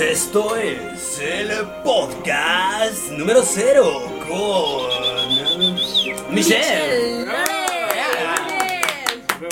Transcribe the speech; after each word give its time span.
Esto 0.00 0.56
es 0.56 1.20
el 1.20 1.50
podcast 1.84 3.10
número 3.10 3.42
cero 3.42 4.02
con 4.26 4.88
Michelle, 6.34 7.26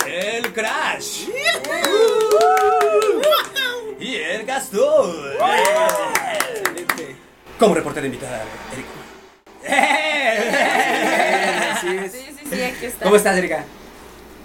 el 0.06 0.52
Crash 0.54 1.28
y 4.00 4.14
el 4.14 4.46
Gastón. 4.46 5.14
Como 7.58 7.74
reportero 7.74 8.06
invitada, 8.06 8.42
Erika. 8.72 8.88
Sí, 11.80 11.98
sí, 12.10 12.24
sí, 12.50 12.62
aquí 12.62 12.86
está. 12.86 13.04
¿Cómo 13.04 13.16
estás, 13.16 13.36
Erika? 13.36 13.66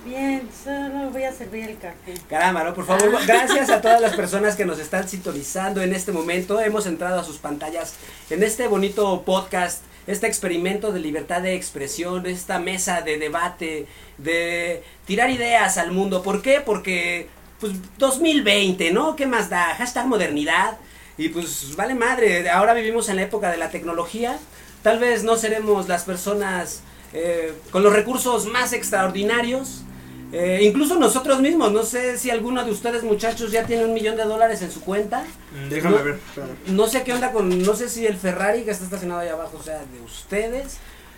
Bien, 0.06 0.48
solo 0.64 1.10
voy 1.10 1.24
a 1.24 1.34
servir 1.34 1.68
el 1.68 1.78
café. 1.80 2.14
Caramba, 2.30 2.64
¿no? 2.64 2.76
Por 2.76 2.86
favor, 2.86 3.10
gracias 3.26 3.72
a 3.72 3.82
todas 3.82 4.00
las 4.00 4.16
personas 4.16 4.56
que 4.56 4.64
nos 4.64 4.78
están 4.78 5.10
sintonizando 5.10 5.82
en 5.82 5.96
este 5.96 6.12
momento. 6.12 6.62
Hemos 6.62 6.86
entrado 6.86 7.20
a 7.20 7.24
sus 7.24 7.38
pantallas 7.40 7.96
en 8.30 8.44
este 8.44 8.68
bonito 8.68 9.24
podcast, 9.24 9.82
este 10.06 10.28
experimento 10.28 10.92
de 10.92 11.00
libertad 11.00 11.42
de 11.42 11.56
expresión, 11.56 12.28
esta 12.28 12.60
mesa 12.60 13.02
de 13.02 13.18
debate, 13.18 13.88
de 14.20 14.84
tirar 15.06 15.32
ideas 15.32 15.80
al 15.80 15.92
mundo. 15.92 16.22
¿Por 16.22 16.44
qué? 16.44 16.62
Porque, 16.64 17.28
pues, 17.60 17.74
2020, 17.98 18.92
¿no? 18.92 19.16
¿Qué 19.16 19.26
más 19.26 19.50
da? 19.50 19.74
Hashtag 19.74 20.06
modernidad. 20.06 20.78
Y 21.18 21.30
pues, 21.30 21.76
vale 21.76 21.96
madre, 21.96 22.48
ahora 22.52 22.76
vivimos 22.76 23.10
en 23.10 23.16
la 23.16 23.24
época 23.24 23.50
de 23.50 23.58
la 23.58 23.72
tecnología. 23.72 24.38
Tal 24.84 25.00
vez 25.00 25.24
no 25.24 25.36
seremos 25.36 25.88
las 25.88 26.04
personas 26.04 26.84
eh, 27.12 27.56
con 27.72 27.82
los 27.82 27.92
recursos 27.92 28.46
más 28.46 28.72
extraordinarios. 28.72 29.82
Eh, 30.32 30.60
incluso 30.64 30.96
nosotros 31.00 31.40
mismos, 31.40 31.72
no 31.72 31.84
sé 31.84 32.18
si 32.18 32.30
alguno 32.32 32.64
de 32.66 32.72
ustedes 32.72 33.04
muchachos 33.04 33.52
ya 33.52 33.66
tiene 33.66 33.86
un 33.86 33.94
millón 33.94 34.18
de 34.18 34.24
dólares 34.24 34.62
en 34.62 34.72
su 34.72 34.82
cuenta. 34.82 35.24
Mm, 35.54 35.70
Déjame 35.70 35.98
No- 35.98 36.04
ver. 36.04 36.14
espérame. 36.16 36.52
No 36.68 36.88
sé 36.88 37.04
qué 37.04 37.14
onda 37.14 37.32
con, 37.32 37.62
no 37.62 37.76
sé 37.76 37.90
si 37.90 38.06
el 38.06 38.18
Ferrari 38.18 38.64
que 38.64 38.72
está 38.72 38.84
estacionado 38.86 39.22
ahí 39.22 39.30
abajo 39.30 39.62
sea 39.64 39.80
de 39.80 40.02
ustedes. 40.04 40.78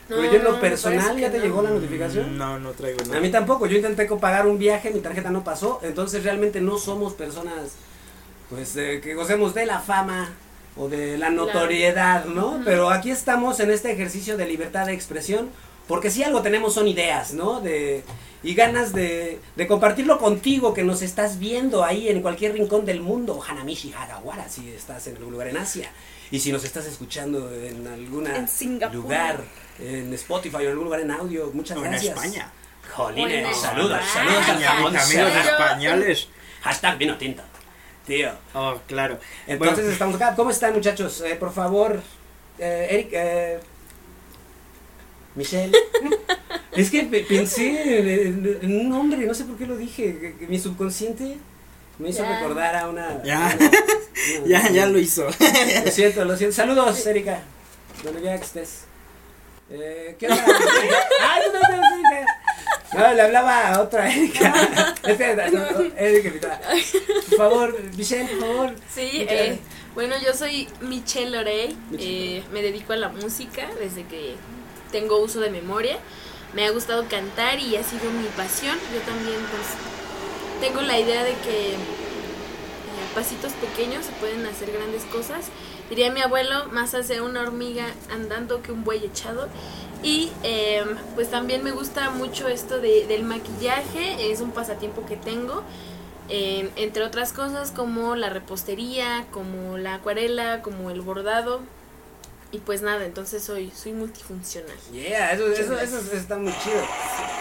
No, 0.09 0.15
pero 0.17 0.31
yo 0.31 0.37
en 0.37 0.43
no, 0.45 0.51
lo 0.51 0.59
personal, 0.61 1.17
¿ya 1.19 1.29
te 1.31 1.37
no. 1.39 1.43
llegó 1.43 1.61
la 1.61 1.69
notificación? 1.71 2.37
No, 2.37 2.57
no 2.59 2.71
traigo 2.71 2.99
A 3.03 3.07
nada. 3.07 3.19
mí 3.19 3.29
tampoco, 3.29 3.65
yo 3.65 3.75
intenté 3.77 4.05
pagar 4.05 4.47
un 4.47 4.57
viaje, 4.57 4.89
mi 4.91 5.01
tarjeta 5.01 5.29
no 5.31 5.43
pasó, 5.43 5.79
entonces 5.83 6.23
realmente 6.23 6.61
no 6.61 6.77
somos 6.77 7.13
personas 7.13 7.73
pues 8.49 8.77
eh, 8.77 9.01
que 9.03 9.15
gocemos 9.15 9.53
de 9.53 9.65
la 9.65 9.79
fama 9.79 10.29
o 10.77 10.87
de 10.87 11.17
la 11.17 11.29
notoriedad, 11.29 12.23
¿no? 12.25 12.61
Pero 12.63 12.89
aquí 12.89 13.11
estamos 13.11 13.59
en 13.59 13.69
este 13.71 13.91
ejercicio 13.91 14.37
de 14.37 14.45
libertad 14.45 14.85
de 14.85 14.93
expresión, 14.93 15.49
porque 15.87 16.09
si 16.11 16.23
algo 16.23 16.41
tenemos 16.41 16.73
son 16.73 16.87
ideas, 16.87 17.33
¿no? 17.33 17.61
De, 17.61 18.03
y 18.43 18.53
ganas 18.53 18.93
de, 18.93 19.39
de 19.55 19.67
compartirlo 19.67 20.19
contigo 20.19 20.73
que 20.73 20.83
nos 20.83 21.01
estás 21.01 21.39
viendo 21.39 21.83
ahí 21.83 22.09
en 22.09 22.21
cualquier 22.21 22.53
rincón 22.53 22.85
del 22.85 23.01
mundo, 23.01 23.41
Hanamichi, 23.45 23.93
Hagawara, 23.93 24.47
si 24.49 24.69
estás 24.69 25.07
en 25.07 25.15
algún 25.17 25.33
lugar 25.33 25.47
en 25.47 25.57
Asia. 25.57 25.89
Y 26.29 26.39
si 26.39 26.51
nos 26.51 26.63
estás 26.65 26.85
escuchando 26.85 27.53
en 27.53 27.87
algún 27.87 28.27
En 28.27 28.47
lugar, 28.93 29.41
en 29.79 30.13
Spotify 30.13 30.57
o 30.57 30.61
en 30.61 30.67
algún 30.69 30.83
lugar 30.85 30.99
en 30.99 31.11
audio, 31.11 31.49
muchas 31.53 31.77
O 31.77 31.83
en 31.85 31.91
gracias. 31.91 32.15
España. 32.15 32.51
Jolines, 32.93 33.45
O 33.45 33.49
en 33.49 33.55
saludos, 33.55 33.99
saludos 34.13 34.35
al 34.37 34.41
España, 34.41 34.67
jamón 34.71 34.93
mis 34.93 35.01
amigos 35.03 35.31
españoles. 35.45 36.27
Hashtag 36.61 36.97
vino 36.97 37.17
tinto. 37.17 37.43
Tío. 38.05 38.31
Oh, 38.53 38.75
claro. 38.87 39.19
Entonces 39.47 39.75
Bueno, 39.77 39.91
estamos 39.91 40.15
acá. 40.15 40.35
¿Cómo 40.35 40.49
están 40.49 40.73
muchachos? 40.73 41.21
Eh, 41.21 41.35
por 41.35 41.51
favor, 41.53 42.01
eh, 42.59 42.87
Eric, 42.89 43.09
eh, 43.11 43.59
Michelle. 45.37 45.71
es 46.73 46.91
que 46.91 47.03
pe- 47.03 47.21
pensé 47.23 47.99
en, 48.27 48.59
en 48.61 48.79
un 48.81 48.89
nombre, 48.89 49.25
no 49.25 49.33
sé 49.33 49.45
por 49.45 49.57
qué 49.57 49.65
lo 49.65 49.77
dije. 49.77 50.17
que- 50.19 50.35
que 50.37 50.47
mi 50.47 50.59
subconsciente 50.59 51.37
me 51.99 52.09
hizo 52.09 52.23
Ya. 52.23 52.39
recordar 52.39 52.75
a 52.75 52.89
una. 52.89 53.23
Ya. 53.23 53.57
una- 54.43 54.47
ya, 54.47 54.69
ya 54.69 54.85
lo 54.87 54.99
hizo. 54.99 55.25
Lo 55.85 55.91
siento, 55.91 56.25
lo 56.25 56.35
siento. 56.35 56.55
Saludos, 56.55 57.05
Erika. 57.07 57.41
Donde 58.03 58.19
quiera 58.21 58.37
que 58.37 58.43
estés. 58.45 58.81
Eh, 59.69 60.15
¿Qué 60.19 60.27
onda? 60.27 60.43
¡Ay, 61.21 61.41
no, 61.53 61.59
no, 61.59 61.77
no, 61.77 61.95
Erika! 61.95 62.25
No, 62.93 63.13
le 63.13 63.21
hablaba 63.21 63.67
a 63.73 63.81
otra 63.81 64.09
Erika. 64.13 64.49
No, 65.03 65.11
no, 65.11 65.97
Erika, 65.97 66.27
invitada. 66.29 66.61
Por 67.29 67.37
favor, 67.37 67.77
Michelle, 67.97 68.27
por 68.37 68.47
favor. 68.47 68.75
Sí, 68.93 69.09
eh, 69.29 69.59
bueno, 69.93 70.15
yo 70.25 70.33
soy 70.33 70.67
Michelle 70.81 71.31
Lorey, 71.31 71.75
Michelle. 71.91 72.37
eh, 72.37 72.43
me 72.53 72.61
dedico 72.61 72.93
a 72.93 72.97
la 72.97 73.09
música 73.09 73.67
desde 73.79 74.03
que 74.05 74.35
tengo 74.91 75.19
uso 75.19 75.39
de 75.39 75.49
memoria. 75.49 75.97
Me 76.53 76.65
ha 76.65 76.71
gustado 76.71 77.05
cantar 77.09 77.59
y 77.59 77.75
ha 77.75 77.83
sido 77.83 78.09
mi 78.11 78.27
pasión. 78.35 78.77
Yo 78.93 78.99
también 79.01 79.37
pues 79.51 79.67
tengo 80.61 80.81
la 80.81 80.99
idea 80.99 81.23
de 81.23 81.33
que 81.33 81.73
eh, 81.73 81.77
pasitos 83.13 83.51
pequeños 83.53 84.05
se 84.05 84.11
pueden 84.13 84.45
hacer 84.45 84.71
grandes 84.71 85.03
cosas. 85.05 85.49
Diría 85.89 86.11
mi 86.11 86.21
abuelo, 86.21 86.67
más 86.71 86.93
hace 86.93 87.21
una 87.21 87.41
hormiga 87.41 87.85
andando 88.11 88.61
que 88.61 88.71
un 88.71 88.83
buey 88.83 89.05
echado. 89.05 89.47
Y 90.03 90.31
eh, 90.43 90.83
pues 91.15 91.31
también 91.31 91.63
me 91.63 91.71
gusta 91.71 92.11
mucho 92.11 92.47
esto 92.47 92.79
de, 92.79 93.07
del 93.07 93.23
maquillaje, 93.23 94.31
es 94.31 94.41
un 94.41 94.51
pasatiempo 94.51 95.05
que 95.05 95.15
tengo. 95.15 95.63
Eh, 96.29 96.69
entre 96.75 97.03
otras 97.03 97.31
cosas 97.31 97.71
como 97.71 98.15
la 98.15 98.29
repostería, 98.29 99.25
como 99.31 99.77
la 99.77 99.95
acuarela, 99.95 100.61
como 100.61 100.91
el 100.91 101.01
bordado. 101.01 101.61
Y 102.51 102.59
pues 102.59 102.81
nada, 102.81 103.05
entonces 103.05 103.43
soy, 103.43 103.71
soy 103.75 103.91
multifuncional. 103.91 104.77
Yeah, 104.93 105.33
eso, 105.33 105.51
eso, 105.51 105.77
eso 105.79 105.99
está 106.13 106.37
muy 106.37 106.53
chido. 106.63 106.81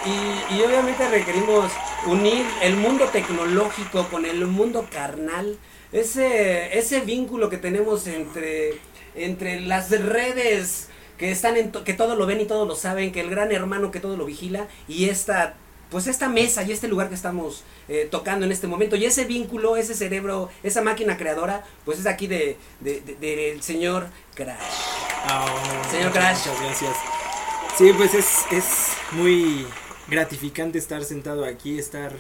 Y, 0.05 0.55
y 0.57 0.63
obviamente 0.63 1.09
requerimos 1.09 1.71
unir 2.07 2.45
el 2.61 2.77
mundo 2.77 3.09
tecnológico 3.11 4.09
con 4.09 4.25
el 4.27 4.45
mundo 4.47 4.89
carnal. 4.91 5.59
Ese, 5.93 6.77
ese 6.77 7.01
vínculo 7.03 7.49
que 7.49 7.57
tenemos 7.57 8.09
entre, 8.09 8.81
entre 9.15 9.61
las 9.61 9.91
redes 9.91 10.89
que 11.19 11.31
están 11.31 11.57
en 11.57 11.71
to- 11.71 11.85
que 11.85 11.95
todo 11.95 12.17
lo 12.17 12.27
ven 12.27 12.41
y 12.41 12.45
todo 12.47 12.67
lo 12.67 12.75
saben, 12.75 13.13
que 13.13 13.21
el 13.21 13.31
gran 13.31 13.53
hermano 13.53 13.93
que 13.93 14.01
todo 14.01 14.17
lo 14.17 14.27
vigila, 14.27 14.67
y 14.89 15.09
esta 15.09 15.55
pues 15.91 16.07
esta 16.07 16.29
mesa 16.29 16.63
y 16.65 16.73
este 16.73 16.89
lugar 16.89 17.09
que 17.09 17.15
estamos 17.15 17.63
eh, 17.89 18.09
tocando 18.11 18.45
en 18.47 18.53
este 18.53 18.67
momento 18.67 18.97
y 18.97 19.05
ese 19.05 19.25
vínculo, 19.25 19.77
ese 19.77 19.95
cerebro, 19.95 20.51
esa 20.63 20.83
máquina 20.83 21.17
creadora, 21.17 21.65
pues 21.85 21.99
es 22.01 22.07
aquí 22.07 22.27
de, 22.27 22.57
de- 22.81 23.01
de- 23.01 23.15
del 23.17 23.63
señor 23.63 24.09
Crash. 24.35 24.59
Oh, 25.31 25.91
Señor 25.91 26.13
Crash. 26.13 26.39
Muchas 26.47 26.61
gracias. 26.61 26.97
Sí, 27.79 27.93
pues 27.97 28.15
es, 28.15 28.27
es 28.51 28.65
muy 29.13 29.67
gratificante 30.09 30.79
estar 30.79 31.05
sentado 31.05 31.45
aquí, 31.45 31.79
estar 31.79 32.13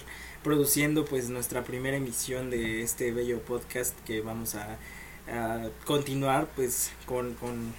produciendo 0.43 1.05
pues 1.05 1.29
nuestra 1.29 1.65
primera 1.65 1.97
emisión 1.97 2.51
de 2.51 2.83
este 2.83 3.11
bello 3.11 3.41
podcast 3.41 3.99
que 4.07 4.21
vamos 4.21 4.55
a, 4.55 4.77
a 5.33 5.69
continuar 5.85 6.47
pues 6.55 6.91
con, 7.07 7.35
con, 7.35 7.75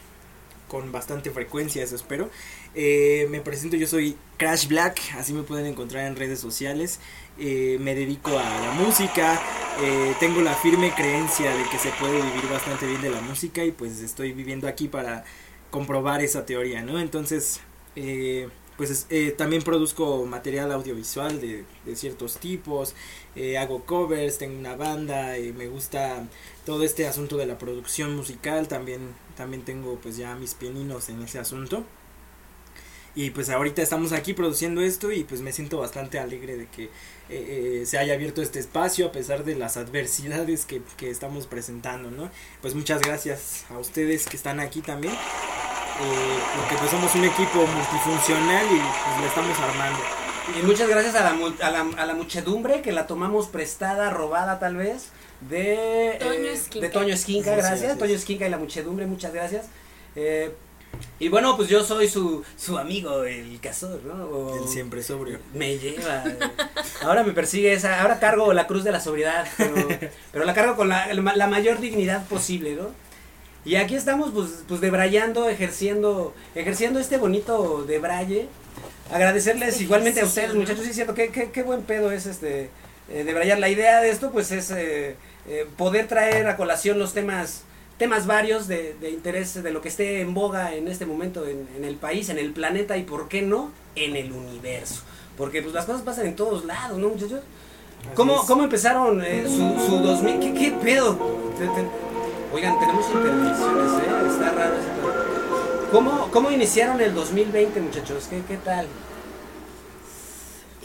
con 0.68 0.92
bastante 0.92 1.32
frecuencia, 1.32 1.84
eso 1.84 1.96
espero. 1.96 2.30
Eh, 2.76 3.28
me 3.30 3.42
presento, 3.42 3.76
yo 3.78 3.88
soy 3.88 4.18
Crash 4.38 4.68
Black, 4.68 5.00
así 5.18 5.34
me 5.34 5.44
pueden 5.44 5.66
encontrar 5.66 6.06
en 6.06 6.16
redes 6.16 6.40
sociales. 6.40 7.00
Eh, 7.40 7.78
me 7.80 7.96
dedico 7.96 8.38
a 8.38 8.60
la 8.60 8.72
música, 8.72 9.40
eh, 9.82 10.16
tengo 10.20 10.42
la 10.42 10.54
firme 10.56 10.92
creencia 10.96 11.56
de 11.56 11.64
que 11.70 11.78
se 11.78 11.90
puede 11.92 12.22
vivir 12.22 12.48
bastante 12.50 12.86
bien 12.88 13.02
de 13.02 13.10
la 13.12 13.22
música 13.22 13.64
y 13.64 13.72
pues 13.72 14.00
estoy 14.02 14.34
viviendo 14.34 14.68
aquí 14.68 14.88
para 14.88 15.24
comprobar 15.70 16.22
esa 16.22 16.46
teoría, 16.46 16.82
¿no? 16.82 17.00
Entonces, 17.00 17.60
eh, 17.96 18.50
pues 18.78 18.90
es- 18.92 19.08
eh, 19.10 19.32
también 19.38 19.64
produzco 19.64 20.26
material 20.26 20.72
audiovisual 20.72 21.42
de, 21.42 21.66
de 21.86 21.96
ciertos 21.96 22.38
tipos, 22.40 22.94
eh, 23.36 23.58
hago 23.58 23.84
covers, 23.86 24.38
tengo 24.38 24.58
una 24.58 24.76
banda, 24.76 25.38
eh, 25.38 25.54
me 25.54 25.68
gusta 25.68 26.28
todo 26.66 26.84
este 26.84 27.08
asunto 27.08 27.38
de 27.38 27.46
la 27.48 27.58
producción 27.58 28.16
musical, 28.16 28.68
también, 28.68 29.14
también 29.38 29.64
tengo 29.64 30.00
pues 30.02 30.18
ya 30.18 30.36
mis 30.36 30.54
pianinos 30.54 31.08
en 31.10 31.22
ese 31.22 31.40
asunto. 31.40 31.86
Y 33.16 33.32
pues 33.32 33.50
ahorita 33.50 33.82
estamos 33.82 34.12
aquí 34.12 34.34
produciendo 34.34 34.82
esto 34.82 35.12
y 35.12 35.24
pues 35.24 35.42
me 35.42 35.52
siento 35.52 35.80
bastante 35.80 36.20
alegre 36.20 36.56
de 36.56 36.68
que 36.68 36.84
eh, 36.84 36.90
eh, 37.30 37.84
se 37.88 37.98
haya 37.98 38.14
abierto 38.14 38.44
este 38.44 38.60
espacio 38.60 39.08
a 39.08 39.12
pesar 39.12 39.44
de 39.44 39.56
las 39.56 39.76
adversidades 39.76 40.66
que, 40.66 40.84
que 40.98 41.10
estamos 41.10 41.48
presentando, 41.48 42.12
¿no? 42.12 42.30
Pues 42.62 42.76
muchas 42.76 43.02
gracias 43.02 43.66
a 43.72 43.80
ustedes 43.80 44.28
que 44.28 44.38
están 44.38 44.60
aquí 44.60 44.82
también, 44.82 45.14
eh, 45.14 46.40
porque 46.58 46.76
pues 46.76 46.92
somos 46.92 47.16
un 47.16 47.24
equipo 47.24 47.66
multifuncional 47.66 48.66
y 48.66 48.80
pues 48.80 49.22
lo 49.22 49.26
estamos 49.26 49.60
armando. 49.60 50.00
Y 50.60 50.64
muchas 50.64 50.88
gracias 50.88 51.16
a 51.16 51.22
la, 51.22 51.32
a 51.62 51.72
la, 51.72 51.88
a 51.98 52.06
la 52.06 52.14
muchedumbre 52.14 52.84
que 52.84 52.92
la 52.92 53.08
tomamos 53.08 53.48
prestada, 53.48 54.12
robada 54.12 54.60
tal 54.60 54.76
vez, 54.76 55.10
de 55.42 56.18
Toño 56.20 56.32
eh, 56.34 56.54
Esquinca. 56.54 56.88
de 56.88 56.94
Toño 56.94 57.14
Esquinca, 57.14 57.50
Sí, 57.56 57.62
sí, 57.62 57.68
gracias. 57.68 57.98
Toño 57.98 58.12
es. 58.14 58.20
Esquinca 58.22 58.48
y 58.48 58.50
la 58.50 58.58
muchedumbre, 58.58 59.06
muchas 59.06 59.34
gracias. 59.34 59.66
Eh, 60.16 60.52
y 61.20 61.30
bueno, 61.30 61.56
pues 61.58 61.70
yo 61.70 61.84
soy 61.84 62.08
su, 62.08 62.44
su 62.58 62.78
amigo, 62.78 63.24
el 63.24 63.60
casor, 63.60 64.02
¿no? 64.04 64.26
O- 64.26 64.64
El 64.64 64.68
siempre 64.68 65.04
sobrio. 65.04 65.40
Me 65.54 65.78
lleva. 65.78 66.24
eh. 66.26 66.38
Ahora 67.04 67.24
me 67.24 67.34
persigue 67.34 67.74
esa. 67.74 68.02
Ahora 68.02 68.20
cargo 68.20 68.52
la 68.54 68.66
cruz 68.68 68.84
de 68.84 68.92
la 68.92 69.00
sobriedad, 69.00 69.48
pero, 69.58 69.76
pero 70.32 70.46
la 70.46 70.54
cargo 70.54 70.76
con 70.76 70.90
la, 70.90 71.14
la 71.14 71.48
mayor 71.48 71.80
dignidad 71.80 72.26
posible, 72.28 72.76
¿no? 72.76 72.90
Y 73.66 73.76
aquí 73.76 73.96
estamos, 73.96 74.32
pues, 74.34 74.64
pues 74.68 74.80
debrayando, 74.82 75.50
ejerciendo, 75.50 76.34
ejerciendo 76.56 77.00
este 77.00 77.18
bonito 77.18 77.84
debraye. 77.86 78.48
Agradecerles 79.12 79.70
Este 79.74 79.84
igualmente 79.84 80.22
a 80.22 80.26
ustedes, 80.26 80.54
muchachos, 80.56 80.84
sí 80.84 80.90
es 80.90 80.96
cierto, 80.96 81.14
qué, 81.14 81.30
qué, 81.30 81.52
qué 81.52 81.64
buen 81.64 81.82
pedo 81.84 82.12
es 82.12 82.26
este 82.26 82.70
eh, 83.10 83.24
debrayar. 83.24 83.60
La 83.60 83.70
idea 83.70 84.02
de 84.02 84.10
esto 84.10 84.32
pues 84.32 84.52
es 84.52 84.72
eh, 84.72 85.16
eh, 85.48 85.66
poder 85.78 86.08
traer 86.08 86.48
a 86.48 86.58
colación 86.58 87.00
los 87.00 87.14
temas 87.14 87.64
temas 87.98 88.28
varios 88.28 88.68
de, 88.68 88.94
de 89.02 89.10
interés 89.10 89.56
de 89.64 89.72
lo 89.72 89.82
que 89.82 89.88
esté 89.90 90.22
en 90.22 90.36
boga 90.36 90.76
en 90.76 90.88
este 90.88 91.08
momento 91.08 91.48
en, 91.48 91.68
en 91.76 91.84
el 91.84 91.96
país, 91.96 92.30
en 92.30 92.38
el 92.38 92.52
planeta 92.54 92.96
y 92.96 93.02
por 93.04 93.28
qué 93.28 93.42
no 93.42 93.72
en 93.96 94.16
el 94.16 94.32
universo. 94.32 95.02
Porque 95.36 95.64
pues 95.64 95.74
las 95.74 95.86
cosas 95.86 96.04
pasan 96.04 96.28
en 96.28 96.36
todos 96.36 96.64
lados, 96.66 97.00
¿no 97.00 97.10
muchachos? 97.10 97.42
¿Cómo. 98.14 98.46
¿Cómo 98.46 98.64
empezaron 98.64 99.24
eh, 99.24 99.46
su, 99.48 99.84
su 99.88 99.98
2000? 99.98 100.40
¿Qué, 100.40 100.54
qué 100.54 100.72
pedo? 100.74 101.16
Te- 101.58 101.66
te- 101.66 101.88
Oigan, 102.54 102.80
tenemos 102.80 103.06
intervenciones, 103.10 103.92
¿eh? 103.94 104.28
Está 104.32 104.52
raro. 104.54 104.76
¿Cómo, 105.92 106.30
¿Cómo 106.32 106.52
iniciaron 106.52 107.02
el 107.02 107.14
2020, 107.16 107.80
muchachos? 107.82 108.28
¿Qué, 108.30 108.42
qué 108.48 108.58
tal? 108.58 108.86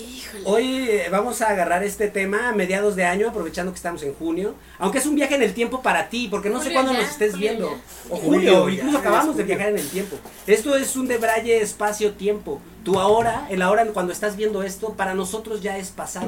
Híjole. 0.02 0.42
Hoy 0.44 0.88
eh, 0.88 1.08
vamos 1.10 1.40
a 1.42 1.48
agarrar 1.48 1.84
este 1.84 2.08
tema 2.08 2.48
a 2.48 2.52
mediados 2.52 2.96
de 2.96 3.04
año, 3.04 3.28
aprovechando 3.28 3.72
que 3.72 3.76
estamos 3.76 4.02
en 4.02 4.14
junio. 4.14 4.54
Aunque 4.78 4.98
es 4.98 5.06
un 5.06 5.14
viaje 5.14 5.34
en 5.34 5.42
el 5.42 5.54
tiempo 5.54 5.82
para 5.82 6.08
ti, 6.08 6.28
porque 6.30 6.50
no 6.50 6.58
sé 6.58 6.64
Julio 6.64 6.74
cuándo 6.74 6.92
ya, 6.92 6.98
nos 7.00 7.10
estés 7.10 7.32
julio 7.32 7.48
viendo. 7.48 7.70
ya. 7.70 8.14
O 8.14 8.16
Julio, 8.16 8.60
julio, 8.62 8.68
incluso 8.68 8.92
ya 8.92 8.98
acabamos 9.00 9.36
de 9.36 9.42
viajar 9.44 9.68
en 9.68 9.78
el 9.78 9.88
tiempo. 9.88 10.16
Esto 10.46 10.76
es 10.76 10.96
un 10.96 11.06
debraye 11.08 11.60
espacio-tiempo. 11.60 12.60
Tu 12.84 12.98
ahora, 12.98 13.46
el 13.48 13.62
ahora 13.62 13.86
cuando 13.86 14.12
estás 14.12 14.36
viendo 14.36 14.62
esto, 14.64 14.94
para 14.94 15.14
nosotros 15.14 15.62
ya 15.62 15.78
es 15.78 15.90
pasado. 15.90 16.26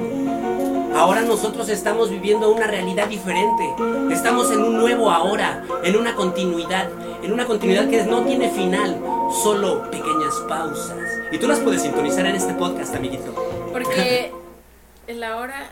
Ahora 0.95 1.21
nosotros 1.21 1.67
estamos 1.67 2.09
viviendo 2.09 2.49
una 2.49 2.67
realidad 2.67 3.07
diferente. 3.07 3.63
Estamos 4.09 4.49
en 4.51 4.63
un 4.63 4.77
nuevo 4.77 5.11
ahora, 5.11 5.65
en 5.83 5.97
una 5.97 6.15
continuidad, 6.15 6.89
en 7.21 7.33
una 7.33 7.45
continuidad 7.45 7.89
que 7.89 8.03
no 8.03 8.23
tiene 8.23 8.49
final, 8.51 9.01
solo 9.43 9.91
pequeñas 9.91 10.33
pausas. 10.47 10.97
Y 11.31 11.37
tú 11.37 11.47
las 11.47 11.59
puedes 11.59 11.81
sintonizar 11.81 12.25
en 12.25 12.35
este 12.35 12.53
podcast, 12.53 12.95
amiguito. 12.95 13.64
Porque 13.83 14.31
el 15.07 15.23
ahora 15.23 15.71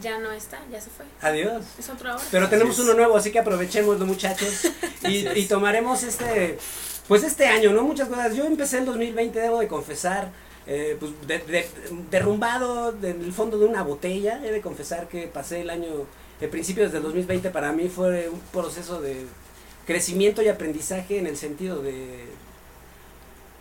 ya 0.00 0.18
no 0.18 0.32
está, 0.32 0.58
ya 0.70 0.80
se 0.80 0.90
fue. 0.90 1.04
Adiós. 1.20 1.62
Es 1.78 1.88
otro 1.90 2.10
ahora. 2.12 2.24
Pero 2.30 2.48
tenemos 2.48 2.78
uno 2.78 2.94
nuevo, 2.94 3.16
así 3.16 3.30
que 3.30 3.38
aprovechémoslo, 3.38 4.06
muchachos. 4.06 4.66
Y, 5.02 5.26
y 5.28 5.46
tomaremos 5.46 6.02
este, 6.02 6.58
pues 7.08 7.22
este 7.24 7.46
año, 7.46 7.72
¿no? 7.72 7.82
Muchas 7.84 8.08
cosas. 8.08 8.34
Yo 8.36 8.44
empecé 8.44 8.78
el 8.78 8.84
2020, 8.84 9.40
debo 9.40 9.58
de 9.60 9.66
confesar, 9.66 10.30
eh, 10.66 10.94
pues 11.00 11.12
de- 11.26 11.38
de- 11.38 11.68
derrumbado 12.10 12.90
en 13.02 13.24
el 13.24 13.32
fondo 13.32 13.58
de 13.58 13.64
una 13.64 13.82
botella. 13.82 14.40
He 14.44 14.50
de 14.52 14.60
confesar 14.60 15.08
que 15.08 15.26
pasé 15.26 15.62
el 15.62 15.70
año, 15.70 15.88
el 16.40 16.48
principio 16.50 16.84
desde 16.84 16.98
el 16.98 17.02
2020 17.04 17.48
para 17.50 17.72
mí 17.72 17.88
fue 17.88 18.28
un 18.28 18.40
proceso 18.52 19.00
de 19.00 19.24
crecimiento 19.86 20.42
y 20.42 20.48
aprendizaje 20.48 21.18
en 21.18 21.26
el 21.26 21.36
sentido 21.38 21.80
de 21.80 22.26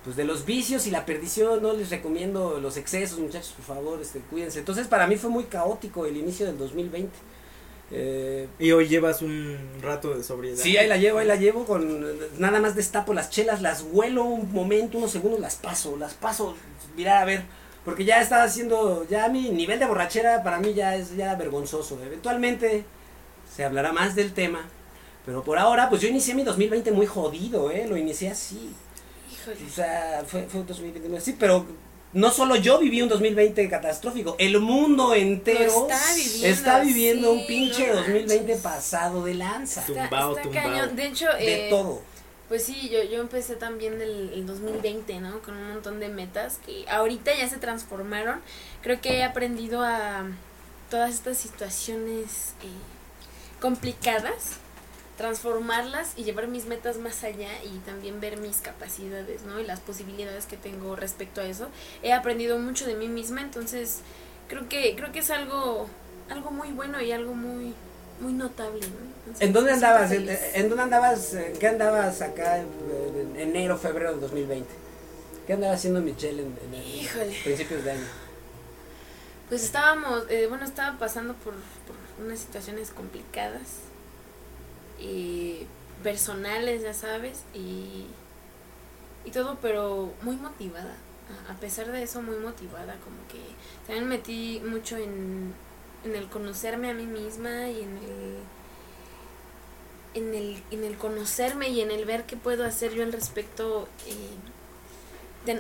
pues 0.10 0.18
de 0.18 0.26
los 0.26 0.44
vicios 0.44 0.88
y 0.88 0.90
la 0.90 1.06
perdición, 1.06 1.62
no 1.62 1.72
les 1.72 1.92
recomiendo 1.92 2.60
los 2.60 2.78
excesos, 2.78 3.20
muchachos, 3.20 3.54
por 3.56 3.76
favor, 3.76 4.02
este, 4.02 4.18
cuídense. 4.22 4.58
Entonces, 4.58 4.88
para 4.88 5.06
mí 5.06 5.18
fue 5.18 5.30
muy 5.30 5.44
caótico 5.44 6.08
el 6.08 6.18
inicio 6.18 6.48
del 6.48 6.58
2020. 6.58 7.12
Eh, 7.92 8.48
Y 8.58 8.72
hoy 8.72 8.88
llevas 8.88 9.22
un 9.22 9.56
rato 9.84 10.16
de 10.18 10.24
sobriedad. 10.24 10.58
Sí, 10.58 10.78
ahí 10.78 10.88
la 10.88 10.98
llevo, 10.98 11.20
ahí 11.20 11.28
la 11.28 11.36
llevo 11.36 11.64
con 11.66 12.08
nada 12.40 12.60
más 12.60 12.76
destapo 12.76 13.14
las 13.14 13.30
chelas, 13.30 13.62
las 13.62 13.86
huelo 13.92 14.24
un 14.24 14.52
momento, 14.52 14.98
unos 14.98 15.12
segundos, 15.12 15.40
las 15.40 15.58
paso, 15.58 15.96
las 15.96 16.16
paso, 16.16 16.56
mirar 16.98 17.22
a 17.22 17.26
ver, 17.26 17.44
porque 17.86 18.04
ya 18.04 18.20
estaba 18.20 18.42
haciendo, 18.42 19.06
ya 19.12 19.30
mi 19.30 19.50
nivel 19.52 19.78
de 19.78 19.86
borrachera 19.86 20.42
para 20.42 20.60
mí 20.60 20.74
ya 20.74 20.96
es 20.96 21.16
ya 21.16 21.36
vergonzoso. 21.36 22.00
Eventualmente 22.04 22.84
se 23.56 23.64
hablará 23.64 23.92
más 23.94 24.16
del 24.16 24.34
tema, 24.34 24.68
pero 25.24 25.44
por 25.44 25.60
ahora 25.60 25.88
pues 25.88 26.02
yo 26.02 26.08
inicié 26.08 26.34
mi 26.34 26.44
2020 26.44 26.92
muy 26.94 27.06
jodido, 27.06 27.70
eh, 27.70 27.86
lo 27.88 27.96
inicié 27.96 28.30
así. 28.32 28.74
O 29.52 29.70
sea, 29.70 30.24
fue, 30.26 30.44
fue 30.44 30.62
un 30.62 30.68
2020 30.68 31.10
muy 31.10 31.18
así, 31.18 31.36
pero 31.38 31.66
no 32.14 32.32
solo 32.32 32.56
yo 32.56 32.80
viví 32.80 33.02
un 33.02 33.10
2020 33.10 33.70
catastrófico, 33.70 34.36
el 34.40 34.60
mundo 34.60 35.14
entero 35.14 35.88
está 35.88 36.14
viviendo, 36.16 36.48
está 36.48 36.80
viviendo 36.80 37.32
un 37.32 37.46
pinche 37.46 37.88
no 37.88 37.96
2020 37.96 38.36
manches. 38.36 38.62
pasado 38.62 39.24
de 39.24 39.34
lanza. 39.36 39.82
Está, 39.82 39.94
Tumbao, 39.94 40.38
está 40.38 40.50
cañón. 40.50 40.96
De 40.96 41.06
hecho, 41.06 41.28
De 41.34 41.68
eh, 41.68 41.70
todo. 41.70 42.02
Pues 42.48 42.64
sí, 42.64 42.90
yo, 42.90 43.04
yo 43.04 43.22
empecé 43.22 43.56
también 43.58 44.02
el, 44.02 44.32
el 44.34 44.48
2020, 44.48 45.20
¿no? 45.20 45.40
Con 45.42 45.56
un 45.56 45.70
montón 45.70 46.00
de 46.00 46.10
metas 46.10 46.60
que 46.66 46.84
ahorita 46.90 47.32
ya 47.38 47.48
se 47.48 47.58
transformaron. 47.58 48.42
Creo 48.82 49.00
que 49.02 49.18
he 49.18 49.24
aprendido 49.24 49.84
a 49.84 50.26
todas 50.90 51.12
estas 51.14 51.38
situaciones 51.38 52.54
eh, 52.64 53.62
complicadas, 53.62 54.58
transformarlas 55.20 56.14
y 56.16 56.24
llevar 56.24 56.48
mis 56.48 56.66
metas 56.66 56.98
más 56.98 57.26
allá 57.26 57.50
y 57.66 57.78
también 57.80 58.22
ver 58.22 58.38
mis 58.38 58.62
capacidades, 58.62 59.42
¿no? 59.42 59.60
Y 59.60 59.66
las 59.66 59.82
posibilidades 59.82 60.46
que 60.46 60.56
tengo 60.56 60.96
respecto 60.96 61.42
a 61.42 61.44
eso. 61.44 61.68
He 62.02 62.14
aprendido 62.14 62.58
mucho 62.58 62.88
de 62.88 62.96
mí 62.96 63.10
misma, 63.10 63.42
entonces 63.42 63.98
creo 64.48 64.70
que 64.70 64.96
creo 64.96 65.12
que 65.12 65.20
es 65.20 65.30
algo 65.30 65.88
algo 66.30 66.52
muy 66.52 66.70
bueno 66.72 67.02
y 67.02 67.12
algo 67.12 67.34
muy 67.34 67.74
muy 68.22 68.32
notable, 68.32 68.80
¿no? 68.80 69.10
Entonces, 69.20 69.42
¿En 69.42 69.52
dónde 69.52 69.74
andabas? 69.74 70.12
¿En, 70.12 70.70
dónde 70.70 70.84
andabas? 70.84 71.34
¿En 71.34 71.54
qué 71.60 71.68
andabas 71.68 72.22
acá 72.22 72.60
en, 72.60 72.68
en 73.36 73.50
enero, 73.50 73.78
febrero 73.78 74.12
del 74.12 74.22
2020? 74.22 74.70
¿Qué 75.46 75.52
andaba 75.54 75.74
haciendo 75.74 76.00
Michelle 76.00 76.44
en, 76.44 76.58
en 76.74 77.44
principios 77.44 77.84
de 77.84 77.92
año? 77.92 78.08
Pues 79.50 79.64
estábamos, 79.64 80.24
eh, 80.30 80.48
bueno, 80.48 80.64
estaba 80.64 80.98
pasando 80.98 81.34
por, 81.34 81.56
por 81.56 82.26
unas 82.26 82.40
situaciones 82.40 82.92
complicadas, 82.92 83.89
eh, 85.00 85.66
personales, 86.04 86.82
ya 86.84 86.94
sabes, 86.94 87.44
y, 87.54 88.06
y 89.26 89.32
todo, 89.32 89.58
pero 89.62 90.14
muy 90.22 90.36
motivada. 90.38 90.96
A- 91.50 91.52
pesar 91.60 91.92
de 91.92 92.04
eso, 92.04 92.22
muy 92.22 92.38
motivada, 92.38 92.96
como 93.04 93.18
que 93.28 93.40
también 93.86 94.08
metí 94.10 94.62
mucho 94.66 94.98
en, 94.98 95.54
en 96.04 96.16
el 96.16 96.28
conocerme 96.30 96.90
a 96.90 96.94
mí 96.94 97.06
misma 97.06 97.68
y 97.70 97.82
en 97.84 97.98
el, 97.98 98.38
en 100.14 100.34
el, 100.34 100.64
en 100.72 100.84
el 100.84 100.98
conocerme 100.98 101.70
y 101.70 101.82
en 101.82 101.92
el 101.92 102.06
ver 102.06 102.26
qué 102.26 102.36
puedo 102.38 102.66
hacer 102.66 102.94
yo 102.94 103.04
al 103.04 103.12
respecto. 103.14 103.88
eh, 104.08 104.36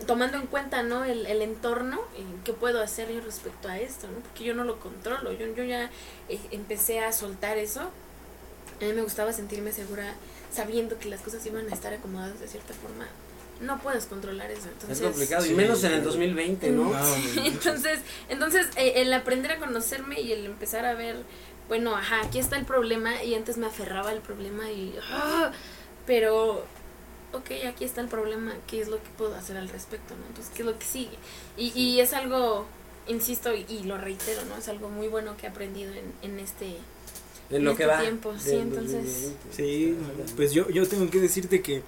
tomando 0.05 0.37
en 0.37 0.47
cuenta 0.47 0.83
no 0.83 1.03
el, 1.05 1.25
el 1.25 1.41
entorno 1.41 1.97
eh, 2.15 2.23
qué 2.43 2.53
puedo 2.53 2.81
hacer 2.81 3.11
yo 3.11 3.21
respecto 3.21 3.67
a 3.69 3.79
esto 3.79 4.07
no 4.07 4.19
porque 4.19 4.43
yo 4.43 4.53
no 4.53 4.63
lo 4.63 4.79
controlo 4.79 5.31
yo, 5.31 5.47
yo 5.55 5.63
ya 5.63 5.89
eh, 6.27 6.39
empecé 6.51 6.99
a 6.99 7.11
soltar 7.11 7.57
eso 7.57 7.89
a 8.81 8.83
mí 8.85 8.93
me 8.93 9.01
gustaba 9.01 9.33
sentirme 9.33 9.71
segura 9.71 10.15
sabiendo 10.53 10.97
que 10.97 11.09
las 11.09 11.21
cosas 11.21 11.45
iban 11.45 11.69
a 11.69 11.73
estar 11.73 11.93
acomodadas 11.93 12.39
de 12.39 12.47
cierta 12.47 12.73
forma 12.73 13.07
no 13.61 13.79
puedes 13.79 14.05
controlar 14.05 14.49
eso 14.51 14.69
entonces 14.69 15.01
es 15.01 15.03
complicado, 15.05 15.45
y 15.45 15.53
menos 15.53 15.83
en 15.83 15.91
el 15.91 16.01
claro. 16.01 16.11
2020, 16.11 16.71
¿no? 16.71 16.91
No, 16.93 17.15
Sí, 17.15 17.33
no, 17.35 17.45
entonces 17.45 17.99
entonces 18.29 18.67
eh, 18.77 18.93
el 18.97 19.11
aprender 19.13 19.51
a 19.51 19.57
conocerme 19.57 20.19
y 20.21 20.31
el 20.31 20.45
empezar 20.45 20.85
a 20.85 20.93
ver 20.93 21.17
bueno 21.67 21.95
ajá 21.95 22.21
aquí 22.21 22.39
está 22.39 22.57
el 22.57 22.65
problema 22.65 23.23
y 23.23 23.35
antes 23.35 23.57
me 23.57 23.67
aferraba 23.67 24.11
al 24.11 24.21
problema 24.21 24.71
y 24.71 24.95
¡ah! 25.11 25.51
pero 26.05 26.65
ok, 27.33 27.51
aquí 27.67 27.83
está 27.83 28.01
el 28.01 28.07
problema, 28.07 28.55
¿qué 28.67 28.81
es 28.81 28.87
lo 28.87 28.97
que 28.97 29.09
puedo 29.17 29.35
hacer 29.35 29.57
al 29.57 29.69
respecto? 29.69 30.15
¿no? 30.15 30.25
Entonces, 30.27 30.51
¿qué 30.55 30.63
es 30.63 30.65
lo 30.65 30.79
que 30.79 30.85
sigue? 30.85 31.17
Y, 31.57 31.71
y 31.79 31.99
es 31.99 32.13
algo, 32.13 32.65
insisto 33.07 33.53
y, 33.53 33.65
y 33.69 33.83
lo 33.83 33.97
reitero, 33.97 34.43
¿no? 34.45 34.57
Es 34.57 34.67
algo 34.67 34.89
muy 34.89 35.07
bueno 35.07 35.37
que 35.37 35.45
he 35.45 35.49
aprendido 35.49 35.93
en, 35.93 36.11
en 36.23 36.39
este... 36.39 36.77
En 37.51 37.63
lo 37.65 37.75
que 37.75 37.83
este 37.83 37.95
va. 37.95 38.01
tiempo, 38.01 38.33
sí, 38.37 38.51
entonces- 38.55 39.31
2020. 39.33 39.35
Sí, 39.55 39.95
pues 40.35 40.51
yo, 40.53 40.69
yo 40.69 40.87
tengo 40.87 41.09
que 41.09 41.19
decirte 41.19 41.61
que 41.61 41.81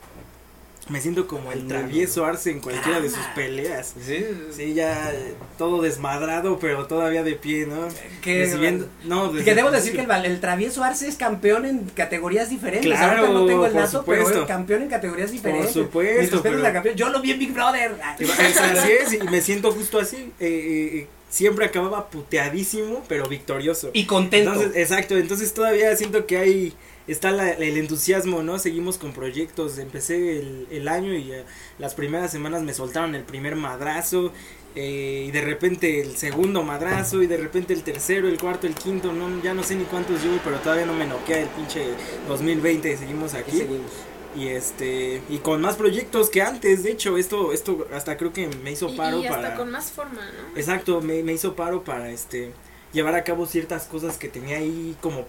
me 0.90 1.00
siento 1.00 1.28
como 1.28 1.52
el 1.52 1.68
travieso 1.68 2.26
Arce 2.26 2.50
en 2.50 2.60
cualquiera 2.60 3.00
de 3.00 3.10
sus 3.10 3.24
peleas. 3.36 3.94
Sí, 4.04 4.26
Sí, 4.52 4.74
ya 4.74 5.14
todo 5.58 5.82
desmadrado, 5.82 6.58
pero 6.60 6.88
todavía 6.88 7.24
de 7.24 7.36
pie, 7.36 7.68
¿no? 7.68 7.88
Que, 8.22 8.40
Recibiendo- 8.46 8.88
no, 9.06 9.32
que 9.32 9.54
debo 9.56 9.70
el 9.70 9.76
decir 9.76 9.94
que 9.94 10.02
el, 10.02 10.26
el 10.26 10.40
travieso 10.42 10.84
Arce 10.84 11.08
es 11.08 11.16
campeón 11.16 11.66
en 11.66 11.86
categorías 11.96 12.50
diferentes. 12.50 12.90
Claro, 12.92 13.20
Ahorita 13.22 13.34
no 13.40 13.46
tengo 13.46 13.66
el 13.68 13.72
por 13.72 13.82
dato, 13.82 14.04
pero 14.06 14.18
supuesto. 14.24 14.42
es 14.42 14.48
campeón 14.48 14.82
en 14.82 14.90
categorías 14.90 15.32
diferentes. 15.32 15.72
supuesto, 15.72 16.42
pero- 16.42 16.66
al 16.66 16.74
campeón. 16.74 16.96
Yo 16.96 17.10
lo 17.10 17.22
vi 17.22 17.32
en 17.32 17.40
Big 17.40 17.54
Brother. 17.54 17.96
Así 18.02 18.92
es, 18.92 19.14
y 19.14 19.20
me 19.20 19.40
siento 19.42 19.72
justo 19.72 20.00
así. 20.00 20.18
eh, 20.18 20.32
eh, 20.40 20.98
eh, 20.98 21.08
siempre 21.32 21.66
acababa 21.66 22.10
puteadísimo, 22.12 23.04
pero 23.08 23.26
victorioso. 23.28 23.90
Y 23.94 24.06
contento. 24.06 24.52
Entonces, 24.54 24.78
exacto, 24.80 25.18
entonces 25.18 25.54
todavía 25.54 25.96
siento 25.96 26.28
que 26.28 26.38
hay, 26.38 26.74
está 27.08 27.32
la- 27.32 27.52
el 27.54 27.78
entusiasmo, 27.78 28.44
¿no? 28.44 28.60
Seguimos 28.60 28.98
con 29.00 29.14
proyectos, 29.14 29.80
empecé 29.80 30.38
el, 30.40 30.68
el 30.70 30.88
año 30.88 31.16
y 31.16 31.32
eh, 31.32 31.44
las 31.80 31.96
primeras 31.96 32.32
semanas 32.32 32.62
me 32.62 32.74
soltaron 32.74 33.16
el 33.16 33.24
primer 33.24 33.56
madrazo, 33.56 34.32
eh, 34.76 35.26
y 35.28 35.32
de 35.32 35.42
repente 35.42 36.00
el 36.02 36.16
segundo 36.18 36.64
madrazo, 36.64 37.22
y 37.24 37.28
de 37.28 37.38
repente 37.38 37.74
el 37.74 37.84
tercero, 37.84 38.28
el 38.30 38.38
cuarto, 38.38 38.68
el 38.68 38.76
quinto, 38.76 39.12
no, 39.12 39.42
ya 39.42 39.54
no 39.54 39.64
sé 39.64 39.76
ni 39.76 39.86
cuántos 39.86 40.22
llevo, 40.24 40.38
pero 40.44 40.58
todavía 40.60 40.86
no 40.86 40.94
me 40.94 41.06
noquea 41.08 41.40
el 41.42 41.50
pinche 41.50 41.82
2020, 42.28 42.98
seguimos 42.98 43.34
Aquí 43.34 43.50
aquí. 43.52 43.58
seguimos. 43.60 43.92
Y 44.36 44.48
este, 44.48 45.22
y 45.30 45.40
con 45.40 45.62
más 45.62 45.76
proyectos 45.76 46.30
que 46.30 46.42
antes, 46.42 46.84
de 46.84 46.92
hecho, 46.92 47.18
esto, 47.18 47.52
esto 47.52 47.86
hasta 47.94 48.16
creo 48.18 48.32
que 48.32 48.48
me 48.48 48.72
hizo 48.72 48.90
Y, 48.90 48.96
paro 48.96 49.20
y 49.20 49.28
hasta 49.28 49.42
para... 49.42 49.56
con 49.56 49.72
más 49.72 49.92
forma, 49.92 50.22
¿no? 50.26 50.58
Exacto, 50.58 51.02
me, 51.02 51.22
me 51.24 51.34
hizo 51.34 51.56
paro 51.56 51.84
para 51.84 52.10
este 52.12 52.52
llevar 52.94 53.16
a 53.16 53.24
cabo 53.24 53.46
ciertas 53.46 53.86
cosas 53.86 54.18
que 54.18 54.28
tenía 54.28 54.58
ahí 54.58 54.96
como 55.02 55.22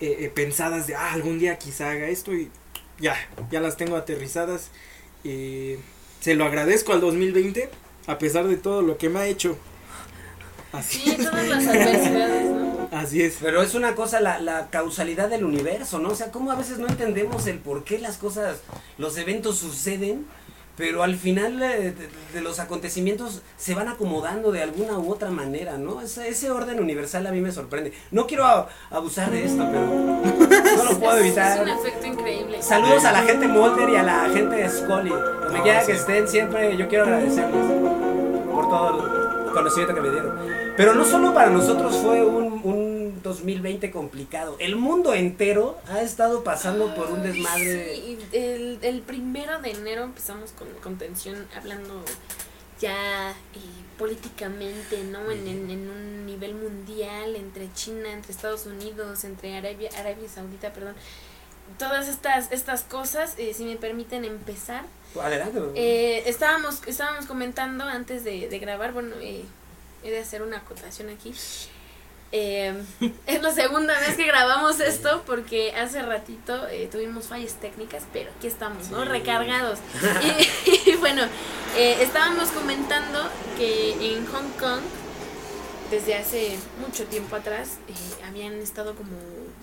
eh, 0.00 0.16
eh, 0.20 0.32
pensadas 0.34 0.86
de 0.86 0.94
ah, 0.94 1.12
algún 1.12 1.38
día 1.38 1.58
quizá 1.58 1.90
haga 1.90 2.08
esto 2.08 2.34
y 2.34 2.50
ya, 2.98 3.16
ya 3.50 3.60
las 3.60 3.76
tengo 3.76 3.96
aterrizadas. 3.96 4.70
Eh, 5.24 5.78
se 6.20 6.34
lo 6.34 6.44
agradezco 6.44 6.92
al 6.92 7.00
2020, 7.00 7.70
a 8.06 8.18
pesar 8.18 8.46
de 8.48 8.56
todo 8.56 8.82
lo 8.82 8.98
que 8.98 9.08
me 9.08 9.20
ha 9.20 9.26
hecho. 9.26 9.58
Así, 10.72 11.00
Sí, 11.00 11.16
todas 11.16 11.48
las 11.48 11.66
adversidades, 11.66 12.50
¿no? 12.50 12.67
Así 12.92 13.22
es. 13.22 13.38
Pero 13.40 13.62
es 13.62 13.74
una 13.74 13.94
cosa 13.94 14.20
la, 14.20 14.38
la 14.40 14.68
causalidad 14.70 15.28
del 15.28 15.44
universo, 15.44 15.98
¿no? 15.98 16.10
O 16.10 16.14
sea, 16.14 16.30
cómo 16.30 16.50
a 16.52 16.54
veces 16.56 16.78
no 16.78 16.86
entendemos 16.88 17.46
el 17.46 17.58
por 17.58 17.84
qué 17.84 17.98
las 17.98 18.16
cosas, 18.16 18.58
los 18.98 19.16
eventos 19.18 19.58
suceden, 19.58 20.26
pero 20.76 21.02
al 21.02 21.16
final 21.16 21.60
eh, 21.60 21.90
de, 21.92 22.08
de 22.32 22.40
los 22.40 22.60
acontecimientos 22.60 23.42
se 23.56 23.74
van 23.74 23.88
acomodando 23.88 24.52
de 24.52 24.62
alguna 24.62 24.96
u 24.96 25.10
otra 25.10 25.28
manera, 25.30 25.76
¿no? 25.76 26.00
Ese, 26.00 26.28
ese 26.28 26.50
orden 26.52 26.78
universal 26.80 27.26
a 27.26 27.32
mí 27.32 27.40
me 27.40 27.50
sorprende. 27.50 27.92
No 28.12 28.28
quiero 28.28 28.44
a- 28.46 28.68
abusar 28.90 29.30
de 29.32 29.44
esto, 29.44 29.66
pero 29.70 29.86
no 29.86 30.84
lo 30.84 30.98
puedo 31.00 31.16
Es- 31.16 31.24
evitar. 31.26 31.56
Es 31.58 31.62
un 31.64 31.68
efecto 31.80 32.06
increíble. 32.06 32.62
Saludos 32.62 33.04
a 33.04 33.10
la 33.12 33.22
gente 33.22 33.48
Mulder 33.48 33.88
y 33.88 33.96
a 33.96 34.02
la 34.04 34.28
gente 34.32 34.54
de 34.54 34.68
Scully. 34.70 35.10
Donde 35.10 35.58
No, 35.58 35.62
quiera 35.64 35.80
sí. 35.80 35.86
que 35.88 35.92
estén, 35.98 36.28
siempre 36.28 36.76
yo 36.76 36.86
quiero 36.88 37.04
agradecerles 37.04 37.66
por 38.52 38.68
todo 38.70 39.46
el 39.46 39.52
conocimiento 39.52 39.94
que 39.96 40.00
me 40.00 40.10
dieron. 40.10 40.67
Pero 40.78 40.94
no 40.94 41.04
solo 41.04 41.34
para 41.34 41.50
nosotros 41.50 41.96
fue 41.96 42.24
un, 42.24 42.60
un 42.64 43.20
2020 43.22 43.90
complicado. 43.90 44.56
El 44.60 44.76
mundo 44.76 45.12
entero 45.12 45.76
ha 45.90 46.02
estado 46.02 46.44
pasando 46.44 46.94
por 46.94 47.10
un 47.10 47.22
desmadre. 47.24 47.96
Sí, 47.96 48.18
el, 48.32 48.78
el 48.82 49.00
primero 49.02 49.60
de 49.60 49.72
enero 49.72 50.04
empezamos 50.04 50.52
con, 50.52 50.68
con 50.80 50.96
tensión 50.96 51.46
hablando 51.56 52.02
ya 52.80 53.30
eh, 53.32 53.34
políticamente, 53.98 55.02
¿no? 55.02 55.30
En, 55.32 55.48
en, 55.48 55.68
en 55.68 55.90
un 55.90 56.26
nivel 56.26 56.54
mundial, 56.54 57.34
entre 57.34 57.72
China, 57.74 58.12
entre 58.12 58.30
Estados 58.30 58.64
Unidos, 58.66 59.24
entre 59.24 59.56
Arabia, 59.56 59.90
Arabia 59.98 60.28
Saudita, 60.32 60.72
perdón. 60.72 60.94
Todas 61.76 62.08
estas, 62.08 62.52
estas 62.52 62.82
cosas, 62.84 63.34
eh, 63.36 63.52
si 63.52 63.64
me 63.64 63.74
permiten 63.76 64.24
empezar, 64.24 64.84
Adelante. 65.20 65.58
eh, 65.74 66.22
estábamos, 66.26 66.80
estábamos 66.86 67.26
comentando 67.26 67.82
antes 67.84 68.22
de, 68.22 68.48
de 68.48 68.58
grabar, 68.60 68.92
bueno, 68.92 69.16
eh, 69.20 69.44
he 70.02 70.10
de 70.10 70.20
hacer 70.20 70.42
una 70.42 70.58
acotación 70.58 71.08
aquí. 71.08 71.32
Eh, 72.30 72.74
es 73.26 73.42
la 73.42 73.52
segunda 73.52 73.98
vez 74.00 74.16
que 74.16 74.26
grabamos 74.26 74.80
esto 74.80 75.22
porque 75.26 75.72
hace 75.72 76.02
ratito 76.02 76.68
eh, 76.68 76.88
tuvimos 76.90 77.26
fallas 77.26 77.54
técnicas, 77.54 78.04
pero 78.12 78.30
aquí 78.36 78.46
estamos, 78.46 78.90
¿no? 78.90 79.04
Recargados. 79.04 79.78
y, 80.66 80.90
y 80.90 80.96
bueno, 80.96 81.22
eh, 81.76 81.96
estábamos 82.00 82.50
comentando 82.50 83.18
que 83.56 83.92
en 83.92 84.26
Hong 84.26 84.50
Kong, 84.58 84.82
desde 85.90 86.14
hace 86.14 86.58
mucho 86.86 87.04
tiempo 87.04 87.36
atrás, 87.36 87.78
habían 88.26 88.54
estado 88.54 88.94
como 88.94 89.16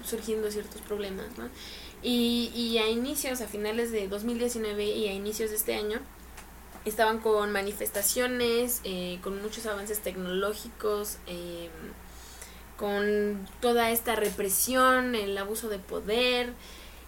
surgiendo 0.04 0.50
ciertos 0.50 0.82
problemas, 0.82 1.28
¿no? 1.38 1.50
Y, 2.02 2.52
y 2.56 2.78
a 2.78 2.88
inicios, 2.88 3.42
a 3.42 3.48
finales 3.48 3.92
de 3.92 4.08
2019 4.08 4.86
y 4.86 5.08
a 5.08 5.14
inicios 5.14 5.50
de 5.52 5.56
este 5.56 5.76
año, 5.76 6.00
estaban 6.86 7.20
con 7.20 7.52
manifestaciones, 7.52 8.82
eh, 8.84 9.20
con 9.24 9.42
muchos 9.42 9.66
avances 9.66 10.00
tecnológicos, 10.00 11.18
eh, 11.28 11.70
con 12.78 13.48
toda 13.62 13.92
esta 13.92 14.16
represión, 14.16 15.16
el 15.16 15.38
abuso 15.38 15.70
de 15.70 15.80
poder 15.80 16.54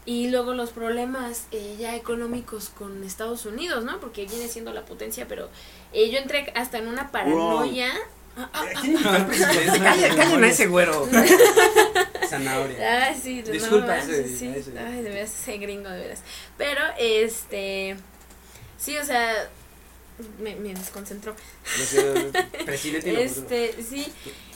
y 0.05 0.29
luego 0.29 0.53
los 0.53 0.69
problemas 0.69 1.47
eh, 1.51 1.75
ya 1.77 1.95
económicos 1.95 2.69
con 2.69 3.03
Estados 3.03 3.45
Unidos, 3.45 3.83
¿no? 3.83 3.99
Porque 3.99 4.25
viene 4.25 4.47
siendo 4.47 4.71
la 4.71 4.85
potencia, 4.85 5.27
pero 5.27 5.49
eh, 5.91 6.09
yo 6.09 6.17
entré 6.19 6.51
hasta 6.55 6.77
en 6.77 6.87
una 6.87 7.11
paranoia. 7.11 7.91
Ah, 8.37 8.49
ah, 8.53 8.65
ah. 8.75 9.27
Callen, 9.83 10.15
callen 10.15 10.43
a 10.43 10.47
ese 10.47 10.67
güero. 10.67 11.07
Zanahoria. 12.29 13.05
Ay, 13.07 13.19
sí, 13.21 13.41
no 13.45 13.51
Disculpa 13.51 13.87
manches, 13.87 14.09
ese- 14.09 14.37
sí. 14.37 14.53
ese- 14.55 14.77
Ay, 14.79 15.01
de 15.01 15.09
veras, 15.09 15.33
ese 15.33 15.57
gringo, 15.57 15.89
de 15.89 15.99
veras. 15.99 16.21
Pero, 16.57 16.81
este. 16.99 17.97
Sí, 18.77 18.97
o 18.97 19.03
sea. 19.03 19.49
Me, 20.39 20.55
me 20.55 20.73
desconcentró. 20.73 21.35
Este, 22.67 23.83
sí. 23.83 24.05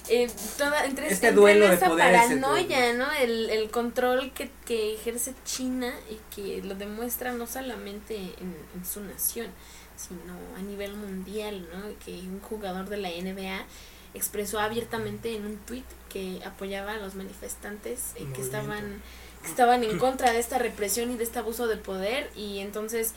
Eh, 0.10 0.30
toda, 0.58 0.86
entre, 0.86 1.06
Este 1.08 1.28
entre 1.28 1.32
duelo 1.40 1.68
de 1.68 1.76
esa 1.76 1.90
paranoia, 1.90 2.94
¿no? 2.94 3.12
El, 3.12 3.50
el 3.50 3.70
control 3.70 4.32
que, 4.34 4.50
que 4.66 4.96
ejerce 4.96 5.34
China 5.46 5.94
y 6.10 6.20
que 6.36 6.62
lo 6.64 6.76
demuestra 6.76 7.32
no 7.34 7.48
solamente 7.48 8.16
en, 8.16 8.56
en 8.76 8.86
su 8.86 9.02
nación, 9.02 9.48
sino 9.96 10.34
a 10.58 10.62
nivel 10.62 10.96
mundial, 10.96 11.68
¿no? 11.72 11.84
Que 12.04 12.14
un 12.14 12.40
jugador 12.42 12.90
de 12.90 12.98
la 12.98 13.10
NBA 13.10 13.66
expresó 14.14 14.60
abiertamente 14.60 15.36
en 15.36 15.46
un 15.46 15.58
tweet 15.58 15.84
que 16.10 16.42
apoyaba 16.46 16.94
a 16.94 16.98
los 16.98 17.16
manifestantes 17.16 18.12
eh, 18.16 18.28
que 18.34 18.42
estaban 18.42 19.02
que 19.42 19.48
estaban 19.48 19.84
en 19.84 19.98
contra 19.98 20.34
de 20.34 20.40
esta 20.40 20.60
represión 20.60 21.12
y 21.12 21.18
de 21.18 21.24
este 21.24 21.40
abuso 21.40 21.68
de 21.68 21.78
poder 21.78 22.30
y 22.36 22.60
entonces 22.60 23.14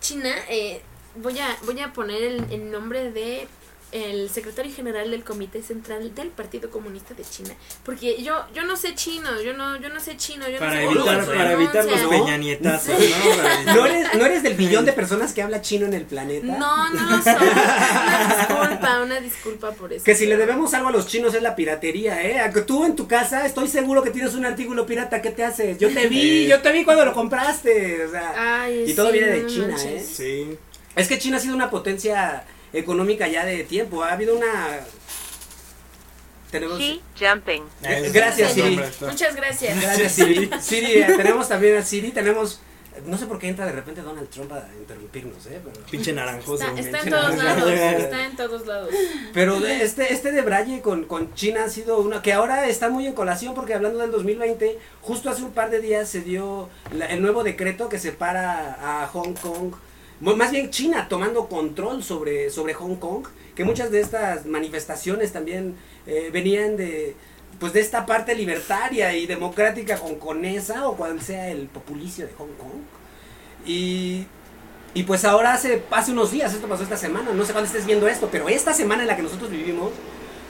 China 0.00 0.34
eh, 0.48 0.80
voy 1.16 1.38
a 1.38 1.56
voy 1.64 1.80
a 1.80 1.92
poner 1.92 2.22
el, 2.22 2.44
el 2.50 2.70
nombre 2.70 3.10
de 3.10 3.48
el 3.90 4.28
secretario 4.28 4.72
general 4.74 5.10
del 5.10 5.24
Comité 5.24 5.62
Central 5.62 6.14
del 6.14 6.28
Partido 6.28 6.70
Comunista 6.70 7.14
de 7.14 7.24
China, 7.24 7.54
porque 7.84 8.22
yo 8.22 8.44
yo 8.54 8.64
no 8.64 8.76
sé 8.76 8.94
chino, 8.94 9.40
yo 9.40 9.54
no 9.54 9.80
yo 9.80 9.88
no 9.88 9.98
sé 9.98 10.16
chino, 10.16 10.46
yo 10.48 10.58
Para 10.58 10.82
no 10.82 10.92
sé 10.92 10.96
evitar, 10.96 11.24
se 11.24 11.30
para 11.32 11.52
evitar 11.52 11.84
los. 11.86 12.02
¿no? 12.02 12.10
peñanietazos, 12.10 12.94
¿no? 12.98 13.74
¿No 13.74 13.86
eres, 13.86 14.14
¿No 14.14 14.26
eres 14.26 14.42
del 14.42 14.54
billón 14.54 14.84
de 14.84 14.92
personas 14.92 15.32
que 15.32 15.40
habla 15.42 15.62
chino 15.62 15.86
en 15.86 15.94
el 15.94 16.04
planeta? 16.04 16.46
No, 16.46 16.92
no 16.92 17.16
lo 17.16 17.22
soy. 17.22 17.34
Una 17.34 18.36
disculpa, 18.36 19.02
una 19.02 19.20
disculpa 19.20 19.70
por 19.72 19.92
eso. 19.92 20.04
Que 20.04 20.14
si 20.14 20.26
le 20.26 20.36
debemos 20.36 20.74
algo 20.74 20.88
a 20.88 20.92
los 20.92 21.06
chinos 21.06 21.32
es 21.34 21.42
la 21.42 21.56
piratería, 21.56 22.22
¿eh? 22.22 22.52
Tú 22.66 22.84
en 22.84 22.94
tu 22.94 23.08
casa 23.08 23.46
estoy 23.46 23.68
seguro 23.68 24.02
que 24.02 24.10
tienes 24.10 24.34
un 24.34 24.44
artículo 24.44 24.84
pirata, 24.84 25.22
¿qué 25.22 25.30
te 25.30 25.44
haces? 25.44 25.78
Yo 25.78 25.88
te 25.92 26.08
vi, 26.08 26.46
yo 26.46 26.60
te 26.60 26.72
vi 26.72 26.84
cuando 26.84 27.06
lo 27.06 27.14
compraste, 27.14 28.04
o 28.04 28.10
sea. 28.10 28.62
Ay, 28.64 28.84
y 28.86 28.94
todo 28.94 29.06
sí, 29.06 29.12
viene 29.12 29.28
de 29.28 29.46
China, 29.46 29.68
manches. 29.68 29.86
¿eh? 29.86 30.14
Sí. 30.14 30.58
Es 30.98 31.08
que 31.08 31.18
China 31.18 31.36
ha 31.36 31.40
sido 31.40 31.54
una 31.54 31.70
potencia 31.70 32.44
económica 32.72 33.28
ya 33.28 33.44
de 33.44 33.64
tiempo, 33.64 34.02
ha 34.02 34.12
habido 34.12 34.36
una... 34.36 34.80
Tenemos... 36.50 36.80
He 36.80 37.00
jumping. 37.18 37.62
Gracias. 38.12 38.52
Siri. 38.52 38.80
Muchas 39.02 39.36
gracias. 39.36 39.80
Gracias, 39.80 40.12
Siri. 40.12 40.50
Siri, 40.60 41.04
tenemos 41.16 41.48
también 41.48 41.76
a 41.76 41.82
Siri, 41.82 42.10
tenemos... 42.10 42.60
No 43.06 43.16
sé 43.16 43.26
por 43.26 43.38
qué 43.38 43.46
entra 43.48 43.64
de 43.64 43.70
repente 43.70 44.00
Donald 44.02 44.28
Trump 44.28 44.50
a 44.52 44.66
interrumpirnos, 44.76 45.46
¿eh? 45.46 45.60
Pero... 45.62 45.86
Pinche 45.86 46.12
naranjoso. 46.12 46.64
Está, 46.76 46.98
en 47.00 47.10
todos 47.10 47.36
lados, 47.36 47.70
está 47.70 48.24
en 48.24 48.34
todos 48.36 48.66
lados. 48.66 48.90
Pero 49.32 49.60
de 49.60 49.84
este, 49.84 50.12
este 50.12 50.32
de 50.32 50.42
Braille 50.42 50.80
con, 50.80 51.04
con 51.04 51.32
China 51.34 51.64
ha 51.66 51.68
sido 51.68 51.98
una 52.00 52.22
que 52.22 52.32
ahora 52.32 52.66
está 52.66 52.88
muy 52.88 53.06
en 53.06 53.12
colación 53.12 53.54
porque 53.54 53.74
hablando 53.74 54.00
del 54.00 54.10
2020, 54.10 54.78
justo 55.00 55.30
hace 55.30 55.42
un 55.44 55.52
par 55.52 55.70
de 55.70 55.78
días 55.80 56.08
se 56.08 56.22
dio 56.22 56.68
la- 56.92 57.06
el 57.06 57.22
nuevo 57.22 57.44
decreto 57.44 57.88
que 57.88 58.00
separa 58.00 59.02
a 59.02 59.06
Hong 59.06 59.34
Kong, 59.34 59.74
más 60.20 60.50
bien 60.50 60.70
China 60.70 61.06
tomando 61.08 61.48
control 61.48 62.02
sobre, 62.02 62.50
sobre 62.50 62.74
Hong 62.74 62.96
Kong, 62.96 63.26
que 63.54 63.64
muchas 63.64 63.90
de 63.90 64.00
estas 64.00 64.46
manifestaciones 64.46 65.32
también 65.32 65.76
eh, 66.06 66.30
venían 66.32 66.76
de 66.76 67.14
pues 67.60 67.72
de 67.72 67.80
esta 67.80 68.06
parte 68.06 68.34
libertaria 68.36 69.16
y 69.16 69.26
democrática 69.26 69.98
hongkonesa 70.00 70.88
o 70.88 70.96
cual 70.96 71.20
sea 71.20 71.48
el 71.50 71.66
populicio 71.66 72.26
de 72.26 72.32
Hong 72.34 72.52
Kong. 72.58 72.82
Y 73.66 74.26
y 74.94 75.02
pues 75.04 75.24
ahora 75.24 75.52
hace, 75.52 75.82
hace 75.90 76.12
unos 76.12 76.30
días, 76.32 76.52
esto 76.54 76.66
pasó 76.66 76.82
esta 76.82 76.96
semana, 76.96 77.32
no 77.32 77.44
sé 77.44 77.52
cuándo 77.52 77.66
estés 77.66 77.84
viendo 77.86 78.08
esto, 78.08 78.28
pero 78.32 78.48
esta 78.48 78.72
semana 78.72 79.02
en 79.02 79.08
la 79.08 79.16
que 79.16 79.22
nosotros 79.22 79.50
vivimos 79.50 79.90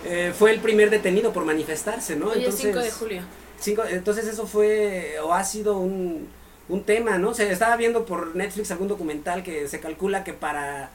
eh, 0.06 0.32
fue 0.38 0.52
el 0.52 0.60
primer 0.60 0.90
detenido 0.90 1.32
por 1.32 1.44
manifestarse, 1.44 2.14
¿no? 2.16 2.28
Hoy 2.28 2.44
es 2.44 2.54
5 2.54 2.78
de 2.78 2.90
julio. 2.90 3.22
cinco- 3.58 3.82
entonces 3.90 4.26
eso 4.28 4.46
fue 4.46 5.16
o 5.22 5.34
ha 5.34 5.42
sido 5.44 5.76
un, 5.78 6.28
un 6.68 6.84
tema, 6.84 7.18
¿no? 7.18 7.34
Se 7.34 7.50
estaba 7.50 7.76
viendo 7.76 8.04
por 8.04 8.34
Netflix 8.37 8.70
algún 8.70 8.88
documental 8.88 9.42
que 9.42 9.68
se 9.68 9.80
calcula 9.80 10.25
que 10.25 10.32
para 10.34 10.90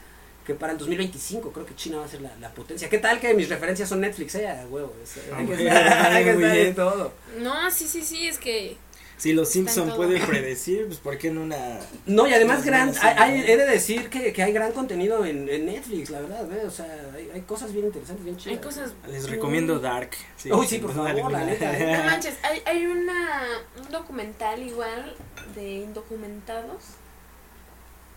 que 0.46 0.54
para 0.54 0.72
el 0.72 0.78
2025 0.78 1.52
creo 1.52 1.64
que 1.64 1.74
China 1.74 1.98
va 1.98 2.04
a 2.04 2.08
ser 2.08 2.20
la, 2.20 2.30
la 2.38 2.50
potencia. 2.50 2.90
¿Qué 2.90 2.98
tal 2.98 3.18
que 3.18 3.32
mis 3.32 3.48
referencias 3.48 3.88
son 3.88 4.00
Netflix? 4.00 4.34
Eh, 4.34 4.54
huevo, 4.68 4.94
es- 5.02 5.16
hay 5.34 5.46
que 5.46 5.54
Muy 5.54 5.66
estar, 5.66 6.12
hay 6.12 6.24
que 6.24 6.32
bien, 6.32 6.34
muy 6.34 6.44
estar 6.44 6.56
en 6.58 6.62
bien. 6.64 6.74
todo. 6.74 7.12
No, 7.38 7.70
sí, 7.70 7.86
sí, 7.88 8.02
sí, 8.02 8.28
es 8.28 8.36
que 8.38 8.76
Si 9.16 9.32
los 9.32 9.48
Simpson 9.48 9.94
pueden 9.94 10.20
predecir, 10.26 10.86
pues 10.86 10.98
¿por 10.98 11.16
qué 11.18 11.28
en 11.28 11.38
una 11.38 11.78
No, 12.06 12.26
y 12.26 12.34
además 12.34 12.64
gran, 12.64 12.88
hay, 12.88 12.94
sí, 12.94 13.00
hay- 13.04 13.40
he 13.50 13.56
de 13.56 13.66
decir 13.66 14.10
que, 14.10 14.32
que 14.32 14.42
hay 14.42 14.52
gran 14.52 14.72
contenido 14.72 15.24
en, 15.24 15.48
en 15.48 15.66
Netflix, 15.66 16.10
la 16.10 16.20
verdad, 16.20 16.50
¿eh? 16.52 16.64
o 16.66 16.70
sea, 16.70 17.10
hay, 17.14 17.30
hay 17.32 17.40
cosas 17.42 17.72
bien 17.72 17.86
interesantes, 17.86 18.24
bien 18.24 18.36
chidas. 18.36 18.58
hay 18.58 18.62
cosas. 18.64 18.92
les 19.08 19.30
recomiendo 19.30 19.78
Dark? 19.78 20.10
Uy, 20.50 20.66
sí, 20.66 20.78
por 20.78 20.92
favor, 20.94 21.30
la 21.32 21.44
neta, 21.44 21.72
No 21.72 22.04
manches, 22.04 22.34
hay, 22.42 22.60
hay 22.66 22.86
una, 22.86 23.42
un 23.78 23.90
documental 23.90 24.62
igual 24.62 25.14
de 25.54 25.74
indocumentados. 25.74 26.82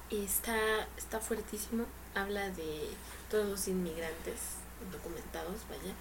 Y 0.09 0.23
está, 0.23 0.57
está 0.97 1.19
fuertísimo. 1.19 1.83
Habla 2.15 2.49
de 2.51 2.87
todos 3.29 3.45
los 3.47 3.67
inmigrantes 3.67 4.35
indocumentados, 4.85 5.55
vaya. 5.69 5.93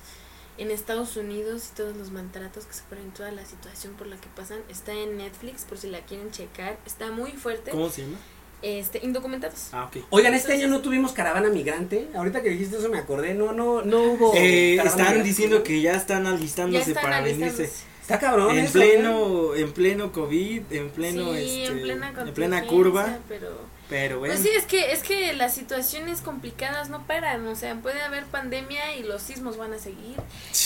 En 0.59 0.71
Estados 0.71 1.17
Unidos 1.17 1.71
y 1.73 1.77
todos 1.77 1.97
los 1.97 2.11
maltratos 2.11 2.65
que 2.65 2.73
sufren, 2.73 3.11
toda 3.13 3.31
la 3.31 3.45
situación 3.45 3.93
por 3.95 4.07
la 4.07 4.17
que 4.17 4.29
pasan. 4.35 4.59
Está 4.71 4.93
en 4.93 5.19
Netflix 5.19 5.65
por 5.65 5.77
si 5.79 5.89
la 5.91 6.01
quieren 6.01 6.31
checar. 6.31 6.79
Está 6.87 7.11
muy 7.11 7.33
fuerte. 7.33 7.71
¿Cómo 7.73 7.91
se 7.91 8.03
llama? 8.03 8.17
Este, 8.63 9.01
indocumentados. 9.05 9.69
Ah, 9.73 9.85
ok. 9.85 10.05
Oigan, 10.09 10.33
este 10.33 10.49
Entonces- 10.49 10.65
año 10.67 10.77
no 10.79 10.83
tuvimos 10.83 11.13
caravana 11.13 11.51
migrante, 11.51 12.09
ahorita 12.15 12.43
que 12.43 12.49
dijiste 12.49 12.79
eso 12.79 12.89
me 12.89 12.99
acordé, 12.99 13.35
no, 13.35 13.53
no, 13.53 13.83
no 13.83 14.03
hubo 14.03 14.35
Eh, 14.35 14.77
están 14.77 14.97
migrante. 14.97 15.23
diciendo 15.25 15.63
que 15.63 15.83
ya 15.83 15.93
están 15.93 16.27
alistándose 16.27 16.85
Ya 16.87 16.89
están 16.93 17.03
para 17.05 17.21
venirse. 17.21 17.71
Está 18.01 18.19
cabrón. 18.19 18.57
en 18.57 18.65
eso, 18.65 18.79
¿eh? 18.79 18.81
pleno, 18.93 19.55
en 19.55 19.73
pleno 19.73 20.11
COVID, 20.13 20.63
en 20.73 20.89
pleno, 20.91 21.35
sí, 21.35 21.39
este, 21.63 21.67
en 21.67 21.81
plena, 21.83 22.15
en 22.19 22.33
plena 22.35 22.67
curva, 22.67 23.19
Pero, 23.29 23.49
pero 23.89 24.19
bueno. 24.19 24.35
pues 24.35 24.45
sí, 24.47 24.51
es 24.57 24.65
que, 24.65 24.93
es 24.93 25.03
que 25.03 25.33
las 25.35 25.55
situaciones 25.55 26.21
complicadas 26.21 26.91
no 26.91 27.07
paran. 27.07 27.47
O 27.47 27.55
sea, 27.55 27.75
puede 27.77 28.03
haber 28.03 28.25
pandemia 28.25 28.97
y 28.97 29.03
los 29.03 29.23
sismos 29.23 29.57
van 29.57 29.73
a 29.73 29.79
seguir. 29.79 30.17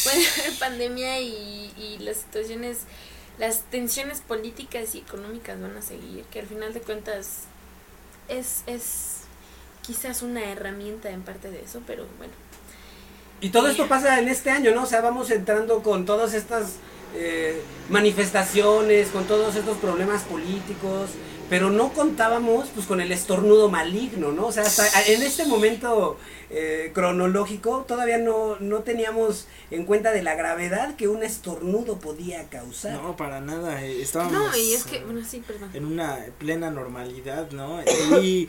Puede 0.05 0.27
haber 0.27 0.59
pandemia 0.59 1.21
y, 1.21 1.73
y 1.77 1.99
las 2.00 2.19
situaciones, 2.19 2.79
las 3.39 3.62
tensiones 3.71 4.21
políticas 4.21 4.95
y 4.95 4.99
económicas 4.99 5.61
van 5.61 5.77
a 5.77 5.83
seguir. 5.83 6.25
Que 6.25 6.41
al 6.41 6.47
final 6.47 6.73
de 6.73 6.81
cuentas 6.81 7.45
es, 8.29 8.62
es 8.67 9.21
quizás 9.83 10.23
una 10.23 10.45
herramienta 10.45 11.11
en 11.11 11.23
parte 11.23 11.50
de 11.50 11.62
eso, 11.62 11.83
pero 11.87 12.07
bueno. 12.19 12.33
Y 13.41 13.50
todo 13.50 13.69
esto 13.69 13.89
pasa 13.89 14.19
en 14.19 14.29
este 14.29 14.50
año, 14.50 14.75
¿no? 14.75 14.83
O 14.83 14.87
sea, 14.87 15.00
vamos 15.00 15.31
entrando 15.31 15.83
con 15.83 16.05
todas 16.05 16.35
estas 16.35 16.75
eh, 17.15 17.61
manifestaciones, 17.89 19.09
con 19.09 19.25
todos 19.25 19.57
estos 19.57 19.79
problemas 19.79 20.23
políticos, 20.23 21.11
pero 21.50 21.69
no 21.69 21.92
contábamos 21.92 22.69
pues 22.73 22.87
con 22.87 23.00
el 23.00 23.11
estornudo 23.11 23.69
maligno, 23.69 24.30
¿no? 24.30 24.47
O 24.47 24.52
sea, 24.52 24.62
hasta 24.62 24.87
en 25.07 25.21
este 25.21 25.47
momento 25.47 26.16
eh, 26.49 26.92
cronológico 26.95 27.85
todavía 27.88 28.19
no, 28.19 28.57
no 28.61 28.78
teníamos 28.85 29.49
en 29.73 29.85
cuenta 29.85 30.12
de 30.12 30.23
la 30.23 30.37
gravedad 30.37 30.95
que 30.95 31.09
un 31.09 31.25
estornudo 31.25 31.99
podía 31.99 32.49
causar. 32.49 32.92
No, 33.02 33.16
para 33.16 33.40
nada, 33.40 33.85
eh, 33.85 34.00
estábamos 34.00 34.33
No, 34.33 34.57
y 34.57 34.75
es 34.75 34.85
que, 34.85 34.99
eh, 34.99 35.02
bueno, 35.04 35.26
sí, 35.28 35.42
perdón. 35.45 35.71
en 35.75 35.87
una 35.87 36.25
plena 36.38 36.71
normalidad, 36.71 37.50
¿no? 37.50 37.83
Y, 38.23 38.49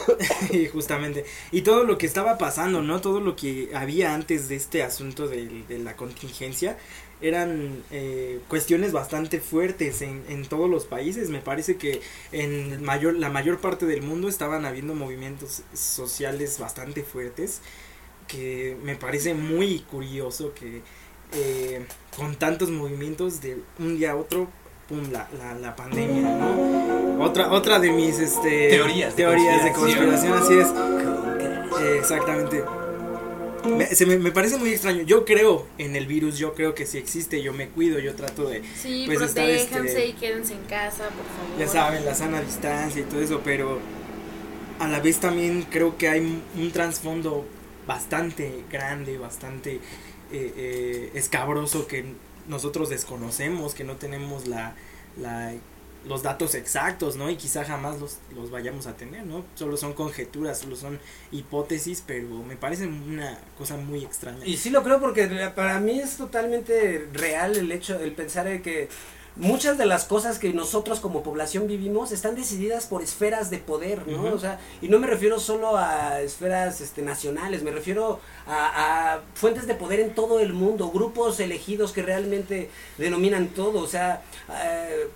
y 0.50 0.66
justamente, 0.66 1.24
y 1.52 1.62
todo 1.62 1.84
lo 1.84 1.96
que 1.96 2.04
estaba 2.04 2.36
pasando, 2.36 2.82
¿no? 2.82 3.00
Todo 3.00 3.20
lo 3.20 3.34
que 3.34 3.70
había 3.74 4.12
antes 4.12 4.50
de 4.50 4.56
este 4.56 4.82
asunto 4.82 5.26
de, 5.26 5.64
de 5.68 5.78
la 5.78 5.96
contingencia 5.96 6.76
eran 7.22 7.82
eh, 7.90 8.40
cuestiones 8.48 8.92
bastante 8.92 9.40
fuertes 9.40 10.02
en, 10.02 10.22
en 10.28 10.44
todos 10.46 10.68
los 10.68 10.84
países. 10.86 11.30
Me 11.30 11.40
parece 11.40 11.76
que 11.76 12.00
en 12.32 12.82
mayor, 12.82 13.14
la 13.14 13.30
mayor 13.30 13.58
parte 13.60 13.86
del 13.86 14.02
mundo 14.02 14.28
estaban 14.28 14.64
habiendo 14.64 14.94
movimientos 14.94 15.62
sociales 15.72 16.58
bastante 16.58 17.02
fuertes 17.02 17.60
que 18.28 18.76
me 18.82 18.96
parece 18.96 19.34
muy 19.34 19.80
curioso 19.80 20.54
que 20.54 20.82
eh, 21.34 21.84
con 22.16 22.36
tantos 22.36 22.70
movimientos 22.70 23.40
de 23.40 23.58
un 23.78 23.98
día 23.98 24.12
a 24.12 24.16
otro 24.16 24.48
pum 24.88 25.10
la, 25.10 25.28
la, 25.38 25.54
la 25.54 25.76
pandemia 25.76 26.22
no 26.22 27.22
otra 27.24 27.52
otra 27.52 27.78
de 27.78 27.90
mis 27.90 28.18
este 28.18 28.68
Teorías 28.70 29.16
de 29.16 29.22
teorías 29.22 29.64
de 29.64 29.72
conspiración. 29.72 30.32
conspiración 30.32 30.32
así 30.38 30.54
es 30.58 31.82
Eh, 31.82 31.98
exactamente 31.98 32.62
me, 33.64 33.86
se 33.86 34.06
me, 34.06 34.18
me 34.18 34.32
parece 34.32 34.56
muy 34.56 34.70
extraño 34.70 35.02
yo 35.02 35.24
creo 35.24 35.66
en 35.78 35.96
el 35.96 36.06
virus 36.06 36.38
yo 36.38 36.54
creo 36.54 36.74
que 36.74 36.86
si 36.86 36.98
existe 36.98 37.42
yo 37.42 37.52
me 37.52 37.68
cuido 37.68 37.98
yo 37.98 38.14
trato 38.14 38.48
de 38.48 38.62
Sí, 38.74 39.04
pues, 39.06 39.18
protéjanse 39.18 39.88
este, 39.88 40.06
y 40.06 40.12
quédense 40.14 40.54
en 40.54 40.64
casa, 40.64 41.04
por 41.10 41.26
favor. 41.26 41.58
ya 41.58 41.68
saben, 41.68 42.04
la 42.04 42.14
sana 42.14 42.40
distancia 42.40 43.02
y 43.02 43.04
todo 43.04 43.20
eso, 43.20 43.40
pero 43.44 43.80
a 44.78 44.88
la 44.88 45.00
vez 45.00 45.20
también 45.20 45.62
creo 45.70 45.96
que 45.96 46.08
hay 46.08 46.20
un 46.20 46.42
un 46.56 46.72
trasfondo 46.72 47.46
bastante 47.86 48.64
grande, 48.70 49.18
bastante 49.18 49.74
eh, 49.74 49.80
eh, 50.56 51.10
escabroso 51.14 51.86
que 51.86 52.14
nosotros 52.48 52.88
desconocemos, 52.90 53.74
que 53.74 53.84
no 53.84 53.96
tenemos 53.96 54.46
la, 54.48 54.74
la 55.16 55.52
los 56.06 56.22
datos 56.22 56.54
exactos, 56.54 57.16
¿no? 57.16 57.30
Y 57.30 57.36
quizá 57.36 57.64
jamás 57.64 58.00
los, 58.00 58.18
los 58.34 58.50
vayamos 58.50 58.86
a 58.86 58.94
tener, 58.94 59.24
¿no? 59.24 59.44
Solo 59.54 59.76
son 59.76 59.92
conjeturas, 59.92 60.58
solo 60.58 60.76
son 60.76 60.98
hipótesis, 61.30 62.02
pero 62.06 62.28
me 62.42 62.56
parece 62.56 62.86
una 62.86 63.38
cosa 63.56 63.76
muy 63.76 64.04
extraña. 64.04 64.44
Y 64.44 64.56
sí 64.56 64.70
lo 64.70 64.82
creo 64.82 65.00
porque 65.00 65.28
para 65.54 65.80
mí 65.80 66.00
es 66.00 66.16
totalmente 66.16 67.08
real 67.12 67.56
el 67.56 67.70
hecho, 67.70 67.98
el 68.00 68.12
pensar 68.12 68.46
en 68.46 68.62
que 68.62 68.88
muchas 69.36 69.78
de 69.78 69.86
las 69.86 70.04
cosas 70.04 70.38
que 70.38 70.52
nosotros 70.52 71.00
como 71.00 71.22
población 71.22 71.66
vivimos 71.66 72.12
están 72.12 72.34
decididas 72.34 72.86
por 72.86 73.02
esferas 73.02 73.50
de 73.50 73.58
poder, 73.58 74.06
¿no? 74.06 74.24
O 74.24 74.38
sea, 74.38 74.60
y 74.80 74.88
no 74.88 74.98
me 74.98 75.06
refiero 75.06 75.38
solo 75.38 75.76
a 75.76 76.20
esferas 76.20 76.80
este, 76.80 77.02
nacionales, 77.02 77.62
me 77.62 77.70
refiero 77.70 78.20
a, 78.46 79.14
a 79.14 79.20
fuentes 79.34 79.66
de 79.66 79.74
poder 79.74 80.00
en 80.00 80.14
todo 80.14 80.40
el 80.40 80.52
mundo, 80.52 80.90
grupos 80.90 81.40
elegidos 81.40 81.92
que 81.92 82.02
realmente 82.02 82.70
denominan 82.98 83.48
todo, 83.48 83.80
o 83.80 83.86
sea, 83.86 84.22
eh, 84.64 85.08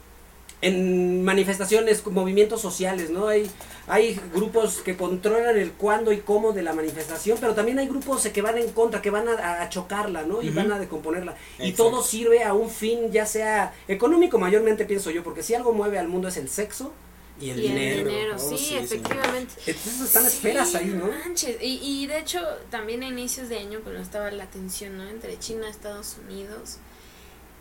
en 0.63 1.23
manifestaciones, 1.23 2.05
movimientos 2.07 2.61
sociales, 2.63 3.11
¿no? 3.11 3.29
Hay, 3.29 3.49
hay 3.87 4.19
grupos 4.35 4.79
que 4.79 4.97
controlan 4.97 5.57
el 5.59 5.73
cuándo 5.73 6.12
y 6.12 6.19
cómo 6.19 6.53
de 6.53 6.62
la 6.62 6.73
manifestación, 6.73 7.37
pero 7.40 7.55
también 7.55 7.79
hay 7.79 7.87
grupos 7.87 8.27
que 8.29 8.42
van 8.42 8.57
en 8.59 8.71
contra, 8.73 9.03
que 9.03 9.11
van 9.11 9.29
a, 9.29 9.62
a 9.62 9.69
chocarla, 9.69 10.23
¿no? 10.23 10.40
Y 10.42 10.49
van 10.51 10.73
a 10.73 10.79
decomponerla. 10.79 11.37
Y 11.59 11.73
todo 11.73 12.03
sirve 12.03 12.42
a 12.42 12.55
un 12.55 12.71
fin, 12.71 13.12
ya 13.12 13.27
sea 13.27 13.75
económico 13.87 14.38
mayormente, 14.38 14.87
pienso 14.87 15.11
yo, 15.11 15.23
porque 15.23 15.42
si 15.42 15.55
algo 15.55 15.73
mueve 15.73 15.99
al 15.99 16.09
mundo 16.09 16.29
es 16.29 16.37
el 16.38 16.49
sexo 16.49 16.92
y 17.38 17.51
el 17.51 17.59
y 17.59 17.69
dinero. 17.69 17.99
el 18.01 18.07
dinero, 18.09 18.37
Oh, 18.37 18.38
sí, 18.38 18.57
sí, 18.57 18.64
sí. 18.64 18.77
efectivamente. 18.79 19.53
Entonces 19.66 20.01
están 20.01 20.23
Sí, 20.23 20.29
esferas 20.29 20.75
ahí, 20.75 20.87
¿no? 20.87 21.07
manches. 21.09 21.59
Y, 21.62 21.81
y 21.83 22.07
de 22.07 22.19
hecho, 22.19 22.40
también 22.71 23.03
a 23.03 23.07
inicios 23.09 23.51
de 23.51 23.59
año, 23.59 23.81
cuando 23.83 24.01
estaba 24.01 24.31
la 24.31 24.47
tensión 24.47 24.97
¿no? 24.97 25.07
entre 25.07 25.38
China 25.38 25.69
Estados 25.69 26.16
Unidos, 26.27 26.79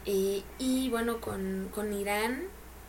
eh, 0.06 0.44
y 0.60 0.90
bueno, 0.90 1.20
con, 1.20 1.70
con 1.76 1.92
Irán, 1.94 2.44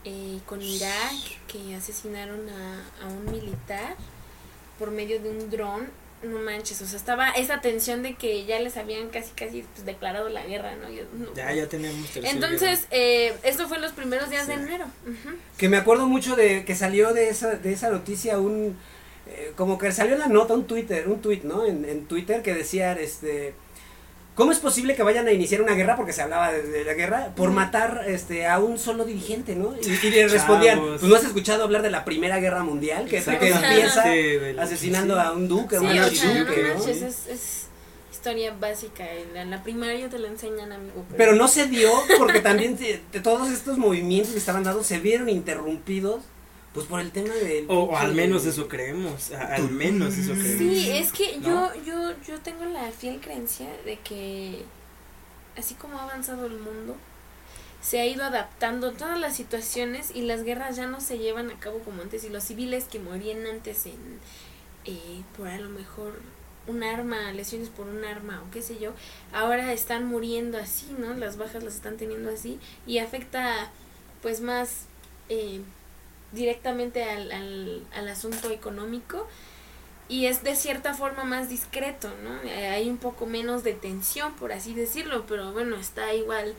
eh, 0.06 0.38
con 0.46 0.62
Irak, 0.62 1.12
que 1.46 1.74
asesinaron 1.74 2.48
a, 2.48 3.04
a 3.04 3.08
un 3.08 3.30
militar 3.30 3.96
por 4.78 4.90
medio 4.90 5.20
de 5.20 5.28
un 5.30 5.50
dron. 5.50 5.88
No 6.22 6.38
manches, 6.38 6.80
o 6.80 6.86
sea, 6.86 6.96
estaba 6.96 7.30
esa 7.32 7.60
tensión 7.60 8.02
de 8.02 8.14
que 8.14 8.46
ya 8.46 8.58
les 8.58 8.78
habían 8.78 9.10
casi, 9.10 9.30
casi 9.32 9.62
pues, 9.74 9.84
declarado 9.84 10.30
la 10.30 10.46
guerra, 10.46 10.74
¿no? 10.76 10.88
Yo, 10.88 11.02
no 11.12 11.34
Ya, 11.34 11.52
ya 11.52 11.68
tenemos 11.68 12.08
tercera 12.08 12.30
Entonces, 12.30 12.86
eh, 12.90 13.34
esto 13.42 13.68
fue 13.68 13.76
en 13.76 13.82
los 13.82 13.92
primeros 13.92 14.30
días 14.30 14.46
Sí. 14.46 14.52
de 14.52 14.54
enero. 14.54 14.86
Que 15.58 15.68
me 15.68 15.76
acuerdo 15.76 16.06
mucho 16.08 16.34
de 16.34 16.64
que 16.64 16.74
salió 16.74 17.12
de 17.12 17.28
esa, 17.28 17.56
de 17.56 17.72
esa 17.72 17.90
noticia 17.90 18.38
un... 18.38 18.76
eh, 19.28 19.52
como 19.56 19.76
que 19.78 19.92
salió 19.92 20.16
la 20.16 20.26
nota, 20.28 20.54
un 20.54 20.66
Twitter, 20.66 21.06
un 21.06 21.20
tweet, 21.20 21.42
¿no? 21.44 21.66
En, 21.66 21.84
en 21.84 22.06
Twitter 22.06 22.42
que 22.42 22.54
decía, 22.54 22.92
este... 22.94 23.54
¿Cómo 24.36 24.52
es 24.52 24.58
posible 24.58 24.94
que 24.94 25.02
vayan 25.02 25.26
a 25.26 25.32
iniciar 25.32 25.62
una 25.62 25.72
guerra, 25.72 25.96
porque 25.96 26.12
se 26.12 26.20
hablaba 26.20 26.52
de, 26.52 26.62
de 26.62 26.84
la 26.84 26.92
guerra, 26.92 27.32
por 27.34 27.50
matar 27.50 28.04
este, 28.06 28.46
a 28.46 28.58
un 28.58 28.78
solo 28.78 29.06
dirigente, 29.06 29.56
¿no? 29.56 29.74
Y, 29.80 30.06
y 30.06 30.10
le 30.10 30.28
respondían, 30.28 30.76
Chavos. 30.78 31.00
pues 31.00 31.10
no 31.10 31.16
has 31.16 31.24
escuchado 31.24 31.64
hablar 31.64 31.80
de 31.80 31.90
la 31.90 32.04
Primera 32.04 32.38
Guerra 32.38 32.62
Mundial, 32.62 33.06
que, 33.06 33.22
que 33.22 33.48
empieza 33.48 34.04
asesinando 34.62 35.14
sí. 35.14 35.20
a 35.24 35.32
un 35.32 35.48
duque, 35.48 35.76
a 35.76 35.80
Sí, 35.80 35.86
un 35.86 35.98
archiduque, 35.98 36.62
¿no? 36.62 36.74
manches, 36.74 37.02
es, 37.02 37.26
es 37.28 37.66
historia 38.12 38.54
básica. 38.60 39.04
En 39.10 39.50
la, 39.50 39.62
primaria 39.62 40.08
te 40.10 40.18
la 40.18 40.28
enseñan, 40.28 40.70
amigo. 40.70 41.04
Pero 41.16 41.34
no 41.34 41.48
se 41.48 41.66
dio 41.66 41.90
porque 42.18 42.40
también 42.40 42.76
de 42.76 43.20
todos 43.22 43.50
estos 43.50 43.78
movimientos 43.78 44.32
que 44.32 44.38
estaban 44.38 44.64
dados 44.64 44.86
se 44.86 44.98
vieron 44.98 45.28
interrumpidos 45.30 46.22
pues 46.76 46.86
por 46.88 47.00
el 47.00 47.10
tema 47.10 47.34
del 47.34 47.64
O, 47.68 47.84
o 47.84 47.96
al 47.96 48.14
menos 48.14 48.44
eso 48.44 48.68
creemos, 48.68 49.32
al 49.32 49.70
menos 49.70 50.16
eso 50.16 50.32
creemos. 50.34 50.58
Sí, 50.58 50.90
es 50.90 51.10
que 51.10 51.38
¿No? 51.38 51.74
yo, 51.74 51.82
yo, 51.84 52.14
yo 52.28 52.40
tengo 52.40 52.66
la 52.66 52.92
fiel 52.92 53.18
creencia 53.20 53.66
de 53.86 53.98
que 53.98 54.62
así 55.56 55.74
como 55.74 55.98
ha 55.98 56.02
avanzado 56.02 56.44
el 56.44 56.58
mundo, 56.58 56.96
se 57.80 57.98
ha 58.00 58.06
ido 58.06 58.24
adaptando 58.24 58.92
todas 58.92 59.18
las 59.18 59.34
situaciones 59.34 60.10
y 60.14 60.20
las 60.20 60.42
guerras 60.42 60.76
ya 60.76 60.86
no 60.86 61.00
se 61.00 61.18
llevan 61.18 61.50
a 61.50 61.58
cabo 61.58 61.78
como 61.78 62.02
antes 62.02 62.24
y 62.24 62.28
los 62.28 62.44
civiles 62.44 62.84
que 62.84 62.98
morían 62.98 63.46
antes 63.46 63.86
en 63.86 64.20
eh, 64.84 65.22
por 65.36 65.48
a 65.48 65.58
lo 65.58 65.70
mejor 65.70 66.20
un 66.66 66.82
arma, 66.82 67.32
lesiones 67.32 67.70
por 67.70 67.86
un 67.86 68.04
arma 68.04 68.42
o 68.46 68.50
qué 68.50 68.60
sé 68.60 68.78
yo, 68.78 68.92
ahora 69.32 69.72
están 69.72 70.04
muriendo 70.04 70.58
así, 70.58 70.94
¿no? 70.98 71.14
Las 71.14 71.38
bajas 71.38 71.62
las 71.62 71.76
están 71.76 71.96
teniendo 71.96 72.30
así 72.30 72.58
y 72.86 72.98
afecta 72.98 73.70
pues 74.20 74.42
más 74.42 74.86
eh, 75.28 75.60
directamente 76.36 77.02
al, 77.02 77.32
al, 77.32 77.82
al 77.92 78.08
asunto 78.08 78.50
económico 78.50 79.26
y 80.08 80.26
es 80.26 80.44
de 80.44 80.54
cierta 80.54 80.94
forma 80.94 81.24
más 81.24 81.48
discreto, 81.48 82.08
¿no? 82.22 82.48
Eh, 82.48 82.68
Hay 82.68 82.88
un 82.88 82.98
poco 82.98 83.26
menos 83.26 83.64
de 83.64 83.72
tensión, 83.72 84.32
por 84.34 84.52
así 84.52 84.72
decirlo, 84.72 85.24
pero 85.26 85.52
bueno, 85.52 85.74
está 85.76 86.14
igual 86.14 86.54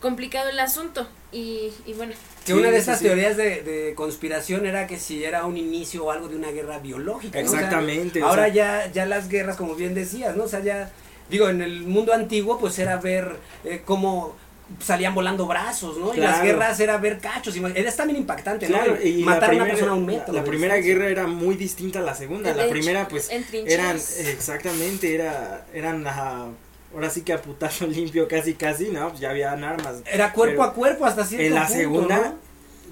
complicado 0.00 0.48
el 0.48 0.58
asunto 0.60 1.08
y, 1.32 1.70
y 1.86 1.92
bueno, 1.92 2.14
Que 2.46 2.54
una 2.54 2.70
de 2.70 2.80
sí. 2.82 2.90
teorías 3.04 3.36
de, 3.36 3.62
de 3.62 3.94
conspiración 3.94 4.64
era 4.66 4.86
que 4.88 4.98
si 4.98 5.22
era 5.24 5.44
un 5.44 5.56
inicio 5.56 6.04
o 6.06 6.10
algo 6.10 6.28
de 6.28 6.36
una 6.36 6.50
guerra 6.50 6.78
biológica. 6.78 7.40
¿no? 7.40 7.46
O 7.46 7.50
sea, 7.50 7.58
Exactamente. 7.60 8.22
ahora 8.22 8.48
ya, 8.48 8.90
ya 8.92 9.06
las 9.06 9.28
guerras, 9.28 9.56
como 9.56 9.74
bien 9.76 9.94
decías, 9.94 10.36
¿no? 10.36 10.44
O 10.44 10.48
sea, 10.48 10.60
ya, 10.60 10.90
digo, 11.30 11.48
en 11.48 11.62
el 11.62 11.82
mundo 11.82 12.12
antiguo, 12.12 12.58
pues 12.58 12.78
era 12.78 12.96
ver 12.98 13.36
eh, 13.64 13.82
cómo 13.84 14.36
salían 14.80 15.14
volando 15.14 15.46
brazos, 15.46 15.96
¿no? 15.98 16.14
Y 16.14 16.18
las 16.18 16.42
guerras 16.42 16.78
era 16.80 16.98
ver 16.98 17.18
cachos. 17.18 17.54
Era 17.74 17.92
también 17.92 18.18
impactante, 18.20 18.68
¿no? 18.68 18.78
Y 19.02 19.22
Matar 19.22 19.50
a 19.52 19.56
una 19.56 19.64
persona 19.66 19.92
a 19.92 19.94
un 19.94 20.06
metro. 20.06 20.32
la 20.34 20.44
primera 20.44 20.74
distancia. 20.74 20.94
guerra 20.94 21.10
era 21.10 21.26
muy 21.26 21.56
distinta 21.56 21.98
a 22.00 22.02
la 22.02 22.14
segunda. 22.14 22.54
La 22.54 22.68
primera, 22.68 23.08
pues, 23.08 23.30
en 23.30 23.44
eran, 23.66 23.96
exactamente, 23.96 25.14
era, 25.14 25.66
eran, 25.72 26.06
ahora 26.06 27.10
sí 27.10 27.22
que 27.22 27.32
a 27.32 27.40
putazo 27.42 27.86
limpio 27.88 28.28
casi 28.28 28.54
casi, 28.54 28.88
¿no? 28.88 29.08
Pues 29.08 29.20
ya 29.20 29.30
habían 29.30 29.64
armas. 29.64 29.96
Era 30.10 30.32
cuerpo 30.32 30.58
Pero 30.58 30.62
a 30.70 30.74
cuerpo 30.74 31.06
hasta 31.06 31.24
cierto 31.24 31.46
En 31.46 31.54
la 31.54 31.62
punto, 31.62 31.78
segunda 31.78 32.16
¿no? 32.16 32.34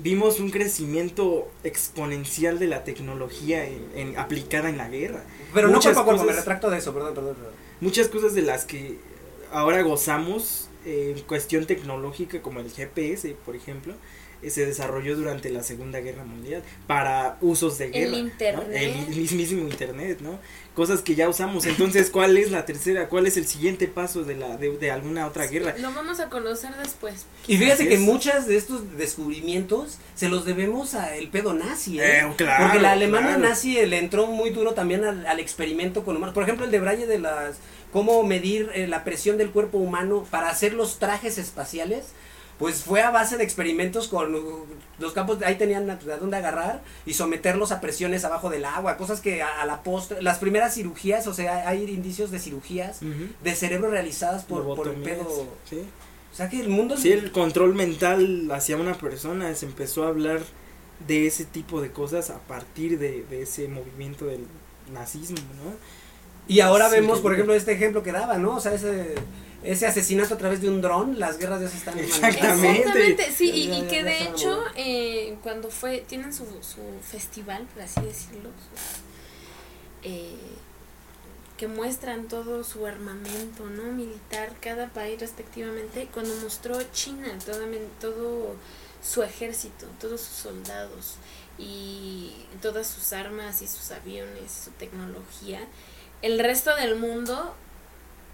vimos 0.02 0.40
un 0.40 0.50
crecimiento 0.50 1.50
exponencial 1.64 2.58
de 2.58 2.66
la 2.66 2.84
tecnología 2.84 3.64
en, 3.64 3.86
en- 3.94 4.18
aplicada 4.18 4.68
en 4.68 4.76
la 4.78 4.88
guerra. 4.88 5.22
Pero 5.54 5.68
no 5.68 5.80
cuerpo 5.80 6.00
a 6.00 6.04
cuerpo, 6.04 6.24
me 6.24 6.32
retracto 6.32 6.70
de 6.70 6.78
eso, 6.78 6.92
perdón, 6.92 7.14
perdón. 7.14 7.34
perdón. 7.34 7.52
Muchas 7.80 8.08
cosas 8.08 8.34
de 8.34 8.42
las 8.42 8.64
que 8.64 8.98
ahora 9.52 9.82
gozamos 9.82 10.68
en 10.86 11.20
cuestión 11.22 11.66
tecnológica 11.66 12.40
como 12.40 12.60
el 12.60 12.70
GPS, 12.70 13.34
por 13.44 13.56
ejemplo, 13.56 13.94
eh, 14.42 14.50
se 14.50 14.66
desarrolló 14.66 15.16
durante 15.16 15.50
la 15.50 15.62
Segunda 15.62 15.98
Guerra 16.00 16.24
Mundial 16.24 16.62
para 16.86 17.38
usos 17.40 17.78
de 17.78 17.88
guerra. 17.90 18.10
¿no? 18.12 18.18
internet. 18.18 18.68
El 18.72 19.16
mismísimo 19.16 19.62
internet, 19.62 20.18
¿no? 20.20 20.38
Cosas 20.74 21.00
que 21.00 21.14
ya 21.14 21.26
usamos. 21.26 21.64
Entonces, 21.64 22.10
¿cuál 22.10 22.36
es 22.36 22.50
la 22.50 22.66
tercera? 22.66 23.08
¿Cuál 23.08 23.26
es 23.26 23.38
el 23.38 23.46
siguiente 23.46 23.88
paso 23.88 24.24
de 24.24 24.36
la 24.36 24.58
de, 24.58 24.76
de 24.76 24.90
alguna 24.90 25.26
otra 25.26 25.46
guerra? 25.46 25.74
Lo 25.78 25.90
vamos 25.90 26.20
a 26.20 26.28
conocer 26.28 26.70
después. 26.76 27.24
Y 27.48 27.56
fíjate 27.56 27.88
que 27.88 27.96
muchas 27.98 28.46
de 28.46 28.56
estos 28.56 28.96
descubrimientos 28.98 29.96
se 30.14 30.28
los 30.28 30.44
debemos 30.44 30.94
al 30.94 31.28
pedo 31.30 31.54
nazi, 31.54 31.98
¿eh? 31.98 32.20
Eh, 32.20 32.32
claro, 32.36 32.64
Porque 32.64 32.80
la 32.80 32.92
Alemania 32.92 33.36
claro. 33.36 33.48
nazi 33.48 33.84
le 33.86 33.98
entró 33.98 34.26
muy 34.26 34.50
duro 34.50 34.74
también 34.74 35.02
al, 35.04 35.26
al 35.26 35.40
experimento 35.40 36.04
con 36.04 36.14
humanos. 36.14 36.34
Por 36.34 36.42
ejemplo, 36.42 36.66
el 36.66 36.70
de 36.70 36.78
Braille 36.78 37.06
de 37.06 37.18
las 37.20 37.56
cómo 37.96 38.22
medir 38.24 38.70
eh, 38.74 38.86
la 38.86 39.04
presión 39.04 39.38
del 39.38 39.50
cuerpo 39.52 39.78
humano 39.78 40.26
para 40.30 40.50
hacer 40.50 40.74
los 40.74 40.98
trajes 40.98 41.38
espaciales. 41.38 42.08
Pues 42.58 42.82
fue 42.82 43.00
a 43.00 43.10
base 43.10 43.38
de 43.38 43.44
experimentos 43.44 44.08
con 44.08 44.34
uh, 44.34 44.66
los 44.98 45.14
campos, 45.14 45.38
ahí 45.42 45.54
tenían 45.56 45.88
a, 45.88 45.94
a 45.94 46.16
dónde 46.18 46.36
agarrar 46.36 46.82
y 47.06 47.14
someterlos 47.14 47.72
a 47.72 47.80
presiones 47.80 48.26
abajo 48.26 48.50
del 48.50 48.66
agua, 48.66 48.98
cosas 48.98 49.22
que 49.22 49.42
a, 49.42 49.62
a 49.62 49.66
la 49.66 49.82
postre, 49.82 50.20
las 50.20 50.36
primeras 50.36 50.74
cirugías, 50.74 51.26
o 51.26 51.32
sea, 51.32 51.66
hay 51.66 51.84
indicios 51.84 52.30
de 52.30 52.38
cirugías 52.38 53.00
de 53.00 53.54
cerebro 53.54 53.90
realizadas 53.90 54.44
por, 54.44 54.64
por 54.76 54.88
el 54.88 54.96
pedo. 54.96 55.26
sí. 55.68 55.80
O 56.32 56.36
sea 56.36 56.50
que 56.50 56.60
el 56.60 56.68
mundo 56.68 56.98
Sí, 56.98 57.12
el 57.12 57.32
control 57.32 57.74
mental 57.74 58.50
hacia 58.52 58.76
una 58.76 58.92
persona, 58.92 59.54
se 59.54 59.64
empezó 59.64 60.04
a 60.04 60.08
hablar 60.08 60.40
de 61.08 61.26
ese 61.26 61.46
tipo 61.46 61.80
de 61.80 61.92
cosas 61.92 62.28
a 62.28 62.40
partir 62.40 62.98
de, 62.98 63.24
de 63.30 63.40
ese 63.40 63.68
movimiento 63.68 64.26
del 64.26 64.44
nazismo, 64.92 65.38
¿no? 65.64 66.05
Y 66.48 66.60
ahora 66.60 66.88
Sí, 66.88 66.96
vemos, 66.96 67.20
por 67.20 67.32
ejemplo, 67.32 67.54
este 67.54 67.72
ejemplo 67.72 68.02
que 68.02 68.12
daba, 68.12 68.38
¿no? 68.38 68.56
O 68.56 68.60
sea, 68.60 68.72
ese, 68.74 69.14
ese 69.64 69.86
asesinato 69.86 70.34
a 70.34 70.38
través 70.38 70.60
de 70.60 70.68
un 70.68 70.80
dron, 70.80 71.18
las 71.18 71.38
guerras 71.38 71.60
ya 71.60 71.68
se 71.68 71.76
están 71.76 71.98
Exactamente. 71.98 72.78
Exactamente, 72.80 73.32
sí, 73.32 73.50
y, 73.50 73.72
y 73.72 73.82
que 73.88 74.04
de 74.04 74.22
hecho, 74.24 74.62
eh, 74.76 75.36
cuando 75.42 75.70
fue, 75.70 76.04
tienen 76.08 76.32
su, 76.32 76.44
su 76.62 76.80
festival, 77.02 77.66
por 77.74 77.82
así 77.82 78.00
decirlo, 78.00 78.50
su- 78.50 80.08
eh, 80.08 80.36
que 81.56 81.66
muestran 81.68 82.28
todo 82.28 82.62
su 82.64 82.84
armamento, 82.86 83.64
¿no? 83.70 83.84
Militar, 83.92 84.52
cada 84.60 84.88
país 84.88 85.18
respectivamente, 85.18 86.08
cuando 86.12 86.34
mostró 86.42 86.78
China, 86.92 87.28
todo, 87.44 87.58
todo 88.00 88.54
su 89.02 89.22
ejército, 89.22 89.86
todos 90.00 90.20
sus 90.20 90.36
soldados 90.36 91.14
y 91.58 92.32
todas 92.60 92.86
sus 92.86 93.12
armas 93.14 93.62
y 93.62 93.66
sus 93.68 93.90
aviones, 93.90 94.52
su 94.64 94.70
tecnología, 94.72 95.60
el 96.22 96.38
resto 96.38 96.74
del 96.76 96.96
mundo, 96.96 97.54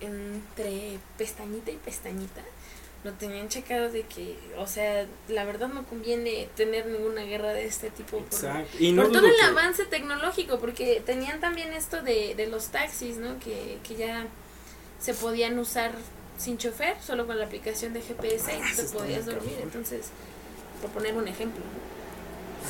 entre 0.00 0.98
pestañita 1.18 1.70
y 1.70 1.76
pestañita, 1.76 2.42
lo 3.04 3.12
tenían 3.14 3.48
checado 3.48 3.90
de 3.90 4.02
que, 4.02 4.36
o 4.58 4.66
sea, 4.66 5.06
la 5.28 5.44
verdad 5.44 5.68
no 5.68 5.84
conviene 5.84 6.48
tener 6.56 6.86
ninguna 6.86 7.22
guerra 7.22 7.52
de 7.52 7.64
este 7.66 7.90
tipo 7.90 8.18
por. 8.18 8.64
Y 8.78 8.92
no 8.92 9.08
todo 9.08 9.26
el 9.26 9.34
que- 9.36 9.42
avance 9.42 9.84
tecnológico, 9.86 10.58
porque 10.60 11.02
tenían 11.04 11.40
también 11.40 11.72
esto 11.72 12.02
de, 12.02 12.34
de 12.36 12.46
los 12.46 12.68
taxis, 12.68 13.16
¿no? 13.16 13.38
Que, 13.40 13.78
que 13.86 13.96
ya 13.96 14.26
se 15.00 15.14
podían 15.14 15.58
usar 15.58 15.92
sin 16.38 16.58
chofer, 16.58 16.96
solo 17.04 17.26
con 17.26 17.38
la 17.38 17.46
aplicación 17.46 17.92
de 17.92 18.02
GPS 18.02 18.52
y 18.52 18.60
Ah, 18.60 18.68
eso 18.72 18.82
te 18.86 18.98
podías 18.98 19.26
dormir. 19.26 19.56
Entonces, 19.62 20.06
por 20.80 20.90
poner 20.90 21.14
un 21.14 21.26
ejemplo. 21.28 21.62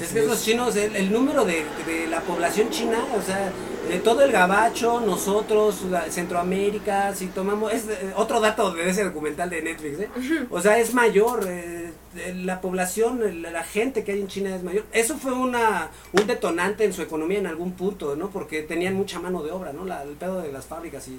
Es 0.00 0.08
que 0.12 0.20
esos 0.20 0.42
chinos, 0.44 0.74
el, 0.76 0.96
el 0.96 1.12
número 1.12 1.44
de, 1.44 1.64
de 1.86 2.06
la 2.08 2.20
población 2.22 2.70
china, 2.70 2.98
o 3.16 3.22
sea, 3.22 3.52
de 3.88 3.98
todo 3.98 4.22
el 4.22 4.32
gabacho, 4.32 5.00
nosotros, 5.00 5.82
Centroamérica, 6.10 7.14
si 7.14 7.26
tomamos, 7.26 7.72
es 7.72 7.84
eh, 7.88 8.12
otro 8.16 8.40
dato 8.40 8.72
de 8.74 8.88
ese 8.88 9.04
documental 9.04 9.50
de 9.50 9.62
Netflix, 9.62 10.00
¿eh? 10.00 10.08
O 10.50 10.60
sea, 10.60 10.78
es 10.78 10.94
mayor, 10.94 11.46
eh, 11.48 11.92
eh, 12.16 12.34
la 12.34 12.60
población, 12.60 13.42
la 13.42 13.64
gente 13.64 14.02
que 14.04 14.12
hay 14.12 14.20
en 14.20 14.28
China 14.28 14.54
es 14.56 14.62
mayor. 14.62 14.84
Eso 14.92 15.16
fue 15.18 15.32
una 15.32 15.90
un 16.12 16.26
detonante 16.26 16.84
en 16.84 16.92
su 16.92 17.02
economía 17.02 17.38
en 17.38 17.46
algún 17.46 17.72
punto, 17.72 18.16
¿no? 18.16 18.30
Porque 18.30 18.62
tenían 18.62 18.94
mucha 18.94 19.18
mano 19.20 19.42
de 19.42 19.50
obra, 19.50 19.72
¿no? 19.72 19.84
La- 19.84 20.02
el 20.02 20.10
pedo 20.16 20.40
de 20.40 20.50
las 20.52 20.66
fábricas 20.66 21.06
y 21.08 21.16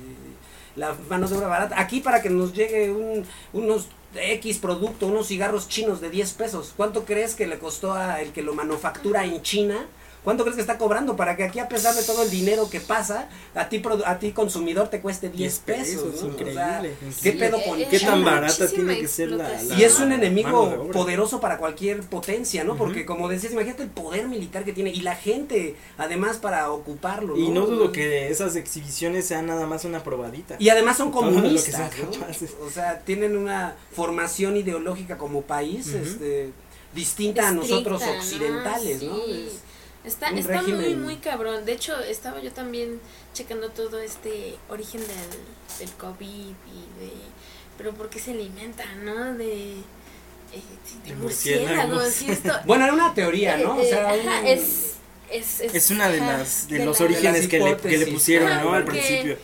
la 0.75 0.93
mano 1.09 1.27
de 1.27 1.37
obra 1.37 1.47
barata. 1.47 1.79
Aquí 1.79 1.99
para 2.01 2.21
que 2.21 2.29
nos 2.29 2.53
llegue 2.53 2.91
un, 2.91 3.23
unos 3.53 3.87
X 4.15 4.57
producto, 4.57 5.07
unos 5.07 5.27
cigarros 5.27 5.67
chinos 5.67 6.01
de 6.01 6.09
10 6.09 6.33
pesos, 6.33 6.73
¿cuánto 6.75 7.05
crees 7.05 7.35
que 7.35 7.47
le 7.47 7.59
costó 7.59 7.93
a 7.93 8.21
el 8.21 8.31
que 8.31 8.41
lo 8.41 8.53
manufactura 8.53 9.25
en 9.25 9.41
China? 9.41 9.87
¿Cuánto 10.23 10.43
crees 10.43 10.55
que 10.55 10.61
está 10.61 10.77
cobrando 10.77 11.15
para 11.17 11.35
que 11.35 11.43
aquí, 11.43 11.59
a 11.59 11.67
pesar 11.67 11.93
de 11.95 12.03
todo 12.03 12.23
el 12.23 12.29
dinero 12.29 12.69
que 12.69 12.79
pasa, 12.79 13.27
a 13.55 13.67
ti, 13.67 13.81
a 14.05 14.19
ti 14.19 14.31
consumidor 14.31 14.87
te 14.87 15.01
cueste 15.01 15.29
10 15.29 15.37
10 15.37 15.59
pesos? 15.59 16.03
pesos, 16.03 16.23
¿no? 16.23 16.29
increíble, 16.29 16.51
O 16.51 16.55
sea, 16.63 16.77
increíble. 16.77 16.97
¿Qué 17.21 17.31
Sí, 17.31 17.37
pedo 17.37 17.57
con 17.63 17.79
eh, 17.81 17.87
¿Qué 17.89 17.99
tan 17.99 18.23
barata 18.23 18.67
tiene 18.69 18.97
que 18.99 19.07
ser 19.07 19.31
la-. 19.31 19.61
Y 19.77 19.83
es 19.83 19.99
un 19.99 20.11
enemigo 20.13 20.89
poderoso 20.93 21.41
para 21.41 21.57
cualquier 21.57 22.01
potencia, 22.01 22.63
¿no? 22.63 22.77
Porque 22.77 23.05
como 23.05 23.27
decías, 23.27 23.51
imagínate 23.53 23.83
el 23.83 23.89
poder 23.89 24.27
militar 24.27 24.63
que 24.63 24.71
tiene 24.71 24.91
y 24.91 25.01
la 25.01 25.15
gente, 25.15 25.75
además, 25.97 26.37
para 26.37 26.71
ocuparlo. 26.71 27.37
Y 27.37 27.49
no 27.49 27.65
dudo 27.65 27.91
que 27.91 28.29
esas 28.29 28.55
exhibiciones 28.55 29.27
sean 29.27 29.45
nada 29.47 29.67
más 29.67 29.83
una 29.83 30.03
probadita. 30.03 30.55
Y 30.57 30.69
además 30.69 30.97
son 30.97 31.11
comunistas, 31.11 31.91
¿no? 31.99 32.65
O 32.65 32.69
sea, 32.69 32.99
tienen 33.01 33.35
una 33.35 33.75
formación 33.93 34.55
ideológica 34.55 35.17
como 35.17 35.41
país, 35.41 35.87
este, 35.89 36.51
distinta 36.95 37.49
a 37.49 37.51
nosotros 37.51 38.01
¿no? 38.01 38.11
occidentales, 38.13 39.01
¿no? 39.03 39.17
Sí. 39.25 39.47
Es- 39.47 39.72
Está, 40.03 40.31
un 40.31 40.37
está 40.37 40.61
muy, 40.61 40.71
régimen. 40.73 41.01
muy 41.01 41.15
cabrón. 41.17 41.65
De 41.65 41.73
hecho, 41.73 41.97
estaba 42.01 42.39
yo 42.41 42.51
también 42.51 42.99
checando 43.33 43.69
todo 43.69 43.99
este 43.99 44.55
origen 44.69 45.01
del, 45.01 45.79
del 45.79 45.91
COVID 45.97 46.27
y 46.27 46.99
de... 46.99 47.11
Pero 47.77 47.93
¿por 47.93 48.09
qué 48.09 48.19
se 48.19 48.31
alimentan, 48.31 49.05
no? 49.05 49.33
De... 49.35 49.71
eh, 49.73 49.81
de 51.05 51.09
De 51.09 51.15
murciélagos. 51.15 52.03
murciélagos. 52.03 52.21
y 52.21 52.31
esto... 52.31 52.53
Bueno, 52.65 52.83
era 52.85 52.93
una 52.93 53.13
teoría, 53.13 53.57
¿no? 53.57 53.75
O 53.77 53.81
Eh, 53.81 53.89
sea, 53.89 54.09
ajá, 54.09 54.41
un- 54.41 54.47
es, 54.47 54.93
es, 55.31 55.61
Es 55.61 55.89
una 55.91 56.09
de 56.09 56.19
ajá, 56.19 56.37
las 56.39 56.67
de 56.67 56.79
de 56.79 56.85
los 56.85 56.99
la- 56.99 57.05
orígenes 57.05 57.33
de 57.33 57.39
las 57.39 57.47
que 57.47 57.59
le, 57.59 57.77
que 57.97 57.97
le 58.05 58.11
pusieron, 58.11 58.51
Ajá, 58.51 58.63
¿no? 58.63 58.73
Al 58.73 58.83
porque- 58.83 58.99
principio. 58.99 59.37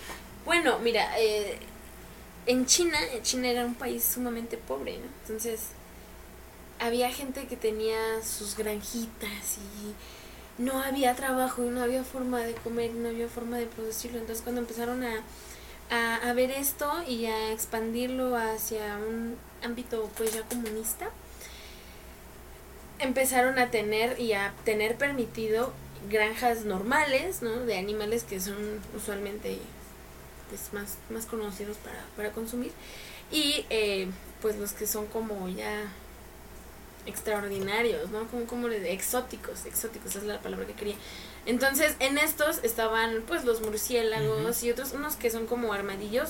Bueno, 0.45 0.77
mira, 0.79 1.19
eh, 1.19 1.57
en 2.47 2.65
China, 2.65 2.97
China 3.21 3.47
era 3.49 3.65
un 3.65 3.75
país 3.75 4.03
sumamente 4.13 4.57
pobre, 4.57 4.97
¿no? 4.97 5.05
Entonces, 5.23 5.61
había 6.79 7.11
gente 7.11 7.45
que 7.47 7.55
tenía 7.57 7.97
sus 8.23 8.55
granjitas 8.55 9.57
y 9.57 9.93
no 10.59 10.83
había 10.83 11.15
trabajo 11.15 11.65
y 11.65 11.69
no 11.69 11.81
había 11.81 12.03
forma 12.03 12.39
de 12.41 12.53
comer 12.53 12.91
no 12.91 13.09
había 13.09 13.27
forma 13.27 13.57
de 13.57 13.65
producirlo. 13.65 14.19
Entonces, 14.19 14.43
cuando 14.43 14.61
empezaron 14.61 15.03
a, 15.03 15.23
a, 15.89 16.29
a 16.29 16.33
ver 16.33 16.51
esto 16.51 16.91
y 17.07 17.25
a 17.25 17.51
expandirlo 17.51 18.35
hacia 18.35 18.97
un 18.97 19.35
ámbito 19.63 20.09
pues 20.17 20.33
ya 20.33 20.43
comunista, 20.43 21.09
empezaron 22.99 23.57
a 23.57 23.71
tener 23.71 24.19
y 24.19 24.33
a 24.33 24.53
tener 24.65 24.97
permitido 24.97 25.73
granjas 26.09 26.65
normales, 26.65 27.41
¿no? 27.41 27.51
De 27.65 27.77
animales 27.77 28.23
que 28.23 28.39
son 28.39 28.81
usualmente 28.95 29.57
pues 30.49 30.73
más, 30.73 30.97
más 31.09 31.25
conocidos 31.25 31.77
para, 31.77 32.03
para 32.15 32.31
consumir 32.31 32.71
y 33.31 33.65
eh, 33.69 34.07
pues 34.41 34.57
los 34.57 34.73
que 34.73 34.87
son 34.87 35.05
como 35.07 35.47
ya 35.49 35.91
extraordinarios, 37.09 38.09
¿no? 38.11 38.27
Como, 38.27 38.45
como 38.45 38.67
les 38.67 38.83
exóticos, 38.85 39.65
exóticos 39.65 40.15
es 40.15 40.23
la 40.23 40.39
palabra 40.39 40.65
que 40.65 40.73
quería. 40.73 40.95
Entonces, 41.45 41.95
en 41.99 42.17
estos 42.17 42.59
estaban 42.63 43.23
pues 43.27 43.43
los 43.43 43.61
murciélagos 43.61 44.63
y 44.63 44.71
otros 44.71 44.93
unos 44.93 45.15
que 45.15 45.29
son 45.29 45.47
como 45.47 45.73
armadillos 45.73 46.29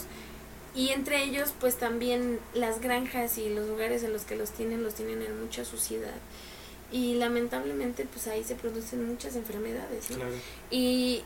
y 0.75 0.89
entre 0.89 1.23
ellos 1.23 1.53
pues 1.59 1.77
también 1.77 2.39
las 2.53 2.79
granjas 2.79 3.37
y 3.37 3.49
los 3.49 3.67
lugares 3.67 4.03
en 4.03 4.13
los 4.13 4.23
que 4.23 4.35
los 4.35 4.51
tienen 4.51 4.83
los 4.83 4.95
tienen 4.95 5.21
en 5.21 5.39
mucha 5.41 5.65
suciedad 5.65 6.13
y 6.91 7.15
lamentablemente 7.15 8.05
pues 8.11 8.27
ahí 8.27 8.43
se 8.43 8.55
producen 8.55 9.07
muchas 9.07 9.35
enfermedades, 9.35 10.09
¿no? 10.09 10.17
Claro. 10.17 10.31
Y, 10.71 11.23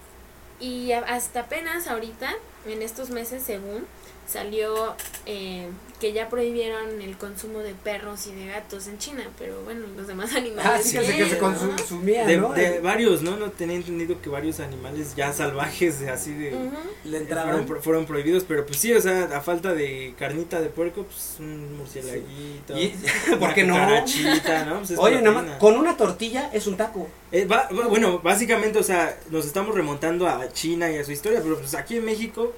y 0.60 0.92
hasta 0.92 1.42
apenas 1.42 1.88
ahorita, 1.88 2.34
en 2.66 2.82
estos 2.82 3.10
meses, 3.10 3.44
según, 3.44 3.86
salió 4.28 4.96
eh, 5.26 5.68
que 6.00 6.12
ya 6.12 6.28
prohibieron 6.28 7.02
el 7.02 7.18
consumo 7.18 7.60
de 7.60 7.74
perros 7.76 8.28
y 8.28 8.34
de 8.36 8.48
gatos 8.48 8.88
en 8.88 8.98
China, 8.98 9.24
pero 9.40 9.62
bueno, 9.64 9.86
los 9.96 10.06
demás 10.06 10.36
animales. 10.36 10.66
Ah, 10.70 10.80
sí, 10.84 10.98
que 10.98 11.06
se, 11.06 11.12
que 11.16 11.18
se 11.30 11.40
bien, 11.40 11.40
¿no? 11.42 11.70
consumía, 11.78 12.26
De, 12.26 12.38
¿no? 12.38 12.50
de 12.54 12.80
varios, 12.82 13.22
¿no? 13.22 13.38
No 13.38 13.52
tenía 13.52 13.78
entendido 13.78 14.20
que 14.22 14.28
varios 14.30 14.60
animales 14.60 15.16
ya 15.16 15.32
salvajes, 15.32 16.02
de- 16.02 16.10
así 16.10 16.34
de... 16.34 16.54
Ujú. 16.56 16.64
Le 17.06 17.20
Fueron, 17.20 17.22
entraban. 17.22 17.66
pro- 17.66 17.82
fueron 17.82 18.06
prohibidos, 18.06 18.44
pero 18.46 18.66
pues 18.66 18.80
sí, 18.80 18.92
o 18.94 19.00
sea, 19.02 19.26
a 19.34 19.40
falta 19.42 19.74
de 19.74 20.14
carnita 20.20 20.60
de 20.60 20.68
puerco, 20.70 21.04
pues 21.04 21.36
un 21.40 21.78
murcielaguito. 21.78 22.78
Y- 22.78 22.96
una 23.30 23.38
¿Por 23.40 23.54
qué 23.54 23.64
no? 23.64 23.78
¿no? 23.78 24.00
Pues 24.02 24.92
es 24.92 25.00
Oye, 25.00 25.22
nada 25.22 25.32
proteína. 25.32 25.32
más, 25.52 25.58
con 25.60 25.78
una 25.78 25.96
tortilla 25.96 26.50
es 26.52 26.68
un 26.68 26.76
taco. 26.76 27.08
Eh, 27.32 27.46
va- 27.46 27.70
va- 27.70 27.88
bueno, 27.88 28.20
básicamente, 28.20 28.78
o 28.78 28.84
sea, 28.84 29.18
nos 29.30 29.46
estamos 29.46 29.74
remontando 29.74 30.28
a 30.28 30.52
China 30.52 30.92
y 30.92 30.98
a 30.98 31.06
su 31.06 31.12
historia, 31.14 31.40
pero 31.42 31.58
pues 31.60 31.74
aquí 31.76 31.96
en 31.98 32.04
México 32.06 32.54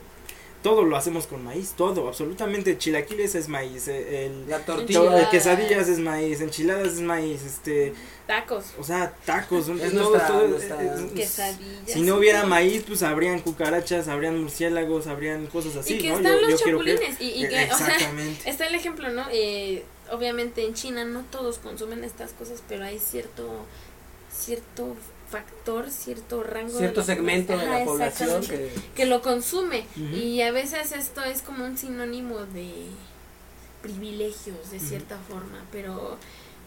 todo 0.66 0.84
lo 0.84 0.98
hacemos 0.98 1.28
con 1.28 1.44
maíz, 1.44 1.74
todo, 1.78 2.08
absolutamente. 2.08 2.76
Chilaquiles 2.76 3.36
es 3.36 3.48
maíz, 3.50 3.88
eh, 3.88 4.26
el, 4.26 4.50
La 4.50 4.66
tortilla. 4.66 5.30
Quesadillas 5.30 5.88
es 5.88 6.00
maíz, 6.00 6.42
enchiladas 6.42 6.88
es 6.94 7.02
maíz, 7.02 7.44
este, 7.44 7.94
Tacos, 8.26 8.66
o 8.80 8.84
sea, 8.84 9.14
tacos, 9.26 9.68
Es 9.70 9.92
todo, 9.94 10.10
nuestra- 10.10 10.28
todo, 10.28 10.48
nuestra- 10.48 10.78
quesadillas. 11.14 11.92
Si 11.92 12.02
no 12.02 12.16
hubiera 12.16 12.46
maíz, 12.46 12.84
pues 12.88 13.04
habrían 13.04 13.42
cucarachas, 13.42 14.08
habrían 14.08 14.42
murciélagos, 14.42 15.06
habrían 15.06 15.46
cosas 15.46 15.76
así, 15.76 15.94
y 15.94 16.02
que 16.02 16.10
¿no? 16.10 16.16
están 16.18 16.34
Yo- 16.34 16.42
los 16.42 16.50
yo 16.50 16.58
chapulines. 16.66 17.22
Y, 17.22 17.26
y 17.26 17.48
que, 17.48 17.70
o 17.72 17.78
sea, 17.78 17.88
Exactamente. 17.94 18.50
está 18.50 18.66
el 18.66 18.74
ejemplo, 18.74 19.10
¿no? 19.10 19.26
Eh, 19.32 19.84
obviamente 20.12 20.66
en 20.66 20.74
China 20.74 21.06
no 21.06 21.22
todos 21.30 21.60
consumen 21.60 22.04
estas 22.04 22.32
cosas, 22.34 22.64
pero 22.68 22.86
hay 22.86 22.98
cierto 22.98 23.66
cierto 24.36 24.96
factor, 25.36 25.92
cierto 25.92 26.44
rango 26.44 26.72
de 26.72 26.80
Cierto 26.80 27.02
la 27.02 27.06
segmento 27.06 27.58
de 27.58 27.64
Ajá, 27.64 27.80
la 27.80 27.86
población 27.86 28.42
que... 28.46 28.72
que 28.96 29.06
lo 29.06 29.22
consume 29.22 29.86
y 30.14 30.42
a 30.42 30.52
veces 30.52 30.94
esto 30.94 31.24
es 31.24 31.42
como 31.42 31.66
un 31.66 31.78
sinónimo 31.78 32.38
de 32.54 32.86
privilegios 33.82 34.72
de 34.72 34.80
cierta 34.80 35.18
forma, 35.28 35.64
pero 35.72 36.18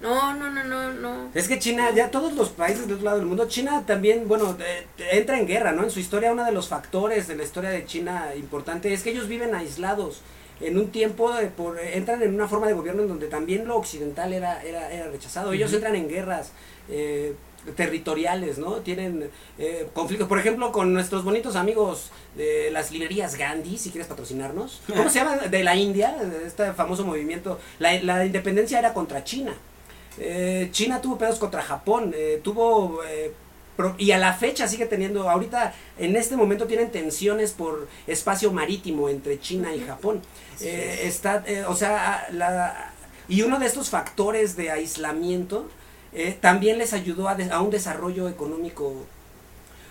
no, 0.02 0.34
no, 0.34 0.50
no, 0.50 0.64
no, 0.64 0.92
no. 0.92 1.30
Es 1.34 1.48
que 1.48 1.58
China, 1.58 1.90
ya 1.94 2.10
todos 2.10 2.34
los 2.34 2.50
países 2.50 2.86
del 2.86 2.96
otro 2.96 3.06
lado 3.06 3.18
del 3.18 3.26
mundo, 3.26 3.48
China 3.48 3.84
también, 3.86 4.28
bueno, 4.28 4.56
eh, 4.60 4.86
entra 5.12 5.38
en 5.38 5.46
guerra, 5.46 5.72
¿no? 5.72 5.82
En 5.82 5.90
su 5.90 5.98
historia, 5.98 6.30
uno 6.30 6.44
de 6.44 6.52
los 6.52 6.68
factores 6.68 7.26
de 7.26 7.36
la 7.36 7.44
historia 7.44 7.70
de 7.70 7.86
China 7.86 8.32
importante 8.36 8.92
es 8.92 9.02
que 9.02 9.10
ellos 9.10 9.28
viven 9.28 9.54
aislados. 9.54 10.20
En 10.60 10.78
un 10.78 10.90
tiempo, 10.90 11.32
de 11.32 11.46
por, 11.46 11.78
eh, 11.78 11.96
entran 11.96 12.22
en 12.22 12.34
una 12.34 12.48
forma 12.48 12.66
de 12.66 12.72
gobierno 12.72 13.02
en 13.02 13.08
donde 13.08 13.28
también 13.28 13.66
lo 13.66 13.76
occidental 13.76 14.32
era, 14.32 14.62
era, 14.62 14.92
era 14.92 15.08
rechazado. 15.08 15.52
Ellos 15.52 15.72
entran 15.72 15.94
en 15.94 16.08
guerras 16.08 16.52
eh, 16.88 17.34
territoriales, 17.76 18.58
¿no? 18.58 18.76
Tienen 18.76 19.30
eh, 19.58 19.88
conflictos, 19.92 20.28
por 20.28 20.38
ejemplo, 20.38 20.72
con 20.72 20.92
nuestros 20.92 21.24
bonitos 21.24 21.56
amigos 21.56 22.10
de 22.36 22.70
las 22.70 22.90
librerías 22.90 23.36
Gandhi, 23.36 23.78
si 23.78 23.90
quieres 23.90 24.08
patrocinarnos. 24.08 24.80
¿Cómo 24.88 25.08
se 25.08 25.18
llama? 25.18 25.36
De 25.36 25.64
la 25.64 25.76
India, 25.76 26.16
este 26.44 26.72
famoso 26.72 27.04
movimiento. 27.04 27.58
La, 27.78 28.00
la 28.02 28.24
independencia 28.24 28.78
era 28.78 28.94
contra 28.94 29.24
China. 29.24 29.54
Eh, 30.18 30.68
China 30.72 31.00
tuvo 31.00 31.16
pedos 31.16 31.38
contra 31.38 31.62
Japón, 31.62 32.12
eh, 32.16 32.40
tuvo 32.42 33.00
y 33.98 34.10
a 34.10 34.18
la 34.18 34.32
fecha 34.32 34.66
sigue 34.66 34.86
teniendo, 34.86 35.30
ahorita 35.30 35.72
en 35.98 36.16
este 36.16 36.36
momento 36.36 36.66
tienen 36.66 36.90
tensiones 36.90 37.52
por 37.52 37.88
espacio 38.08 38.52
marítimo 38.52 39.08
entre 39.08 39.40
China 39.40 39.72
y 39.74 39.80
Japón. 39.80 40.20
Eh, 40.60 41.02
está, 41.04 41.44
eh, 41.46 41.64
o 41.66 41.76
sea, 41.76 42.26
la, 42.32 42.92
y 43.28 43.42
uno 43.42 43.58
de 43.60 43.66
estos 43.66 43.88
factores 43.90 44.56
de 44.56 44.70
aislamiento 44.72 45.68
eh, 46.12 46.36
también 46.40 46.78
les 46.78 46.92
ayudó 46.92 47.28
a, 47.28 47.34
de- 47.36 47.52
a 47.52 47.60
un 47.60 47.70
desarrollo 47.70 48.28
económico 48.28 49.06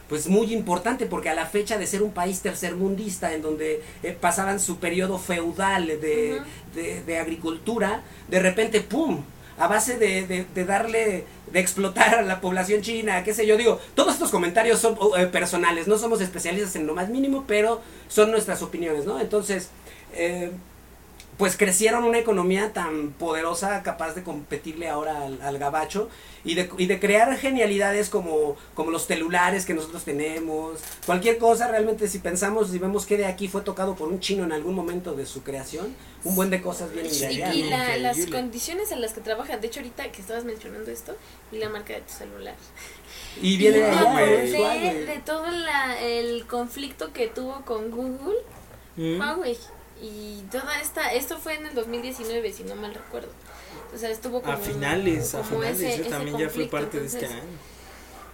pues 0.10 0.28
muy 0.28 0.54
importante 0.54 1.06
porque 1.06 1.30
a 1.30 1.36
la 1.36 1.46
fecha 1.46 1.78
de 1.78 1.86
ser 1.86 2.02
un 2.02 2.12
país 2.12 2.40
tercermundista 2.42 3.34
en 3.34 3.42
donde 3.42 3.84
eh, 4.04 4.18
pasaban 4.20 4.60
su 4.60 4.78
periodo 4.80 5.20
feudal 5.20 5.86
de, 5.88 6.42
de- 6.76 7.04
de 7.04 7.18
agricultura, 7.20 8.02
de 8.30 8.40
repente, 8.40 8.82
¡pum! 8.82 9.24
A 9.58 9.68
base 9.68 9.98
de, 9.98 10.28
de- 10.28 10.46
de 10.54 10.66
darle, 10.66 11.26
de 11.52 11.60
explotar 11.60 12.16
a 12.16 12.22
la 12.22 12.40
población 12.42 12.82
china, 12.82 13.24
qué 13.24 13.34
sé 13.34 13.48
yo, 13.48 13.58
digo, 13.58 13.80
todos 13.96 14.14
estos 14.14 14.30
comentarios 14.30 14.80
son 14.80 14.98
eh, 15.18 15.26
personales, 15.28 15.88
no 15.88 15.98
somos 15.98 16.22
especialistas 16.22 16.76
en 16.76 16.86
lo 16.86 16.94
más 16.94 17.10
mínimo, 17.10 17.46
pero 17.48 17.82
son 18.08 18.30
nuestras 18.32 18.62
opiniones, 18.62 19.06
¿no? 19.06 19.20
Entonces, 19.20 19.70
eh, 20.14 20.52
pues 21.38 21.56
crecieron 21.56 22.04
una 22.04 22.18
economía 22.18 22.74
tan 22.74 23.12
poderosa, 23.12 23.84
capaz 23.84 24.14
de 24.16 24.24
competirle 24.24 24.90
ahora 24.90 25.24
al, 25.26 25.40
al 25.42 25.58
gabacho 25.60 26.10
y 26.44 26.56
de, 26.56 26.70
y 26.80 26.88
de 26.88 27.00
crear 27.00 27.38
genialidades 27.38 28.10
como, 28.10 28.56
como 28.74 28.90
los 28.90 29.06
celulares 29.06 29.66
que 29.66 29.76
nosotros 29.76 30.04
tenemos, 30.04 30.80
cualquier 31.06 31.38
cosa 31.38 31.68
realmente 31.68 32.08
si 32.08 32.20
pensamos, 32.20 32.70
si 32.72 32.80
vemos 32.80 33.06
que 33.06 33.18
de 33.18 33.26
aquí 33.28 33.48
fue 33.48 33.62
tocado 33.62 33.94
por 33.96 34.08
un 34.08 34.20
chino 34.20 34.44
en 34.46 34.52
algún 34.52 34.74
momento 34.74 35.14
de 35.14 35.26
su 35.28 35.44
creación, 35.44 35.96
un 36.24 36.36
buen 36.36 36.50
de 36.50 36.60
cosas 36.62 36.92
vienen 36.92 37.12
de 37.12 37.18
Y, 37.34 37.42
allá. 37.44 37.54
y 37.54 37.64
¿no? 37.64 37.70
la- 37.70 37.98
las 37.98 38.26
condiciones 38.28 38.92
en 38.92 39.02
las 39.02 39.14
que 39.14 39.22
trabajan, 39.22 39.62
de 39.62 39.68
hecho 39.68 39.80
ahorita 39.82 40.12
que 40.12 40.22
estabas 40.22 40.44
mencionando 40.44 40.90
esto, 40.90 41.16
y 41.52 41.58
la 41.58 41.70
marca 41.70 41.94
de 41.94 42.02
tu 42.02 42.14
celular. 42.14 42.56
Y 43.42 43.58
viene 43.58 43.78
de 43.80 43.86
allá, 43.86 44.26
¿eh? 44.92 45.06
De 45.06 45.20
todo 45.20 45.46
la- 45.52 46.02
el 46.02 46.48
conflicto 46.48 47.14
que 47.14 47.28
tuvo 47.28 47.62
con 47.64 47.92
Google, 47.92 48.38
Mm. 48.96 49.20
Huawei. 49.20 49.56
Y 50.02 50.44
toda 50.52 50.80
esta, 50.82 51.12
esto 51.14 51.38
fue 51.38 51.56
en 51.56 51.66
el 51.68 51.74
2019, 51.76 52.54
si 52.54 52.64
no 52.64 52.76
mal 52.76 52.94
recuerdo. 52.94 53.30
O 53.94 53.98
sea, 53.98 54.10
estuvo 54.10 54.42
como... 54.42 54.54
A 54.54 54.58
finales, 54.58 55.34
a 55.34 55.44
finales, 55.44 55.80
ese- 55.80 55.98
yo 55.98 56.02
ese 56.04 56.10
también 56.10 56.38
ya 56.38 56.50
fui 56.50 56.68
parte 56.68 57.00
de 57.00 57.08
este 57.08 57.26
año. 57.26 57.42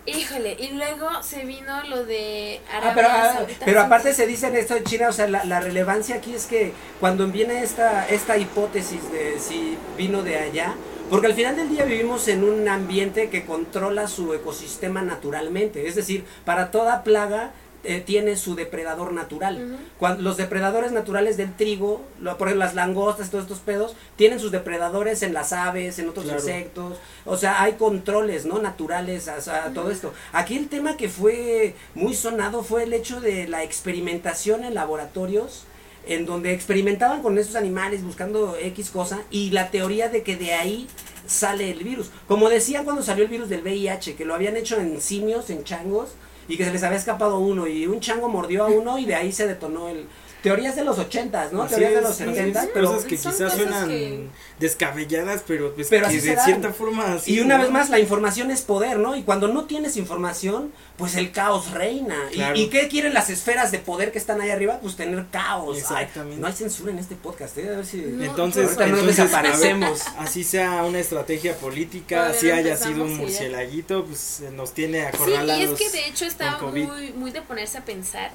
Híjole, 0.06 0.58
y 0.60 0.72
luego 0.74 1.08
se 1.24 1.46
vino 1.46 1.82
lo 1.88 2.04
de 2.04 2.60
Ah, 2.70 2.78
Arabia 2.80 2.94
pero, 2.96 3.08
ah, 3.10 3.34
Saudita. 3.38 3.66
pero 3.66 3.80
aparte 3.82 4.14
se 4.14 4.28
dice 4.28 4.48
en 4.48 4.58
esto 4.58 4.74
de 4.74 4.84
China, 4.84 5.08
o 5.08 5.14
sea, 5.14 5.28
la, 5.30 5.46
la 5.46 5.62
relevancia 5.62 6.16
aquí 6.16 6.34
es 6.34 6.46
que 6.46 6.74
cuando 7.00 7.26
viene 7.28 7.64
esta, 7.64 8.06
esta 8.10 8.36
hipótesis 8.38 9.00
de 9.14 9.40
si 9.40 9.78
vino 9.98 10.22
de 10.22 10.40
allá, 10.40 10.76
porque 11.10 11.28
al 11.28 11.34
final 11.36 11.56
del 11.56 11.70
día 11.70 11.86
vivimos 11.86 12.28
en 12.28 12.44
un 12.44 12.68
ambiente 12.68 13.30
que 13.30 13.46
controla 13.46 14.10
su 14.10 14.34
ecosistema 14.34 15.02
naturalmente, 15.04 15.88
es 15.88 15.96
decir, 15.96 16.26
para 16.44 16.70
toda 16.70 17.04
plaga 17.06 17.52
eh, 17.86 18.00
tiene 18.00 18.36
su 18.38 18.56
depredador 18.56 19.12
natural. 19.14 19.78
Cuando, 20.00 20.22
los 20.24 20.38
depredadores 20.38 20.92
naturales 20.94 21.36
del 21.38 21.54
trigo, 21.54 22.02
lo- 22.20 22.38
por 22.38 22.48
ejemplo 22.48 22.66
las 22.66 22.76
langostas, 22.76 23.30
todos 23.30 23.44
estos 23.44 23.60
pedos, 23.60 23.96
tienen 24.16 24.40
sus 24.40 24.52
depredadores 24.52 25.22
en 25.22 25.34
las 25.34 25.52
aves, 25.54 26.00
en 26.00 26.08
otros 26.10 26.26
Claro. 26.26 26.40
insectos, 26.40 26.98
o 27.26 27.36
sea, 27.38 27.62
hay 27.62 27.74
controles, 27.74 28.46
¿no? 28.46 28.60
Naturales 28.60 29.28
a, 29.28 29.66
a 29.66 29.74
todo 29.74 29.92
esto. 29.92 30.14
Aquí 30.32 30.56
el 30.58 30.70
tema 30.70 30.96
que 30.98 31.10
fue 31.10 31.76
muy 31.94 32.14
sonado 32.16 32.64
fue 32.64 32.84
el 32.84 32.94
hecho 32.94 33.20
de 33.20 33.48
la 33.48 33.64
experimentación 33.64 34.64
en 34.64 34.74
laboratorios, 34.76 35.64
en 36.08 36.26
donde 36.26 36.54
experimentaban 36.54 37.22
con 37.22 37.38
esos 37.38 37.56
animales 37.56 38.04
buscando 38.04 38.56
X 38.58 38.90
cosa, 38.92 39.22
y 39.30 39.52
la 39.52 39.72
teoría 39.72 40.10
de 40.10 40.24
que 40.24 40.36
de 40.36 40.54
ahí 40.54 40.88
sale 41.28 41.72
el 41.72 41.84
virus. 41.84 42.12
Como 42.28 42.50
decían 42.50 42.84
cuando 42.84 43.02
salió 43.04 43.24
el 43.24 43.30
virus 43.30 43.48
del 43.50 43.62
VIH, 43.62 44.16
que 44.16 44.26
lo 44.26 44.34
habían 44.36 44.58
hecho 44.58 44.78
en 44.80 45.00
simios, 45.00 45.50
en 45.50 45.64
changos, 45.64 46.10
y 46.48 46.58
que 46.58 46.66
se 46.66 46.72
les 46.72 46.84
había 46.84 46.98
escapado 46.98 47.40
uno, 47.40 47.68
y 47.68 47.88
un 47.88 48.00
chango 48.00 48.30
mordió 48.30 48.66
a 48.66 48.68
uno 48.68 48.98
y 48.98 49.06
de 49.06 49.16
ahí 49.16 49.32
se 49.32 49.48
detonó 49.48 49.90
el... 49.90 50.06
Teorías 50.44 50.76
de 50.76 50.84
los 50.84 51.00
ochentas, 51.00 51.52
¿no? 51.54 51.64
Así 51.64 51.72
Teorías 51.76 51.94
de 51.96 52.02
los 52.02 52.16
setentas, 52.16 52.68
pero... 52.74 52.88
cosas 52.90 53.04
que 53.06 53.10
quizás 53.16 53.34
cosas 53.34 53.54
suenan 53.54 53.88
que- 53.88 54.28
descabelladas, 54.60 55.44
pero, 55.48 55.74
pues, 55.74 55.88
Pero 55.90 56.04
que 56.04 56.08
así 56.10 56.20
se 56.22 56.30
de 56.32 56.36
dan. 56.36 56.46
cierta 56.46 56.74
forma 56.74 57.14
así, 57.14 57.34
Y 57.36 57.40
una 57.40 57.58
¿no? 57.58 57.64
vez 57.64 57.72
más, 57.72 57.90
la 57.90 58.00
información 58.00 58.52
es 58.52 58.62
poder, 58.62 59.00
¿no? 59.00 59.16
Y 59.16 59.24
cuando 59.24 59.48
no 59.48 59.66
tienes 59.66 59.98
información, 59.98 60.72
pues 60.98 61.16
el 61.16 61.32
caos 61.32 61.72
reina. 61.72 62.16
Y- 62.32 62.36
Claro. 62.36 62.56
¿Y, 62.60 62.68
qué 62.68 62.88
quieren 62.90 63.14
las 63.14 63.30
esferas 63.30 63.72
de 63.72 63.80
poder 63.80 64.12
que 64.12 64.18
están 64.20 64.42
ahí 64.42 64.50
arriba? 64.50 64.80
Pues 64.82 64.96
tener 64.96 65.26
caos. 65.32 65.76
Ay, 65.76 65.82
Exactamente. 65.82 66.42
no 66.42 66.48
hay 66.48 66.54
censura 66.54 66.92
en 66.92 67.00
este 67.00 67.16
podcast, 67.16 67.58
¿eh? 67.58 67.70
A 67.74 67.78
ver 67.78 67.86
si... 67.86 67.98
No, 67.98 68.24
Entonces, 68.24 68.66
Ahorita 68.66 68.88
no 68.88 68.98
entonces, 69.00 69.18
desaparecemos. 69.18 70.08
a 70.08 70.12
ver, 70.12 70.22
así 70.28 70.44
sea 70.44 70.84
una 70.84 71.00
estrategia 71.00 71.56
política, 71.56 72.28
así 72.28 72.52
haya 72.52 72.76
sido 72.76 73.06
un 73.06 73.16
murcielaguito, 73.18 74.06
pues 74.06 74.44
nos 74.54 74.74
tiene 74.74 75.00
Sí, 75.02 75.06
acorralados. 75.08 75.58
y 75.60 75.64
es 75.64 75.72
que 75.72 75.90
de 75.90 76.08
hecho 76.08 76.26
está 76.26 76.58
muy, 76.60 77.14
muy 77.16 77.32
de 77.32 77.42
ponerse 77.42 77.78
a 77.78 77.86
pensar. 77.86 78.32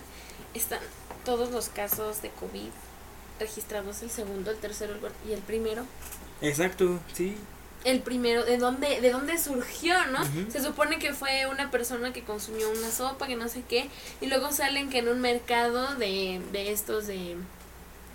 Están 0.55 0.79
todos 1.29 1.51
los 1.51 1.69
casos 1.69 2.23
de 2.23 2.31
COVID 2.31 2.71
registrados, 3.39 4.03
el 4.03 4.09
segundo, 4.09 4.51
el 4.51 4.57
tercero 4.57 4.95
el 4.95 5.29
y 5.31 5.35
el 5.35 5.41
primero. 5.41 5.85
Exacto, 6.41 6.99
sí. 7.13 7.37
El 7.85 8.01
primero, 8.01 8.47
¿de 8.47 8.57
dónde, 8.57 9.03
de 9.03 9.11
dónde 9.11 9.37
surgió, 9.37 9.95
no? 10.07 10.21
Se 10.51 10.63
supone 10.63 10.99
que 10.99 11.13
fue 11.13 11.47
una 11.47 11.71
persona 11.71 12.15
que 12.15 12.23
consumió 12.23 12.71
una 12.71 12.91
sopa, 12.91 13.27
que 13.27 13.37
no 13.37 13.47
sé 13.49 13.63
qué, 13.69 13.91
y 14.23 14.27
luego 14.29 14.53
salen 14.53 14.89
que 14.89 15.01
en 15.01 15.09
un 15.09 15.21
mercado 15.21 15.97
de, 15.97 16.41
de 16.51 16.73
estos 16.73 17.07
de 17.07 17.37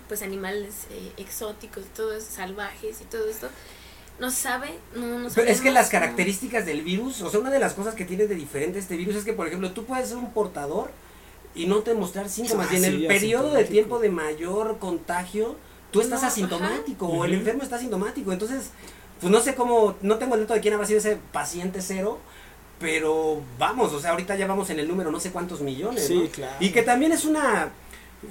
pues 0.08 0.22
animales 0.22 0.88
eh, 0.90 1.12
exóticos, 1.16 1.84
y 1.84 1.96
todo 1.96 2.12
eso, 2.16 2.26
salvajes 2.32 3.00
y 3.00 3.04
todo 3.04 3.30
esto, 3.30 3.48
no 4.18 4.32
sabe, 4.32 4.74
no, 4.96 5.20
no 5.20 5.28
Pero 5.32 5.48
es 5.48 5.60
que 5.60 5.70
las 5.70 5.88
características 5.88 6.66
del 6.66 6.82
virus, 6.82 7.22
o 7.22 7.30
sea, 7.30 7.38
una 7.38 7.50
de 7.50 7.60
las 7.60 7.74
cosas 7.74 7.94
que 7.94 8.04
tiene 8.04 8.26
de 8.26 8.34
diferente 8.34 8.80
este 8.80 8.96
virus 8.96 9.14
es 9.14 9.24
que, 9.24 9.34
por 9.34 9.46
ejemplo, 9.46 9.70
tú 9.70 9.84
puedes 9.84 10.08
ser 10.08 10.16
un 10.16 10.32
portador 10.32 10.90
y 11.54 11.66
no 11.66 11.80
te 11.80 11.94
mostrar 11.94 12.28
síntomas. 12.28 12.68
Ah, 12.70 12.74
y 12.74 12.76
en 12.76 12.84
el 12.84 13.00
sí, 13.00 13.06
periodo 13.06 13.52
de 13.52 13.64
tiempo 13.64 13.98
de 13.98 14.08
mayor 14.08 14.78
contagio, 14.78 15.56
tú 15.90 16.00
estás 16.00 16.22
No, 16.22 16.28
asintomático 16.28 17.06
o 17.06 17.24
el 17.24 17.34
enfermo 17.34 17.62
está 17.62 17.76
asintomático. 17.76 18.32
Entonces, 18.32 18.70
pues 19.20 19.30
no 19.30 19.40
sé 19.40 19.54
cómo, 19.54 19.96
no 20.02 20.18
tengo 20.18 20.34
el 20.34 20.42
dato 20.42 20.54
de 20.54 20.60
quién 20.60 20.74
habrá 20.74 20.86
sido 20.86 20.98
ese 20.98 21.18
paciente 21.32 21.80
cero, 21.80 22.18
pero 22.80 23.40
vamos, 23.58 23.92
o 23.92 24.00
sea, 24.00 24.10
ahorita 24.10 24.36
ya 24.36 24.46
vamos 24.46 24.70
en 24.70 24.80
el 24.80 24.88
número 24.88 25.10
no 25.10 25.20
sé 25.20 25.30
cuántos 25.30 25.60
millones. 25.60 26.06
Sí, 26.06 26.14
¿no? 26.14 26.28
claro. 26.28 26.56
Y 26.60 26.70
que 26.70 26.82
también 26.82 27.12
es 27.12 27.24
una... 27.24 27.70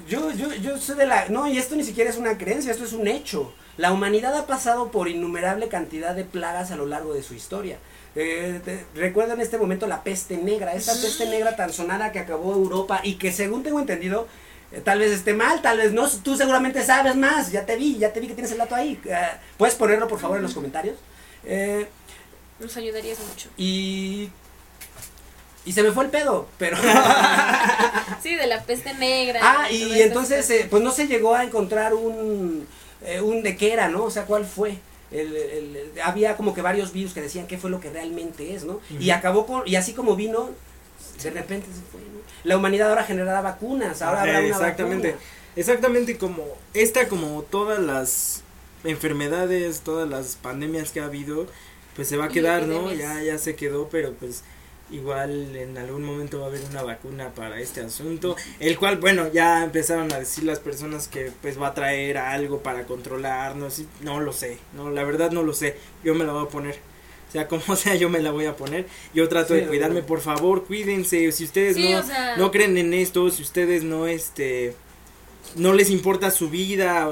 Yo, 0.08 0.32
yo, 0.32 0.54
yo 0.56 0.78
soy 0.78 0.96
de 0.98 1.06
la... 1.06 1.30
No, 1.30 1.48
y 1.48 1.58
esto 1.58 1.76
ni 1.76 1.84
siquiera 1.84 2.10
es 2.10 2.18
una 2.18 2.38
creencia, 2.38 2.72
esto 2.72 2.84
es 2.84 2.94
un 2.94 3.08
hecho. 3.08 3.54
La 3.78 3.92
humanidad 3.92 4.36
ha 4.36 4.46
pasado 4.46 4.92
por 4.92 5.08
innumerable 5.08 5.68
cantidad 5.68 6.16
de 6.16 6.26
plagas 6.26 6.72
a 6.72 6.76
lo 6.76 6.86
largo 6.86 7.14
de 7.14 7.24
su 7.24 7.34
historia. 7.34 7.78
Eh, 8.16 8.62
te- 8.64 8.86
recuerdo 8.96 9.34
en 9.34 9.42
este 9.42 9.58
momento 9.58 9.88
la 9.88 10.04
peste 10.04 10.38
negra, 10.38 10.74
esta 10.74 10.94
peste 10.94 11.26
negra 11.28 11.56
tan 11.56 11.74
sonada 11.74 12.12
que 12.12 12.20
acabó 12.20 12.54
Europa 12.54 13.02
y 13.04 13.16
que 13.16 13.32
según 13.32 13.64
tengo 13.64 13.80
entendido, 13.80 14.28
eh, 14.72 14.82
tal 14.84 15.00
vez 15.00 15.12
esté 15.12 15.34
mal, 15.34 15.62
tal 15.64 15.78
vez 15.80 15.94
no, 15.94 16.08
tú 16.10 16.38
seguramente 16.38 16.84
sabes 16.84 17.16
más, 17.16 17.52
ya 17.52 17.66
te 17.66 17.76
vi, 17.76 17.98
ya 17.98 18.14
te 18.14 18.20
vi 18.20 18.28
que 18.28 18.34
tienes 18.36 18.52
el 18.52 18.60
dato 18.60 18.76
ahí. 18.76 19.00
Eh, 19.06 19.16
¿Puedes 19.58 19.76
ponerlo 19.76 20.08
por 20.08 20.20
favor 20.20 20.38
en 20.38 20.44
los 20.44 20.54
comentarios? 20.54 20.96
Eh, 21.44 21.88
Nos 22.60 22.78
ayudarías 22.78 23.18
mucho. 23.20 23.50
y 23.58 24.30
Y 25.66 25.72
se 25.74 25.82
me 25.82 25.92
fue 25.92 26.04
el 26.06 26.10
pedo, 26.12 26.48
pero... 26.60 26.78
Sí, 28.22 28.36
de 28.36 28.48
la 28.48 28.62
peste 28.64 28.94
negra. 28.94 29.40
ah, 29.42 29.72
y 29.72 29.94
esa 29.94 30.04
entonces, 30.06 30.66
pues 30.70 30.82
no 30.84 30.92
se 30.92 31.08
llegó 31.08 31.34
a 31.36 31.44
encontrar 31.44 31.94
un, 31.94 32.68
eh, 33.06 33.20
un 33.22 33.44
de 33.44 33.58
qué 33.58 33.74
era, 33.74 33.88
¿no? 33.90 34.04
O 34.06 34.12
sea, 34.12 34.24
¿cuál 34.26 34.46
fue? 34.46 34.78
El, 35.14 35.36
el- 35.36 35.92
había 36.04 36.36
como 36.36 36.54
que 36.54 36.62
varios 36.62 36.92
virus 36.92 37.14
que 37.14 37.22
decían 37.22 37.48
qué 37.48 37.58
fue 37.58 37.70
lo 37.70 37.80
que 37.80 37.90
realmente 37.92 38.54
es, 38.56 38.64
¿no? 38.66 38.82
Y 39.00 39.12
acabó 39.12 39.46
con, 39.46 39.62
y 39.68 39.76
así 39.76 39.94
como 39.94 40.16
vino, 40.16 40.50
de 41.24 41.30
repente 41.30 41.68
se 41.68 41.82
fue, 41.92 42.02
¿no? 42.02 42.20
La 42.44 42.58
humanidad 42.58 42.90
ahora 42.90 43.04
generará 43.04 43.42
vacunas, 43.42 44.02
ahora 44.02 44.22
habrá 44.22 44.40
Eh, 44.42 44.46
una 44.48 44.56
exactamente. 44.56 45.12
vacuna. 45.12 45.26
Exactamente 45.56 46.18
como 46.18 46.44
esta, 46.74 47.08
como 47.08 47.44
todas 47.44 47.80
las 47.80 48.42
enfermedades, 48.84 49.82
todas 49.82 50.10
las 50.10 50.36
pandemias 50.36 50.92
que 50.92 51.00
ha 51.00 51.06
habido, 51.06 51.48
pues 51.96 52.08
se 52.08 52.18
va 52.18 52.26
a 52.26 52.30
quedar, 52.30 52.64
¿no? 52.64 52.92
Ya, 52.94 53.22
ya 53.22 53.38
se 53.38 53.56
quedó, 53.56 53.88
pero 53.90 54.14
pues 54.14 54.44
igual 54.94 55.56
en 55.56 55.78
algún 55.78 56.04
momento 56.04 56.40
va 56.40 56.46
a 56.46 56.50
haber 56.50 56.62
una 56.70 56.84
vacuna 56.84 57.30
para 57.34 57.60
este 57.60 57.82
asunto, 57.82 58.36
el 58.60 58.78
cual, 58.78 58.98
bueno, 58.98 59.32
ya 59.34 59.64
empezaron 59.64 60.12
a 60.14 60.20
decir 60.20 60.44
las 60.44 60.60
personas 60.60 61.08
que 61.08 61.32
pues 61.42 61.60
va 61.62 61.68
a 61.68 61.74
traer 61.74 62.18
algo 62.18 62.60
para 62.62 62.84
controlarnos, 62.86 63.80
y 63.80 63.88
no 64.02 64.20
lo 64.22 64.32
sé, 64.34 64.60
no, 64.76 64.90
la 64.92 65.04
verdad 65.04 65.32
no 65.32 65.44
lo 65.44 65.54
sé, 65.54 65.76
yo 66.04 66.16
me 66.16 66.24
la 66.26 66.34
voy 66.34 66.46
a 66.46 66.50
poner. 66.50 66.76
O 67.30 67.32
sea, 67.34 67.48
como 67.50 67.76
sea, 67.76 67.96
yo 67.96 68.10
me 68.10 68.20
la 68.20 68.30
voy 68.32 68.46
a 68.46 68.56
poner. 68.56 68.86
Yo 69.16 69.28
trato 69.28 69.56
Sí, 69.56 69.62
de 69.62 69.68
cuidarme, 69.68 70.04
por 70.04 70.22
favor, 70.22 70.66
cuídense. 70.66 71.32
Si 71.32 71.44
ustedes 71.46 71.76
Sí, 71.76 71.90
no, 71.92 72.00
o 72.00 72.04
sea- 72.04 72.38
no 72.38 72.52
creen 72.52 72.78
en 72.78 72.94
esto, 72.94 73.28
si 73.32 73.42
ustedes 73.42 73.84
no, 73.84 74.06
este, 74.06 74.76
no 75.56 75.74
les 75.74 75.90
importa 75.90 76.30
su 76.30 76.50
vida, 76.52 77.12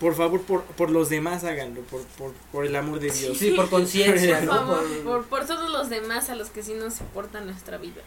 por 0.00 0.14
favor, 0.14 0.42
por, 0.42 0.62
por 0.64 0.90
los 0.90 1.08
demás 1.08 1.44
háganlo, 1.44 1.80
por, 1.82 2.02
por, 2.18 2.32
por 2.52 2.66
el 2.66 2.76
amor 2.76 3.00
de 3.00 3.10
Dios. 3.10 3.36
Sí, 3.38 3.52
por 3.52 3.68
conciencia, 3.70 4.40
Por 4.40 4.66
Por- 4.66 5.02
por, 5.04 5.24
por 5.26 5.46
todos 5.46 5.70
los 5.70 5.88
demás 5.88 6.28
a 6.30 6.34
los 6.34 6.50
que 6.50 6.62
sí 6.62 6.74
nos 6.74 7.00
importa 7.00 7.40
nuestra 7.40 7.78
vida. 7.78 8.02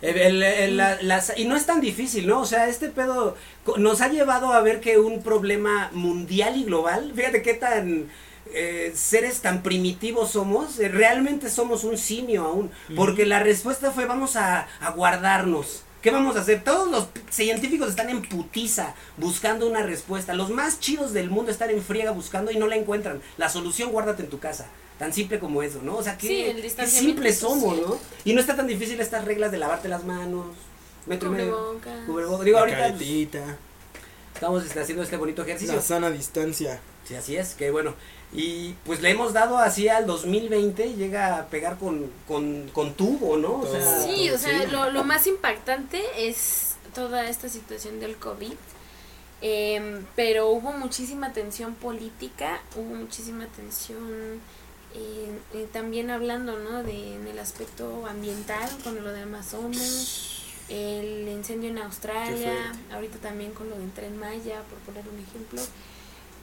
El- 0.00 0.18
el- 0.18 0.42
el- 0.42 0.76
la- 0.76 1.00
las- 1.02 1.32
y 1.38 1.44
no 1.44 1.54
es 1.56 1.64
tan 1.64 1.80
difícil, 1.80 2.26
¿no? 2.26 2.40
O 2.40 2.44
sea, 2.46 2.68
este 2.68 2.88
pedo 2.88 3.36
nos 3.76 4.00
ha 4.00 4.08
llevado 4.08 4.52
a 4.52 4.60
ver 4.60 4.80
que 4.80 4.98
un 4.98 5.22
problema 5.22 5.90
mundial 5.92 6.56
y 6.56 6.64
global, 6.64 7.12
fíjate 7.14 7.40
qué 7.42 7.54
tan 7.54 8.08
eh, 8.54 8.92
seres 8.96 9.40
tan 9.40 9.62
primitivos 9.62 10.32
somos, 10.32 10.78
eh, 10.80 10.88
realmente 10.88 11.48
somos 11.48 11.84
un 11.84 11.96
simio 11.96 12.44
aún, 12.44 12.70
porque 12.96 13.24
la 13.24 13.38
respuesta 13.38 13.92
fue 13.92 14.04
vamos 14.06 14.34
a, 14.36 14.66
a 14.80 14.90
guardarnos. 14.90 15.84
¿Qué 16.02 16.10
vamos 16.10 16.36
a 16.36 16.40
hacer? 16.40 16.64
Todos 16.64 16.90
los 16.90 17.06
científicos 17.30 17.88
están 17.90 18.10
en 18.10 18.22
putiza 18.22 18.94
buscando 19.18 19.68
una 19.68 19.82
respuesta. 19.84 20.34
Los 20.34 20.50
más 20.50 20.80
chidos 20.80 21.12
del 21.12 21.30
mundo 21.30 21.52
están 21.52 21.70
en 21.70 21.80
friega 21.80 22.10
buscando 22.10 22.50
y 22.50 22.56
no 22.56 22.66
la 22.66 22.74
encuentran. 22.76 23.22
La 23.38 23.48
solución 23.48 23.92
guárdate 23.92 24.24
en 24.24 24.28
tu 24.28 24.40
casa. 24.40 24.66
Tan 24.98 25.12
simple 25.12 25.38
como 25.38 25.62
eso, 25.62 25.80
¿no? 25.82 25.96
O 25.96 26.02
sea, 26.02 26.18
Sí, 26.20 26.26
qué, 26.28 26.50
el 26.50 26.56
qué 26.56 26.62
distanciamiento 26.62 27.22
simples 27.22 27.38
somos. 27.38 27.76
¿no? 27.78 27.98
Y 28.24 28.34
no 28.34 28.40
está 28.40 28.56
tan 28.56 28.66
difícil 28.66 29.00
estas 29.00 29.24
reglas 29.24 29.52
de 29.52 29.58
lavarte 29.58 29.88
las 29.88 30.04
manos. 30.04 30.46
metro 31.06 31.30
Cubrebocas. 31.30 32.04
cubrebocas. 32.06 32.44
Digo, 32.44 32.58
ahorita 32.58 32.78
caretita, 32.78 33.56
estamos 34.34 34.64
haciendo 34.76 35.04
este 35.04 35.16
bonito 35.16 35.42
ejercicio. 35.42 35.74
la 35.76 35.82
sana 35.82 36.10
distancia. 36.10 36.80
Sí, 37.06 37.14
así 37.14 37.36
es, 37.36 37.54
que 37.54 37.70
bueno. 37.70 37.94
Y 38.34 38.74
pues 38.86 39.00
le 39.02 39.10
hemos 39.10 39.32
dado 39.34 39.58
así 39.58 39.88
al 39.88 40.06
2020, 40.06 40.94
llega 40.94 41.36
a 41.38 41.46
pegar 41.48 41.78
con, 41.78 42.10
con, 42.26 42.68
con 42.72 42.94
tubo, 42.94 43.36
¿no? 43.36 43.60
O 43.60 43.66
sea, 43.66 43.80
Todo. 43.84 44.04
Sí, 44.06 44.30
o 44.30 44.38
sea, 44.38 44.62
Sí. 44.62 44.68
lo, 44.70 44.90
lo 44.90 45.04
más 45.04 45.26
impactante 45.26 46.02
es 46.16 46.76
toda 46.94 47.28
esta 47.28 47.48
situación 47.48 48.00
del 48.00 48.16
COVID. 48.16 48.54
Em, 49.44 50.06
pero 50.14 50.48
hubo 50.50 50.72
muchísima 50.72 51.32
tensión 51.32 51.74
política, 51.74 52.60
hubo 52.76 52.94
muchísima 52.94 53.46
tensión 53.48 54.40
eh, 54.94 55.32
eh, 55.54 55.66
también 55.72 56.10
hablando, 56.10 56.58
¿no? 56.58 56.82
De, 56.84 57.16
en 57.16 57.26
el 57.26 57.38
aspecto 57.38 58.06
ambiental, 58.06 58.70
con 58.84 59.02
lo 59.02 59.10
de 59.10 59.22
Amazonas, 59.22 60.42
el 60.68 61.28
incendio 61.28 61.70
en 61.70 61.78
Australia, 61.78 62.72
ahorita 62.92 63.18
también 63.18 63.52
con 63.52 63.68
lo 63.68 63.76
del 63.76 63.90
Tren 63.90 64.16
Maya, 64.16 64.62
por 64.70 64.78
poner 64.80 65.04
un 65.12 65.18
ejemplo. 65.18 65.60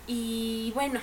Y 0.05 0.71
bueno, 0.75 0.99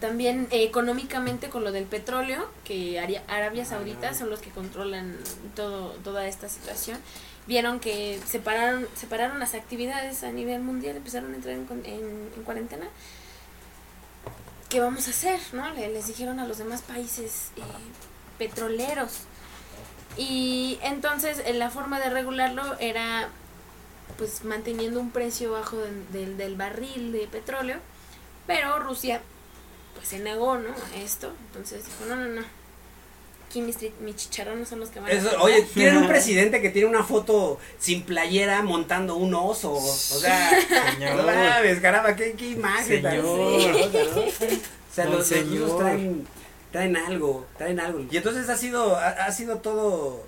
también 0.00 0.46
eh, 0.50 0.62
económicamente 0.64 1.48
con 1.48 1.64
lo 1.64 1.72
del 1.72 1.84
petróleo, 1.84 2.48
que 2.64 3.00
Arabia 3.00 3.64
Saudita 3.64 4.14
son 4.14 4.30
los 4.30 4.40
que 4.40 4.50
controlan 4.50 5.16
todo, 5.56 5.90
toda 6.04 6.26
esta 6.26 6.48
situación. 6.48 6.98
Vieron 7.46 7.80
que 7.80 8.20
separaron, 8.26 8.86
separaron 8.94 9.38
las 9.40 9.54
actividades 9.54 10.22
a 10.22 10.30
nivel 10.30 10.60
mundial, 10.60 10.96
empezaron 10.96 11.32
a 11.32 11.36
entrar 11.36 11.54
en, 11.54 11.66
en- 11.84 12.30
en 12.36 12.42
cuarentena. 12.44 12.86
¿Qué 14.68 14.80
vamos 14.80 15.06
a 15.06 15.10
hacer? 15.10 15.40
¿no? 15.52 15.68
Le- 15.74 15.88
les 15.88 16.06
dijeron 16.06 16.40
a 16.40 16.46
los 16.46 16.58
demás 16.58 16.82
países 16.82 17.50
eh, 17.56 17.60
petroleros. 18.38 19.20
Y 20.16 20.78
entonces 20.82 21.40
eh, 21.46 21.54
la 21.54 21.70
forma 21.70 22.00
de 22.00 22.10
regularlo 22.10 22.76
era 22.78 23.28
pues 24.18 24.44
manteniendo 24.44 25.00
un 25.00 25.10
precio 25.10 25.52
bajo 25.52 25.76
del- 25.78 26.12
del- 26.12 26.36
del 26.36 26.54
barril 26.56 27.12
de 27.12 27.26
petróleo. 27.28 27.76
Pero 28.46 28.78
Rusia 28.80 29.22
pues 29.98 30.08
se 30.08 30.18
negó, 30.20 30.56
¿no? 30.56 30.70
A 30.70 30.96
esto. 31.02 31.32
Entonces 31.48 31.84
dijo, 31.84 32.04
no, 32.08 32.16
no, 32.16 32.28
no. 32.40 32.42
Aquí 33.48 33.62
mis, 33.62 33.78
mis 34.00 34.14
chicharrones 34.16 34.68
son 34.68 34.80
los 34.80 34.90
que 34.90 35.00
van 35.00 35.08
a 35.08 35.12
Eso, 35.12 35.24
mandar". 35.24 35.40
oye, 35.42 35.62
tienen 35.74 35.96
un 35.98 36.06
presidente 36.08 36.60
que 36.60 36.68
tiene 36.70 36.86
una 36.88 37.02
foto 37.02 37.58
sin 37.78 38.02
playera 38.02 38.62
montando 38.62 39.16
un 39.16 39.34
oso. 39.34 39.72
O 39.72 39.80
sea, 39.80 40.50
Señor. 40.94 41.16
no 41.16 41.22
mames, 41.22 41.80
caramba, 41.80 42.14
qué, 42.14 42.32
qué 42.34 42.50
imagen 42.50 43.02
tan 43.02 43.12
Señor. 43.12 43.26
¿no? 43.26 44.22
O 44.26 44.92
sea, 44.92 45.06
los, 45.06 45.28
traen, 45.78 46.26
traen 46.72 46.96
algo, 46.96 47.46
traen 47.56 47.80
algo. 47.80 48.04
Y 48.10 48.16
entonces 48.18 48.48
ha 48.50 48.56
sido, 48.56 48.96
ha, 48.96 49.08
ha 49.08 49.32
sido 49.32 49.58
todo. 49.58 50.24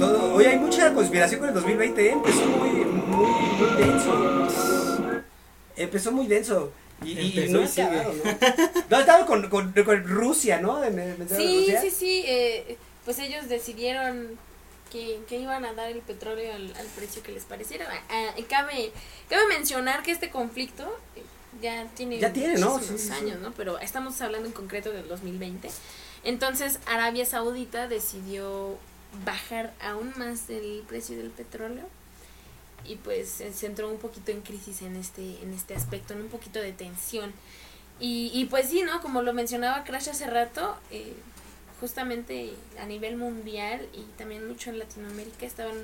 Todo. 0.00 0.34
Oye, 0.34 0.48
hay 0.48 0.58
mucha 0.58 0.92
conspiración 0.92 1.38
con 1.38 1.48
el 1.50 1.54
2020, 1.54 2.06
¿eh? 2.08 2.10
empezó 2.10 2.44
muy, 2.44 2.70
muy, 2.70 3.26
muy 3.26 3.76
denso. 3.76 5.20
Empezó 5.76 6.10
muy 6.12 6.26
denso. 6.26 6.72
Y, 7.04 7.12
y- 7.40 7.48
no 7.48 7.62
ha 7.62 7.64
acabado, 7.66 8.12
¿no? 8.12 8.24
No, 8.90 8.96
ha 8.96 9.00
estado 9.00 9.26
con, 9.26 9.48
con, 9.48 9.72
con 9.72 10.04
Rusia, 10.06 10.60
¿no? 10.60 10.80
De- 10.80 10.90
de- 10.90 11.16
de 11.16 11.36
Sí, 11.36 11.58
Rusia. 11.60 11.80
sí, 11.80 11.90
sí. 11.90 12.22
eh, 12.26 12.76
pues 13.04 13.18
ellos 13.18 13.48
decidieron 13.48 14.38
que, 14.92 15.20
que 15.28 15.36
iban 15.38 15.64
a 15.64 15.72
dar 15.72 15.90
el 15.90 16.00
petróleo 16.00 16.52
al, 16.54 16.74
al 16.76 16.86
precio 16.96 17.22
que 17.22 17.32
les 17.32 17.44
pareciera. 17.44 17.86
Ah, 18.10 18.30
y 18.36 18.42
cabe, 18.42 18.92
cabe 19.28 19.46
mencionar 19.48 20.02
que 20.02 20.10
este 20.10 20.30
conflicto 20.30 20.84
eh, 21.16 21.22
ya 21.62 21.86
tiene, 21.96 22.18
Ya 22.18 22.32
tiene, 22.32 22.58
¿no? 22.58 22.78
sí, 22.80 22.98
sí. 22.98 23.10
años, 23.12 23.38
¿no? 23.40 23.52
Pero 23.52 23.78
estamos 23.78 24.20
hablando 24.20 24.46
en 24.48 24.52
concreto 24.52 24.90
del 24.90 25.08
2020. 25.08 25.70
Entonces 26.24 26.80
Arabia 26.86 27.24
Saudita 27.24 27.88
decidió 27.88 28.76
bajar 29.24 29.72
aún 29.80 30.12
más 30.16 30.50
el 30.50 30.84
precio 30.86 31.16
del 31.16 31.30
petróleo 31.30 31.84
y 32.84 32.96
pues 32.96 33.28
se 33.28 33.66
entró 33.66 33.90
un 33.90 33.98
poquito 33.98 34.30
en 34.32 34.40
crisis 34.40 34.82
en 34.82 34.96
este 34.96 35.42
en 35.42 35.52
este 35.54 35.74
aspecto, 35.74 36.14
en 36.14 36.22
un 36.22 36.28
poquito 36.28 36.60
de 36.60 36.72
tensión. 36.72 37.32
Y, 38.00 38.30
y 38.32 38.46
pues 38.46 38.70
sí, 38.70 38.82
¿no? 38.82 39.02
Como 39.02 39.22
lo 39.22 39.34
mencionaba 39.34 39.84
Crash 39.84 40.08
hace 40.08 40.26
rato, 40.26 40.76
eh, 40.90 41.14
justamente 41.80 42.54
a 42.78 42.86
nivel 42.86 43.16
mundial 43.16 43.86
y 43.92 44.02
también 44.16 44.46
mucho 44.48 44.70
en 44.70 44.78
Latinoamérica 44.78 45.46
estaban 45.46 45.76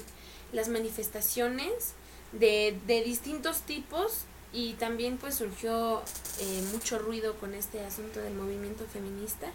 las 0.53 0.69
manifestaciones 0.69 1.95
de, 2.33 2.79
de 2.87 3.03
distintos 3.03 3.61
tipos 3.63 4.25
y 4.53 4.75
también 4.75 5.19
pues 5.19 5.35
surgió 5.35 6.03
eh, 6.41 6.63
mucho 6.73 6.99
ruido 6.99 7.35
con 7.37 7.55
este 7.55 7.81
asunto 7.81 8.21
del 8.21 8.35
movimiento 8.35 8.85
feminista 8.87 9.49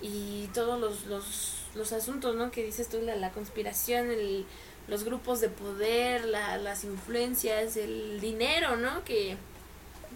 y 0.00 0.48
todos 0.54 0.80
los, 0.80 1.06
los, 1.06 1.54
los 1.74 1.92
asuntos, 1.92 2.34
¿no? 2.36 2.50
Que 2.50 2.64
dices 2.64 2.88
tú, 2.88 3.00
la, 3.00 3.16
la 3.16 3.30
conspiración, 3.30 4.10
el, 4.10 4.44
los 4.88 5.04
grupos 5.04 5.40
de 5.40 5.48
poder, 5.48 6.24
la, 6.26 6.58
las 6.58 6.84
influencias, 6.84 7.76
el 7.76 8.20
dinero, 8.20 8.76
¿no? 8.76 9.04
Que 9.04 9.36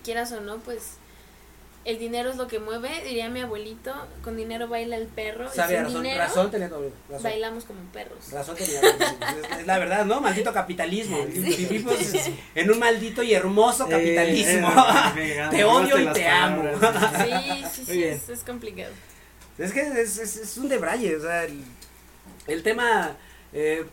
quieras 0.04 0.32
o 0.32 0.40
no, 0.40 0.58
pues 0.58 0.94
el 1.86 1.98
dinero 1.98 2.28
es 2.30 2.36
lo 2.36 2.46
que 2.46 2.58
mueve, 2.58 2.90
diría 3.04 3.30
mi 3.30 3.40
abuelito, 3.40 3.92
con 4.22 4.36
dinero 4.36 4.68
baila 4.68 4.96
el 4.96 5.06
perro, 5.06 5.46
y 5.50 5.56
Sabe, 5.56 5.76
sin 5.76 5.84
razón, 5.84 6.02
dinero 6.02 6.20
razón 6.20 6.50
tenía 6.50 6.68
razón. 6.68 6.92
bailamos 7.22 7.64
como 7.64 7.80
perros. 7.92 8.30
Razón 8.30 8.54
tenía, 8.56 8.80
es, 8.80 9.60
es 9.60 9.66
la 9.66 9.78
verdad, 9.78 10.04
¿no? 10.04 10.20
Maldito 10.20 10.52
capitalismo. 10.52 11.24
Vivimos 11.24 11.94
en 12.54 12.70
un 12.70 12.78
maldito 12.78 13.22
y 13.22 13.32
hermoso 13.32 13.88
capitalismo. 13.88 14.68
Eh, 15.16 15.38
eh, 15.38 15.48
te 15.50 15.64
odio 15.64 15.98
y 15.98 16.06
te 16.12 16.28
amo. 16.28 16.64
Sí, 17.24 17.64
sí, 17.72 17.84
sí, 17.86 18.04
es, 18.04 18.28
es 18.28 18.44
complicado. 18.44 18.92
Es 19.56 19.72
que 19.72 19.80
es, 19.80 20.18
es, 20.18 20.36
es 20.36 20.56
un 20.58 20.68
debraye, 20.68 21.16
o 21.16 21.20
sea, 21.20 21.44
el, 21.44 21.62
el 22.46 22.62
tema, 22.62 23.16
eh, 23.54 23.84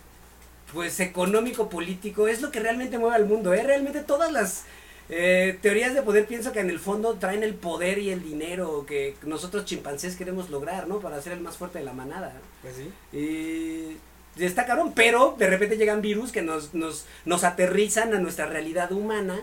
pues, 0.73 0.99
económico-político 0.99 2.27
es 2.27 2.41
lo 2.41 2.51
que 2.51 2.59
realmente 2.59 2.97
mueve 2.97 3.15
al 3.15 3.25
mundo, 3.25 3.53
¿eh? 3.53 3.63
Realmente 3.63 4.01
todas 4.01 4.31
las 4.31 4.65
eh, 5.09 5.57
teorías 5.61 5.93
de 5.93 6.01
poder 6.01 6.25
pienso 6.25 6.51
que 6.51 6.59
en 6.59 6.69
el 6.69 6.79
fondo 6.79 7.15
traen 7.15 7.43
el 7.43 7.55
poder 7.55 7.97
y 7.97 8.09
el 8.09 8.21
dinero 8.21 8.85
que 8.85 9.15
nosotros 9.23 9.65
chimpancés 9.65 10.15
queremos 10.15 10.49
lograr, 10.49 10.87
¿no? 10.87 10.99
Para 10.99 11.21
ser 11.21 11.33
el 11.33 11.41
más 11.41 11.57
fuerte 11.57 11.79
de 11.79 11.85
la 11.85 11.93
manada. 11.93 12.33
Pues 12.61 12.75
sí. 12.75 13.97
Y 14.37 14.43
está 14.43 14.65
cabrón, 14.65 14.93
pero 14.93 15.35
de 15.37 15.47
repente 15.47 15.77
llegan 15.77 16.01
virus 16.01 16.31
que 16.31 16.41
nos, 16.41 16.73
nos, 16.73 17.05
nos 17.25 17.43
aterrizan 17.43 18.13
a 18.13 18.19
nuestra 18.19 18.45
realidad 18.45 18.91
humana 18.91 19.39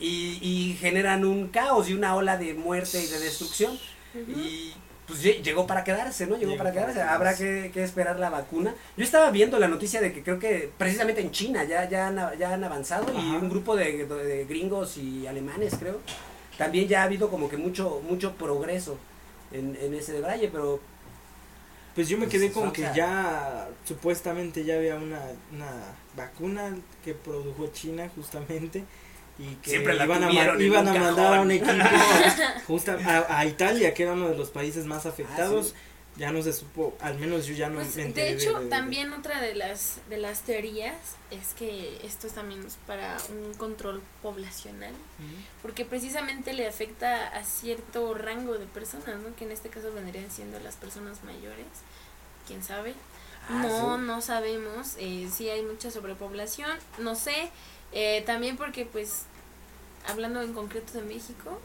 y, 0.00 0.38
y 0.42 0.76
generan 0.80 1.24
un 1.24 1.48
caos 1.48 1.88
y 1.88 1.94
una 1.94 2.16
ola 2.16 2.36
de 2.36 2.54
muerte 2.54 3.02
y 3.02 3.06
de 3.06 3.18
destrucción. 3.18 3.78
Y 4.14 4.72
pues 5.06 5.22
lle- 5.22 5.42
llegó 5.42 5.66
para 5.66 5.84
quedarse, 5.84 6.26
¿no? 6.26 6.36
Llegó, 6.36 6.52
Llegó 6.52 6.58
para 6.64 6.72
quedarse. 6.72 7.00
Habrá 7.02 7.36
que, 7.36 7.70
que 7.72 7.82
esperar 7.84 8.18
la 8.18 8.30
vacuna. 8.30 8.74
Yo 8.96 9.04
estaba 9.04 9.30
viendo 9.30 9.58
la 9.58 9.68
noticia 9.68 10.00
de 10.00 10.12
que 10.12 10.22
creo 10.22 10.38
que 10.38 10.70
precisamente 10.78 11.20
en 11.20 11.30
China 11.30 11.64
ya, 11.64 11.88
ya, 11.88 12.08
han, 12.08 12.38
ya 12.38 12.52
han 12.54 12.64
avanzado 12.64 13.12
y 13.12 13.36
un 13.36 13.48
grupo 13.48 13.76
de, 13.76 14.04
de- 14.06 14.44
gringos 14.46 14.96
y 14.98 15.26
alemanes, 15.26 15.74
creo. 15.78 16.00
También 16.58 16.88
ya 16.88 17.02
ha 17.02 17.04
habido 17.04 17.28
como 17.30 17.48
que 17.48 17.56
mucho, 17.56 18.00
mucho 18.08 18.32
progreso 18.34 18.98
en, 19.52 19.76
en 19.80 19.94
ese 19.94 20.20
Braille, 20.20 20.48
pero 20.48 20.80
Pues 21.94 22.08
yo 22.08 22.18
me 22.18 22.26
quedé 22.28 22.46
Pues, 22.48 22.54
con 22.54 22.68
o 22.68 22.72
que 22.72 22.82
ya 22.94 23.68
supuestamente 23.84 24.64
ya 24.64 24.74
había 24.76 24.96
una, 24.96 25.20
una 25.52 25.70
vacuna 26.16 26.76
que 27.04 27.14
produjo 27.14 27.68
China 27.72 28.10
justamente 28.14 28.84
y 29.38 29.54
que 29.56 29.70
Siempre 29.70 29.94
la 29.94 30.04
iban 30.04 30.22
a, 30.24 30.30
ma- 30.30 30.62
iban 30.62 30.88
a 30.88 30.94
mandar 30.94 31.34
a 31.34 31.40
un 31.42 31.50
equipo 31.50 31.72
justa 32.66 32.98
a, 33.04 33.38
a 33.40 33.46
Italia 33.46 33.92
que 33.94 34.02
era 34.04 34.12
uno 34.12 34.28
de 34.28 34.36
los 34.36 34.50
países 34.50 34.86
más 34.86 35.06
afectados. 35.06 35.68
sí. 35.68 35.74
Ya 36.18 36.32
no 36.32 36.40
se 36.40 36.54
supo, 36.54 36.96
al 37.02 37.18
menos 37.18 37.44
yo 37.44 37.52
ya 37.52 37.68
no 37.68 37.74
Pues, 37.74 37.94
me 37.94 38.02
de 38.04 38.08
enteré. 38.08 38.30
hecho, 38.32 38.58
también 38.70 39.12
otra 39.12 39.38
de 39.42 39.54
las 39.54 39.98
de 40.08 40.16
las 40.16 40.40
teorías 40.44 40.94
es 41.30 41.52
que 41.52 42.00
esto 42.06 42.28
también 42.28 42.64
es 42.64 42.78
para 42.86 43.18
un 43.28 43.52
control 43.52 44.00
poblacional, 44.22 44.92
Ujú. 44.92 45.36
porque 45.60 45.84
precisamente 45.84 46.54
le 46.54 46.66
afecta 46.66 47.28
a 47.28 47.44
cierto 47.44 48.14
rango 48.14 48.56
de 48.56 48.64
personas, 48.64 49.18
¿no? 49.20 49.36
Que 49.36 49.44
en 49.44 49.52
este 49.52 49.68
caso 49.68 49.92
vendrían 49.92 50.30
siendo 50.30 50.58
las 50.60 50.76
personas 50.76 51.22
mayores, 51.22 51.66
quién 52.46 52.62
sabe. 52.64 52.94
Ah, 53.50 53.62
no, 53.68 53.96
sí. 53.98 54.02
no 54.06 54.20
sabemos. 54.22 54.94
Eh, 54.98 55.28
sí 55.30 55.50
hay 55.50 55.60
mucha 55.64 55.90
sobrepoblación. 55.90 56.70
No 56.96 57.14
sé. 57.14 57.50
Eh, 57.98 58.22
también 58.26 58.56
porque, 58.56 58.84
pues, 58.84 59.22
hablando 60.06 60.42
en 60.42 60.52
concreto 60.52 60.92
de 60.92 61.02
México, 61.02 61.58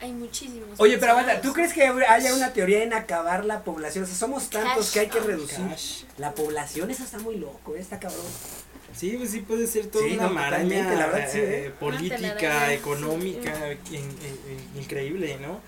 hay 0.00 0.12
muchísimos. 0.12 0.78
Oye, 0.78 0.98
pero 0.98 1.12
aguanta. 1.12 1.40
¿tú 1.40 1.52
crees 1.52 1.72
que 1.72 1.82
haya 1.84 2.34
una 2.34 2.52
teoría 2.52 2.82
en 2.82 2.92
acabar 2.92 3.44
la 3.44 3.64
población? 3.64 4.04
O 4.04 4.06
sea, 4.06 4.16
somos 4.16 4.48
tantos 4.50 4.86
Cash 4.86 4.92
que 4.92 5.00
hay 5.00 5.06
que 5.08 5.18
out. 5.18 5.26
reducir 5.26 5.68
Cash. 5.68 6.02
la 6.18 6.32
población. 6.34 6.90
Eso 6.90 7.04
está 7.04 7.18
muy 7.18 7.36
loco, 7.36 7.74
¿eh? 7.76 7.80
está 7.80 7.98
cabrón. 7.98 8.20
Sí, 8.96 9.14
pues 9.16 9.30
sí 9.30 9.40
puede 9.40 9.66
ser 9.66 9.86
toda 9.86 10.04
Sí, 10.04 10.14
una 10.14 10.24
no, 10.24 10.30
maraña 10.34 10.62
totalmente, 10.64 10.96
la 10.96 11.06
verdad, 11.06 11.28
sí, 11.32 11.38
eh, 11.38 11.66
¿eh? 11.66 11.70
política, 11.78 12.72
económica, 12.72 13.72
in- 13.90 13.96
in- 13.96 14.80
increíble, 14.82 15.38
¿no? 15.40 15.60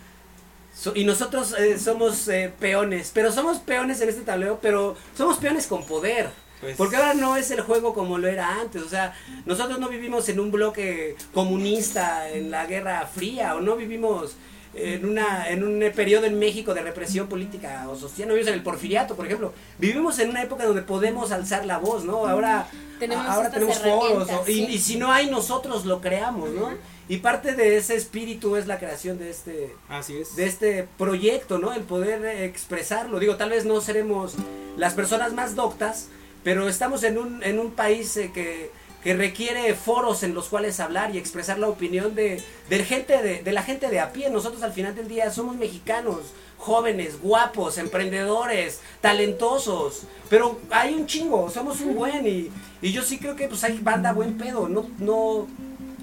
So- 0.74 0.92
y 0.94 1.04
nosotros 1.04 1.54
eh, 1.58 1.78
somos 1.78 2.26
eh, 2.28 2.52
peones, 2.58 3.10
pero 3.14 3.30
somos 3.30 3.58
peones 3.58 4.00
en 4.00 4.08
este 4.08 4.22
tablero, 4.22 4.58
pero 4.60 4.96
somos 5.16 5.38
peones 5.38 5.66
con 5.66 5.84
poder. 5.86 6.30
Pues, 6.62 6.76
Porque 6.76 6.96
ahora 6.96 7.12
no 7.12 7.36
es 7.36 7.50
el 7.50 7.60
juego 7.60 7.92
como 7.92 8.16
lo 8.18 8.28
era 8.28 8.60
antes, 8.60 8.80
o 8.82 8.88
sea, 8.88 9.14
nosotros 9.44 9.78
no 9.78 9.88
vivimos 9.90 10.28
en 10.30 10.40
un 10.40 10.50
bloque 10.50 11.16
comunista 11.34 12.30
en 12.30 12.50
la 12.50 12.66
Guerra 12.66 13.06
Fría, 13.12 13.54
o 13.56 13.60
no 13.60 13.76
vivimos 13.76 14.36
en 14.74 15.04
una 15.04 15.50
en 15.50 15.64
un 15.64 15.92
periodo 15.94 16.24
en 16.24 16.38
México 16.38 16.72
de 16.72 16.80
represión 16.80 17.26
política 17.28 17.86
o 17.90 17.94
social, 17.96 18.26
no 18.28 18.32
vivimos 18.34 18.48
en 18.52 18.58
el 18.58 18.62
porfiriato, 18.62 19.14
por 19.16 19.26
ejemplo. 19.26 19.52
Vivimos 19.78 20.18
en 20.18 20.30
una 20.30 20.42
época 20.42 20.64
donde 20.64 20.80
podemos 20.82 21.30
alzar 21.30 21.66
la 21.66 21.76
voz, 21.78 22.04
¿no? 22.04 22.26
Ahora 22.26 22.66
Tenemos 22.98 23.26
ahora 23.26 23.50
tenemos 23.50 23.78
foros, 23.80 24.28
o- 24.30 24.44
y, 24.48 24.54
sí. 24.54 24.66
y 24.70 24.78
si 24.78 24.96
no 24.96 25.12
hay 25.12 25.28
nosotros 25.28 25.84
lo 25.84 26.00
creamos, 26.00 26.48
¿no? 26.50 26.66
Ujú. 26.68 26.76
Y 27.08 27.18
parte 27.18 27.52
de 27.54 27.76
ese 27.76 27.96
espíritu 27.96 28.56
es 28.56 28.66
la 28.66 28.78
creación 28.78 29.18
de 29.18 29.28
este 29.28 29.74
Así 29.90 30.16
es. 30.16 30.36
de 30.36 30.46
este 30.46 30.88
proyecto, 30.96 31.58
¿no? 31.58 31.74
El 31.74 31.82
poder 31.82 32.24
expresarlo. 32.44 33.18
Digo, 33.18 33.36
tal 33.36 33.50
vez 33.50 33.64
no 33.66 33.80
seremos 33.82 34.34
las 34.78 34.94
personas 34.94 35.34
más 35.34 35.54
doctas, 35.54 36.08
pero 36.44 36.68
estamos 36.68 37.02
en 37.04 37.18
un, 37.18 37.42
en 37.42 37.58
un 37.58 37.72
país 37.72 38.16
eh, 38.16 38.30
que, 38.32 38.70
que 39.02 39.14
requiere 39.14 39.74
foros 39.74 40.22
en 40.22 40.34
los 40.34 40.48
cuales 40.48 40.80
hablar 40.80 41.14
y 41.14 41.18
expresar 41.18 41.58
la 41.58 41.68
opinión 41.68 42.14
de, 42.14 42.42
de, 42.68 42.84
gente 42.84 43.22
de, 43.22 43.42
de 43.42 43.52
la 43.52 43.62
gente 43.62 43.88
de 43.88 44.00
a 44.00 44.12
pie. 44.12 44.30
Nosotros 44.30 44.62
al 44.62 44.72
final 44.72 44.94
del 44.94 45.08
día 45.08 45.30
somos 45.30 45.56
mexicanos, 45.56 46.18
jóvenes, 46.58 47.20
guapos, 47.20 47.78
emprendedores, 47.78 48.80
talentosos, 49.00 50.02
pero 50.30 50.60
hay 50.70 50.94
un 50.94 51.06
chingo, 51.06 51.50
somos 51.50 51.80
un 51.80 51.94
buen 51.94 52.26
y, 52.26 52.50
y 52.80 52.92
yo 52.92 53.02
sí 53.02 53.18
creo 53.18 53.34
que 53.34 53.48
pues 53.48 53.64
hay 53.64 53.78
banda 53.78 54.12
buen 54.12 54.38
pedo, 54.38 54.68
no, 54.68 54.86
no, 54.98 55.48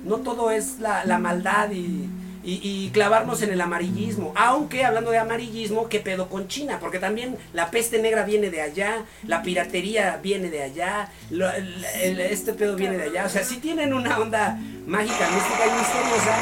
no 0.03 0.17
todo 0.17 0.51
es 0.51 0.79
la, 0.79 1.05
la 1.05 1.17
maldad 1.17 1.71
y, 1.71 2.09
y- 2.49 2.85
y 2.85 2.89
clavarnos 2.91 3.41
en 3.41 3.51
el 3.51 3.61
amarillismo. 3.61 4.33
Aunque 4.35 4.83
hablando 4.85 5.11
de 5.11 5.17
amarillismo, 5.17 5.89
¿qué 5.89 5.99
pedo 5.99 6.29
con 6.29 6.47
China? 6.47 6.77
Porque 6.79 6.99
también 6.99 7.37
la 7.53 7.69
peste 7.71 8.01
negra 8.01 8.23
viene 8.23 8.49
de 8.49 8.61
allá, 8.61 9.05
la 9.27 9.41
piratería 9.41 10.19
viene 10.21 10.49
de 10.49 10.63
allá, 10.63 11.09
lo- 11.29 11.49
el- 11.51 11.85
el- 12.01 12.19
este 12.21 12.53
pedo 12.53 12.75
viene 12.75 12.97
de 12.97 13.03
allá. 13.03 13.25
O 13.25 13.29
sea, 13.29 13.43
sí 13.43 13.57
tienen 13.57 13.93
una 13.93 14.17
onda 14.19 14.57
mágica, 14.87 15.27
mística 15.29 15.65
y 15.67 15.79
misteriosa. 15.79 16.37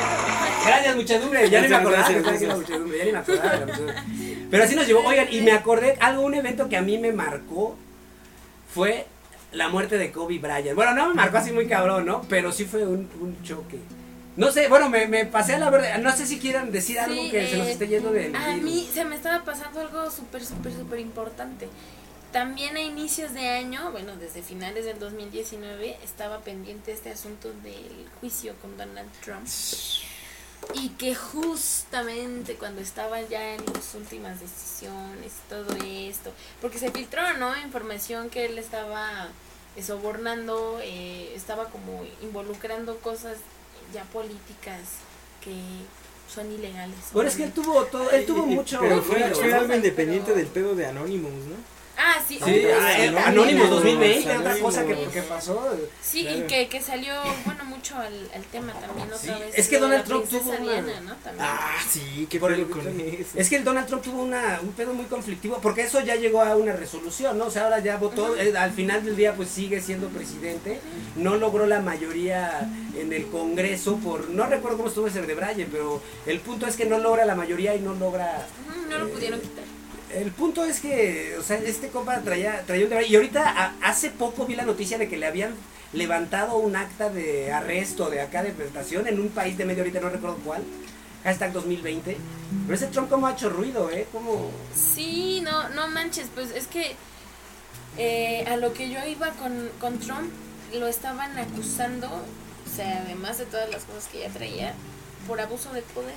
Gracias, 0.65 0.95
muchedumbre. 0.95 1.49
Ya 1.49 1.61
ni 1.61 1.67
me 1.67 1.75
acordaba 1.75 2.09
de 2.09 3.11
la. 3.11 3.23
Pero 4.51 4.63
así 4.63 4.75
nos 4.75 4.87
llevó. 4.87 5.01
Oigan, 5.05 5.27
y 5.31 5.41
me 5.41 5.51
acordé, 5.51 5.97
algo, 5.99 6.21
un 6.23 6.33
evento 6.33 6.67
que 6.69 6.77
a 6.77 6.81
mí 6.81 6.97
me 6.97 7.11
marcó 7.11 7.77
fue 8.73 9.05
la 9.51 9.69
muerte 9.69 9.97
de 9.97 10.11
Kobe 10.11 10.39
Bryant. 10.39 10.75
Bueno, 10.75 10.93
no 10.93 11.07
me 11.09 11.13
marcó 11.15 11.37
así 11.37 11.51
muy 11.51 11.67
cabrón, 11.67 12.05
¿no? 12.05 12.21
Pero 12.29 12.51
sí 12.51 12.65
fue 12.65 12.85
un, 12.85 13.09
un 13.19 13.41
choque. 13.43 13.77
No 14.38 14.51
sé, 14.51 14.67
bueno, 14.67 14.88
me, 14.88 15.07
me 15.07 15.25
pasé 15.25 15.55
a 15.55 15.59
la 15.59 15.71
verdad. 15.71 15.97
No 15.97 16.15
sé 16.15 16.27
si 16.27 16.39
quieran 16.39 16.71
decir 16.71 16.99
algo 16.99 17.19
Sí, 17.19 17.31
que 17.31 17.49
se 17.49 17.57
nos 17.57 17.67
eh, 17.67 17.71
esté 17.71 17.88
yendo 17.88 18.11
del 18.11 18.35
A 18.35 18.55
mí 18.55 18.88
se 18.93 19.03
me 19.03 19.15
estaba 19.15 19.43
pasando 19.43 19.81
algo 19.81 20.11
súper, 20.11 20.45
súper, 20.45 20.73
súper 20.73 20.99
importante. 20.99 21.67
También 22.31 22.77
a 22.77 22.81
inicios 22.81 23.33
de 23.33 23.49
año, 23.49 23.91
bueno, 23.91 24.15
desde 24.15 24.43
finales 24.43 24.85
del 24.85 24.99
2019, 24.99 25.97
estaba 26.03 26.39
pendiente 26.41 26.91
este 26.91 27.09
asunto 27.09 27.51
del 27.63 28.05
juicio 28.19 28.53
con 28.61 28.77
Donald 28.77 29.09
Trump. 29.23 29.47
Y 30.75 30.89
que 30.89 31.15
justamente 31.15 32.55
cuando 32.55 32.81
estaban 32.81 33.27
ya 33.29 33.55
en 33.55 33.61
las 33.73 33.95
últimas 33.95 34.39
decisiones 34.39 35.31
y 35.33 35.49
todo 35.49 35.77
esto, 35.83 36.31
porque 36.61 36.77
se 36.77 36.91
filtró, 36.91 37.21
¿no? 37.39 37.57
Información 37.57 38.29
que 38.29 38.45
él 38.45 38.59
estaba 38.59 39.29
eh, 39.75 39.81
sobornando, 39.81 40.79
eh, 40.83 41.33
estaba 41.35 41.65
como 41.69 42.03
involucrando 42.21 42.97
cosas 42.99 43.38
ya 43.93 44.03
políticas 44.05 44.81
que 45.43 45.55
son 46.33 46.51
ilegales. 46.51 46.95
Bueno, 47.13 47.29
es 47.29 47.35
que 47.35 47.43
él 47.45 47.51
tuvo 47.53 47.85
todo, 47.85 48.09
él 48.11 48.25
tuvo 48.25 48.45
mucho. 48.45 48.79
Pero 48.81 49.01
fue, 49.01 49.21
fue 49.33 49.53
algo 49.53 49.73
independiente 49.73 50.25
Pero- 50.27 50.38
del 50.38 50.47
pedo 50.47 50.75
de 50.75 50.85
Anonymous, 50.88 51.31
¿no? 51.45 51.76
Ah, 51.99 52.21
sí, 52.27 52.35
Sí, 52.43 52.63
otra- 52.65 52.77
ah, 52.87 52.97
el 53.03 53.17
Anónimos 53.17 53.69
2020, 53.71 54.37
otra 54.37 54.59
cosa 54.59 54.85
que, 54.85 54.95
que 55.11 55.21
pasó. 55.23 55.75
Sí, 55.99 56.21
Claro. 56.21 56.37
y 56.37 56.41
que, 56.43 56.67
que 56.69 56.79
salió, 56.79 57.13
bueno, 57.43 57.65
mucho 57.65 57.95
al, 57.97 58.29
al 58.35 58.43
tema 58.51 58.71
también 58.73 59.07
otra 59.07 59.17
Sí, 59.19 59.29
vez. 59.43 59.57
es 59.57 59.67
que 59.67 59.79
Donald 59.79 60.05
Trump 60.05 60.29
tuvo 60.29 60.51
una- 60.51 60.59
Diana, 60.59 61.01
¿no? 61.01 61.15
También. 61.15 61.45
Ah, 61.49 61.75
sí, 61.89 62.27
qué 62.29 62.39
Por 62.39 62.51
pedo 62.53 62.61
el- 62.63 62.69
con 62.69 62.81
eso. 63.01 63.29
Es 63.33 63.49
que 63.49 63.55
el 63.55 63.63
Donald 63.63 63.87
Trump 63.87 64.03
tuvo 64.03 64.21
una, 64.21 64.59
un 64.61 64.73
pedo 64.73 64.93
muy 64.93 65.05
conflictivo, 65.05 65.57
porque 65.59 65.81
eso 65.81 65.99
ya 66.01 66.15
llegó 66.15 66.41
a 66.43 66.55
una 66.55 66.73
resolución, 66.73 67.35
¿no? 67.39 67.45
O 67.45 67.51
sea, 67.51 67.63
ahora 67.63 67.79
ya 67.79 67.97
votó, 67.97 68.35
eh, 68.37 68.55
al 68.55 68.71
final 68.73 69.03
del 69.03 69.15
día 69.15 69.33
pues 69.33 69.49
sigue 69.49 69.81
siendo 69.81 70.07
presidente, 70.09 70.79
no 71.15 71.35
logró 71.37 71.65
la 71.65 71.79
mayoría 71.81 72.69
en 72.95 73.11
el 73.11 73.25
Congreso 73.27 73.97
por, 73.97 74.29
no 74.29 74.45
recuerdo 74.45 74.77
cómo 74.77 74.89
estuvo 74.89 75.07
ese 75.07 75.23
de 75.23 75.33
Bryan, 75.33 75.67
pero 75.71 75.99
el 76.27 76.39
punto 76.41 76.67
es 76.67 76.75
que 76.75 76.85
no 76.85 76.99
logra 76.99 77.25
la 77.25 77.33
mayoría 77.33 77.73
y 77.75 77.79
no 77.79 77.95
logra... 77.95 78.45
No 78.87 78.97
lo 78.99 79.07
eh, 79.07 79.09
pudieron 79.09 79.39
quitar. 79.41 79.63
El 80.13 80.31
punto 80.31 80.63
es 80.63 80.79
que, 80.79 81.35
o 81.39 81.43
sea, 81.43 81.57
este 81.57 81.89
compa 81.89 82.21
traía, 82.21 82.63
traía 82.65 82.85
un 82.85 83.05
y 83.05 83.15
ahorita 83.15 83.75
hace 83.81 84.09
poco 84.09 84.45
vi 84.45 84.55
la 84.55 84.63
noticia 84.63 84.97
de 84.97 85.09
que 85.09 85.17
le 85.17 85.25
habían 85.25 85.53
levantado 85.93 86.57
un 86.57 86.75
acta 86.75 87.09
de 87.09 87.51
arresto 87.51 88.09
de 88.09 88.21
acá 88.21 88.43
de 88.43 88.51
presentación 88.51 89.07
en 89.07 89.19
un 89.19 89.29
país 89.29 89.57
de 89.57 89.65
Medio 89.65 89.81
Oriente, 89.81 90.01
no 90.01 90.09
recuerdo 90.09 90.37
cuál, 90.45 90.63
hashtag 91.23 91.53
2020, 91.53 92.17
pero 92.65 92.75
ese 92.75 92.87
Trump 92.87 93.09
como 93.09 93.27
ha 93.27 93.33
hecho 93.33 93.49
ruido, 93.49 93.89
¿eh? 93.89 94.07
Como... 94.11 94.49
Sí, 94.73 95.41
no, 95.41 95.69
no 95.69 95.87
manches, 95.87 96.27
pues 96.33 96.51
es 96.51 96.67
que 96.67 96.95
eh, 97.97 98.45
a 98.47 98.57
lo 98.57 98.73
que 98.73 98.89
yo 98.89 99.03
iba 99.05 99.31
con, 99.31 99.69
con 99.79 99.99
Trump, 99.99 100.31
lo 100.73 100.87
estaban 100.87 101.37
acusando, 101.37 102.07
o 102.07 102.75
sea, 102.75 103.03
además 103.03 103.37
de 103.39 103.45
todas 103.45 103.69
las 103.69 103.83
cosas 103.83 104.07
que 104.07 104.19
ya 104.19 104.29
traía, 104.29 104.73
por 105.27 105.39
abuso 105.41 105.71
de 105.73 105.81
poder. 105.81 106.15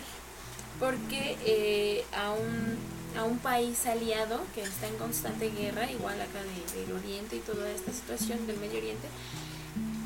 Porque 0.79 1.37
eh, 1.45 2.05
a, 2.15 2.33
un, 2.33 2.79
a 3.19 3.25
un 3.25 3.39
país 3.39 3.87
aliado 3.87 4.41
que 4.55 4.63
está 4.63 4.87
en 4.89 4.97
constante 4.97 5.51
guerra, 5.51 5.91
igual 5.91 6.21
acá 6.21 6.39
de- 6.43 6.81
del 6.81 6.93
Oriente 6.97 7.37
y 7.37 7.41
toda 7.41 7.71
esta 7.71 7.93
situación 7.93 8.47
del 8.47 8.57
Medio 8.59 8.79
Oriente, 8.79 9.09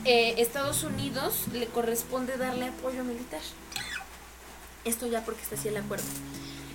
eh, 0.05 0.35
Estados 0.39 0.83
Unidos 0.85 1.45
le 1.53 1.67
corresponde 1.67 2.37
darle 2.37 2.67
apoyo 2.69 3.05
militar. 3.05 3.41
Esto 4.85 5.07
ya 5.07 5.25
porque 5.25 5.43
está 5.43 5.55
así 5.55 5.69
el 5.69 5.77
acuerdo. 5.77 6.05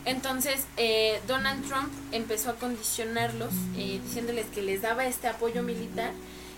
Entonces, 0.05 0.61
eh, 0.77 1.19
Donald 1.27 1.67
Trump 1.67 1.91
empezó 2.11 2.49
a 2.51 2.55
condicionarlos, 2.55 3.53
eh, 3.77 3.99
diciéndoles 4.03 4.45
que 4.47 4.61
les 4.61 4.81
daba 4.81 5.05
este 5.05 5.27
apoyo 5.27 5.61
militar 5.61 6.11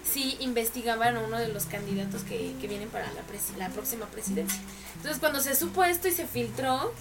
si 0.04 0.38
investigaban 0.40 1.18
a 1.18 1.20
uno 1.22 1.38
de 1.38 1.48
los 1.50 1.66
candidatos 1.66 2.24
que, 2.24 2.56
que 2.62 2.68
vienen 2.68 2.90
para 2.90 3.06
la, 3.12 3.22
la 3.58 3.70
próxima 3.70 4.06
presidencia. 4.06 4.60
Entonces, 4.98 5.20
cuando 5.20 5.42
se 5.42 5.56
supo 5.56 5.84
esto 5.84 6.08
y 6.08 6.12
se 6.12 6.26
filtró, 6.26 6.94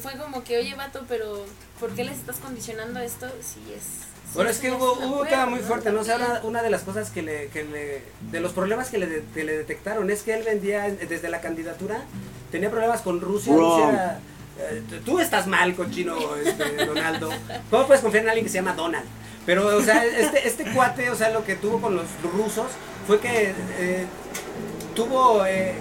fue 0.00 0.12
como 0.16 0.42
que, 0.44 0.58
oye, 0.58 0.74
vato, 0.74 1.04
pero 1.08 1.44
¿por 1.80 1.90
qué 1.94 2.04
les 2.04 2.18
estás 2.18 2.36
condicionando 2.36 3.00
esto 3.00 3.26
si 3.40 3.60
es... 3.72 3.82
si 3.82 4.34
Bueno, 4.34 4.50
es 4.50 4.58
que 4.58 4.70
hubo, 4.70 4.92
un 4.94 5.04
hubo 5.04 5.20
un 5.22 5.28
tema 5.28 5.46
muy 5.46 5.60
fuerte, 5.60 5.90
¿no? 5.92 6.00
O 6.00 6.04
sea, 6.04 6.16
una, 6.16 6.40
una 6.44 6.62
de 6.62 6.70
las 6.70 6.82
cosas 6.82 7.10
que 7.10 7.22
le, 7.22 7.48
que 7.48 7.64
le, 7.64 8.02
de 8.30 8.40
los 8.40 8.52
problemas 8.52 8.88
que 8.90 8.98
le, 8.98 9.06
de- 9.06 9.24
que 9.34 9.44
le 9.44 9.56
detectaron 9.58 10.10
es 10.10 10.22
que 10.22 10.34
él 10.34 10.42
vendía 10.44 10.88
desde 10.90 11.28
la 11.28 11.40
candidatura, 11.40 12.02
tenía 12.50 12.70
problemas 12.70 13.00
con 13.00 13.20
Rusia. 13.20 13.52
Rusia 13.54 14.20
eh, 14.60 14.82
tú 15.04 15.18
estás 15.18 15.46
mal, 15.46 15.74
cochino 15.74 16.36
este, 16.36 16.86
Donaldo. 16.86 17.30
¿Cómo 17.70 17.86
puedes 17.86 18.02
confiar 18.02 18.24
en 18.24 18.30
alguien 18.30 18.44
que 18.46 18.50
se 18.52 18.58
llama 18.58 18.74
Donald? 18.74 19.04
Pero, 19.44 19.76
o 19.76 19.82
sea, 19.82 20.04
este, 20.04 20.46
este 20.46 20.72
cuate, 20.72 21.10
o 21.10 21.16
sea, 21.16 21.30
lo 21.30 21.44
que 21.44 21.56
tuvo 21.56 21.80
con 21.80 21.96
los 21.96 22.04
rusos 22.32 22.66
fue 23.06 23.18
que 23.18 23.52
eh, 23.78 24.06
tuvo, 24.94 25.44
eh, 25.46 25.74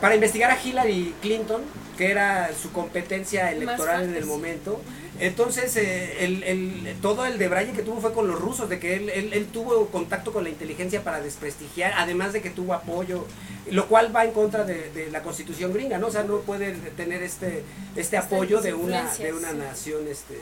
para 0.00 0.14
investigar 0.14 0.50
a 0.50 0.62
Hillary 0.62 1.14
Clinton, 1.22 1.62
que 1.98 2.10
era 2.10 2.50
su 2.54 2.70
competencia 2.72 3.50
electoral 3.52 4.04
en 4.04 4.14
el 4.14 4.24
momento, 4.26 4.80
entonces 5.20 5.76
eh, 5.76 6.24
el, 6.24 6.42
el- 6.44 6.96
todo 7.02 7.26
el 7.26 7.38
debraye 7.38 7.72
que 7.72 7.82
tuvo 7.82 8.00
fue 8.00 8.12
con 8.14 8.28
los 8.28 8.38
rusos, 8.40 8.68
de 8.68 8.78
que 8.78 8.94
él, 8.94 9.10
él- 9.10 9.32
él 9.32 9.46
tuvo 9.46 9.86
contacto 9.88 10.32
con 10.32 10.44
la 10.44 10.50
inteligencia 10.50 11.02
para 11.02 11.20
desprestigiar, 11.20 11.92
además 11.96 12.32
de 12.32 12.40
que 12.40 12.50
tuvo 12.50 12.72
apoyo, 12.72 13.26
lo 13.70 13.86
cual 13.88 14.14
va 14.14 14.24
en 14.24 14.30
contra 14.30 14.64
de, 14.64 14.90
de 14.92 15.10
la 15.10 15.22
constitución 15.22 15.72
gringa, 15.74 15.98
¿no? 15.98 16.06
O 16.06 16.10
sea, 16.12 16.22
no 16.22 16.38
puede 16.42 16.72
tener 16.96 17.22
este, 17.24 17.64
este 17.96 18.16
apoyo 18.16 18.60
de 18.60 18.74
una, 18.74 19.02
de 19.24 19.32
una 19.32 19.52
nación, 19.52 20.06
este... 20.08 20.38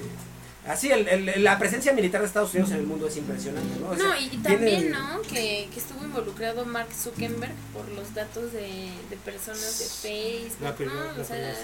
Así, 0.69 0.91
el- 0.91 1.07
el- 1.09 1.45
la 1.45 1.59
presencia 1.59 1.93
militar 1.93 2.21
de 2.21 2.27
Estados 2.27 2.53
Unidos 2.55 2.73
en 2.73 2.79
el 2.79 2.87
mundo 2.87 3.07
es 3.09 3.17
impresionante, 3.17 3.79
¿no? 3.81 3.91
O 3.91 3.97
sea, 3.97 4.05
No, 4.07 4.19
y, 4.21 4.29
también, 4.39 4.91
¿no? 4.91 5.23
Que, 5.23 5.69
que 5.73 5.79
estuvo 5.81 6.05
involucrado 6.05 6.65
Mark 6.65 6.89
Zuckerberg 6.93 7.55
por 7.73 7.89
los 7.91 8.13
datos 8.15 8.53
de, 8.53 8.91
de 9.11 9.17
personas 9.25 9.79
de 9.79 9.85
Facebook, 9.87 10.63
La 10.63 10.75
primera, 10.75 11.13
¿no? 11.17 11.23
O 11.23 11.25
sea, 11.25 11.55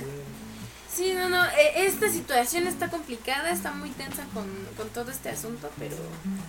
sí. 0.95 1.13
no, 1.15 1.29
no, 1.29 1.45
e- 1.47 1.87
esta 1.87 2.09
situación 2.11 2.67
está 2.67 2.89
complicada, 2.91 3.51
está 3.51 3.73
muy 3.73 3.91
tensa 3.91 4.23
con, 4.35 4.45
con 4.77 4.89
todo 4.91 5.11
este 5.11 5.31
asunto, 5.31 5.69
pero... 5.79 5.97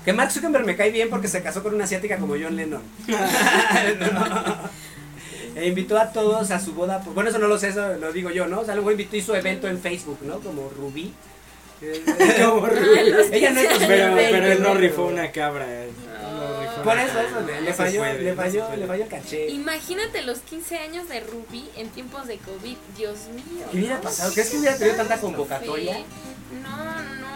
Que 0.06 0.14
Mark 0.14 0.32
Zuckerberg 0.32 0.66
me 0.66 0.76
cae 0.76 0.92
bien 0.92 1.10
porque 1.10 1.28
se 1.28 1.42
casó 1.42 1.64
con 1.64 1.74
una 1.74 1.86
asiática 1.86 2.18
como 2.18 2.36
John 2.40 2.56
Lennon. 2.56 2.84
E 5.56 5.68
invitó 5.68 6.00
a 6.00 6.12
todos 6.12 6.50
a 6.50 6.60
su 6.60 6.74
boda. 6.74 7.00
pues, 7.02 7.14
Bueno, 7.14 7.30
eso 7.30 7.38
no 7.38 7.48
lo 7.48 7.60
sé, 7.60 7.70
eso 7.70 7.94
lo 8.00 8.12
digo 8.12 8.32
yo, 8.32 8.48
¿no? 8.48 8.62
O 8.62 8.66
sea, 8.66 8.74
luego 8.74 8.90
invitó 8.90 9.16
y 9.18 9.22
su 9.22 9.36
evento 9.36 9.68
en 9.68 9.80
Facebook, 9.80 10.18
¿no? 10.24 10.40
Como 10.40 10.68
Rubí. 10.70 11.14
Ella 13.32 13.52
no 13.52 13.60
es 13.60 13.68
quince 13.68 13.88
Pero, 13.88 14.16
pero 14.16 14.46
él 14.52 14.62
no 14.62 14.74
rifó 14.76 15.06
una 15.06 15.32
cabra. 15.32 15.66
no 15.68 16.84
Por 16.84 16.98
eso, 16.98 17.20
eso, 17.20 17.42
le, 17.46 17.62
le 17.62 17.74
falló, 17.74 18.00
puede, 18.00 18.22
le 18.22 18.34
falló, 18.34 18.76
le 18.76 18.88
falló 18.88 19.04
el 19.04 19.10
caché. 19.10 19.50
Imagínate 19.50 20.22
los 20.22 20.40
15 20.40 20.78
años 20.78 21.10
de 21.10 21.20
Ruby 21.22 21.70
en 21.76 21.90
tiempos 21.90 22.28
de 22.28 22.38
COVID, 22.38 22.78
Dios 22.98 23.18
mío. 23.34 23.66
¿Qué 23.72 23.78
hubiera 23.78 24.00
pasado? 24.02 24.34
¿Crees 24.34 24.50
que 24.50 24.58
hubiera 24.58 24.78
tenido 24.78 24.96
tanta 24.98 25.20
convocatoria? 25.20 25.98
No, 26.62 26.78
no, 26.78 26.94
no. 26.94 27.34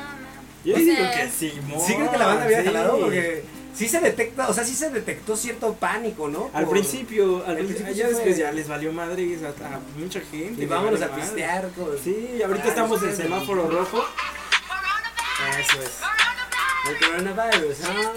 Yo 0.63 0.75
O 0.75 0.77
digo 0.79 0.95
sea, 0.95 1.11
que 1.11 1.29
sí, 1.29 1.53
¿Sí 1.85 1.93
crees 1.95 2.09
que 2.09 2.17
la 2.17 2.25
banda 2.27 2.43
había 2.45 2.59
sí. 2.61 2.65
jalado? 2.67 2.99
Porque 2.99 3.43
sí 3.77 3.87
se 3.87 3.99
detecta, 3.99 4.49
o 4.49 4.53
sea, 4.53 4.63
sí 4.65 4.73
se 4.73 4.89
detectó 4.89 5.37
cierto 5.37 5.73
pánico, 5.75 6.27
¿no? 6.27 6.49
Al 6.53 6.65
Por- 6.65 6.73
principio, 6.73 7.45
al 7.45 7.57
principio, 7.57 7.93
ya 7.93 8.07
después 8.07 8.37
les 8.37 8.67
valió 8.67 8.91
madre 8.91 9.37
a, 9.45 9.75
a 9.75 9.79
mucha 9.97 10.19
gente. 10.21 10.63
Y 10.63 10.65
vámonos 10.65 11.01
a 11.01 11.09
pistear. 11.15 11.69
Con... 11.75 11.97
Sí, 12.03 12.41
ahorita 12.43 12.65
Ah, 12.65 12.69
estamos 12.69 13.03
en 13.03 13.15
semáforo 13.15 13.69
rojo. 13.69 14.03
Eso 15.59 15.81
es. 15.81 15.99
El 16.89 17.07
coronavirus, 17.07 17.77
¿ah? 17.85 18.13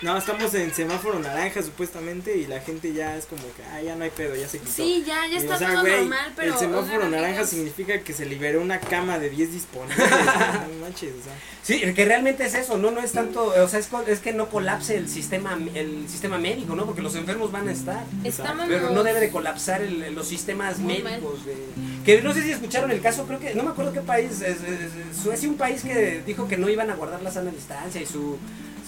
No, 0.00 0.16
estamos 0.16 0.54
en 0.54 0.72
semáforo 0.72 1.18
naranja 1.18 1.60
supuestamente 1.60 2.36
y 2.36 2.46
la 2.46 2.60
gente 2.60 2.92
ya 2.92 3.16
es 3.16 3.26
como 3.26 3.42
que, 3.42 3.64
ah, 3.72 3.82
ya 3.82 3.96
no 3.96 4.04
hay 4.04 4.10
pedo, 4.10 4.36
ya 4.36 4.46
se 4.46 4.60
quitó. 4.60 4.70
Sí, 4.70 5.02
ya, 5.04 5.26
ya 5.26 5.34
Y, 5.34 5.36
está 5.38 5.56
o 5.56 5.58
sea, 5.58 5.70
todo 5.72 5.80
güey, 5.80 5.96
normal, 6.02 6.32
pero... 6.36 6.52
el 6.52 6.58
semáforo 6.58 7.08
naranja 7.08 7.44
significa 7.44 7.98
que 8.00 8.12
se 8.12 8.24
liberó 8.24 8.60
una 8.62 8.78
cama 8.78 9.18
de 9.18 9.28
10 9.30 9.52
disponibles. 9.52 9.98
no 10.08 10.80
manches, 10.80 11.14
o 11.20 11.24
sea. 11.24 11.32
Sí, 11.64 11.80
que 11.94 12.04
realmente 12.04 12.44
es 12.46 12.54
eso, 12.54 12.78
no 12.78 12.92
no 12.92 13.00
es 13.00 13.10
tanto, 13.10 13.46
o 13.46 13.68
sea, 13.68 13.80
es, 13.80 13.88
co- 13.88 14.02
es 14.06 14.20
que 14.20 14.32
no 14.32 14.48
colapse 14.48 14.96
el 14.96 15.08
sistema 15.08 15.58
el 15.74 16.08
sistema 16.08 16.38
médico, 16.38 16.76
¿no? 16.76 16.86
Porque 16.86 17.02
los 17.02 17.16
enfermos 17.16 17.50
van 17.50 17.68
a 17.68 17.72
estar. 17.72 18.04
Estamos... 18.22 18.66
Pero 18.68 18.90
no 18.90 19.02
debe 19.02 19.18
de 19.18 19.30
colapsar 19.30 19.82
el- 19.82 20.14
los 20.14 20.28
sistemas 20.28 20.78
Muy 20.78 21.02
médicos. 21.02 21.44
De, 21.44 21.56
que 22.04 22.22
no 22.22 22.32
sé 22.32 22.42
si 22.42 22.52
escucharon 22.52 22.92
el 22.92 23.00
caso, 23.00 23.26
creo 23.26 23.40
que, 23.40 23.54
no 23.56 23.64
me 23.64 23.70
acuerdo 23.70 23.92
qué 23.92 24.00
país, 24.00 24.30
es- 24.42 24.42
es- 24.42 24.62
es- 24.62 25.16
Suecia, 25.20 25.48
un 25.48 25.56
país 25.56 25.82
que 25.82 26.22
dijo 26.24 26.46
que 26.46 26.56
no 26.56 26.68
iban 26.68 26.88
a 26.88 26.94
guardar 26.94 27.20
la 27.22 27.32
sana 27.32 27.50
distancia 27.50 28.00
y 28.00 28.06
su, 28.06 28.38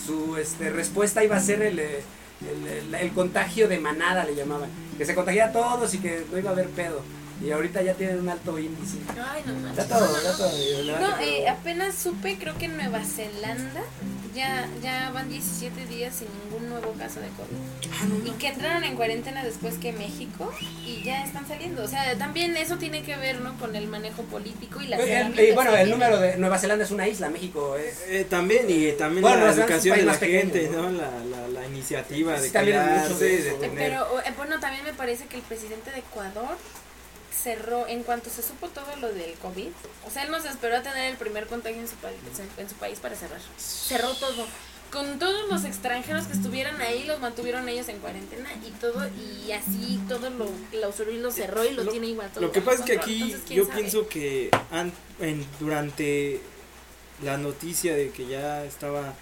su 0.07 0.37
este, 0.37 0.71
respuesta 0.71 1.23
iba 1.25 1.37
a 1.37 1.41
ser 1.41 1.63
el, 1.63 1.79
eh, 1.79 2.03
el, 2.51 2.67
el- 2.67 2.95
el 2.95 3.13
contagio 3.13 3.69
de 3.69 3.79
manada, 3.79 4.25
le 4.25 4.35
llamaban. 4.35 4.71
Que 4.99 5.05
se 5.07 5.15
contagia 5.15 5.47
a 5.47 5.53
todos 5.53 5.93
y 5.95 5.99
que 5.99 6.25
no 6.31 6.39
iba 6.39 6.51
a 6.51 6.53
haber 6.53 6.69
pedo. 6.69 7.03
Y 7.43 7.51
ahorita 7.53 7.81
ya 7.83 7.95
tienen 7.95 8.21
un 8.21 8.29
alto 8.29 8.59
índice. 8.59 8.99
Ay, 9.09 9.43
no 9.47 9.55
manches. 9.55 9.85
Está 9.85 9.99
todo, 9.99 10.09
No, 10.11 10.17
está 10.19 10.33
no. 10.33 10.37
todo. 10.39 11.01
No, 11.01 11.19
eh, 11.21 11.49
apenas 11.49 11.95
supe, 11.95 12.37
creo 12.39 12.57
que 12.59 12.67
en 12.67 12.77
Nueva 12.77 13.03
Zelanda 13.05 13.83
ya, 14.35 14.69
ya 14.83 15.11
van 15.13 15.29
17 15.29 15.87
días 15.87 16.15
sin 16.17 16.29
ningún 16.45 16.69
nuevo 16.69 16.93
caso 16.93 17.21
de 17.21 17.29
COVID. 17.29 18.27
Y 18.27 18.31
que 18.39 18.49
entraron 18.49 18.85
en 18.85 18.97
cuarentena 18.97 19.45
después 19.45 19.77
que 19.77 19.93
México 19.93 20.53
y 20.85 21.03
ya 21.03 21.25
están 21.25 21.47
saliendo. 21.47 21.83
O 21.85 21.89
sea, 21.89 22.17
también 22.17 22.57
eso 22.57 22.77
tiene 22.77 23.03
que 23.03 23.17
ver, 23.17 23.41
¿no? 23.41 23.57
Con 23.59 23.77
el 23.77 23.87
manejo 23.87 24.23
político 24.25 24.81
y 24.81 24.87
las 24.87 25.01
Eh, 25.01 25.31
eh, 25.37 25.53
bueno, 25.55 25.73
que 25.73 25.81
el 25.83 25.91
número 25.91 26.19
de 26.19 26.37
Nueva 26.37 26.59
Zelanda 26.59 26.85
es 26.85 26.91
una 26.91 27.09
isla, 27.09 27.31
México 27.31 27.77
es... 27.77 28.01
Eh, 28.09 28.27
también 28.29 28.67
y 28.69 28.93
también 28.93 29.23
Bueno, 29.23 29.45
la 29.45 29.53
educación 29.53 29.97
de 29.97 30.05
la 30.05 30.13
más 30.13 30.21
pequeño, 30.21 30.53
gente, 30.53 30.69
¿no? 30.71 30.91
¿no? 30.91 30.99
La, 30.99 31.11
la, 31.25 31.49
la 31.49 31.67
iniciativa 31.67 32.37
Sí, 32.39 32.51
de 32.51 32.61
cuidarse, 32.61 33.15
de 33.15 33.31
de, 33.31 33.39
eso. 33.39 33.49
Eh, 33.49 33.57
tener... 33.61 33.79
Pero 33.79 34.21
eh, 34.21 34.33
bueno, 34.37 34.61
también 34.61 34.85
me 34.85 34.93
parece 34.93 35.27
que 35.27 35.37
el 35.37 35.43
presidente 35.43 35.91
de 35.91 35.99
Ecuador 35.99 36.57
cerró, 37.33 37.87
en 37.87 38.03
cuanto 38.03 38.29
se 38.31 38.43
supo 38.43 38.69
todo 38.69 38.95
lo 38.97 39.13
del 39.13 39.33
COVID, 39.35 39.69
o 40.07 40.11
sea, 40.11 40.25
él 40.25 40.31
no 40.31 40.41
se 40.41 40.49
esperó 40.49 40.77
a 40.77 40.83
tener 40.83 41.11
el 41.11 41.17
primer 41.17 41.47
contagio 41.47 41.81
en 41.81 41.89
su, 41.89 41.95
país, 41.97 42.17
en 42.59 42.69
su 42.69 42.75
país 42.77 42.99
para 42.99 43.15
cerrar. 43.17 43.41
Cerró 43.59 44.13
todo. 44.15 44.47
Con 44.91 45.21
todos 45.21 45.49
los 45.49 45.65
extranjeros 45.65 46.27
que 46.27 46.33
estuvieran 46.33 46.81
ahí, 46.81 47.05
los 47.05 47.21
mantuvieron 47.21 47.69
ellos 47.69 47.89
en 47.89 47.99
cuarentena 48.01 48.51
y 48.67 48.73
todo, 48.73 49.07
y 49.17 49.53
así 49.53 50.01
todo 50.09 50.31
lo 50.31 50.51
clausuró 50.73 51.13
y 51.13 51.19
lo 51.19 51.31
cerró 51.31 51.65
y 51.65 51.71
lo, 51.75 51.85
Lo- 51.85 51.93
tiene 51.93 52.09
igual 52.09 52.29
todo. 52.33 52.41
Lo 52.47 52.51
que 52.51 52.61
pasa 52.61 52.81
es 52.81 52.85
que 52.87 52.99
aquí 52.99 53.23
Entonces, 53.23 53.43
¿quién 53.47 53.59
yo 53.61 53.67
sabe? 53.67 53.79
pienso 53.81 54.09
que 54.09 54.51
an- 54.73 54.93
en, 55.21 55.47
durante 55.61 56.41
la 57.23 57.37
noticia 57.39 57.95
de 57.95 58.11
que 58.11 58.27
ya 58.27 58.65
estaba 58.65 59.15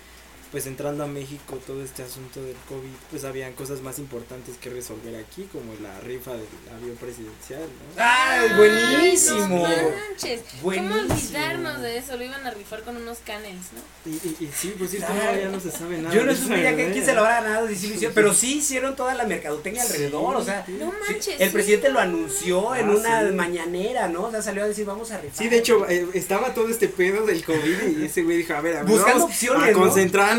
pues 0.51 0.67
entrando 0.67 1.05
a 1.05 1.07
México 1.07 1.59
todo 1.67 1.83
este 1.85 2.03
asunto 2.03 2.43
del 2.43 2.57
COVID, 2.69 2.89
pues 3.11 3.25
habían 3.25 3.53
cosas 3.53 3.81
más 3.83 3.99
importantes 3.99 4.57
que 4.57 4.71
resolver 4.71 5.15
aquí, 5.17 5.49
como 5.53 5.75
la 5.83 6.01
rifa 6.01 6.33
del 6.33 6.47
avión 6.75 6.97
presidencial, 6.97 7.61
¿no? 7.63 8.03
¡Ay, 8.03 8.49
Ay, 8.51 8.57
buenísimo! 8.57 9.47
no 9.49 9.63
manches. 9.63 10.41
Buenísimo. 10.63 10.97
¿Cómo 10.99 11.15
olvidarnos 11.15 11.83
de 11.83 11.99
eso? 11.99 12.17
Lo 12.17 12.25
iban 12.25 12.47
a 12.47 12.51
rifar 12.51 12.83
con 12.83 12.97
unos 12.97 13.19
canels, 13.27 13.67
¿no? 13.75 14.11
Y, 14.11 14.15
y, 14.17 14.37
y 14.47 14.51
sí, 14.55 14.75
por 14.79 14.89
cierto, 14.89 15.13
no, 15.13 15.21
ya 15.41 15.49
no 15.49 15.61
se 15.61 15.71
sabe 15.71 15.99
nada. 15.99 16.15
Yo 16.15 16.25
no 16.25 16.33
ya 16.33 16.77
que- 16.77 16.93
quién 16.93 17.05
se 17.05 17.13
lo 17.15 17.21
habrá 17.21 17.43
ganado, 17.43 17.69
pero 18.15 18.33
sí 18.35 18.59
hicieron 18.59 18.97
toda 18.97 19.15
la 19.15 19.25
mercadotecnia 19.25 19.83
alrededor, 19.83 20.37
o 20.37 20.45
sea, 20.45 20.65
No 20.69 20.91
sí, 20.91 20.97
manches. 21.13 21.41
el 21.41 21.49
sí. 21.49 21.53
presidente 21.53 21.89
lo 21.91 22.01
anunció 22.01 22.75
en 22.75 22.89
Ah, 22.89 22.93
una 22.93 23.29
sí. 23.29 23.35
mañanera, 23.35 24.09
¿no? 24.09 24.25
O 24.25 24.31
sea, 24.31 24.43
salió 24.43 24.65
a 24.65 24.67
decir, 24.69 24.85
vamos 24.87 25.11
a 25.11 25.19
rifar. 25.21 25.37
Sí, 25.37 25.49
de 25.49 25.59
hecho, 25.59 25.89
eh, 25.89 26.07
estaba 26.15 26.55
todo 26.55 26.69
este 26.69 26.89
pedo 26.89 27.27
del 27.27 27.45
COVID 27.45 27.99
y 27.99 28.05
ese 28.07 28.23
güey 28.23 28.39
dijo, 28.39 28.55
a 28.55 28.61
ver, 28.61 28.77
a 28.77 28.83
ver, 28.83 28.89
Buscando 28.91 29.15
vamos 29.21 29.31
opciones, 29.31 29.69
a 29.69 29.73
¿no? 29.73 29.79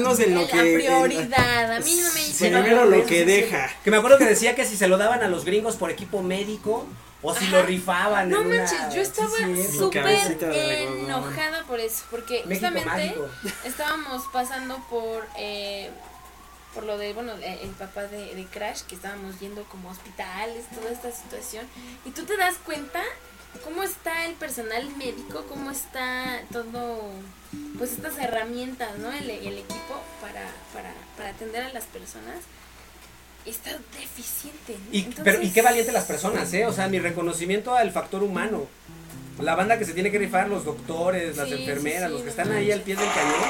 Concentrarnos 0.03 0.19
en 0.19 0.35
lo 0.35 0.41
La 0.41 0.47
que... 0.47 0.59
en- 0.73 0.79
prioridad. 0.79 1.71
A 1.75 1.79
mí 1.79 1.95
no 2.01 2.13
me 2.13 2.19
dice 2.19 2.49
Primero 2.49 2.85
lo 2.85 3.05
que 3.05 3.25
deja. 3.25 3.69
Que 3.83 3.91
me 3.91 3.97
acuerdo 3.97 4.17
que 4.17 4.25
decía 4.25 4.55
que 4.55 4.65
si 4.65 4.77
se 4.77 4.87
lo 4.87 4.97
daban 4.97 5.21
a 5.23 5.27
los 5.27 5.45
gringos 5.45 5.75
por 5.75 5.91
equipo 5.91 6.21
médico 6.21 6.85
o 7.21 7.35
si 7.35 7.47
lo 7.47 7.63
rifaban. 7.63 8.29
No 8.29 8.41
en 8.41 8.47
una- 8.47 8.57
manches, 8.63 8.93
yo 8.95 9.01
estaba 9.01 9.29
súper 9.77 10.07
enojada 10.47 11.63
por 11.67 11.79
eso, 11.79 12.03
porque 12.09 12.43
México 12.45 12.67
justamente 12.67 12.89
mágico. 12.89 13.27
estábamos 13.65 14.23
pasando 14.31 14.77
por 14.89 15.25
eh, 15.37 15.89
por 16.73 16.83
lo 16.83 16.97
de, 16.99 17.13
bueno, 17.13 17.33
eh, 17.41 17.59
el 17.63 17.69
papá 17.71 18.03
de, 18.03 18.35
de 18.35 18.45
Crash, 18.45 18.81
que 18.81 18.93
estábamos 18.95 19.39
yendo 19.39 19.63
como 19.65 19.89
hospitales, 19.89 20.65
toda 20.73 20.91
esta 20.91 21.11
situación, 21.11 21.65
y 22.05 22.11
tú 22.11 22.25
te 22.25 22.37
das 22.37 22.55
cuenta 22.63 23.01
cómo 23.63 23.83
está 23.83 24.25
el 24.25 24.33
personal 24.33 24.87
médico, 24.97 25.45
cómo 25.49 25.71
está 25.71 26.41
todo, 26.51 27.01
pues 27.77 27.93
estas 27.93 28.17
herramientas, 28.17 28.97
¿no? 28.99 29.11
El, 29.11 29.29
el 29.29 29.57
equipo 29.57 30.01
para, 30.21 30.45
para, 30.73 30.93
para 31.17 31.29
atender 31.29 31.63
a 31.63 31.73
las 31.73 31.85
personas. 31.85 32.35
Está 33.45 33.71
deficiente. 33.99 34.73
¿no? 34.77 34.85
Y, 34.91 34.99
Entonces- 34.99 35.23
pero, 35.23 35.41
y 35.41 35.49
qué 35.51 35.61
valiente 35.61 35.91
las 35.91 36.03
personas, 36.05 36.53
¿eh? 36.53 36.65
O 36.65 36.73
sea, 36.73 36.87
mi 36.87 36.99
reconocimiento 36.99 37.73
al 37.75 37.91
factor 37.91 38.21
humano. 38.21 38.67
La 39.39 39.55
banda 39.55 39.79
que 39.79 39.85
se 39.85 39.93
tiene 39.93 40.11
que 40.11 40.19
rifar, 40.19 40.49
los 40.49 40.65
doctores, 40.65 41.37
las 41.37 41.47
Sí, 41.47 41.53
enfermeras, 41.55 42.09
sí, 42.09 42.13
los 42.13 42.19
que 42.19 42.25
no 42.25 42.29
están 42.31 42.51
ahí 42.51 42.71
al 42.73 42.81
pie 42.81 42.97
del 42.97 43.07
cañón. 43.07 43.49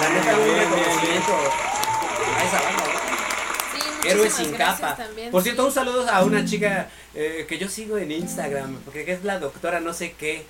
La 0.00 0.08
neta, 0.08 0.38
un 0.38 0.56
reconocimiento 0.58 1.32
a 2.38 2.44
esa 2.44 2.62
banda, 2.62 2.84
muchísimas 4.14 4.34
sin 4.48 4.56
capa. 4.56 4.96
también, 4.96 5.30
Por 5.30 5.42
sí. 5.42 5.44
cierto, 5.46 5.66
un 5.66 5.72
saludo 5.72 6.08
a 6.08 6.24
una 6.24 6.44
chica 6.44 6.88
eh, 7.14 7.44
que 7.48 7.58
yo 7.58 7.68
sigo 7.68 7.98
en 7.98 8.12
Instagram, 8.12 8.76
porque 8.84 9.10
es 9.10 9.24
la 9.24 9.38
doctora 9.38 9.80
no 9.80 9.92
sé 9.92 10.12
qué. 10.12 10.44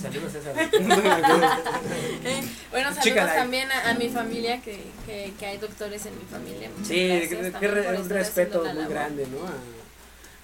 Saludos 0.00 0.32
a 0.34 0.38
esa. 0.38 0.52
Bueno, 2.70 2.92
saludos 2.94 3.18
ahí. 3.30 3.36
también 3.38 3.70
a, 3.72 3.90
a 3.90 3.94
mi 3.94 4.08
familia, 4.08 4.60
que, 4.62 4.80
que, 5.06 5.32
que 5.38 5.46
hay 5.46 5.58
doctores 5.58 6.04
en 6.06 6.16
mi 6.18 6.24
familia. 6.24 6.68
Muchas 6.70 6.88
Sí, 6.88 6.94
que, 7.60 7.68
re- 7.68 7.98
un 7.98 8.08
respeto 8.08 8.58
muy 8.64 8.68
labor. 8.74 8.88
grande, 8.90 9.26
¿no? 9.26 9.46
A, 9.46 9.50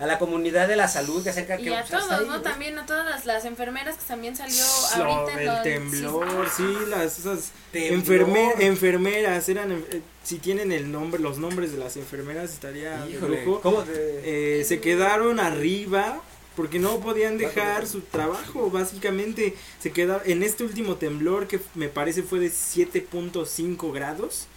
a 0.02 0.06
la 0.06 0.18
comunidad 0.18 0.66
de 0.68 0.74
la 0.76 0.88
salud 0.88 1.22
que 1.22 1.30
acerca 1.30 1.56
que 1.56 1.62
Y 1.62 1.68
a 1.72 1.84
pues, 1.84 1.90
todos, 1.90 2.10
ahí, 2.10 2.26
¿no? 2.26 2.42
También 2.42 2.76
a 2.78 2.84
todas 2.86 3.06
las, 3.08 3.24
las 3.24 3.44
enfermeras 3.44 3.96
que 3.96 4.04
también 4.06 4.34
salió 4.34 4.64
ahorita. 4.94 5.30
en 5.32 5.36
del 5.38 5.46
lo 5.46 5.54
del 5.54 5.62
temblor, 5.62 6.48
sí, 6.56 6.64
las 6.88 7.18
esas 7.18 7.52
enfermeras 7.72 9.48
eran 9.48 9.72
eh, 9.72 10.02
si 10.22 10.38
tienen 10.38 10.72
el 10.72 10.90
nombre, 10.90 11.20
los 11.20 11.38
nombres 11.38 11.72
de 11.72 11.78
las 11.78 11.96
enfermeras 11.96 12.52
estaría 12.52 13.04
de 13.04 13.10
Híjole, 13.12 13.44
lujo. 13.44 13.60
¿cómo 13.60 13.82
te- 13.82 14.60
Eh, 14.60 14.64
se 14.64 14.80
quedaron 14.80 15.40
arriba 15.40 16.20
porque 16.56 16.78
no 16.78 17.00
podían 17.00 17.38
dejar 17.38 17.86
su 17.86 18.02
trabajo, 18.02 18.70
básicamente 18.70 19.54
se 19.80 19.90
quedaron 19.90 20.22
en 20.30 20.42
este 20.42 20.64
último 20.64 20.96
temblor 20.96 21.46
que 21.48 21.60
me 21.74 21.88
parece 21.88 22.22
fue 22.22 22.40
de 22.40 22.50
7.5 22.50 23.92
grados. 23.92 24.48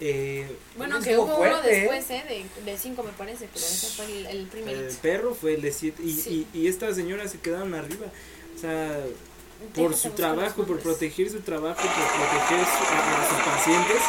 Eh, 0.00 0.46
Bueno, 0.76 1.00
que 1.00 1.16
hubo 1.16 1.24
uno 1.24 1.36
fuerte, 1.36 1.76
¿eh? 1.76 1.80
después, 1.80 2.10
¿eh? 2.10 2.24
De, 2.64 2.70
de 2.70 2.78
cinco 2.78 3.02
me 3.02 3.10
parece, 3.12 3.48
pero 3.52 3.64
ese 3.66 3.86
fue 3.88 4.04
el, 4.06 4.26
el 4.26 4.46
primerito. 4.46 4.86
el 4.88 4.94
perro 4.96 5.34
fue 5.34 5.54
el 5.54 5.62
de 5.62 5.72
7 5.72 6.02
y, 6.02 6.12
Sí. 6.12 6.46
y, 6.54 6.58
y 6.60 6.68
estas 6.68 6.94
señoras 6.96 7.32
se 7.32 7.40
quedaron 7.40 7.74
arriba. 7.74 8.06
O 8.56 8.58
sea, 8.60 8.96
por 9.74 9.96
su 9.96 10.10
trabajo, 10.10 10.64
por 10.64 10.78
proteger 10.80 11.30
su 11.30 11.40
trabajo, 11.40 11.80
por 11.82 11.90
proteger 11.90 12.64
su- 12.64 12.94
a, 12.94 13.22
a 13.22 13.28
sus 13.28 13.38
pacientes. 13.44 14.02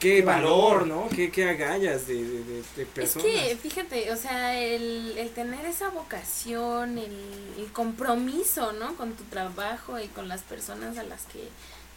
Qué 0.00 0.16
Qué 0.16 0.22
valor, 0.22 0.80
valor. 0.80 0.86
¿no? 0.88 1.08
Qué, 1.08 1.30
qué 1.30 1.48
agallas 1.48 2.08
de, 2.08 2.14
de, 2.16 2.22
de- 2.44 2.62
de 2.76 2.82
Es 2.82 2.88
personas. 2.92 3.26
que, 3.28 3.56
fíjate, 3.56 4.10
o 4.12 4.16
sea, 4.16 4.58
el, 4.60 5.16
el 5.16 5.30
tener 5.30 5.64
esa 5.64 5.90
vocación, 5.90 6.98
el, 6.98 7.16
el 7.58 7.72
compromiso, 7.72 8.72
¿no? 8.72 8.96
Con 8.96 9.12
tu 9.12 9.22
trabajo 9.24 10.00
y 10.00 10.08
con 10.08 10.26
las 10.26 10.42
personas 10.42 10.98
a 10.98 11.04
las 11.04 11.22
que 11.26 11.48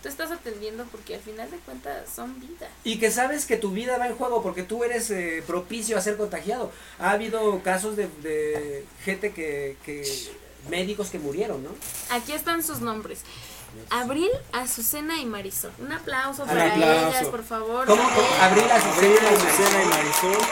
tú 0.02 0.10
estás 0.10 0.32
atendiendo, 0.32 0.86
porque 0.91 1.16
al 1.16 1.22
final 1.22 1.50
de 1.52 1.58
cuentas 1.58 2.10
son 2.14 2.39
vidas. 2.39 2.70
Y 2.84 3.00
que 3.00 3.12
sabes 3.12 3.45
que 3.45 3.58
tu 3.58 3.72
vida 3.72 3.97
va 3.97 4.08
en 4.08 4.16
juego 4.16 4.41
porque 4.41 4.64
tú 4.64 4.84
eres 4.84 5.10
eh, 5.12 5.43
propicio 5.45 5.97
a 5.97 6.02
ser 6.02 6.18
contagiado. 6.18 6.72
Ha 7.00 7.12
habido 7.12 7.62
casos 7.62 7.95
de, 7.95 8.08
de 8.22 8.86
gente 9.04 9.32
que, 9.34 9.78
que 9.86 10.04
médicos 10.70 11.10
que 11.10 11.20
murieron, 11.20 11.64
¿no? 11.64 11.72
Aquí 12.12 12.32
están 12.34 12.64
sus 12.64 12.80
nombres. 12.82 13.20
Abril, 13.91 14.30
Azucena 14.52 15.18
y 15.22 15.26
Marisol. 15.26 15.72
Un 15.80 15.91
aplauso 15.91 16.41
Un 16.43 16.47
para 16.50 16.72
aplauso. 16.72 17.08
ellas, 17.10 17.28
por 17.28 17.43
favor. 17.43 17.86
¿Cómo? 17.86 18.02
Abril, 18.41 18.66
Azucena 18.72 19.14
y 19.14 19.26
Abril, 19.28 19.47
Azucena 19.47 19.84
y 19.84 19.88
Marisol. 19.88 20.43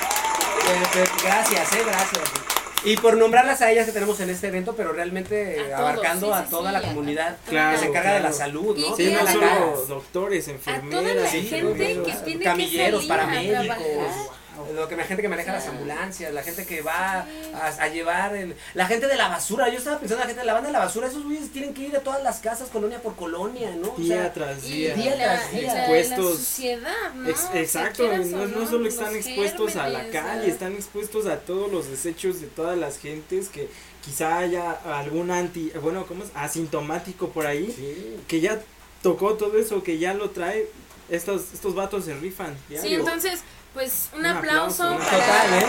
Eh, 0.69 1.07
gracias, 1.23 1.73
eh, 1.73 1.83
gracias. 1.85 2.56
Y 2.85 2.95
por 2.97 3.17
nombrarlas 3.17 3.61
a 3.61 3.71
ellas 3.71 3.85
que 3.85 3.91
tenemos 3.91 4.19
en 4.19 4.29
este 4.29 4.47
evento, 4.47 4.75
pero 4.75 4.93
realmente 4.93 5.59
A 5.59 5.63
todos, 5.63 5.79
abarcando 5.79 6.27
sí, 6.27 6.33
a 6.33 6.45
toda 6.45 6.69
sí, 6.69 6.73
la 6.73 6.79
a- 6.79 6.81
comunidad 6.93 7.27
a- 7.45 7.49
Claro, 7.49 7.71
que 7.75 7.83
se 7.83 7.89
encarga 7.89 8.09
de 8.13 8.19
la 8.19 8.29
claro. 8.29 8.35
salud, 8.37 8.77
¿no? 8.77 8.95
Sí, 8.95 9.05
no 9.11 9.23
la 9.23 9.31
solo 9.31 9.85
doctores, 9.87 10.47
A 10.47 10.51
enfermeras. 10.51 11.01
toda 11.03 11.13
la 11.15 11.27
sí, 11.29 11.41
gente 11.47 12.03
que 12.05 12.13
tiene 12.23 12.43
camilleros, 12.43 13.01
que 13.01 13.07
salir 13.07 13.11
a 13.11 13.25
paramédicos, 13.27 13.77
trabajar. 13.77 14.36
Lo 14.75 14.87
que 14.87 14.95
la 14.95 15.03
gente 15.03 15.21
que 15.21 15.29
maneja 15.29 15.51
las 15.53 15.67
ambulancias, 15.67 16.33
la 16.33 16.43
gente 16.43 16.65
que 16.65 16.81
va 16.81 17.25
a, 17.53 17.67
a 17.67 17.87
llevar 17.87 18.35
el, 18.35 18.55
la 18.73 18.85
gente 18.87 19.07
de 19.07 19.15
la 19.15 19.27
basura, 19.27 19.69
yo 19.69 19.77
estaba 19.77 19.99
pensando 19.99 20.21
la 20.23 20.27
gente 20.27 20.41
de 20.41 20.45
la 20.47 20.53
banda 20.53 20.67
de 20.69 20.73
la 20.73 20.79
basura, 20.79 21.07
esos 21.07 21.23
güeyes 21.23 21.51
tienen 21.51 21.73
que 21.73 21.83
ir 21.83 21.95
a 21.95 21.99
todas 21.99 22.23
las 22.23 22.39
casas 22.39 22.69
colonia 22.69 23.01
por 23.01 23.15
colonia, 23.15 23.75
¿no? 23.75 23.91
O 23.93 23.97
Día 23.97 24.15
sea, 24.23 24.33
tras 24.33 24.61
día. 24.63 24.95
Día 24.95 25.15
tras 25.15 25.51
día. 25.51 25.79
Expuestos. 25.79 26.25
la 26.31 26.37
suciedad, 26.37 27.13
¿no? 27.15 27.29
Ex- 27.29 27.49
exacto, 27.53 28.07
no, 28.17 28.67
solo 28.67 28.87
están 28.87 29.13
los 29.13 29.25
expuestos 29.25 29.75
a 29.75 29.89
la 29.89 30.09
calle, 30.09 30.47
están 30.49 30.73
expuestos 30.73 31.25
a 31.27 31.39
todos 31.39 31.71
los 31.71 31.89
desechos 31.89 32.41
de 32.41 32.47
todas 32.47 32.77
las 32.77 32.97
gentes 32.99 33.49
que 33.49 33.69
quizá 34.03 34.37
haya 34.37 34.71
algún 34.71 35.31
anti, 35.31 35.71
bueno, 35.81 36.05
¿cómo 36.05 36.23
es? 36.23 36.29
Asintomático 36.33 37.29
por 37.29 37.45
ahí, 37.45 37.73
sí. 37.75 38.17
que 38.27 38.39
ya 38.39 38.59
tocó 39.03 39.33
todo 39.35 39.57
eso, 39.57 39.83
que 39.83 39.97
ya 39.97 40.13
lo 40.13 40.29
trae, 40.31 40.67
estos, 41.09 41.53
estos 41.53 41.75
vatos 41.75 42.05
se 42.05 42.13
rifan. 42.15 42.57
Sí, 42.69 42.93
entonces, 42.95 43.41
pues 43.77 44.09
un, 44.13 44.21
Un 44.21 44.25
aplauso, 44.25 44.97
para... 44.97 45.03
Total, 45.03 45.53
¿eh? 45.53 45.67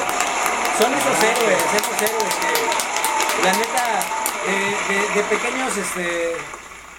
Son 0.79 0.95
esos 0.95 1.23
héroes, 1.23 1.63
esos 1.77 2.03
héroes 2.03 2.35
que, 2.41 3.45
la 3.45 3.53
neta, 3.53 4.01
eh, 4.49 4.77
de, 4.89 5.21
de 5.21 5.29
pequeños 5.29 5.77
este, 5.77 6.33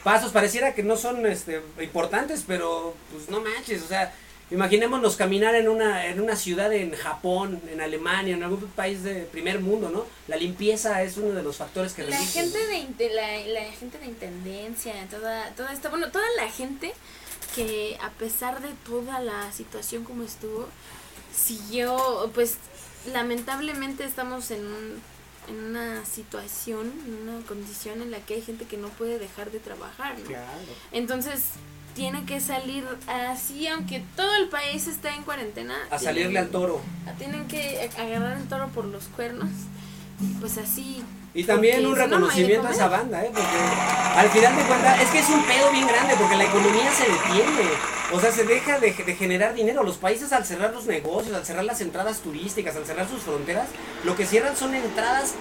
pasos, 0.04 0.32
pareciera 0.32 0.76
que 0.76 0.84
no 0.84 0.98
son 0.98 1.26
este, 1.26 1.64
importantes, 1.82 2.44
pero 2.46 2.94
pues 3.12 3.28
no 3.28 3.42
manches, 3.42 3.82
o 3.82 3.88
sea, 3.88 4.14
imaginémonos 4.52 5.16
caminar 5.16 5.56
en 5.56 5.68
una, 5.68 6.06
en 6.06 6.22
una 6.22 6.36
ciudad 6.36 6.72
en 6.74 6.94
Japón, 6.94 7.60
en 7.72 7.82
Alemania, 7.82 8.36
en 8.36 8.44
algún 8.44 8.68
país 8.70 9.02
de 9.02 9.22
primer 9.24 9.62
mundo, 9.62 9.90
¿no? 9.90 10.06
La 10.28 10.36
limpieza 10.36 11.02
es 11.02 11.18
uno 11.18 11.34
de 11.34 11.42
los 11.42 11.58
factores 11.58 11.94
que 11.94 12.04
La 12.04 12.18
reducen, 12.18 12.52
gente 12.54 13.04
de 13.04 13.14
la, 13.16 13.38
la 13.48 13.72
gente 13.72 13.98
de 13.98 14.06
intendencia, 14.06 14.94
toda, 15.10 15.50
toda 15.56 15.74
esta, 15.74 15.90
bueno, 15.90 16.12
toda 16.12 16.26
la 16.38 16.52
gente 16.52 16.94
que 17.56 17.98
a 18.02 18.12
pesar 18.12 18.62
de 18.62 18.70
toda 18.86 19.20
la 19.20 19.52
situación 19.52 20.04
como 20.04 20.24
estuvo, 20.24 20.68
siguió, 21.36 22.32
pues 22.34 22.58
lamentablemente 23.14 24.04
estamos 24.04 24.52
en, 24.52 24.66
un- 24.66 25.02
en 25.48 25.64
una 25.64 26.06
situación, 26.06 26.92
en 27.06 27.28
una 27.30 27.46
condición 27.48 28.02
en 28.02 28.12
la 28.12 28.20
que 28.20 28.36
hay 28.36 28.42
gente 28.42 28.66
que 28.66 28.78
no 28.78 28.90
puede 28.90 29.18
dejar 29.20 29.52
de 29.52 29.60
trabajar, 29.60 30.18
¿no? 30.20 30.26
Claro. 30.26 30.48
Entonces 30.92 31.44
tiene 31.96 32.24
que 32.26 32.40
salir 32.40 32.86
así, 33.08 33.68
aunque 33.68 34.04
todo 34.16 34.36
el 34.36 34.48
país 34.50 34.88
está 34.88 35.16
en 35.16 35.24
cuarentena. 35.24 35.76
A 35.90 35.98
tienen- 35.98 36.04
salirle 36.04 36.40
al 36.40 36.50
toro. 36.50 36.82
Tienen 37.18 37.48
que 37.48 37.90
agarrar 37.98 38.38
el 38.38 38.48
toro 38.48 38.68
por 38.70 38.86
los 38.86 39.06
cuernos. 39.06 39.50
y 40.22 40.34
Pues 40.40 40.58
así. 40.58 41.04
Y 41.34 41.44
también 41.44 41.76
porque 41.76 41.88
un 41.88 41.92
no, 41.98 42.06
reconocimiento 42.06 42.68
a 42.68 42.72
esa 42.72 42.88
banda, 42.88 43.24
¿eh? 43.24 43.32
Porque 43.34 44.20
al 44.20 44.30
final 44.30 44.56
de 44.56 44.64
cuentas, 44.64 45.02
es 45.02 45.10
que 45.10 45.20
es 45.20 45.30
un 45.30 45.44
pedo 45.44 45.72
bien 45.72 45.88
grande, 45.88 46.16
porque 46.18 46.36
la 46.36 46.44
economía 46.46 46.92
se 46.92 47.04
detiene. 47.04 47.70
O 48.12 48.20
sea, 48.20 48.32
se 48.32 48.44
deja 48.44 48.80
de, 48.80 48.92
de 48.94 49.16
generar 49.16 49.54
dinero. 49.54 49.84
Los 49.84 49.98
países 49.98 50.34
al 50.34 50.46
cerrar 50.46 50.74
los 50.74 50.86
negocios, 50.88 51.36
al 51.36 51.46
cerrar 51.46 51.64
las 51.66 51.82
entradas 51.82 52.18
turísticas, 52.20 52.76
al 52.76 52.86
cerrar 52.86 53.08
sus 53.08 53.22
fronteras, 53.22 53.68
lo 54.04 54.16
que 54.16 54.26
cierran 54.26 54.56
son 54.58 54.74
entradas 54.74 55.34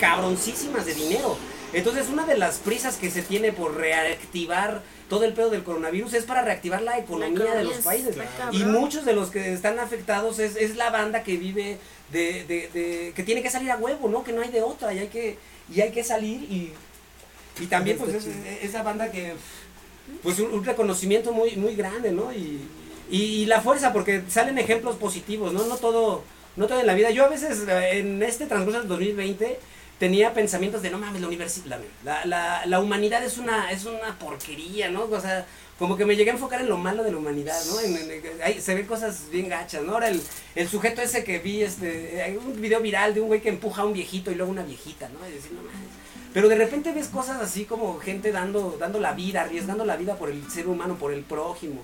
cabroncísimas 0.00 0.84
de 0.84 0.94
dinero. 0.94 1.36
Entonces, 1.72 2.08
una 2.08 2.24
de 2.26 2.38
las 2.38 2.58
prisas 2.58 2.96
que 2.96 3.10
se 3.10 3.22
tiene 3.22 3.52
por 3.52 3.76
reactivar 3.76 4.82
todo 5.08 5.24
el 5.24 5.32
pedo 5.34 5.50
del 5.50 5.62
coronavirus 5.64 6.14
es 6.14 6.24
para 6.24 6.42
reactivar 6.42 6.82
la 6.82 6.98
economía, 6.98 7.54
de 7.54 7.64
los 7.64 7.78
es- 7.78 7.84
países. 7.84 8.16
Y 8.52 8.64
muchos 8.64 9.04
de 9.04 9.12
los 9.14 9.30
que 9.30 9.52
están 9.52 9.78
afectados 9.78 10.38
es, 10.38 10.56
es 10.56 10.76
la 10.76 10.90
banda 10.90 11.22
que 11.22 11.36
vive 11.36 11.78
de, 12.12 12.44
de, 12.44 12.68
de- 12.72 13.12
que 13.14 13.22
tiene 13.22 13.42
que 13.42 13.50
salir 13.50 13.70
a 13.70 13.76
huevo, 13.76 14.08
¿no? 14.08 14.24
Que 14.24 14.32
no 14.32 14.42
hay 14.42 14.50
de 14.50 14.62
otra 14.62 14.92
y 14.94 14.98
hay 15.00 15.08
que, 15.08 15.38
y 15.74 15.80
hay 15.80 15.92
que 15.92 16.04
salir 16.04 16.42
y, 16.42 16.72
y 17.60 17.66
también 17.66 17.98
pues 17.98 18.14
es, 18.14 18.26
es- 18.26 18.64
esa 18.64 18.82
banda 18.82 19.10
que 19.10 19.34
pues 20.22 20.38
un, 20.38 20.52
un 20.52 20.64
reconocimiento 20.64 21.32
muy, 21.32 21.56
muy 21.56 21.74
grande, 21.74 22.12
¿no? 22.12 22.32
Y, 22.32 22.60
y, 23.10 23.22
y 23.22 23.46
la 23.46 23.60
fuerza, 23.60 23.92
porque 23.92 24.22
salen 24.28 24.58
ejemplos 24.58 24.96
positivos, 24.96 25.52
¿no? 25.52 25.66
No 25.66 25.76
todo, 25.76 26.24
no 26.56 26.66
todo 26.66 26.80
en 26.80 26.86
la 26.86 26.94
vida. 26.94 27.10
Yo 27.10 27.24
a 27.24 27.28
veces 27.28 27.64
eh, 27.68 27.98
en 27.98 28.22
este 28.22 28.46
transcurso 28.46 28.80
del 28.80 28.88
2020 28.88 29.58
tenía 29.98 30.34
pensamientos 30.34 30.82
de 30.82 30.90
no 30.90 30.98
mames, 30.98 31.20
la 31.22 31.28
universidad, 31.28 31.78
la, 32.04 32.24
la, 32.26 32.66
la 32.66 32.80
humanidad 32.80 33.24
es 33.24 33.38
una, 33.38 33.70
es 33.70 33.84
una 33.86 34.18
porquería, 34.18 34.90
¿no? 34.90 35.04
O 35.04 35.20
sea, 35.20 35.46
como 35.78 35.96
que 35.96 36.06
me 36.06 36.16
llegué 36.16 36.30
a 36.30 36.34
enfocar 36.34 36.60
en 36.60 36.68
lo 36.68 36.78
malo 36.78 37.04
de 37.04 37.12
la 37.12 37.18
humanidad, 37.18 37.58
¿no? 37.66 37.74
Se 38.60 38.74
ven 38.74 38.86
cosas 38.86 39.24
bien 39.30 39.48
gachas, 39.48 39.82
¿no? 39.82 39.92
Ahora 39.92 40.08
el, 40.08 40.22
el 40.54 40.68
sujeto 40.68 41.02
ese 41.02 41.22
que 41.22 41.38
vi, 41.38 41.62
este, 41.62 42.22
hay 42.22 42.36
un 42.36 42.60
video 42.60 42.80
viral 42.80 43.14
de 43.14 43.20
un 43.20 43.28
güey 43.28 43.42
que 43.42 43.50
empuja 43.50 43.82
a 43.82 43.84
un 43.84 43.92
viejito 43.92 44.30
y 44.30 44.36
luego 44.36 44.50
una 44.50 44.62
viejita, 44.62 45.08
¿no? 45.10 45.28
Y 45.28 45.32
decir, 45.32 45.52
no 45.52 45.62
mames. 45.62 45.88
Pero 46.32 46.48
de 46.48 46.56
repente 46.56 46.92
ves 46.92 47.08
cosas 47.08 47.40
así 47.40 47.64
como 47.64 47.98
gente 47.98 48.32
dando, 48.32 48.76
dando 48.78 49.00
la 49.00 49.12
vida, 49.12 49.42
arriesgando 49.42 49.84
la 49.84 49.96
vida 49.96 50.16
por 50.16 50.30
el 50.30 50.50
ser 50.50 50.66
humano, 50.66 50.96
por 50.96 51.12
el 51.12 51.22
prójimo. 51.22 51.82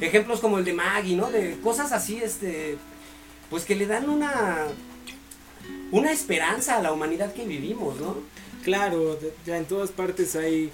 Ejemplos 0.00 0.40
como 0.40 0.58
el 0.58 0.64
de 0.64 0.72
Maggie, 0.72 1.16
¿no? 1.16 1.30
De 1.30 1.58
cosas 1.60 1.92
así, 1.92 2.20
este, 2.22 2.78
pues 3.50 3.64
que 3.64 3.74
le 3.74 3.86
dan 3.86 4.08
una, 4.08 4.66
una 5.90 6.12
esperanza 6.12 6.76
a 6.76 6.82
la 6.82 6.92
humanidad 6.92 7.32
que 7.32 7.44
vivimos, 7.44 7.96
¿no? 8.00 8.16
Claro, 8.64 9.18
ya 9.44 9.56
en 9.56 9.66
todas 9.66 9.90
partes 9.90 10.36
hay 10.36 10.72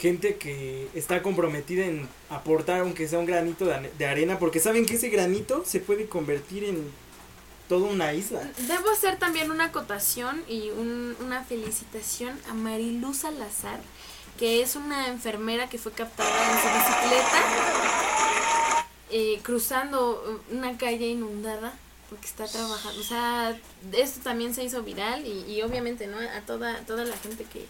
gente 0.00 0.36
que 0.36 0.88
está 0.94 1.22
comprometida 1.22 1.84
en 1.86 2.08
aportar 2.30 2.80
aunque 2.80 3.08
sea 3.08 3.18
un 3.18 3.26
granito 3.26 3.64
de, 3.64 4.06
arena 4.06 4.38
porque 4.38 4.60
saben 4.60 4.84
que 4.86 4.94
ese 4.96 5.08
granito 5.08 5.64
se 5.66 5.80
puede 5.80 6.06
convertir 6.06 6.64
en 6.64 6.90
toda 7.68 7.88
una 7.88 8.12
isla. 8.12 8.40
Debo 8.68 8.90
hacer 8.90 9.18
también 9.18 9.50
una 9.50 9.64
acotación 9.64 10.42
y 10.48 10.70
un- 10.70 11.16
una 11.20 11.42
felicitación 11.44 12.38
a 12.48 12.54
Marilu 12.54 13.12
Salazar, 13.14 13.80
que 14.38 14.62
es 14.62 14.76
una 14.76 15.08
enfermera 15.08 15.68
que 15.68 15.78
fue 15.78 15.92
captada 15.92 16.28
en 16.30 16.58
su 16.60 16.68
bicicleta 16.68 17.42
eh, 19.10 19.40
cruzando 19.42 20.42
una 20.50 20.76
calle 20.76 21.06
inundada 21.08 21.72
porque 22.10 22.26
está 22.26 22.46
trabajando. 22.46 23.00
O 23.00 23.04
sea, 23.04 23.58
esto 23.92 24.20
también 24.22 24.54
se 24.54 24.62
hizo 24.64 24.82
viral 24.82 25.26
y, 25.26 25.44
y 25.52 25.62
obviamente, 25.62 26.06
¿no? 26.06 26.18
A 26.18 26.40
toda, 26.42 26.80
toda 26.86 27.04
la 27.04 27.16
gente 27.16 27.44
que, 27.44 27.66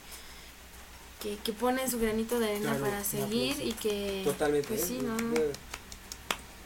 que, 1.26 1.38
que 1.42 1.52
pone 1.52 1.88
su 1.88 1.98
granito 1.98 2.38
de 2.38 2.46
arena 2.46 2.70
Claro, 2.70 2.84
para 2.84 3.04
seguir 3.04 3.56
y 3.60 3.72
que... 3.72 4.22
Totalmente. 4.24 4.68
Pues 4.68 4.82
¿eh? 4.82 4.86
sí, 4.86 4.98
no, 5.02 5.16
no. 5.16 5.34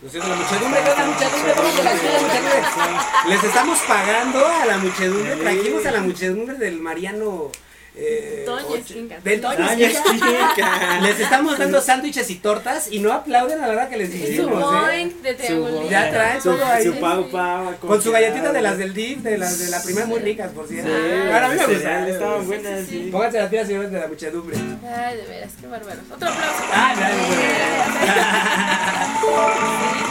Lo 0.03 0.09
siento, 0.09 0.29
la 0.29 0.37
muchedumbre, 0.37 0.83
la 0.83 1.07
muchedumbre, 1.07 1.53
vamos 1.57 1.79
a 1.79 1.83
la 1.83 1.93
muchedumbre. 1.93 3.29
Les 3.29 3.45
estamos 3.45 3.79
pagando 3.81 4.47
a 4.47 4.67
la 4.67 4.79
muchedumbre, 4.79 5.37
trajimos 5.37 5.87
a 5.87 5.91
la 5.91 6.01
muchedumbre 6.01 6.55
del 6.57 6.81
Mariano. 6.81 7.53
Eh, 7.97 8.45
Toño 8.47 8.67
Toño. 9.41 9.67
Les 11.03 11.21
estamos 11.21 11.59
dando 11.59 11.81
sándwiches 11.81 12.31
y 12.31 12.37
tortas 12.37 12.91
y 12.91 13.01
no 13.01 13.13
aplauden 13.13 13.61
a 13.61 13.67
la 13.67 13.73
hora 13.73 13.89
que 13.89 13.97
les 13.97 14.11
Su 14.11 14.17
dijimos, 14.17 14.65
¿eh? 14.93 15.13
Ya 15.91 16.11
trae 16.11 16.41
todo 16.41 16.65
ahí. 16.65 16.85
Su 16.85 16.95
pau 17.01 17.29
pau. 17.31 17.77
Con 17.81 18.01
su 18.01 18.13
galletita 18.13 18.53
de 18.53 18.63
las 18.63 18.79
del 18.79 18.95
DIF, 18.95 19.19
de 19.19 19.39
las 19.39 19.59
de 19.59 19.69
la 19.71 19.83
primera 19.83 20.07
muy 20.07 20.21
ricas, 20.21 20.51
por 20.53 20.69
Sí, 20.69 20.75
cierto. 20.75 20.93
Ahora 20.93 21.47
a 21.47 21.49
mí 21.49 21.57
me 21.57 21.67
gustan. 21.67 22.09
estaban 22.09 22.47
buenas, 22.47 22.81
sí, 22.81 22.87
sí. 22.91 23.03
sí. 23.05 23.11
Pónganse 23.11 23.39
las 23.39 23.49
pilas, 23.51 23.67
señores 23.67 23.91
de 23.91 24.01
la 24.01 24.07
muchedumbre. 24.07 24.57
Ay, 24.57 25.17
de 25.17 25.27
veras, 25.27 25.53
qué 25.61 25.67
bárbaro. 25.67 26.01
Otro 26.15 26.29
aplauso. 26.29 26.63
Ah, 26.73 26.95
ya. 26.97 27.11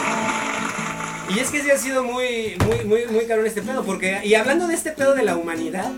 Y 1.34 1.38
es 1.38 1.48
que 1.50 1.62
sí 1.62 1.70
ha 1.70 1.78
sido 1.78 2.02
muy, 2.02 2.56
muy, 2.66 2.84
muy, 2.84 3.06
muy 3.06 3.24
caro 3.26 3.44
este 3.46 3.62
pedo, 3.62 3.84
porque, 3.84 4.20
y 4.24 4.34
hablando 4.34 4.66
de 4.66 4.74
este 4.74 4.90
pedo 4.90 5.14
de 5.14 5.22
la 5.22 5.36
humanidad, 5.36 5.88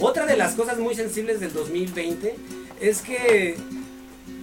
otra 0.00 0.26
de 0.26 0.36
las 0.36 0.54
cosas 0.54 0.78
muy 0.78 0.94
sensibles 0.94 1.40
del 1.40 1.52
2020 1.52 2.34
es 2.80 3.00
que 3.02 3.56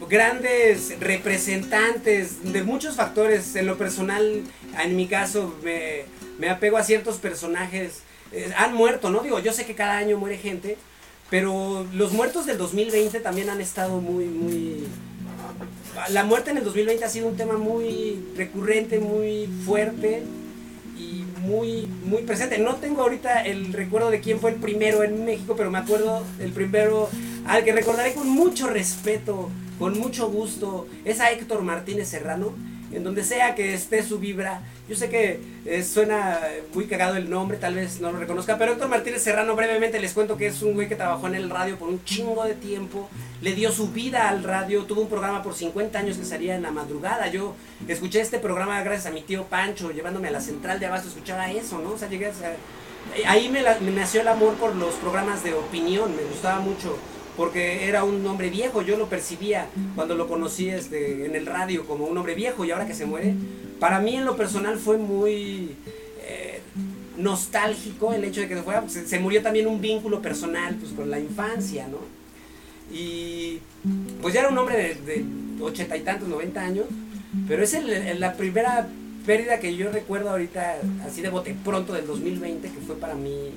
grandes 0.09 0.99
representantes 0.99 2.51
de 2.51 2.63
muchos 2.63 2.95
factores, 2.95 3.55
en 3.55 3.65
lo 3.65 3.77
personal, 3.77 4.43
en 4.81 4.95
mi 4.95 5.07
caso, 5.07 5.55
me, 5.63 6.05
me 6.37 6.49
apego 6.49 6.77
a 6.77 6.83
ciertos 6.83 7.17
personajes, 7.17 8.01
eh, 8.31 8.51
han 8.57 8.73
muerto, 8.73 9.09
¿no? 9.09 9.21
Digo, 9.21 9.39
yo 9.39 9.53
sé 9.53 9.65
que 9.65 9.75
cada 9.75 9.97
año 9.97 10.17
muere 10.17 10.37
gente, 10.37 10.77
pero 11.29 11.85
los 11.93 12.11
muertos 12.13 12.45
del 12.45 12.57
2020 12.57 13.19
también 13.19 13.49
han 13.49 13.61
estado 13.61 13.99
muy, 14.01 14.25
muy... 14.25 14.87
La 16.09 16.23
muerte 16.23 16.51
en 16.51 16.57
el 16.57 16.63
2020 16.63 17.03
ha 17.03 17.09
sido 17.09 17.27
un 17.27 17.35
tema 17.35 17.57
muy 17.57 18.19
recurrente, 18.35 18.99
muy 18.99 19.49
fuerte 19.65 20.23
muy, 21.41 21.87
muy 22.05 22.23
presente. 22.23 22.57
No 22.57 22.75
tengo 22.75 23.01
ahorita 23.01 23.41
el 23.43 23.73
recuerdo 23.73 24.11
de 24.11 24.19
quién 24.19 24.39
fue 24.39 24.51
el 24.51 24.57
primero 24.57 25.03
en 25.03 25.25
México, 25.25 25.55
pero 25.57 25.71
me 25.71 25.77
acuerdo 25.77 26.23
del 26.37 26.51
primero 26.51 27.09
al 27.45 27.63
que 27.63 27.71
recordaré 27.71 28.13
con 28.13 28.29
mucho 28.29 28.67
respeto, 28.67 29.49
con 29.77 29.97
mucho 29.97 30.29
gusto, 30.29 30.87
es 31.05 31.19
a 31.19 31.31
Héctor 31.31 31.63
Martínez 31.63 32.09
Serrano 32.09 32.53
en 32.91 33.03
donde 33.03 33.23
sea 33.23 33.55
que 33.55 33.73
esté 33.73 34.03
su 34.03 34.19
vibra. 34.19 34.61
Yo 34.87 34.95
sé 34.95 35.09
que 35.09 35.39
eh, 35.65 35.83
suena 35.83 36.39
muy 36.73 36.85
cagado 36.85 37.15
el 37.15 37.29
nombre, 37.29 37.57
tal 37.57 37.75
vez 37.75 38.01
no 38.01 38.11
lo 38.11 38.19
reconozca, 38.19 38.57
pero 38.57 38.73
Héctor 38.73 38.89
Martínez 38.89 39.21
Serrano, 39.21 39.55
brevemente 39.55 39.99
les 39.99 40.13
cuento 40.13 40.37
que 40.37 40.47
es 40.47 40.61
un 40.61 40.73
güey 40.73 40.87
que 40.87 40.95
trabajó 40.95 41.27
en 41.27 41.35
el 41.35 41.49
radio 41.49 41.77
por 41.77 41.89
un 41.89 42.03
chingo 42.03 42.43
de 42.45 42.55
tiempo, 42.55 43.09
le 43.41 43.53
dio 43.53 43.71
su 43.71 43.89
vida 43.89 44.29
al 44.29 44.43
radio, 44.43 44.83
tuvo 44.83 45.01
un 45.01 45.09
programa 45.09 45.43
por 45.43 45.53
50 45.53 45.99
años 45.99 46.17
que 46.17 46.25
salía 46.25 46.55
en 46.55 46.63
la 46.63 46.71
madrugada. 46.71 47.27
Yo 47.27 47.55
escuché 47.87 48.21
este 48.21 48.39
programa 48.39 48.81
gracias 48.81 49.05
a 49.07 49.11
mi 49.11 49.21
tío 49.21 49.45
Pancho, 49.45 49.91
llevándome 49.91 50.29
a 50.29 50.31
la 50.31 50.41
central 50.41 50.79
de 50.79 50.87
abasto, 50.87 51.09
escuchaba 51.09 51.51
eso, 51.51 51.79
¿no? 51.79 51.91
O 51.91 51.97
sea, 51.97 52.09
llegué 52.09 52.27
a... 52.27 52.31
Ahí 53.25 53.49
me, 53.49 53.61
me 53.79 53.91
nació 53.91 54.21
el 54.21 54.27
amor 54.27 54.55
por 54.55 54.75
los 54.75 54.93
programas 54.95 55.43
de 55.43 55.53
opinión, 55.53 56.15
me 56.15 56.23
gustaba 56.23 56.59
mucho 56.59 56.97
porque 57.39 57.87
era 57.87 58.03
un 58.03 58.27
hombre 58.27 58.49
viejo, 58.49 58.81
yo 58.81 58.97
lo 58.97 59.07
percibía 59.07 59.69
cuando 59.95 60.13
lo 60.13 60.27
conocí 60.27 60.67
este, 60.67 61.25
en 61.25 61.37
el 61.37 61.45
radio 61.45 61.87
como 61.87 62.03
un 62.03 62.17
hombre 62.17 62.35
viejo 62.35 62.65
y 62.65 62.71
ahora 62.71 62.85
que 62.85 62.93
se 62.93 63.05
muere, 63.05 63.33
para 63.79 64.01
mí 64.01 64.17
en 64.17 64.25
lo 64.25 64.35
personal 64.35 64.77
fue 64.77 64.97
muy 64.97 65.77
eh, 66.21 66.59
nostálgico 67.15 68.11
el 68.11 68.25
hecho 68.25 68.41
de 68.41 68.49
que 68.49 68.55
se 68.55 68.61
fuera, 68.61 68.83
se, 68.89 69.19
murió 69.19 69.41
también 69.41 69.67
un 69.67 69.79
vínculo 69.79 70.21
personal 70.21 70.75
pues, 70.75 70.91
con 70.91 71.09
la 71.09 71.17
infancia, 71.17 71.87
¿no? 71.87 71.99
Y 72.93 73.59
pues 74.21 74.33
ya 74.33 74.41
era 74.41 74.49
un 74.49 74.57
hombre 74.57 74.97
de 75.05 75.23
ochenta 75.61 75.95
y 75.95 76.01
tantos, 76.01 76.27
noventa 76.27 76.61
años, 76.61 76.87
pero 77.47 77.63
es 77.63 77.73
la 78.19 78.33
primera 78.33 78.85
pérdida 79.25 79.61
que 79.61 79.77
yo 79.77 79.89
recuerdo 79.89 80.31
ahorita, 80.31 80.79
así 81.07 81.21
de 81.21 81.29
bote 81.29 81.55
pronto 81.63 81.93
del 81.93 82.05
2020, 82.05 82.69
que 82.69 82.81
fue 82.81 82.97
para 82.97 83.15
mí 83.15 83.53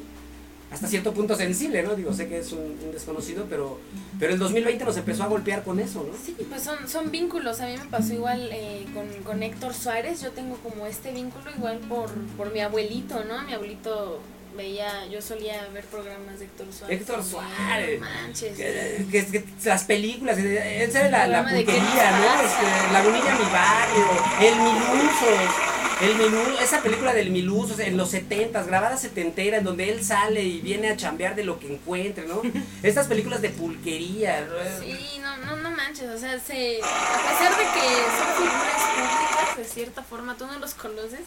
hasta 0.72 0.86
cierto 0.88 1.12
punto 1.12 1.36
sensible, 1.36 1.82
¿no? 1.82 1.94
Digo, 1.94 2.12
sé 2.12 2.28
que 2.28 2.38
es 2.38 2.52
un, 2.52 2.78
desconocido, 2.92 3.46
pero, 3.48 3.78
pero 4.18 4.32
el 4.32 4.38
2020 4.38 4.84
nos 4.84 4.96
empezó 4.96 5.22
a 5.24 5.26
golpear 5.26 5.62
con 5.62 5.78
eso, 5.78 6.06
¿no? 6.10 6.16
Sí, 6.24 6.34
pues 6.48 6.62
son, 6.62 6.88
son 6.88 7.10
vínculos. 7.10 7.60
A 7.60 7.66
mí 7.66 7.76
me 7.76 7.84
pasó 7.86 8.14
igual 8.14 8.48
eh, 8.52 8.86
con, 8.94 9.06
con 9.22 9.42
Héctor 9.42 9.74
Suárez. 9.74 10.22
Yo 10.22 10.30
tengo 10.30 10.56
como 10.56 10.86
este 10.86 11.12
vínculo 11.12 11.50
igual 11.56 11.78
por, 11.88 12.10
por 12.36 12.52
mi 12.52 12.60
abuelito, 12.60 13.22
¿no? 13.24 13.42
Mi 13.42 13.52
abuelito 13.52 14.20
veía, 14.56 15.06
yo 15.06 15.20
solía 15.20 15.66
ver 15.74 15.84
programas 15.84 16.38
de 16.38 16.46
Héctor 16.46 16.66
Suárez. 16.72 17.00
Héctor 17.00 17.22
Suárez. 17.22 18.00
manches. 18.00 18.56
Que, 18.56 19.44
las 19.64 19.84
películas, 19.84 20.38
esa 20.38 21.06
era 21.06 21.26
la, 21.26 21.42
la 21.42 21.42
putería, 21.42 21.74
¿no? 21.74 22.42
Este, 22.42 22.92
la 22.92 23.02
Bonilla 23.02 23.34
Mi 23.34 23.52
Barrio, 23.52 24.06
El 24.40 24.54
Miluso. 24.56 25.81
El 26.02 26.16
menú, 26.16 26.42
esa 26.60 26.82
película 26.82 27.14
del 27.14 27.30
Miluz, 27.30 27.78
en 27.78 27.96
los 27.96 28.10
70 28.10 28.64
grabada 28.64 28.96
setentera, 28.96 29.58
en 29.58 29.64
donde 29.64 29.88
él 29.88 30.04
sale 30.04 30.42
y 30.42 30.60
viene 30.60 30.88
a 30.88 30.96
chambear 30.96 31.36
de 31.36 31.44
lo 31.44 31.60
que 31.60 31.72
encuentre, 31.72 32.26
¿no? 32.26 32.42
Estas 32.82 33.06
películas 33.06 33.40
de 33.40 33.50
pulquería. 33.50 34.48
Sí, 34.80 35.20
no, 35.20 35.36
no, 35.36 35.56
no 35.58 35.70
manches, 35.70 36.10
o 36.10 36.18
sea, 36.18 36.40
se, 36.40 36.78
a 36.82 37.28
pesar 37.28 37.56
de 37.56 37.64
que 37.64 37.86
son 38.18 38.36
figuras 38.36 38.82
públicas, 38.96 39.56
de 39.56 39.64
cierta 39.64 40.02
forma, 40.02 40.36
tú 40.36 40.44
no 40.46 40.58
los 40.58 40.74
conoces, 40.74 41.20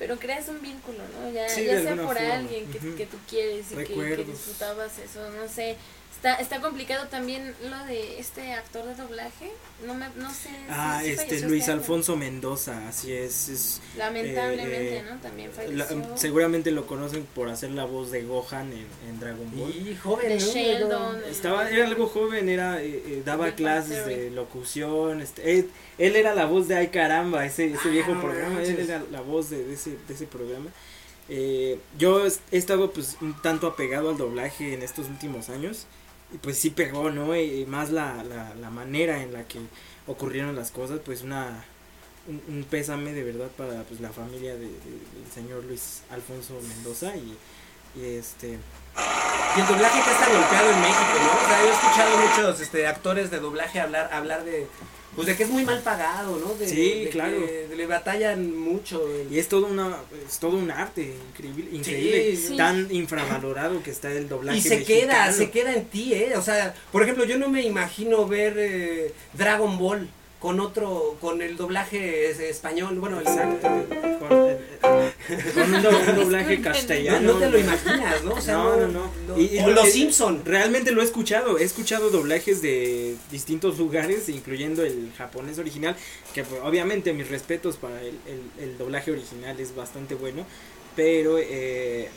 pero 0.00 0.18
creas 0.18 0.48
un 0.48 0.60
vínculo, 0.60 0.98
¿no? 0.98 1.30
Ya, 1.30 1.46
ya 1.46 1.82
sea 1.82 1.96
por 1.96 2.18
alguien 2.18 2.66
que, 2.72 2.78
que, 2.78 3.06
tú 3.06 3.18
quieres 3.28 3.70
y 3.70 3.76
que, 3.76 3.94
que, 3.94 4.24
disfrutabas 4.24 4.98
eso, 4.98 5.30
no 5.30 5.48
sé. 5.48 5.76
Está, 6.18 6.34
está 6.34 6.60
complicado 6.60 7.06
también 7.06 7.54
lo 7.70 7.86
de 7.86 8.18
este 8.18 8.52
actor 8.52 8.84
de 8.84 8.96
doblaje. 8.96 9.52
No, 9.86 9.94
me, 9.94 10.08
no 10.16 10.34
sé. 10.34 10.50
Ah, 10.68 11.00
este 11.04 11.38
Luis 11.42 11.60
este 11.60 11.70
Alfonso 11.70 12.16
Mendoza, 12.16 12.88
así 12.88 13.12
es. 13.12 13.48
es 13.48 13.80
Lamentablemente, 13.96 14.96
eh, 14.96 15.04
¿no? 15.08 15.16
También 15.20 15.52
falleció. 15.52 16.16
seguramente 16.16 16.72
lo 16.72 16.88
conocen 16.88 17.24
por 17.36 17.48
hacer 17.48 17.70
la 17.70 17.84
voz 17.84 18.10
de 18.10 18.24
Gohan 18.24 18.72
en, 18.72 18.86
en 19.08 19.20
Dragon 19.20 19.48
Ball. 19.56 19.70
Y 19.70 19.94
joven, 19.94 20.28
de 20.28 20.38
Sheldon. 20.40 21.22
Estaba, 21.30 21.70
era 21.70 21.86
algo 21.86 22.08
joven, 22.08 22.48
era 22.48 22.82
eh, 22.82 23.00
eh 23.06 23.22
daba 23.24 23.52
clases 23.52 24.04
de 24.04 24.32
locución. 24.32 25.20
Este, 25.20 25.52
él, 25.52 25.70
él, 25.98 26.16
era 26.16 26.34
la 26.34 26.46
voz 26.46 26.66
de 26.66 26.74
Ay 26.74 26.88
Caramba, 26.88 27.46
ese, 27.46 27.66
ese 27.66 27.78
ah, 27.84 27.92
viejo 27.92 28.20
programa. 28.20 28.60
Él 28.60 28.80
era 28.80 29.04
la 29.12 29.20
voz 29.20 29.50
de, 29.50 29.64
de, 29.64 29.74
ese, 29.74 29.90
de 29.90 30.14
ese 30.14 30.26
programa. 30.26 30.68
Eh, 31.28 31.78
yo 31.96 32.26
he 32.26 32.58
estado 32.58 32.90
pues 32.90 33.18
un 33.20 33.40
tanto 33.40 33.68
apegado 33.68 34.10
al 34.10 34.16
doblaje 34.16 34.74
en 34.74 34.82
estos 34.82 35.06
últimos 35.08 35.48
años 35.48 35.86
pues 36.42 36.58
sí 36.58 36.70
pegó, 36.70 37.10
¿no? 37.10 37.34
Y, 37.36 37.64
más 37.66 37.90
la, 37.90 38.22
la, 38.24 38.54
la, 38.54 38.70
manera 38.70 39.22
en 39.22 39.32
la 39.32 39.44
que 39.44 39.60
ocurrieron 40.06 40.54
las 40.54 40.70
cosas, 40.70 41.00
pues 41.04 41.22
una 41.22 41.64
un, 42.26 42.66
pésame 42.68 43.12
de 43.12 43.24
verdad 43.24 43.48
para 43.56 43.82
pues 43.84 44.00
la 44.00 44.10
familia 44.10 44.54
de, 44.54 44.66
del 44.66 45.32
señor 45.34 45.64
Luis 45.64 46.02
Alfonso 46.10 46.60
Mendoza 46.68 47.16
y, 47.16 47.36
y 47.98 48.16
este 48.16 48.58
y 49.56 49.60
el 49.60 49.66
doblaje 49.66 50.02
que 50.02 50.10
está 50.10 50.28
golpeado 50.28 50.70
en 50.70 50.80
México, 50.80 51.14
¿no? 51.22 51.44
O 51.44 51.48
sea, 51.48 51.62
yo 51.62 51.68
he 51.68 51.72
escuchado 51.72 52.18
muchos 52.18 52.60
este, 52.60 52.86
actores 52.86 53.30
de 53.30 53.38
doblaje 53.38 53.80
hablar, 53.80 54.10
hablar 54.12 54.44
de, 54.44 54.66
pues 55.18 55.26
de 55.26 55.36
que 55.36 55.42
es 55.42 55.50
muy 55.50 55.64
mal 55.64 55.80
pagado, 55.80 56.38
¿no? 56.38 56.54
De, 56.54 56.68
sí, 56.68 57.08
claro. 57.10 57.44
Que 57.44 57.74
le 57.76 57.86
batallan 57.86 58.56
mucho. 58.56 59.02
Y 59.28 59.40
es 59.40 59.48
todo 59.48 59.66
una 59.66 59.96
es 60.28 60.38
todo 60.38 60.56
un 60.56 60.70
arte 60.70 61.12
increíble, 61.30 61.70
increíble, 61.72 62.38
tan 62.56 62.86
infravalorado 62.94 63.82
que 63.82 63.90
está 63.90 64.12
el 64.12 64.28
doblaje. 64.28 64.58
Y 64.58 64.62
se 64.62 64.84
queda, 64.84 65.32
se 65.32 65.50
queda 65.50 65.74
en 65.74 65.86
ti, 65.86 66.14
eh. 66.14 66.34
O 66.36 66.40
sea, 66.42 66.72
por 66.92 67.02
ejemplo, 67.02 67.24
yo 67.24 67.36
no 67.36 67.48
me 67.48 67.62
imagino 67.62 68.28
ver 68.28 68.54
eh, 68.58 69.12
Dragon 69.32 69.76
Ball 69.76 70.08
con 70.38 70.60
otro, 70.60 71.16
con 71.20 71.42
el 71.42 71.56
doblaje 71.56 72.30
español, 72.48 72.98
bueno, 73.00 73.20
exacto, 73.20 73.68
con, 74.20 75.74
un, 75.74 75.82
doblaje 76.16 76.60
castellano. 76.60 77.32
No, 77.32 77.38
te 77.38 77.50
lo 77.50 77.58
imaginas, 77.58 78.22
¿no? 78.22 78.34
O 78.34 78.40
sea, 78.40 78.54
no, 78.54 78.76
no, 78.86 79.10
no. 79.26 79.38
Y, 79.38 79.60
Los 79.60 79.90
Simpson. 79.90 80.42
Realmente 80.44 80.92
lo 80.92 81.02
he 81.02 81.04
escuchado, 81.04 81.58
he 81.58 81.64
escuchado 81.64 82.10
doblajes 82.10 82.62
de 82.62 83.16
distintos 83.32 83.78
lugares, 83.78 84.28
incluyendo 84.28 84.84
el 84.84 85.12
japonés 85.18 85.58
original, 85.58 85.96
que 86.32 86.44
pues, 86.44 86.60
obviamente 86.62 87.12
mis 87.12 87.28
respetos 87.28 87.76
para 87.76 88.00
el, 88.00 88.14
el, 88.60 88.78
doblaje 88.78 89.10
original 89.10 89.58
es 89.58 89.74
bastante 89.74 90.14
bueno, 90.14 90.46
pero 90.94 91.36
eh, 91.38 92.08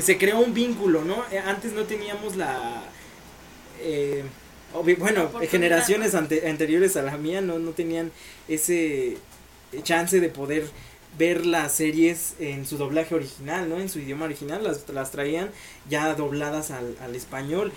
se 0.00 0.18
creó 0.18 0.40
un 0.40 0.54
vínculo, 0.54 1.04
¿no? 1.04 1.24
Eh, 1.30 1.38
antes 1.38 1.72
no 1.72 1.84
teníamos 1.84 2.34
la... 2.34 2.82
Eh, 3.80 4.24
bueno, 4.72 5.30
generaciones 5.48 6.14
anteriores 6.14 6.96
a 6.96 7.02
la 7.02 7.16
mía 7.16 7.40
no, 7.40 7.58
no 7.58 7.70
tenían 7.72 8.12
ese 8.48 9.16
chance 9.82 10.20
de 10.20 10.28
poder 10.28 10.68
ver 11.18 11.46
las 11.46 11.72
series 11.72 12.34
en 12.38 12.66
su 12.66 12.76
doblaje 12.76 13.14
original, 13.14 13.68
¿no? 13.68 13.78
En 13.80 13.88
su 13.88 13.98
idioma 13.98 14.26
original, 14.26 14.62
las, 14.62 14.88
las 14.88 15.10
traían 15.10 15.50
ya 15.88 16.14
dobladas 16.14 16.70
al, 16.70 16.96
al 17.00 17.14
español 17.14 17.72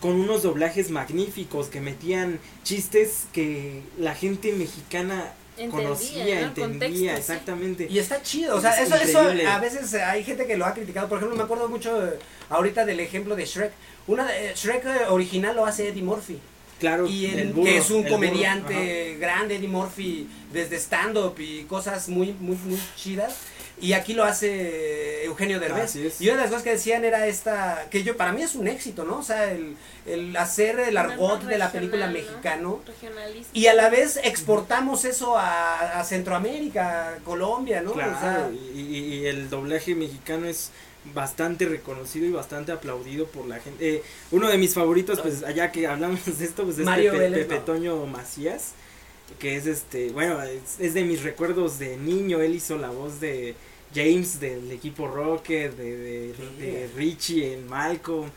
con 0.00 0.12
unos 0.12 0.42
doblajes 0.42 0.90
magníficos 0.90 1.68
que 1.68 1.80
metían 1.80 2.38
chistes 2.64 3.26
que 3.32 3.82
la 3.98 4.14
gente 4.14 4.52
mexicana 4.52 5.32
conocía, 5.70 6.40
entendía, 6.40 7.16
exactamente. 7.16 7.86
Y 7.90 7.98
está 7.98 8.22
chido, 8.22 8.56
o 8.56 8.60
sea, 8.60 8.80
eso, 8.82 8.94
eso 8.96 9.20
a 9.20 9.58
veces 9.58 9.94
hay 9.94 10.24
gente 10.24 10.46
que 10.46 10.56
lo 10.56 10.66
ha 10.66 10.74
criticado, 10.74 11.08
por 11.08 11.18
ejemplo, 11.18 11.36
me 11.36 11.44
acuerdo 11.44 11.68
mucho 11.68 12.06
eh, 12.06 12.18
ahorita 12.48 12.84
del 12.84 13.00
ejemplo 13.00 13.36
de 13.36 13.44
Shrek. 13.44 13.72
Una 14.06 14.26
de, 14.26 14.54
Shrek 14.54 14.84
eh, 14.84 14.98
original 15.08 15.56
lo 15.56 15.66
hace 15.66 15.88
Eddie 15.88 16.02
Murphy. 16.02 16.38
Claro, 16.78 17.06
y 17.08 17.52
que 17.64 17.78
es 17.78 17.90
un 17.90 18.04
comediante 18.04 19.16
grande, 19.18 19.56
Eddie 19.56 19.68
Murphy, 19.68 20.28
desde 20.52 20.76
stand-up 20.76 21.34
y 21.38 21.62
cosas 21.62 22.08
muy, 22.10 22.34
muy, 22.34 22.56
muy 22.56 22.78
chidas. 22.96 23.38
Y 23.78 23.92
aquí 23.92 24.14
lo 24.14 24.24
hace 24.24 25.24
Eugenio 25.24 25.60
Derbez. 25.60 25.96
Y 26.20 26.28
una 26.28 26.36
de 26.36 26.42
las 26.42 26.48
cosas 26.48 26.62
que 26.62 26.70
decían 26.70 27.04
era 27.04 27.26
esta, 27.26 27.88
que 27.90 28.02
yo 28.02 28.16
para 28.16 28.32
mí 28.32 28.42
es 28.42 28.54
un 28.54 28.68
éxito, 28.68 29.04
¿no? 29.04 29.18
O 29.18 29.22
sea, 29.22 29.52
el, 29.52 29.76
el 30.06 30.36
hacer 30.36 30.80
el 30.80 30.96
argot 30.96 31.42
de 31.42 31.58
la 31.58 31.70
película 31.70 32.06
mexicano. 32.06 32.80
Y 33.52 33.66
a 33.66 33.74
la 33.74 33.90
vez 33.90 34.18
exportamos 34.24 35.04
eso 35.04 35.36
a, 35.36 36.00
a 36.00 36.04
Centroamérica, 36.04 37.18
Colombia, 37.24 37.82
¿no? 37.82 37.92
Claro, 37.92 38.50
y, 38.74 38.80
y, 38.80 39.26
el 39.26 39.50
doblaje 39.50 39.94
mexicano 39.94 40.46
es 40.46 40.70
bastante 41.14 41.66
reconocido 41.66 42.26
y 42.26 42.32
bastante 42.32 42.72
aplaudido 42.72 43.26
por 43.26 43.46
la 43.46 43.58
gente. 43.60 43.96
Eh, 43.96 44.02
uno 44.30 44.48
de 44.48 44.58
mis 44.58 44.74
favoritos, 44.74 45.20
pues 45.20 45.42
allá 45.42 45.70
que 45.70 45.86
hablamos 45.86 46.38
de 46.38 46.44
esto, 46.44 46.64
pues 46.64 46.78
es 46.78 46.84
Mario 46.84 47.12
Pepe, 47.12 47.58
Toño 47.58 48.06
Macías, 48.06 48.72
que 49.38 49.56
es 49.56 49.66
este, 49.66 50.10
bueno, 50.10 50.38
es, 50.42 50.94
de 50.94 51.04
mis 51.04 51.22
recuerdos 51.22 51.78
de 51.78 51.96
niño, 51.96 52.40
él 52.40 52.54
hizo 52.54 52.78
la 52.78 52.90
voz 52.90 53.20
de 53.20 53.54
James 53.94 54.40
del 54.40 54.70
equipo 54.70 55.06
Rocket, 55.06 55.76
de, 55.76 55.96
de, 55.96 56.34
de 56.58 56.90
Richie 56.96 57.54
en 57.54 57.66
Malcolm, 57.68 58.30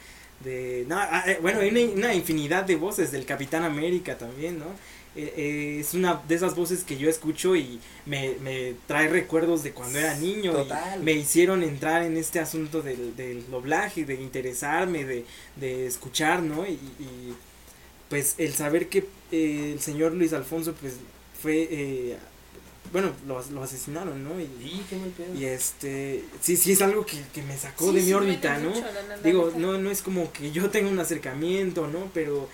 de... 0.44 0.86
No, 0.88 0.98
ah, 0.98 1.24
eh, 1.28 1.40
bueno, 1.42 1.60
hay 1.60 1.70
una, 1.70 1.82
una 1.94 2.14
infinidad 2.14 2.64
de 2.64 2.76
voces 2.76 3.12
del 3.12 3.26
Capitán 3.26 3.64
América 3.64 4.18
también, 4.18 4.60
¿no? 4.60 4.68
Eh, 5.16 5.34
eh, 5.36 5.78
es 5.80 5.96
una 5.96 6.22
de 6.28 6.36
esas 6.36 6.56
voces 6.56 6.84
que 6.84 6.96
yo 6.96 7.10
escucho 7.10 7.56
y 7.56 7.80
me, 8.06 8.36
me 8.42 8.76
trae 8.86 9.08
recuerdos 9.08 9.64
de 9.64 9.72
cuando 9.72 9.98
era 9.98 10.16
niño 10.16 10.52
Total. 10.54 11.00
y 11.02 11.04
me 11.04 11.14
hicieron 11.14 11.64
entrar 11.64 12.04
en 12.04 12.16
este 12.16 12.40
asunto 12.40 12.84
del, 12.84 13.16
del 13.16 13.50
doblaje, 13.50 14.06
de 14.06 14.14
interesarme, 14.14 15.06
de, 15.06 15.26
de 15.56 15.88
escuchar, 15.88 16.44
¿no? 16.44 16.66
Y, 16.66 16.74
y, 17.00 17.36
pues 18.10 18.36
el 18.38 18.54
saber 18.54 18.90
que 18.90 19.06
eh, 19.32 19.72
el 19.74 19.80
señor 19.80 20.14
Luis 20.14 20.34
Alfonso 20.34 20.74
pues 20.74 20.96
fue, 21.42 21.68
eh, 21.72 22.18
bueno, 22.92 23.12
lo, 23.28 23.44
lo 23.52 23.64
asesinaron, 23.64 24.24
¿no? 24.24 24.40
Y, 24.42 24.46
Sí, 24.64 24.82
qué 24.90 24.96
mal 24.98 25.10
pedo. 25.10 25.36
y 25.36 25.46
este, 25.46 26.24
sí, 26.42 26.58
sí 26.58 26.72
es 26.72 26.82
algo 26.82 27.06
que, 27.06 27.18
que 27.34 27.42
me 27.44 27.56
sacó 27.58 27.90
Sí, 27.90 27.96
de 27.96 28.02
mi 28.02 28.08
sí, 28.08 28.14
órbita, 28.14 28.58
¿no? 28.58 28.70
mucho, 28.70 28.82
la- 28.82 28.92
la- 29.04 29.16
la 29.18 29.22
Digo, 29.22 29.54
no, 29.56 29.78
no 29.78 29.92
es 29.92 30.02
como 30.02 30.32
que 30.34 30.52
yo 30.52 30.70
tenga 30.70 30.90
un 30.90 31.00
acercamiento, 31.00 31.88
¿no? 31.88 32.10
Pero 32.14 32.50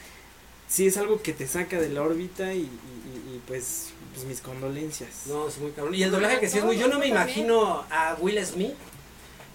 sí 0.68 0.88
es 0.88 0.98
algo 0.98 1.22
que 1.22 1.32
te 1.32 1.48
saca 1.48 1.80
de 1.80 1.90
la 1.90 2.02
órbita 2.02 2.54
y, 2.54 2.58
y, 2.60 2.62
y- 2.62 3.36
y, 3.36 3.42
pues, 3.48 3.92
pues 4.14 4.26
mis 4.28 4.42
condolencias. 4.42 5.10
No, 5.28 5.48
es 5.48 5.58
muy 5.58 5.72
cabrón. 5.72 5.96
Y 5.96 6.04
el 6.04 6.12
doblaje 6.12 6.40
que 6.42 6.50
sí 6.50 6.58
es 6.58 6.64
muy. 6.66 6.78
Yo 6.78 6.88
no 6.90 7.00
me 7.00 7.08
imagino 7.08 7.86
a 7.90 8.18
Will 8.20 8.44
Smith 8.46 8.74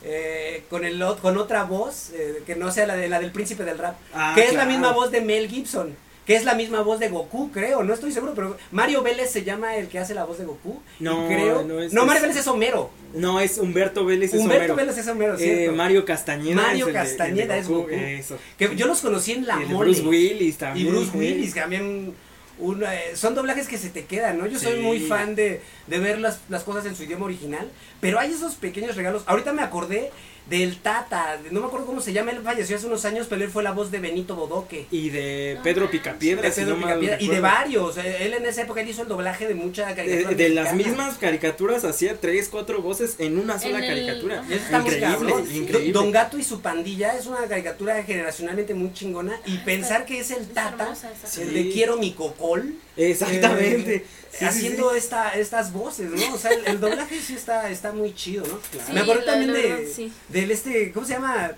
eh, 0.03 0.64
con 0.70 0.84
el 0.84 1.03
con 1.20 1.36
otra 1.38 1.64
voz 1.64 2.11
eh, 2.14 2.42
que 2.46 2.57
no 2.57 2.70
sea 2.72 2.86
la 2.86 2.96
de 2.96 3.09
la 3.09 3.20
del 3.20 3.32
príncipe 3.32 3.64
del 3.64 3.78
rap. 3.78 3.96
Ah, 4.14 4.32
que 4.34 4.44
es 4.44 4.55
la 4.55 4.64
misma 4.66 4.92
voz 4.92 5.11
de 5.11 5.20
Mel 5.20 5.48
Gibson. 5.48 5.94
Que 6.26 6.36
es 6.36 6.44
la 6.44 6.55
misma 6.55 6.82
voz 6.82 7.01
de 7.01 7.09
Goku, 7.09 7.51
creo. 7.51 7.82
No 7.82 7.92
estoy 7.92 8.12
seguro, 8.12 8.34
pero 8.36 8.57
Mario 8.70 9.03
Vélez 9.03 9.30
se 9.32 9.42
llama 9.42 9.74
el 9.76 9.88
que 9.88 9.98
hace 9.98 10.14
la 10.14 10.24
voz 10.24 10.38
de 10.38 10.44
Goku. 10.44 10.80
y 11.01 11.05
No, 11.05 11.26
creo. 11.26 11.64
no 11.64 11.80
es- 11.80 11.92
no, 11.92 12.03
Mario 12.07 12.18
es- 12.18 12.22
Vélez 12.22 12.36
es 12.36 12.46
Homero. 12.46 12.90
No, 13.14 13.40
es 13.40 13.59
Humberto 13.59 14.05
Vélez, 14.05 14.32
es 14.32 14.40
Humberto 14.40 14.74
Homero. 14.74 14.76
Vélez 14.76 14.98
es 14.98 15.09
Homero, 15.09 15.36
Eh. 15.40 15.70
Mario 15.74 16.05
Castañeda. 16.05 16.55
Mario 16.55 16.86
es 16.86 16.92
de- 16.94 17.01
de 17.01 17.07
Castañeda 17.09 17.57
es 17.57 17.66
Goku. 17.68 17.88
Eso. 17.90 18.38
Que 18.59 18.76
yo 18.76 18.86
los 18.86 19.01
conocí 19.01 19.32
en 19.32 19.46
la 19.46 19.61
Y 19.61 19.66
mole. 19.66 19.90
Bruce 19.90 20.03
Willis 20.03 20.55
Y 20.55 20.59
también. 20.59 20.88
Bruce 20.90 21.11
¿eh? 21.14 21.18
Willis, 21.18 21.55
que 21.55 21.61
también 21.61 22.14
un, 22.61 22.82
eh, 22.84 23.16
son 23.16 23.34
doblajes 23.34 23.66
que 23.68 23.78
se 23.78 23.90
te 23.90 24.04
quedan, 24.04 24.38
¿no? 24.38 24.46
Yo 24.46 24.58
soy 24.58 24.80
muy 24.80 25.00
fan 25.00 25.34
de, 25.34 25.61
de 25.86 25.98
ver 25.98 26.18
las, 26.18 26.40
las 26.48 26.62
cosas 26.62 26.86
en 26.86 26.94
su 26.94 27.04
idioma 27.04 27.24
original, 27.26 27.70
pero 28.00 28.18
hay 28.18 28.32
esos 28.32 28.54
pequeños 28.54 28.96
regalos. 28.96 29.24
Ahorita 29.26 29.52
me 29.52 29.62
acordé 29.62 30.11
del 30.49 30.78
Tata, 30.78 31.36
de- 31.43 31.51
no 31.53 31.61
me 31.61 31.66
acuerdo 31.66 31.86
cómo 31.86 32.01
se 32.01 32.12
llama, 32.12 32.32
él 32.32 32.41
falleció 32.43 32.76
hace 32.76 32.86
unos 32.86 33.05
años, 33.05 33.26
pero 33.30 33.45
él 33.45 33.51
fue 33.51 33.62
la 33.62 33.70
voz 33.72 33.91
de 33.91 34.01
Benito 34.01 34.34
Bodoque. 34.34 34.86
Y 34.91 35.11
de 35.11 35.59
Pedro 35.62 35.82
manches. 35.84 36.01
Picapiedra. 36.01 36.43
De 36.43 36.53
si 36.53 36.61
Pedro 36.62 36.74
no 36.76 36.80
mal 36.86 36.99
Picapiedra, 36.99 37.22
y 37.24 37.28
de 37.28 37.41
varios. 37.41 37.97
Él 37.99 38.34
en 38.34 38.47
esa 38.47 38.62
época 38.62 38.80
él 38.80 38.88
hizo 38.88 39.03
el 39.03 39.09
doblaje 39.09 39.47
de 39.47 39.55
mucha 39.55 39.86
De, 39.86 39.95
caricatura. 39.95 40.34
de 40.36 40.49
las 40.49 40.74
mismas 40.74 41.18
caricaturas 41.18 41.84
hacía 41.84 42.18
tres, 42.20 42.49
cuatro 42.49 42.82
voces 42.82 43.16
en 43.18 43.38
una 43.38 43.59
sola 43.59 43.78
En 43.78 43.84
el- 43.84 43.88
caricatura. 44.07 44.45
Y 44.49 44.53
eso 44.55 44.64
está 44.64 44.78
muy 44.80 44.95
Increíble, 44.95 45.57
increíble. 45.57 45.93
Don 45.93 46.11
Gato 46.11 46.38
y 46.38 46.43
su 46.43 46.61
pandilla 46.61 47.16
es 47.16 47.26
una 47.26 47.47
caricatura 47.47 48.03
generacionalmente 48.03 48.74
muy 48.74 48.93
chingona. 48.93 49.38
Y 49.47 49.59
pensar 49.59 50.05
que 50.05 50.18
es 50.20 50.30
el 50.32 50.43
Es 50.43 50.49
Tata, 50.55 50.82
hermosa 50.84 51.11
el 51.11 51.28
Sí. 51.28 51.45
de 51.45 51.70
Quiero 51.70 51.97
mi 51.97 52.12
cocol. 52.12 52.74
Exactamente. 52.97 53.95
Eh, 53.97 54.07
Sí, 54.32 54.45
haciendo 54.45 54.93
sí. 54.93 54.99
Esta, 54.99 55.30
estas 55.30 55.72
voces, 55.72 56.09
¿no? 56.12 56.34
O 56.34 56.38
sea, 56.38 56.53
el, 56.53 56.64
el 56.64 56.78
doblaje 56.78 57.18
sí 57.20 57.34
está, 57.34 57.68
está 57.68 57.91
muy 57.91 58.14
chido, 58.14 58.45
¿no? 58.47 58.61
Sí, 58.70 58.93
Me 58.93 59.01
acuerdo 59.01 59.24
también 59.24 59.53
de, 59.53 59.61
verdad, 59.62 59.78
sí. 59.93 60.12
del 60.28 60.53
este, 60.53 60.93
¿cómo 60.93 61.05
se 61.05 61.14
llama? 61.14 61.51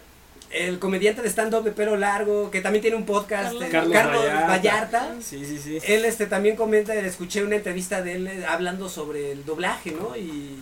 El 0.50 0.78
comediante 0.78 1.20
de 1.20 1.28
stand-up 1.28 1.64
de 1.64 1.72
pelo 1.72 1.96
largo, 1.98 2.50
que 2.50 2.62
también 2.62 2.80
tiene 2.80 2.96
un 2.96 3.04
podcast, 3.04 3.52
Carlos- 3.52 3.64
eh, 3.64 3.68
Carlos 3.70 3.92
Vallarta. 4.24 4.46
Vallarta. 4.48 5.14
Sí, 5.22 5.44
sí, 5.44 5.58
sí. 5.62 5.78
Él 5.86 6.06
este 6.06 6.24
también 6.26 6.56
comenta, 6.56 6.94
escuché 6.94 7.42
una 7.44 7.56
entrevista 7.56 8.00
de 8.02 8.14
él 8.14 8.26
eh, 8.26 8.46
hablando 8.48 8.88
sobre 8.88 9.32
el 9.32 9.44
doblaje, 9.44 9.90
¿no? 9.92 10.16
Y 10.16 10.56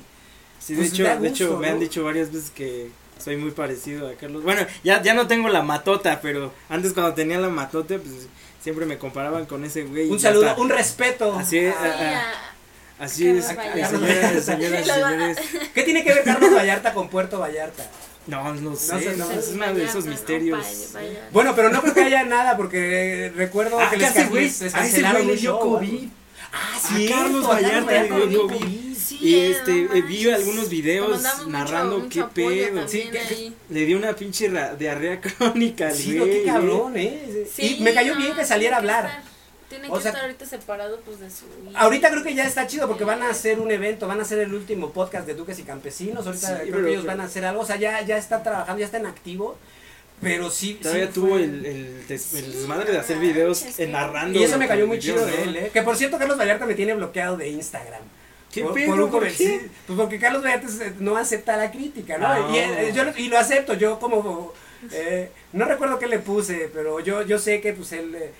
Sí, 0.59 0.75
de 0.75 0.81
Pues 0.81 0.93
hecho, 0.93 1.05
de 1.05 1.29
hecho 1.29 1.57
me 1.59 1.69
han 1.69 1.79
dicho 1.79 2.03
varias 2.05 2.33
veces 2.33 2.51
que 2.51 2.89
soy 3.19 3.37
muy 3.37 3.53
parecido 3.53 4.09
a 4.09 4.15
Carlos. 4.15 4.43
Bueno, 4.43 4.67
ya, 4.83 5.01
ya 5.01 5.15
no 5.15 5.29
tengo 5.29 5.49
la 5.49 5.63
matota, 5.63 6.19
pero 6.21 6.53
antes 6.69 6.93
cuando 6.93 7.15
tenía 7.15 7.39
la 7.39 7.49
matota, 7.49 7.97
pues 7.99 8.27
siempre 8.63 8.87
me 8.87 8.99
comparaban 8.99 9.47
con 9.47 9.65
ese 9.65 9.85
güey. 9.85 10.09
un 10.11 10.21
saludo, 10.21 10.49
hasta- 10.51 10.61
un 10.63 10.69
respeto. 10.69 11.37
Así 11.39 11.67
ah, 11.67 11.75
a- 12.99 13.05
Así 13.05 13.25
Carlos 13.25 13.45
es, 13.51 14.45
señoras, 14.45 14.45
señoras, 14.45 14.87
señores. 14.87 15.39
¿Qué 15.75 15.83
tiene 15.85 16.05
que 16.05 16.13
ver 16.13 16.23
Carlos 16.25 16.55
Vallarta 16.55 16.93
con 16.93 17.09
Puerto 17.09 17.39
Vallarta? 17.39 17.87
No, 18.27 18.53
no 18.55 18.77
sé, 18.77 19.01
sé, 19.01 19.17
no, 19.17 19.25
no 19.27 19.33
es 19.33 19.49
uno 19.49 19.73
de 19.75 19.85
esos 19.85 20.05
¿no? 20.05 20.11
misterios. 20.11 20.59
Vaya, 20.93 21.09
vaya. 21.15 21.29
Bueno, 21.33 21.57
pero 21.57 21.71
no 21.71 21.81
creo 21.81 21.95
que 21.95 22.03
haya 22.03 22.25
nada 22.25 22.59
porque 22.59 23.33
recuerdo 23.35 23.81
Ah, 23.81 23.89
que 23.91 23.97
les, 23.97 24.13
can- 24.13 24.29
güey, 24.29 24.45
les 24.45 24.63
a 24.63 24.67
ese 24.67 24.77
cancelaron 24.77 25.31
un 25.31 25.37
show. 25.37 25.55
¿no? 25.65 25.79
COVID. 25.79 26.09
Ah, 26.53 26.77
A 26.77 26.81
sí. 26.81 27.09
Carlos 27.09 27.47
Vallarta 27.47 28.03
dio 28.27 28.49
COVID. 28.49 28.97
Sí, 28.97 29.19
Y 29.21 29.39
este, 29.51 29.73
no 29.83 29.95
eh, 29.95 30.03
vi 30.03 30.31
algunos 30.31 30.69
videos 30.69 31.23
mucho- 31.23 31.49
narrando 31.49 31.99
mucho 31.99 32.09
qué 32.11 32.21
apoyo 32.21 32.49
pedo. 32.75 32.89
Sí, 32.89 33.09
que-. 33.11 33.53
Le 33.69 33.85
dio 33.87 33.97
una 33.99 34.15
pinche 34.15 34.51
diarrea 34.79 35.21
crónica 35.39 35.89
al 35.89 35.95
Sí, 35.97 36.17
güey. 36.19 36.31
qué 36.31 36.43
¿eh? 36.43 36.45
cabrón, 36.47 36.97
¿eh? 36.97 37.47
Sí, 37.53 37.77
y 37.79 37.83
me 37.83 37.93
cayó 37.95 38.15
no, 38.15 38.21
bien 38.21 38.35
que 38.35 38.45
saliera 38.45 38.77
a 38.77 38.79
hablar. 38.81 39.07
estar- 39.07 39.31
tiene 39.69 39.89
O 39.89 39.95
que 39.95 40.01
sea, 40.01 40.11
estar 40.11 40.25
ahorita 40.25 40.47
separado 40.47 41.01
pues 41.05 41.21
de 41.21 41.31
su 41.31 41.45
vida. 41.47 41.79
Ahorita 41.79 42.11
creo 42.11 42.25
que 42.25 42.35
ya 42.35 42.45
está 42.45 42.67
chido 42.67 42.89
porque 42.89 43.05
van 43.05 43.23
a 43.23 43.31
hacer 43.31 43.61
un 43.61 43.71
evento, 43.71 44.09
van 44.09 44.19
a 44.19 44.23
hacer 44.23 44.41
el 44.41 44.53
último 44.53 44.91
podcast 44.91 45.27
de 45.29 45.35
Duques 45.35 45.59
y 45.61 45.63
Campesinos. 45.63 46.27
Ahorita 46.27 46.61
Sí, 46.65 46.71
creo 46.71 46.85
que 46.85 46.91
ellos 46.91 47.05
van 47.07 47.21
a 47.21 47.25
hacer 47.25 47.45
algo, 47.45 47.63
o 47.63 47.67
sea, 47.67 47.77
ya, 47.77 48.01
ya 48.03 48.17
está 48.19 48.43
trabajando, 48.43 48.81
ya 48.81 48.87
está 48.87 48.99
en 48.99 49.07
activo. 49.07 49.57
Pero 50.23 50.51
sí. 50.51 50.75
Todavía 50.83 51.07
sí 51.07 51.13
tuvo 51.15 51.29
fue- 51.31 51.45
el, 51.45 51.65
el, 51.67 52.07
des- 52.07 52.35
el 52.35 52.53
desmadre 52.53 52.93
de 52.93 52.99
hacer 52.99 53.19
videos 53.19 53.63
eh, 53.63 53.73
qué- 53.77 53.87
narrando. 53.87 54.39
Y 54.39 54.43
eso 54.43 54.59
me 54.59 54.69
cayó 54.69 54.87
muy 54.87 54.99
chido 54.99 55.25
de 55.25 55.43
él, 55.45 55.57
¿eh? 55.57 55.71
Que 55.73 55.83
por 55.83 55.97
cierto, 55.97 56.19
Carlos 56.19 56.39
Vallarta 56.39 56.67
me 56.67 56.75
tiene 56.75 56.95
bloqueado 56.95 57.37
de 57.37 57.49
Instagram. 57.49 58.03
¿Qué 58.53 58.63
por, 58.63 58.75
pedo? 58.75 58.87
por 58.91 59.01
un 59.01 59.11
¿Por 59.11 59.29
qué? 59.29 59.69
pues 59.87 59.99
porque 59.99 60.19
Carlos 60.19 60.43
Vallarta 60.43 60.67
es- 60.67 60.97
no 61.01 61.17
acepta 61.17 61.57
la 61.57 61.71
crítica, 61.71 62.19
¿no? 62.19 62.27
Ah. 62.27 62.51
Y, 62.53 62.59
él- 62.59 62.93
yo, 62.95 63.05
lo- 63.05 63.17
y 63.17 63.29
lo 63.29 63.39
acepto, 63.39 63.75
yo 63.75 63.99
como... 63.99 64.53
eh, 64.93 65.31
no 65.53 65.65
recuerdo 65.67 65.99
qué 65.99 66.07
le 66.07 66.19
puse, 66.19 66.71
pero 66.75 67.01
yo, 67.01 67.23
yo 67.23 67.39
sé 67.39 67.61
que 67.61 67.73
pues 67.73 67.93
él... 67.93 68.15
eh, 68.15 68.31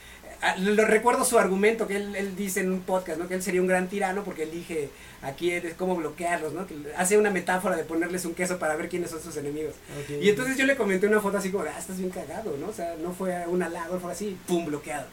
ah, 0.43 0.57
lo 0.59 0.85
recuerdo 0.85 1.25
su 1.25 1.39
argumento 1.39 1.87
que 1.87 1.97
él, 1.97 2.17
él 2.17 2.35
dice 2.37 2.61
en 2.61 2.73
un 2.73 2.81
podcast, 2.81 3.19
¿no? 3.19 3.29
Que 3.29 3.35
él 3.35 3.43
sería 3.43 3.61
un 3.61 3.67
gran 3.69 3.89
tirano 3.89 4.25
porque 4.25 4.43
elige 4.43 4.89
a 5.23 5.33
quién, 5.33 5.75
cómo 5.77 5.97
bloquearlos, 5.97 6.53
¿no? 6.53 6.67
Que 6.67 6.75
hace 6.97 7.19
una 7.19 7.31
metáfora 7.31 7.77
de 7.77 7.85
ponerles 7.85 8.25
un 8.25 8.35
queso 8.35 8.59
para 8.59 8.77
ver 8.77 8.89
quiénes 8.89 9.11
son 9.11 9.23
sus 9.23 9.37
enemigos. 9.37 9.75
Y 10.21 10.29
entonces 10.29 10.57
yo 10.57 10.65
le 10.65 10.77
comenté 10.77 11.07
una 11.07 11.21
foto 11.21 11.39
así 11.39 11.51
como, 11.51 11.65
ah, 11.65 11.79
estás 11.79 11.99
bien 11.99 12.11
cagado, 12.11 12.57
¿no? 12.59 12.69
O 12.69 12.73
sea, 12.73 12.97
no 13.03 13.13
fue 13.13 13.47
un 13.47 13.63
halago, 13.63 14.01
fue 14.01 14.13
así, 14.13 14.39
pum, 14.47 14.67
bloqueado. 14.67 15.07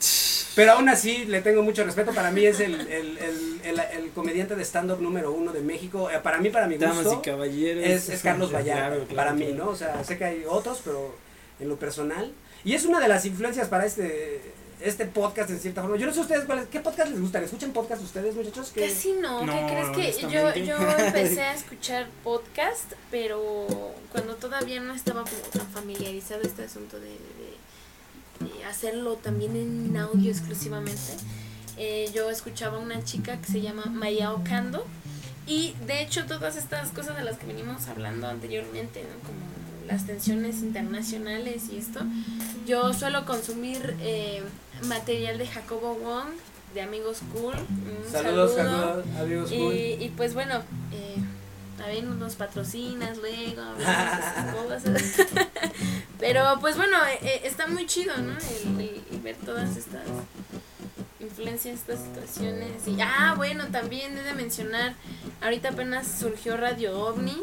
Pero 0.55 0.71
aún 0.71 0.89
así 0.89 1.25
le 1.25 1.41
tengo 1.41 1.61
mucho 1.61 1.83
respeto. 1.83 2.13
Para 2.13 2.31
mí 2.31 2.45
es 2.45 2.59
el, 2.59 2.73
el, 2.73 3.17
el, 3.17 3.61
el, 3.63 3.79
el 3.79 4.09
comediante 4.09 4.55
de 4.55 4.63
stand-up 4.63 4.99
número 5.01 5.31
uno 5.31 5.51
de 5.51 5.61
México. 5.61 6.09
Eh, 6.09 6.19
para 6.23 6.39
mí, 6.39 6.49
para 6.49 6.67
mi 6.67 6.77
Damas 6.77 7.01
y 7.01 7.03
gusto, 7.03 7.21
caballeros. 7.21 7.83
es, 7.85 8.09
es 8.09 8.21
Carlos 8.23 8.51
Vallarta. 8.53 8.87
Claro, 8.87 9.05
claro, 9.07 9.15
para 9.15 9.33
mí. 9.33 9.53
¿no? 9.53 9.69
O 9.69 9.75
sea, 9.75 10.03
sé 10.03 10.17
que 10.17 10.25
hay 10.25 10.45
otros, 10.47 10.81
pero 10.83 11.13
en 11.59 11.69
lo 11.69 11.75
personal. 11.77 12.33
Y 12.63 12.73
es 12.73 12.85
una 12.85 12.99
de 12.99 13.07
las 13.07 13.25
influencias 13.25 13.67
para 13.67 13.85
este 13.85 14.41
este 14.79 15.05
podcast 15.05 15.49
en 15.49 15.59
cierta 15.59 15.81
forma. 15.81 15.97
Yo 15.97 16.05
no 16.07 16.13
sé 16.13 16.19
ustedes 16.21 16.45
cuáles, 16.45 16.67
¿qué 16.67 16.79
podcast 16.79 17.09
les 17.11 17.19
gustan? 17.19 17.43
¿Escuchan 17.43 17.71
podcast 17.71 18.03
ustedes, 18.03 18.35
muchachos? 18.35 18.71
¿Qué- 18.73 18.87
Casi 18.87 19.13
no, 19.13 19.43
No, 19.45 19.53
¿qué 19.53 19.91
crees 19.91 20.17
que 20.17 20.21
yo, 20.31 20.53
yo 20.55 20.77
empecé 20.99 21.41
a 21.41 21.53
escuchar 21.53 22.07
podcast, 22.23 22.93
pero 23.09 23.67
cuando 24.11 24.35
todavía 24.35 24.79
no 24.79 24.93
estaba 24.93 25.23
como 25.23 25.41
tan 25.51 25.67
familiarizado 25.67 26.41
este 26.43 26.63
asunto 26.63 26.99
de, 26.99 27.09
de- 27.09 27.57
de 28.39 28.65
hacerlo 28.65 29.15
también 29.15 29.55
en 29.55 29.97
audio 29.97 30.29
exclusivamente, 30.31 31.13
eh, 31.77 32.09
yo 32.13 32.29
escuchaba 32.29 32.77
a 32.77 32.79
una 32.79 33.03
chica 33.03 33.41
que 33.41 33.47
se 33.51 33.61
llama 33.61 33.85
Maya 33.87 34.31
Ocando 34.33 34.85
y 35.47 35.73
de 35.87 36.01
hecho 36.03 36.25
todas 36.27 36.55
estas 36.55 36.89
cosas 36.89 37.17
de 37.17 37.23
las 37.23 37.37
que 37.39 37.47
venimos 37.47 37.87
hablando 37.87 38.27
anteriormente, 38.27 39.01
¿no? 39.01 39.27
como 39.27 39.39
las 39.87 40.05
tensiones 40.05 40.57
internacionales 40.61 41.63
y 41.71 41.77
esto, 41.77 42.01
yo 42.67 42.93
suelo 42.93 43.25
consumir 43.25 43.95
eh, 44.01 44.43
material 44.83 45.37
de 45.37 45.47
Jacobo 45.47 45.95
Wong, 45.95 46.27
de 46.73 46.81
Amigos 46.81 47.19
Cool. 47.33 47.53
un 47.55 48.11
Saludos, 48.11 48.53
saludo. 48.55 49.03
saludos, 49.03 49.05
amigos. 49.21 49.51
Y, 49.51 49.57
cool. 49.57 49.73
y 49.75 50.13
pues 50.15 50.33
bueno, 50.33 50.61
eh, 50.91 51.15
también 51.77 52.19
nos 52.19 52.35
patrocinas 52.35 53.17
luego, 53.17 53.61
esas 53.79 54.55
cosas. 54.55 54.83
Pero 56.19 56.43
pues 56.59 56.75
bueno, 56.77 56.97
eh, 57.05 57.19
eh, 57.21 57.41
está 57.45 57.67
muy 57.67 57.85
chido, 57.85 58.15
¿no? 58.17 58.31
El, 58.37 58.81
el- 58.81 59.01
el 59.11 59.19
ver 59.21 59.35
todas 59.37 59.75
estas 59.77 60.01
influencias, 61.19 61.75
estas 61.79 61.99
situaciones. 62.01 62.87
Y, 62.87 62.97
ah, 63.01 63.33
bueno, 63.37 63.67
también 63.67 64.17
he 64.17 64.23
de 64.23 64.33
mencionar, 64.33 64.95
ahorita 65.41 65.69
apenas 65.69 66.07
surgió 66.19 66.57
Radio 66.57 66.99
OVNI, 66.99 67.37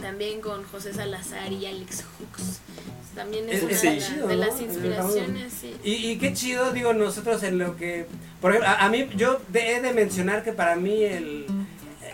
también 0.00 0.40
con 0.40 0.64
José 0.64 0.92
Salazar 0.94 1.52
y 1.52 1.66
Alex 1.66 2.04
Hooks. 2.04 2.60
También 3.14 3.48
es, 3.48 3.56
Es- 3.56 3.62
una 3.62 3.72
es 3.72 3.82
de, 3.82 3.90
la- 3.90 3.98
chido, 4.06 4.28
de 4.28 4.36
¿no? 4.36 4.44
las 4.46 4.60
inspiraciones, 4.60 5.52
sí. 5.60 5.74
Y, 5.84 5.92
y 6.10 6.18
qué 6.18 6.32
chido, 6.32 6.72
digo, 6.72 6.92
nosotros 6.92 7.42
en 7.42 7.58
lo 7.58 7.76
que. 7.76 8.06
Por 8.40 8.52
ejemplo, 8.52 8.68
a, 8.70 8.84
a 8.84 8.88
mí, 8.88 9.08
yo 9.16 9.40
de- 9.48 9.76
he 9.76 9.80
de 9.80 9.92
mencionar 9.92 10.44
que 10.44 10.52
para 10.52 10.76
mí 10.76 11.02
el, 11.04 11.46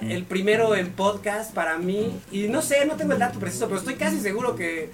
el 0.01 0.25
primero 0.25 0.75
en 0.75 0.91
podcast, 0.93 1.53
para 1.55 1.79
mí, 1.79 2.13
y 2.33 2.49
no 2.49 2.63
sé, 2.63 2.85
no 2.87 2.95
tengo 2.97 3.13
el 3.13 3.19
dato 3.19 3.39
preciso, 3.39 3.67
pero 3.67 3.79
estoy 3.79 3.95
casi 3.95 4.21
seguro 4.21 4.57
que, 4.57 4.91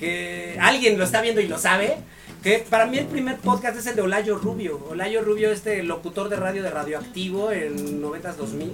que 0.00 0.56
alguien 0.60 0.98
lo 0.98 1.04
está 1.04 1.20
viendo 1.20 1.40
y 1.40 1.48
lo 1.48 1.58
sabe. 1.58 1.96
Que 2.42 2.58
para 2.58 2.86
mí 2.86 2.98
el 2.98 3.06
primer 3.06 3.36
podcast 3.38 3.78
es 3.78 3.86
el 3.86 3.94
de 3.94 4.02
Olayo 4.02 4.36
Rubio. 4.36 4.84
Olayo 4.90 5.22
Rubio, 5.22 5.52
este 5.52 5.80
locutor 5.84 6.28
de 6.28 6.34
radio 6.34 6.64
de 6.64 6.70
Radioactivo 6.70 7.52
en 7.52 8.02
90s 8.02 8.34
2000. 8.34 8.72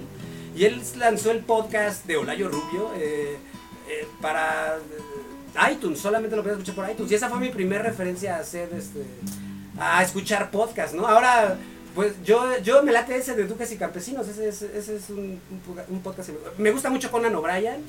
Y 0.55 0.65
él 0.65 0.81
lanzó 0.97 1.29
el 1.29 1.39
podcast 1.41 2.03
de 2.07 2.17
Olayo 2.17 2.49
Rubio 2.49 2.91
eh, 2.97 3.37
eh, 3.87 4.07
para 4.21 4.79
iTunes, 5.71 5.99
solamente 5.99 6.35
lo 6.35 6.41
podía 6.41 6.53
escuchar 6.57 6.75
por 6.75 6.89
iTunes. 6.89 7.11
Y 7.11 7.15
esa 7.15 7.29
fue 7.29 7.39
mi 7.39 7.49
primera 7.49 7.83
referencia 7.83 8.35
a 8.35 8.39
hacer 8.39 8.69
este 8.77 9.03
a 9.79 10.03
escuchar 10.03 10.51
podcast, 10.51 10.93
¿no? 10.93 11.07
Ahora, 11.07 11.57
pues 11.95 12.13
yo, 12.23 12.57
yo 12.59 12.83
me 12.83 12.91
late 12.91 13.15
ese 13.15 13.35
de 13.35 13.45
Duques 13.45 13.71
y 13.71 13.77
Campesinos, 13.77 14.27
ese, 14.27 14.49
es- 14.49 14.61
ese 14.61 14.95
es 14.97 15.09
un, 15.09 15.39
un 15.89 16.01
podcast. 16.01 16.29
me- 16.57 16.71
gusta 16.71 16.89
mucho 16.89 17.09
Conan 17.11 17.33
O'Brien, 17.35 17.83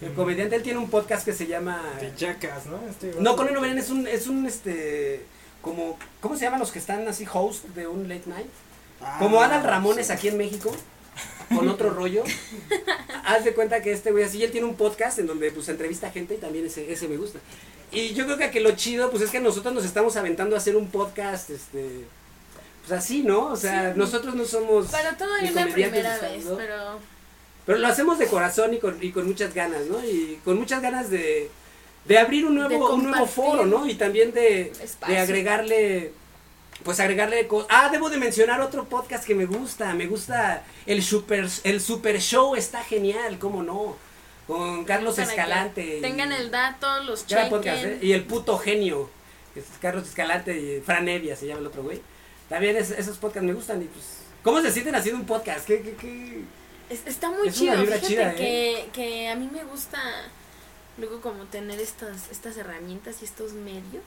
el 0.00 0.12
comediante, 0.14 0.56
él 0.56 0.62
tiene 0.62 0.78
un 0.78 0.88
podcast 0.90 1.24
que 1.24 1.32
se 1.32 1.46
llama... 1.46 1.80
De 2.00 2.12
Jackass, 2.16 2.66
¿no? 2.66 2.78
Este 2.88 3.14
No, 3.20 3.36
Conan 3.36 3.56
O'Brien 3.56 3.78
es 3.78 3.90
un, 3.90 4.06
es 4.06 4.26
un, 4.26 4.46
este, 4.46 5.24
como, 5.60 5.98
¿cómo 6.20 6.36
se 6.36 6.44
llaman 6.44 6.60
los 6.60 6.70
que 6.72 6.78
están 6.78 7.06
así 7.08 7.26
host 7.32 7.64
de 7.74 7.86
un 7.86 8.08
late 8.08 8.24
night? 8.26 8.46
Ah, 9.00 9.16
Como 9.18 9.42
Adal 9.42 9.64
Ramones 9.64 10.10
aquí 10.10 10.28
en 10.28 10.38
México, 10.38 10.70
con 11.54 11.68
otro 11.68 11.90
rollo. 11.90 12.22
Haz 13.24 13.44
de 13.44 13.54
cuenta 13.54 13.82
que 13.82 13.92
este 13.92 14.10
güey 14.12 14.24
así, 14.24 14.42
él 14.42 14.50
tiene 14.50 14.66
un 14.66 14.74
podcast 14.76 15.18
en 15.18 15.26
donde 15.26 15.50
pues 15.50 15.68
entrevista 15.68 16.08
a 16.08 16.10
gente 16.10 16.34
y 16.34 16.38
también 16.38 16.66
ese, 16.66 16.90
ese 16.92 17.08
me 17.08 17.16
gusta. 17.16 17.38
Y 17.90 18.14
yo 18.14 18.24
creo 18.24 18.38
que, 18.38 18.50
que 18.50 18.60
lo 18.60 18.72
chido 18.72 19.10
pues 19.10 19.22
es 19.22 19.30
que 19.30 19.40
nosotros 19.40 19.74
nos 19.74 19.84
estamos 19.84 20.16
aventando 20.16 20.54
a 20.56 20.58
hacer 20.58 20.76
un 20.76 20.90
podcast, 20.90 21.50
este, 21.50 22.04
pues 22.86 22.98
así, 22.98 23.22
¿no? 23.22 23.46
O 23.52 23.56
sea, 23.56 23.92
Sí. 23.92 23.98
nosotros 23.98 24.34
no 24.34 24.44
somos... 24.44 24.86
Para 24.86 25.16
todo 25.16 25.28
una 25.28 25.48
comediantes 25.50 25.74
primera 25.74 26.18
vez, 26.18 26.44
pero 26.56 26.98
Pero 27.66 27.78
lo 27.78 27.86
hacemos 27.86 28.18
de 28.18 28.26
corazón 28.26 28.74
y 28.74 28.78
con, 28.78 28.96
y 29.02 29.10
con 29.12 29.26
muchas 29.26 29.52
ganas, 29.54 29.86
¿no? 29.86 30.02
Y 30.04 30.40
con 30.44 30.58
muchas 30.58 30.80
ganas 30.82 31.10
de, 31.10 31.50
de 32.06 32.18
abrir 32.18 32.46
un 32.46 32.54
nuevo, 32.56 32.94
un 32.94 33.04
nuevo 33.04 33.26
foro, 33.26 33.66
¿no? 33.66 33.86
Y 33.86 33.94
también 33.94 34.32
de, 34.32 34.72
de 35.06 35.18
agregarle, 35.18 36.12
pues 36.84 37.00
agregarle 37.00 37.46
cosas. 37.46 37.68
Ah, 37.70 37.88
debo 37.90 38.10
de 38.10 38.18
mencionar 38.18 38.60
otro 38.60 38.84
podcast 38.84 39.24
que 39.24 39.34
me 39.34 39.46
gusta, 39.46 39.92
me 39.94 40.06
gusta 40.06 40.64
el 40.86 41.02
Super, 41.02 41.48
el 41.64 41.80
super 41.80 42.20
Show, 42.20 42.54
está 42.56 42.82
genial, 42.84 43.38
¿cómo 43.38 43.62
no? 43.62 43.96
Con 44.46 44.84
Carlos 44.84 45.16
para 45.16 45.28
Escalante. 45.28 45.98
y- 45.98 46.00
Tengan 46.00 46.32
el 46.32 46.50
dato, 46.50 47.02
los 47.04 47.26
Gran 47.26 47.44
chequen. 47.44 47.50
podcast, 47.50 47.84
¿eh? 47.84 47.98
Y 48.02 48.12
el 48.12 48.24
puto 48.24 48.58
genio, 48.58 49.08
que 49.54 49.60
es 49.60 49.66
Carlos 49.80 50.08
Escalante 50.08 50.58
y 50.58 50.80
Fran 50.80 51.08
Evia 51.08 51.36
se 51.36 51.46
llama 51.46 51.60
el 51.60 51.66
otro 51.68 51.82
güey. 51.82 52.00
También 52.48 52.76
es- 52.76 52.90
esos 52.90 53.18
podcasts 53.18 53.46
me 53.46 53.54
gustan 53.54 53.80
y 53.82 53.86
pues... 53.86 54.04
¿Cómo 54.42 54.60
se 54.60 54.72
sienten 54.72 54.94
haciendo 54.96 55.20
un 55.20 55.26
podcast? 55.26 55.64
¿Qué, 55.66 55.80
qué, 55.82 55.94
qué? 55.94 56.40
Es- 56.90 57.06
está 57.06 57.30
muy 57.30 57.48
Es 57.48 57.54
chido, 57.54 57.76
fíjate 57.84 58.06
chida, 58.06 58.32
¿eh? 58.32 58.36
que, 58.36 58.88
que 58.92 59.28
a 59.28 59.36
mí 59.36 59.48
me 59.52 59.62
gusta 59.64 59.98
luego 60.98 61.20
como 61.20 61.44
tener 61.44 61.80
estas, 61.80 62.28
estas 62.30 62.56
herramientas 62.56 63.22
y 63.22 63.24
estos 63.24 63.52
medios, 63.52 64.02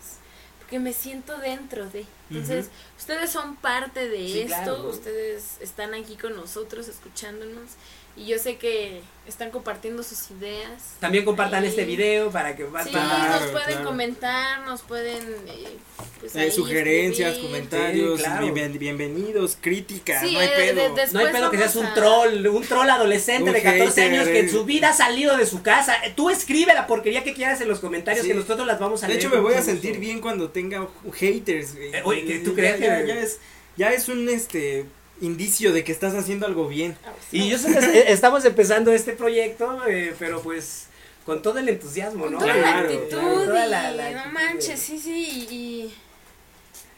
porque 0.65 0.79
me 0.79 0.93
siento 0.93 1.37
dentro 1.37 1.87
de. 1.91 2.07
Entonces, 2.31 2.71
ustedes 2.97 3.29
son 3.29 3.55
parte 3.55 4.09
de 4.09 4.17
Sí, 4.17 4.41
esto, 4.41 4.89
ustedes 4.89 5.57
están 5.61 5.93
aquí 5.93 6.15
con 6.15 6.35
nosotros 6.35 6.87
escuchándonos 6.87 7.69
y 8.17 8.25
yo 8.27 8.39
sé 8.39 8.57
que 8.57 9.01
están 9.27 9.49
compartiendo 9.51 10.03
sus 10.03 10.29
ideas. 10.31 10.93
También 10.99 11.25
compartan 11.25 11.63
Ahí. 11.63 11.69
este 11.69 11.83
video 11.83 12.29
para 12.29 12.55
que 12.55 12.63
más 12.65 12.85
Sí, 12.85 12.91
Claro, 12.91 13.39
nos 13.41 13.51
pueden 13.51 13.67
claro. 13.69 13.85
comentar, 13.85 14.65
nos 14.65 14.81
pueden 14.83 15.23
eh, 15.47 15.77
pues, 16.19 16.35
Eh, 16.35 16.51
sugerencias, 16.51 17.31
escribir. 17.31 17.51
comentarios, 17.51 18.19
Sí, 18.19 18.23
claro. 18.25 18.53
bien- 18.53 18.77
bienvenidos, 18.77 19.57
críticas, 19.59 20.21
Sí, 20.21 20.33
no 20.33 20.39
hay 20.39 20.47
eh, 20.47 20.51
pedo. 20.55 20.75
de- 20.83 20.89
No 20.89 20.95
Después 20.95 21.25
hay 21.25 21.31
pedo 21.33 21.51
que 21.51 21.57
seas 21.57 21.75
un 21.75 21.85
a- 21.87 21.93
troll, 21.95 22.47
un 22.47 22.63
troll 22.63 22.89
adolescente 22.89 23.49
Un 23.49 23.53
de 23.55 23.61
14 23.63 24.01
hater, 24.03 24.13
años 24.19 24.27
que 24.29 24.39
en 24.39 24.45
eh. 24.45 24.49
su 24.49 24.63
vida 24.63 24.89
ha 24.89 24.93
salido 24.93 25.35
de 25.37 25.45
su 25.47 25.61
casa. 25.63 25.95
Eh, 26.05 26.13
Tú 26.15 26.29
escribe 26.29 26.73
la 26.73 26.85
porquería 26.87 27.23
que 27.23 27.33
quieras 27.33 27.59
en 27.61 27.67
los 27.67 27.79
comentarios 27.79 28.23
Sí. 28.25 28.31
que 28.31 28.37
nosotros 28.37 28.65
las 28.67 28.79
vamos 28.79 29.03
a 29.03 29.07
De 29.07 29.13
leer. 29.15 29.25
hecho, 29.25 29.35
me 29.35 29.41
voy 29.41 29.55
a 29.55 29.61
sentir 29.63 29.97
bien 29.99 30.21
cuando 30.21 30.51
tenga 30.51 30.87
haters. 31.13 31.75
Eh, 31.75 32.01
oye, 32.05 32.23
¿que 32.25 32.39
tú 32.39 32.51
Ya- 32.51 32.55
crees 32.55 32.79
ya, 32.79 33.01
que- 33.01 33.07
ya 33.07 33.19
es, 33.19 33.39
ya 33.75 33.91
es 33.91 34.07
un 34.07 34.29
este 34.29 34.85
indicio 35.21 35.71
de 35.73 35.83
que 35.83 35.91
estás 35.91 36.13
haciendo 36.15 36.45
algo 36.45 36.67
bien. 36.67 36.97
Y 37.31 37.49
yo 37.49 37.57
sé 37.57 37.71
que 37.71 37.79
es- 37.79 38.09
estamos 38.09 38.43
empezando 38.45 38.91
este 38.91 39.13
proyecto, 39.13 39.79
eh, 39.87 40.15
pero 40.19 40.41
pues 40.41 40.87
con 41.25 41.41
todo 41.41 41.57
el 41.59 41.69
entusiasmo, 41.69 42.25
Con 42.25 42.33
¿no? 42.33 42.39
toda 42.39 42.53
Claro, 42.53 42.71
la 42.71 42.79
actitud 42.95 43.07
claro, 43.17 43.43
toda 43.45 43.65
la- 43.65 43.91
la 43.91 44.25
no 44.25 44.31
manches, 44.31 44.79
sí, 44.79 44.99
sí, 44.99 45.47
y, 45.49 45.93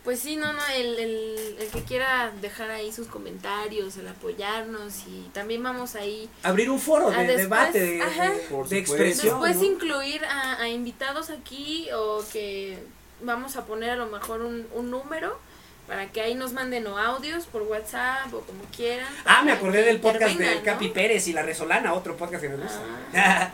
pues 0.03 0.19
sí, 0.19 0.35
no, 0.37 0.51
no, 0.53 0.59
el, 0.75 0.97
el, 0.99 1.55
el 1.59 1.67
que 1.67 1.83
quiera 1.83 2.31
dejar 2.41 2.71
ahí 2.71 2.91
sus 2.91 3.07
comentarios, 3.07 3.97
el 3.97 4.07
apoyarnos 4.07 4.93
y 5.07 5.29
también 5.33 5.61
vamos 5.63 5.95
ahí 5.95 6.29
Abrir 6.43 6.69
un 6.69 6.79
foro 6.79 7.09
de 7.09 7.15
Ah, 7.15 7.19
después, 7.23 7.37
debate, 7.43 7.79
de, 7.79 8.01
ajá. 8.01 8.31
de- 8.69 8.77
expresión. 8.79 9.27
después 9.41 9.57
¿no? 9.57 9.63
incluir 9.65 10.23
a, 10.25 10.61
a 10.61 10.67
invitados 10.69 11.29
aquí 11.29 11.87
o 11.95 12.23
que 12.31 12.79
vamos 13.21 13.55
a 13.57 13.65
poner 13.65 13.89
a 13.91 13.95
lo 13.95 14.07
mejor 14.07 14.41
un, 14.41 14.65
un 14.73 14.91
número 14.91 15.39
para 15.87 16.11
que 16.11 16.21
ahí 16.21 16.35
nos 16.35 16.51
manden 16.53 16.85
o 16.87 16.97
audios 16.97 17.45
por 17.45 17.61
WhatsApp 17.63 18.33
o 18.33 18.41
como 18.41 18.61
quieran. 18.75 19.07
Ah, 19.25 19.41
me 19.43 19.53
acordé 19.53 19.83
del 19.83 19.99
podcast 19.99 20.37
de. 20.37 20.61
Capi 20.61 20.89
Pérez 20.89 21.27
y 21.27 21.33
La 21.33 21.43
Resolana, 21.43 21.93
otro 21.93 22.17
podcast 22.17 22.43
que 22.43 22.49
me 22.49 22.57
gusta. 22.57 22.81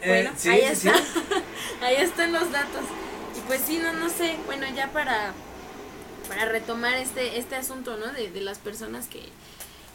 Eh, 0.00 0.08
Bueno, 0.08 0.30
sí, 0.36 0.48
ahí 0.48 0.62
sí, 0.68 0.82
sí. 0.82 0.88
está. 0.88 1.02
ahí 1.86 1.96
están 1.96 2.32
los 2.32 2.52
datos. 2.52 2.82
Y 3.36 3.40
pues 3.48 3.60
sí, 3.66 3.78
no, 3.78 3.92
no 3.94 4.08
sé. 4.08 4.36
Bueno, 4.46 4.64
ya 4.76 4.92
para, 4.92 5.32
para 6.28 6.44
retomar 6.44 6.94
este, 6.98 7.36
este 7.38 7.56
asunto, 7.56 7.96
¿no? 7.96 8.12
De, 8.12 8.30
de 8.30 8.40
las 8.42 8.58
personas 8.58 9.08
que, 9.08 9.24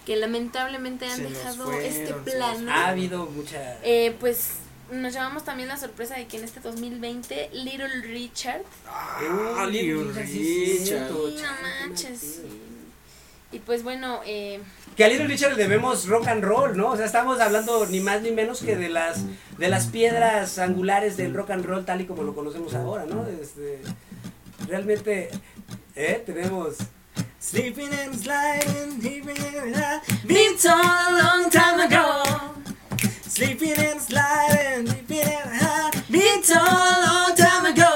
que 0.06 0.18
lamentablemente 0.18 1.06
han 1.06 1.16
Se 1.16 1.24
dejado 1.24 1.64
fueron, 1.68 1.86
este 1.86 2.14
plano. 2.16 2.70
Ha 2.70 2.90
habido 2.90 3.28
mucha... 3.28 3.78
Eh, 3.84 4.14
pues 4.20 4.56
nos 4.92 5.14
llevamos 5.14 5.44
también 5.44 5.70
la 5.70 5.78
sorpresa 5.78 6.16
de 6.16 6.28
que 6.28 6.38
en 6.38 6.44
este 6.44 6.60
2020 6.60 7.50
Little 7.54 8.02
Richard 8.02 8.62
Ah, 8.88 9.20
Uy, 9.66 9.72
Little 9.72 10.12
Richard. 10.14 11.10
no 11.12 11.88
manches. 11.88 12.42
Y 13.54 13.60
pues 13.60 13.84
bueno, 13.84 14.22
eh, 14.26 14.60
Que 14.96 15.04
a 15.04 15.08
Little 15.10 15.28
Richard 15.28 15.52
le 15.52 15.64
debemos 15.64 16.08
rock 16.08 16.28
and 16.28 16.44
roll, 16.44 16.78
¿no? 16.78 16.92
O 16.92 16.98
sea, 16.98 17.06
estamos 17.06 17.40
hablando 17.42 17.86
ni 17.88 18.00
más 18.00 18.22
ni 18.22 18.32
menos 18.32 18.62
que 18.62 18.76
de 18.76 18.90
las 18.90 19.20
de 19.58 19.68
las 19.70 19.88
piedras 19.88 20.58
angulares 20.60 21.18
del 21.18 21.34
rock 21.34 21.52
and 21.52 21.66
roll 21.66 21.86
tal 21.86 22.02
y 22.02 22.06
como 22.06 22.24
lo 22.24 22.34
conocemos 22.34 22.74
ahora, 22.76 23.06
¿no? 23.06 23.26
Este, 23.28 23.82
realmente, 24.68 25.30
¿eh? 25.96 26.24
Tenemos... 26.26 26.76
Sleeping 27.40 27.90
and 27.92 28.14
sliding, 28.22 29.02
sleeping 29.02 29.36
and 29.38 29.74
sliding, 29.76 30.28
been 30.28 30.56
a 30.64 31.12
long 31.24 31.50
time 31.50 31.82
ago. 31.82 32.61
Sleeping 33.32 33.72
and 33.80 34.02
sliding, 34.02 34.88
sleeping 34.88 35.20
and 35.24 35.60
sliding, 35.60 36.04
been 36.12 36.42
told 36.44 36.68
a 36.68 37.00
long 37.08 37.34
time 37.36 37.66
ago. 37.66 37.92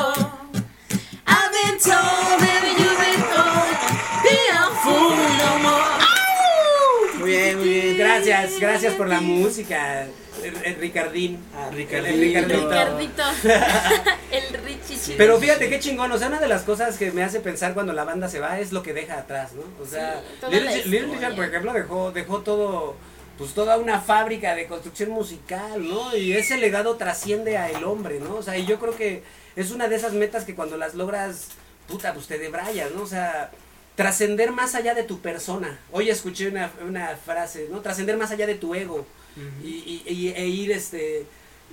I've 1.28 1.52
been 1.52 1.78
told, 1.78 2.40
baby, 2.40 2.72
you've 2.80 3.00
been 3.04 3.22
told, 3.36 3.76
be 4.24 4.38
a 4.56 4.64
fool 4.80 5.16
no 5.42 5.52
more. 5.60 7.20
Muy 7.20 7.30
bien, 7.32 7.58
muy 7.58 7.68
bien. 7.70 7.98
Gracias, 7.98 8.60
gracias 8.62 8.94
por 8.94 9.08
la 9.10 9.20
música, 9.20 10.08
el, 10.42 10.56
el 10.64 10.76
Ricardín. 10.76 11.44
Ah, 11.54 11.68
El 11.70 11.76
Ricardito. 11.76 13.24
El 14.32 14.44
Richie 14.64 15.16
Pero 15.18 15.38
fíjate 15.38 15.70
qué 15.70 15.80
chingón, 15.82 16.12
o 16.14 16.18
sea, 16.18 16.28
una 16.30 16.40
de 16.40 16.48
las 16.48 16.62
cosas 16.64 16.98
que 16.98 17.12
me 17.12 17.24
hace 17.24 17.42
pensar 17.42 17.74
cuando 17.74 17.92
la 17.92 18.06
banda 18.06 18.30
se 18.30 18.40
va 18.40 18.58
es 18.60 18.72
lo 18.72 18.82
que 18.84 18.94
deja 18.94 19.18
atrás, 19.20 19.52
¿no? 19.54 19.64
O 19.84 19.86
sea, 19.86 20.22
Sí, 20.40 20.48
Little, 20.50 20.86
Little. 20.86 21.16
Richard, 21.16 21.36
por 21.36 21.44
ejemplo, 21.46 21.74
dejó, 21.74 22.12
dejó 22.14 22.40
todo, 22.42 22.96
pues 23.38 23.54
toda 23.54 23.78
una 23.78 24.00
fábrica 24.02 24.56
de 24.56 24.68
construcción 24.68 25.10
musical, 25.12 25.88
¿no? 25.88 26.16
Y 26.16 26.34
ese 26.34 26.58
legado 26.58 26.96
trasciende 26.96 27.58
a 27.58 27.70
el 27.70 27.84
hombre, 27.84 28.20
¿no? 28.20 28.36
O 28.36 28.44
sea, 28.44 28.58
y 28.58 28.66
yo 28.66 28.80
creo 28.80 28.96
que 28.96 29.24
es 29.56 29.72
una 29.72 29.88
de 29.88 29.96
esas 29.96 30.14
metas 30.14 30.46
que 30.46 30.56
cuando 30.56 30.78
las 30.78 30.96
logras, 30.96 31.48
puta, 31.88 32.14
pues 32.14 32.28
te 32.28 32.38
debrayas, 32.38 32.92
¿no? 32.92 33.02
O 33.04 33.08
sea, 33.08 33.52
trascender 33.96 34.52
más 34.52 34.76
allá 34.76 34.94
de 34.94 35.04
tu 35.04 35.20
persona. 35.20 35.80
Hoy 35.92 36.10
escuché 36.10 36.48
una, 36.50 36.72
una 36.88 37.16
frase, 37.18 37.68
¿no? 37.72 37.82
Trascender 37.82 38.18
más 38.18 38.32
allá 38.32 38.46
de 38.48 38.56
tu 38.56 38.74
ego 38.76 39.06
y, 39.64 39.68
y- 39.68 40.04
y- 40.08 40.30
e 40.30 40.48
ir 40.48 40.72
este 40.72 41.26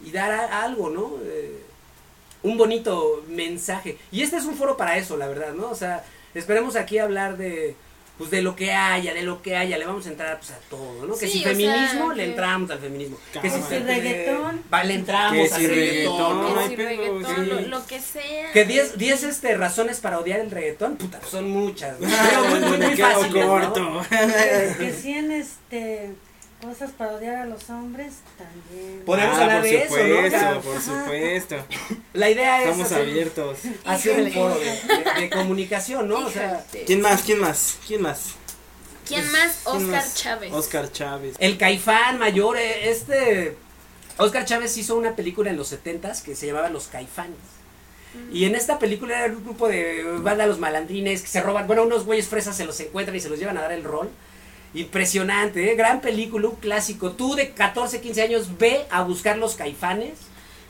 y 0.04 0.10
dar 0.10 0.32
a- 0.32 0.62
algo, 0.64 0.90
¿no? 0.90 1.12
Eh, 1.24 1.60
un 2.42 2.58
bonito 2.58 3.24
mensaje. 3.28 3.98
Y 4.10 4.22
este 4.22 4.36
es 4.36 4.44
un 4.46 4.56
foro 4.56 4.76
para 4.76 4.98
eso, 4.98 5.16
la 5.16 5.28
verdad, 5.28 5.52
¿no? 5.52 5.68
O 5.70 5.74
sea, 5.76 6.04
esperemos 6.34 6.74
aquí 6.74 6.98
hablar 6.98 7.36
de 7.36 7.76
pues 8.22 8.30
de 8.30 8.40
lo 8.42 8.54
que 8.54 8.72
haya, 8.72 9.12
de 9.14 9.22
lo 9.22 9.42
que 9.42 9.56
haya, 9.56 9.76
le 9.78 9.84
vamos 9.84 10.06
a 10.06 10.10
entrar 10.10 10.38
pues 10.38 10.52
a 10.52 10.58
todo, 10.70 11.06
¿no? 11.06 11.14
Que 11.18 11.26
Sí, 11.26 11.32
si 11.32 11.38
sea, 11.42 11.48
feminismo, 11.50 12.12
le 12.12 12.22
que- 12.24 12.30
entramos 12.30 12.70
al 12.70 12.78
feminismo. 12.78 13.18
Que 13.32 13.50
si 13.50 13.56
Que 13.60 13.62
si 13.62 13.78
reggaetón. 13.80 14.62
va, 14.72 14.84
le 14.84 14.94
entramos 14.94 15.32
Que 15.48 15.54
al 15.54 15.60
si 15.60 15.66
reggaetón, 15.66 16.18
reggaetón, 16.18 16.40
¿no? 16.42 16.54
no 16.54 16.60
hay 16.60 16.68
sí, 16.68 16.76
pedo, 16.76 16.88
reggaetón, 16.88 17.34
sí. 17.36 17.50
lo, 17.50 17.60
lo 17.62 17.86
que 17.86 18.00
sea. 18.00 18.52
Que 18.52 18.64
10 18.64 18.96
10 18.98 19.22
este, 19.24 19.56
razones 19.56 19.98
para 19.98 20.20
odiar 20.20 20.38
el 20.38 20.50
reggaetón, 20.52 20.96
puta, 20.96 21.20
son 21.28 21.50
muchas. 21.50 21.98
¿no? 21.98 22.08
Pero 22.30 22.44
muy, 22.44 22.60
muy, 22.60 22.78
muy. 22.78 22.94
Que, 24.08 24.74
que 24.78 24.92
cien 24.92 25.32
este, 25.32 26.10
cosas 26.62 26.90
para 26.92 27.12
odiar 27.14 27.36
a 27.36 27.44
los 27.46 27.68
hombres 27.70 28.12
también. 28.38 29.02
Podemos 29.04 29.36
Ah, 29.36 29.42
hablar 29.42 29.60
por 29.60 29.70
de 29.70 29.82
eso, 29.82 29.96
¿no? 29.96 30.02
supuesto, 30.14 30.38
Claro. 30.38 30.60
Por 30.60 30.80
supuesto, 30.80 31.56
La 32.14 32.30
idea 32.30 32.62
es 32.62 32.68
Estamos 32.68 32.86
hacer, 32.86 33.00
abiertos. 33.02 33.58
hacer 33.84 34.20
un 34.22 34.32
foro 34.32 34.58
de, 34.58 35.20
de- 35.20 35.30
comunicación, 35.30 36.08
¿no? 36.08 36.26
O 36.26 36.30
sea. 36.30 36.64
¿Quién 36.86 37.00
más? 37.00 37.22
¿Quién 37.22 37.40
más? 37.40 37.76
¿Quién 37.86 38.02
más? 38.02 38.20
¿Quién 39.06 39.20
Pues, 39.20 39.32
más? 39.32 39.58
¿quién 39.64 39.76
Oscar 39.76 39.90
más? 39.90 40.14
Chávez. 40.14 40.52
Oscar 40.52 40.92
Chávez. 40.92 41.34
el 41.38 41.58
caifán 41.58 42.18
mayor, 42.18 42.56
eh, 42.56 42.90
este... 42.90 43.56
Oscar 44.18 44.44
Chávez 44.44 44.76
hizo 44.76 44.94
una 44.96 45.16
película 45.16 45.50
en 45.50 45.56
los 45.56 45.68
70 45.68 46.12
que 46.24 46.36
se 46.36 46.46
llamaba 46.46 46.68
Los 46.68 46.86
Caifanes. 46.88 47.36
Y 48.30 48.44
en 48.44 48.54
esta 48.54 48.78
película 48.78 49.24
era 49.24 49.32
un 49.34 49.42
grupo 49.42 49.68
de 49.68 50.04
banda 50.18 50.46
los 50.46 50.58
malandrines 50.58 51.22
que 51.22 51.28
se 51.28 51.40
roban, 51.40 51.66
bueno, 51.66 51.82
unos 51.84 52.04
güeyes 52.04 52.28
fresas 52.28 52.54
se 52.54 52.66
los 52.66 52.78
encuentran 52.80 53.16
y 53.16 53.20
se 53.20 53.30
los 53.30 53.38
llevan 53.38 53.56
a 53.56 53.62
dar 53.62 53.72
el 53.72 53.84
rol. 53.84 54.10
Impresionante, 54.74 55.70
¿eh? 55.70 55.74
gran 55.76 56.00
película, 56.00 56.48
un 56.48 56.56
clásico. 56.56 57.12
Tú 57.12 57.34
de 57.34 57.50
14, 57.50 58.00
15 58.00 58.22
años 58.22 58.48
ve 58.58 58.86
a 58.90 59.02
buscar 59.02 59.36
los 59.38 59.54
caifanes 59.54 60.12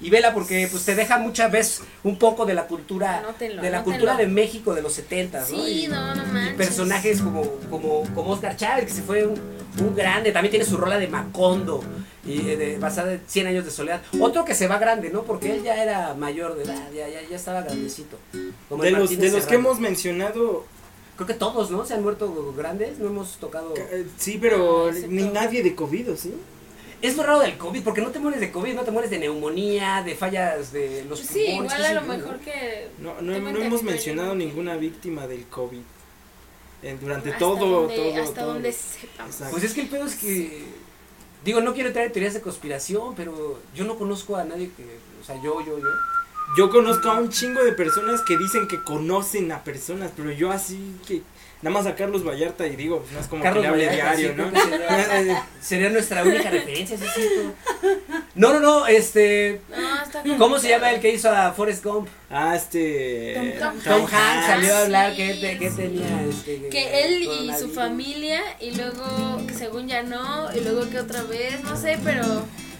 y 0.00 0.11
vela 0.11 0.34
porque 0.34 0.66
pues 0.70 0.84
te 0.84 0.96
deja 0.96 1.18
muchas 1.18 1.50
veces 1.53 1.82
un 2.03 2.18
poco 2.18 2.44
de 2.44 2.55
la 2.55 2.66
cultura 2.66 3.18
Anótenlo, 3.18 3.62
de 3.62 3.70
la 3.70 3.76
anótenlo. 3.78 3.98
cultura 3.98 4.16
de 4.16 4.26
México 4.26 4.74
de 4.74 4.82
los 4.82 4.92
70, 4.94 5.40
¿no? 5.40 5.46
Sí, 5.46 5.84
Y- 5.84 5.86
no, 5.88 6.14
no 6.16 6.50
y 6.50 6.55
personajes 6.55 7.20
como, 7.22 7.42
como, 7.70 8.03
como 8.14 8.30
Oscar 8.32 8.57
Chávez, 8.57 8.86
que 8.86 8.92
se 8.92 9.03
fue 9.03 9.24
un, 9.24 9.40
un 9.78 9.94
grande, 9.94 10.32
también 10.32 10.50
tiene 10.50 10.64
su 10.66 10.76
rola 10.76 10.98
de 10.98 11.07
Macondo, 11.07 11.84
y, 12.26 12.48
eh, 12.50 12.57
de, 12.57 12.78
basada 12.78 13.12
en 13.12 13.20
100 13.26 13.46
años 13.46 13.64
de 13.64 13.70
soledad. 13.70 14.00
Otro 14.20 14.44
que 14.44 14.55
se 14.57 14.66
va 14.66 14.78
grande, 14.78 15.11
¿no? 15.11 15.22
Porque 15.22 15.53
él 15.55 15.62
ya 15.62 15.80
era 15.80 16.14
mayor 16.14 16.57
de 16.57 16.64
edad, 16.64 16.88
ya, 16.92 17.09
ya, 17.09 17.20
ya 17.28 17.36
estaba 17.36 17.62
grandecito. 17.62 18.18
Como 18.68 18.82
De 18.82 18.90
los, 18.90 19.16
de 19.16 19.30
los 19.30 19.46
que 19.46 19.55
hemos 19.55 19.78
mencionado, 19.78 20.66
Creo 21.24 21.26
que 21.26 21.34
todos, 21.34 21.70
¿no? 21.70 21.84
Se 21.86 21.94
han 21.94 22.02
muerto 22.02 22.52
grandes, 22.56 22.98
no 22.98 23.06
hemos 23.08 23.36
tocado... 23.36 23.74
eh, 23.76 24.06
sí, 24.18 24.38
pero 24.40 24.88
excepto- 24.90 25.10
ni 25.10 25.22
nadie 25.24 25.62
de 25.62 25.74
COVID, 25.74 26.12
¿o 26.12 26.16
¿sí? 26.16 26.34
Es 27.00 27.16
lo 27.16 27.22
raro 27.24 27.40
del 27.40 27.58
COVID, 27.58 27.82
porque 27.82 28.00
no 28.00 28.10
te 28.10 28.18
mueres 28.20 28.40
de 28.40 28.52
COVID, 28.52 28.74
no 28.74 28.82
te 28.82 28.90
mueres 28.92 29.10
de 29.10 29.18
neumonía, 29.18 30.02
de 30.04 30.14
fallas 30.14 30.72
de 30.72 31.04
los 31.08 31.20
Pues 31.20 31.30
sí, 31.32 31.44
pulmones, 31.46 31.72
igual 31.74 31.84
a 31.84 31.94
lo 32.00 32.02
mejor 32.06 32.38
que. 32.38 32.88
No, 32.98 33.20
no, 33.20 33.38
no 33.40 33.58
hemos 33.60 33.82
mencionado 33.82 34.34
ninguna 34.36 34.76
víctima 34.76 35.26
del 35.26 35.44
COVID. 35.46 35.80
Eh, 36.84 36.96
durante 37.00 37.28
Hasta 37.30 37.38
todo, 37.40 37.66
donde- 37.82 37.96
todo, 37.96 38.22
Hasta 38.22 38.40
todo. 38.42 38.52
donde 38.54 38.72
sepamos. 38.72 39.32
Exacto. 39.34 39.50
Pues 39.52 39.64
es 39.64 39.74
que 39.74 39.80
el 39.82 39.88
pedo 39.88 40.06
es 40.06 40.14
que. 40.16 40.64
Digo, 41.44 41.60
no 41.60 41.74
quiero 41.74 41.88
entrar 41.88 42.06
en 42.06 42.12
teorías 42.12 42.34
de 42.34 42.40
conspiración, 42.40 43.14
pero 43.16 43.58
yo 43.74 43.84
no 43.84 43.96
conozco 43.98 44.36
a 44.36 44.44
nadie 44.44 44.70
que. 44.76 44.84
O 45.20 45.24
sea, 45.24 45.34
yo, 45.42 45.60
yo, 45.66 45.78
yo. 45.78 45.88
Yo 46.57 46.70
conozco 46.70 47.11
a 47.11 47.18
un 47.18 47.30
chingo 47.30 47.62
de 47.64 47.72
personas 47.72 48.20
que 48.22 48.36
dicen 48.36 48.68
que 48.68 48.82
conocen 48.82 49.51
a 49.53 49.64
personas, 49.64 50.11
pero 50.16 50.30
yo 50.32 50.51
así 50.53 50.97
que 51.07 51.22
nada 51.62 51.74
más 51.78 51.86
a 51.86 51.95
Carlos 51.95 52.26
Vallarta 52.26 52.66
y 52.66 52.76
digo, 52.76 53.01
pues 53.01 53.12
no 53.12 53.20
es 53.20 53.26
como 53.26 53.43
Carlos 53.43 53.62
que 53.64 53.68
le 53.68 53.68
hable 53.68 53.86
Vallarta, 53.86 54.16
diario, 54.16 54.34
sí, 54.51 54.53
¿no? 54.53 54.61
sería, 55.11 55.47
sería 55.62 55.88
nuestra 55.90 56.22
única 56.24 56.51
referencia, 56.51 56.99
¿sí 56.99 57.05
es 57.05 57.14
cierto? 57.14 57.55
No, 58.34 58.53
no, 58.55 58.61
no, 58.61 58.86
este. 58.86 59.61
No, 59.70 60.03
está 60.03 60.22
¿Cómo 60.38 60.59
se 60.59 60.68
llama 60.70 60.90
el 60.90 61.01
que 61.01 61.12
hizo 61.12 61.30
a 61.30 61.53
Forrest 61.53 61.84
Gump? 61.84 62.09
ah, 62.30 62.57
este 62.57 63.57
Tom- 63.61 63.78
Tom 63.78 63.82
Tom 63.84 64.07
Hanks 64.11 64.47
salió 64.47 64.74
a 64.74 64.78
hablar 64.82 65.11
sí. 65.11 65.16
que, 65.16 65.59
que 65.59 65.70
tenía 65.70 66.22
este. 66.24 66.68
Que 66.68 67.05
él 67.05 67.22
y 67.22 67.53
su 67.59 67.70
familia, 67.70 68.40
y 68.61 68.74
luego 68.74 69.40
que 69.47 69.55
según 69.55 69.86
ya 69.86 70.03
no, 70.03 70.51
y 70.55 70.61
luego 70.61 70.88
que 70.90 70.99
otra 70.99 71.22
vez, 71.22 71.62
no 71.62 71.76
sé, 71.76 71.99
pero 72.03 72.22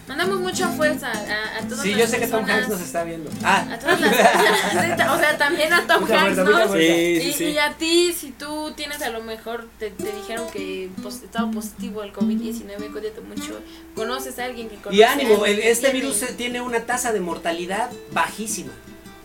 mandamos 0.07 0.39
mucha 0.41 0.67
fuerza 0.69 1.11
a, 1.11 1.57
a 1.59 1.61
todas 1.67 1.81
Sí, 1.83 1.91
las 1.91 1.99
yo 1.99 2.07
sé 2.07 2.19
que 2.19 2.27
Tom 2.27 2.41
personas. 2.41 2.55
Hanks 2.57 2.69
nos 2.69 2.81
está 2.81 3.03
viendo. 3.03 3.29
Ah, 3.43 3.67
A 3.71 3.79
todas 3.79 4.01
las 4.01 4.15
personas, 4.15 5.11
o 5.11 5.17
sea, 5.19 5.37
también 5.37 5.73
a 5.73 5.87
Tom 5.87 6.01
Mucha 6.01 6.21
Hanks, 6.21 6.35
fuerza, 6.35 6.43
¿no? 6.43 6.67
fuerza. 6.67 6.77
Sí, 6.77 7.19
sí, 7.21 7.27
y, 7.29 7.33
sí. 7.33 7.43
y 7.45 7.57
a 7.57 7.73
ti, 7.73 8.13
si 8.13 8.31
tú 8.31 8.71
tienes 8.75 9.01
a 9.01 9.09
lo 9.09 9.21
mejor, 9.23 9.67
te, 9.79 9.89
te 9.91 10.11
dijeron 10.11 10.47
que 10.51 10.89
pues, 11.01 11.23
estaba 11.23 11.49
positivo 11.51 12.01
al 12.01 12.11
COVID-19, 12.13 12.91
cuídate 12.91 13.21
mucho, 13.21 13.59
conoces 13.95 14.37
a 14.39 14.45
alguien 14.45 14.69
que 14.69 14.75
conoce 14.75 14.95
Y 14.97 15.03
a 15.03 15.11
ánimo, 15.13 15.35
alguien 15.35 15.55
el- 15.55 15.61
que 15.61 15.71
este 15.71 15.89
tiene- 15.91 15.99
virus 16.01 16.37
tiene 16.37 16.61
una 16.61 16.81
tasa 16.81 17.11
de 17.13 17.19
mortalidad 17.19 17.89
bajísima. 18.11 18.71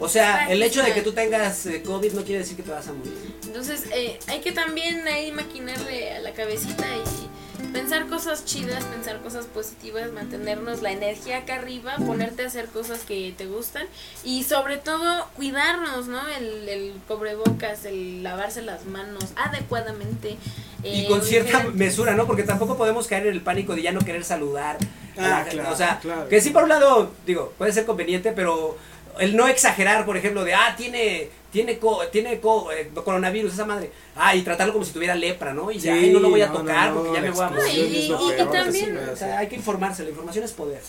O 0.01 0.09
sea, 0.09 0.49
el 0.49 0.63
hecho 0.63 0.81
de 0.85 0.93
que 0.95 1.03
tú 1.03 1.11
tengas 1.13 1.67
eh, 1.67 1.83
COVID 1.83 2.13
no 2.13 2.23
quiere 2.23 2.39
decir 2.39 2.57
que 2.57 2.63
te 2.63 2.71
vas 2.71 2.87
a 2.87 2.93
morir. 2.93 3.13
Entonces, 3.45 3.83
eh, 3.93 4.17
hay 4.29 4.39
que 4.41 4.53
también 4.53 5.09
ahí 5.09 5.33
maquinarle 5.33 6.13
a 6.15 6.21
la 6.21 6.33
cabecita 6.35 6.87
y 6.97 7.29
pensar 7.73 8.07
cosas 8.07 8.45
chidas, 8.45 8.85
pensar 8.85 9.21
cosas 9.21 9.47
positivas, 9.47 10.13
mantenernos 10.13 10.83
la 10.83 10.93
energía 10.93 11.39
acá 11.39 11.57
arriba, 11.57 11.97
ponerte 12.07 12.43
a 12.45 12.47
hacer 12.47 12.67
cosas 12.67 13.01
que 13.01 13.35
te 13.37 13.47
gustan 13.47 13.87
y 14.25 14.45
sobre 14.45 14.77
todo 14.79 15.27
cuidarnos, 15.37 16.07
¿no? 16.07 16.27
El, 16.29 16.69
el 16.69 16.93
cubrebocas, 17.07 17.85
el 17.85 18.23
lavarse 18.23 18.63
las 18.63 18.87
manos 18.87 19.27
adecuadamente. 19.37 20.37
Y 20.83 21.05
eh, 21.05 21.07
con 21.09 21.23
cierta 21.23 21.65
mesura, 21.75 22.15
¿no? 22.15 22.27
Porque 22.27 22.43
tampoco 22.43 22.77
podemos 22.77 23.07
caer 23.07 23.27
en 23.27 23.35
el 23.35 23.41
pánico 23.41 23.75
de 23.75 23.83
ya 23.83 23.93
no 23.93 24.01
querer 24.01 24.25
saludar. 24.25 24.79
la 25.17 25.41
Ah, 25.41 25.45
claro, 25.49 25.73
o 25.73 25.77
sea, 25.77 25.99
claro. 26.01 26.29
que 26.29 26.41
sí 26.41 26.51
por 26.51 26.63
un 26.63 26.69
lado, 26.69 27.13
digo, 27.27 27.53
puede 27.59 27.73
ser 27.73 27.85
conveniente, 27.85 28.33
pero 28.33 28.77
el 29.19 29.37
no 29.37 29.47
exagerar, 29.49 30.05
por 30.07 30.17
ejemplo, 30.17 30.45
de, 30.45 30.55
ah, 30.55 30.75
tiene, 30.77 31.29
tiene, 31.53 31.79
co- 31.79 32.07
tiene 32.09 32.41
co- 32.41 32.71
eh, 32.73 32.91
coronavirus, 32.95 33.53
esa 33.55 33.65
madre. 33.65 33.91
Ah, 34.17 34.35
y 34.35 34.43
tratarlo 34.43 34.73
como 34.73 34.85
si 34.85 34.93
tuviera 34.93 35.15
lepra, 35.15 35.53
¿no? 35.55 35.71
Y 35.71 35.79
ya, 35.79 35.95
Sí, 35.95 36.05
"Ay, 36.05 36.11
no 36.13 36.21
lo 36.21 36.31
voy 36.31 36.43
a 36.43 36.47
no, 36.49 36.55
no, 36.55 36.59
tocar 36.61 36.91
no, 36.91 36.97
porque 37.03 37.13
ya 37.15 37.21
me 37.23 37.31
voy 37.31 37.45
a 37.45 37.49
morir. 37.51 37.75
Y- 37.75 37.81
y- 38.07 38.13
y 38.13 38.45
también- 38.53 38.99
O 39.13 39.17
sea, 39.17 39.39
hay 39.39 39.49
que 39.49 39.57
informarse, 39.57 40.03
la 40.05 40.11
información 40.11 40.45
es 40.45 40.53
poder. 40.53 40.83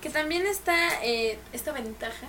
Que 0.00 0.10
también 0.10 0.46
está 0.46 1.02
eh, 1.02 1.38
esta 1.52 1.72
ventaja, 1.72 2.28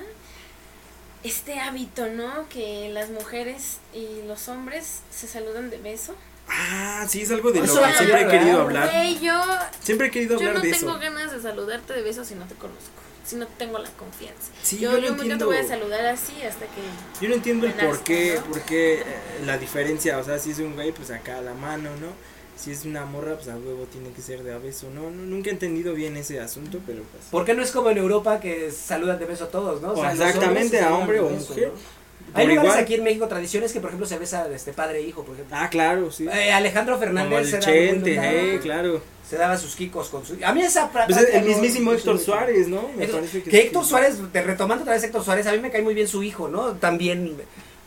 este 1.24 1.60
hábito, 1.60 2.08
¿no? 2.08 2.48
Que 2.50 2.90
las 2.94 3.10
mujeres 3.10 3.78
y 3.94 4.26
los 4.28 4.48
hombres 4.48 5.02
se 5.12 5.28
saludan 5.28 5.70
de 5.70 5.78
beso. 5.78 6.16
Ah, 6.50 7.06
sí, 7.10 7.22
es 7.24 7.32
algo 7.32 7.52
de 7.52 7.60
lo 7.60 7.66
que 7.66 7.94
siempre 7.98 8.22
he 8.22 8.28
querido 8.28 8.62
hablar. 8.62 8.90
Yo, 9.22 9.34
Siempre 9.82 10.08
he 10.08 10.12
querido 10.12 10.40
yo 10.40 10.48
hablar 10.48 10.64
no 10.64 10.70
de 10.70 10.72
tengo 10.72 10.92
eso. 10.92 11.00
ganas 11.00 11.32
de 11.32 11.42
saludarte 11.42 11.94
de 11.94 12.02
beso 12.02 12.24
si 12.24 12.36
no 12.36 12.46
te 12.46 12.56
conozco, 12.56 13.02
si 13.28 13.36
no 13.36 13.46
tengo 13.46 13.78
la 13.78 13.90
confianza. 13.92 14.52
Sí, 14.64 14.80
yo 14.80 14.92
yo, 14.92 14.98
yo, 14.98 15.02
no 15.02 15.08
nunca 15.10 15.18
te 15.18 15.24
entiendo. 15.24 15.46
voy 15.48 15.58
a 15.58 15.68
saludar 15.68 16.06
así 16.06 16.42
hasta 16.42 16.66
que... 16.66 16.82
Yo 17.22 17.28
no 17.30 17.36
entiendo 17.36 17.68
el 17.68 17.74
por 17.74 18.00
qué, 18.00 18.36
¿no? 18.36 18.46
por 18.46 18.62
qué, 18.62 19.02
eh, 19.02 19.04
la 19.46 19.58
diferencia, 19.58 20.18
o 20.18 20.24
sea, 20.24 20.40
si 20.40 20.52
es 20.52 20.60
un 20.60 20.76
güey, 20.76 20.94
pues 20.94 21.12
acá 21.12 21.40
a 21.40 21.42
la 21.42 21.54
mano, 21.54 21.90
¿no? 22.00 22.08
Si 22.56 22.72
es 22.72 22.86
una 22.86 23.06
morra, 23.06 23.36
pues 23.36 23.50
a 23.50 23.56
huevo 23.58 23.86
tiene 23.92 24.12
que 24.12 24.22
ser 24.22 24.44
de 24.44 24.54
a 24.54 24.58
beso, 24.58 24.90
¿no? 24.90 25.12
No, 25.12 25.26
Nunca 25.26 25.50
he 25.50 25.54
entendido 25.54 25.94
bien 25.94 26.16
ese 26.18 26.40
asunto, 26.40 26.80
pero 26.88 27.04
pues... 27.04 27.26
¿Por 27.30 27.46
qué 27.46 27.54
no 27.54 27.62
es 27.62 27.72
como 27.72 27.90
en 27.90 27.98
Europa 27.98 28.40
que 28.40 28.72
saludan 28.72 29.20
de 29.20 29.26
beso 29.26 29.44
a 29.44 29.50
todos, 29.50 29.82
no? 29.82 29.92
O 29.92 30.06
exactamente, 30.06 30.80
a 30.80 30.96
hombre 30.96 31.20
o 31.20 31.30
beso, 31.30 31.50
mujer. 31.50 31.72
¿no? 31.74 31.97
Hay 32.34 32.46
lugares 32.48 32.72
igual. 32.72 32.84
aquí 32.84 32.94
en 32.96 33.04
México, 33.04 33.28
tradiciones 33.28 33.72
que 33.74 33.80
por 33.80 33.90
ejemplo 33.90 34.06
se 34.08 34.18
besa 34.20 34.48
este 34.54 34.74
padre 34.74 35.00
e 35.00 35.02
hijo, 35.04 35.24
por 35.24 35.36
ejemplo. 35.36 35.56
Ah, 35.60 35.70
claro, 35.70 36.12
sí. 36.12 36.28
Eh, 36.32 36.52
Alejandro 36.52 36.96
Como 36.96 37.06
Fernández 37.06 37.40
el 37.40 37.46
se, 37.46 37.52
daba 37.60 37.68
muy 37.72 37.88
Chente, 37.88 38.56
eh, 38.56 38.60
claro. 38.62 39.02
se 39.28 39.38
daba 39.38 39.58
sus 39.58 39.76
kikos 39.76 40.10
con 40.10 40.26
su... 40.26 40.38
A 40.44 40.54
mí 40.54 40.62
esa 40.62 40.90
Pues 40.92 41.08
es 41.10 41.16
práctica 41.16 41.38
el 41.40 41.46
mismísimo 41.46 41.92
no 41.92 41.98
Héctor 41.98 42.20
Suárez, 42.20 42.68
¿no? 42.68 42.90
Me 42.96 43.06
Héctor- 43.06 43.20
parece 43.22 43.44
que 43.44 43.52
sí. 43.52 43.58
Héctor 43.58 43.86
Suárez, 43.86 44.18
te- 44.32 44.42
retomando 44.42 44.84
otra 44.84 44.94
vez 44.94 45.04
Héctor 45.04 45.24
Suárez, 45.24 45.48
a 45.48 45.52
mí 45.54 45.60
me 45.60 45.72
cae 45.72 45.82
muy 45.82 45.94
bien 45.94 46.08
su 46.08 46.22
hijo, 46.22 46.48
¿no? 46.48 46.74
También, 46.74 47.36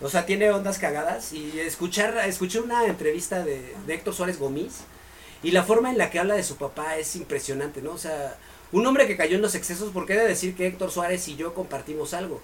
o 0.00 0.08
sea, 0.08 0.24
tiene 0.26 0.50
ondas 0.50 0.78
cagadas. 0.78 1.32
Y 1.32 1.60
escuchar, 1.60 2.16
escuché 2.26 2.60
una 2.60 2.86
entrevista 2.86 3.44
de, 3.44 3.74
de 3.86 3.94
Héctor 3.94 4.14
Suárez 4.14 4.38
Gómez 4.38 4.72
y 5.42 5.50
la 5.52 5.62
forma 5.64 5.90
en 5.90 5.98
la 5.98 6.10
que 6.10 6.18
habla 6.18 6.34
de 6.34 6.42
su 6.42 6.56
papá 6.56 6.96
es 6.96 7.14
impresionante, 7.14 7.82
¿no? 7.82 7.92
O 7.92 7.98
sea, 7.98 8.36
un 8.72 8.86
hombre 8.86 9.06
que 9.06 9.16
cayó 9.16 9.36
en 9.36 9.42
los 9.42 9.54
excesos, 9.54 9.90
porque 9.92 10.14
he 10.14 10.18
de 10.18 10.26
decir 10.28 10.54
que 10.54 10.66
Héctor 10.66 10.90
Suárez 10.90 11.28
y 11.28 11.36
yo 11.36 11.54
compartimos 11.54 12.14
algo. 12.14 12.40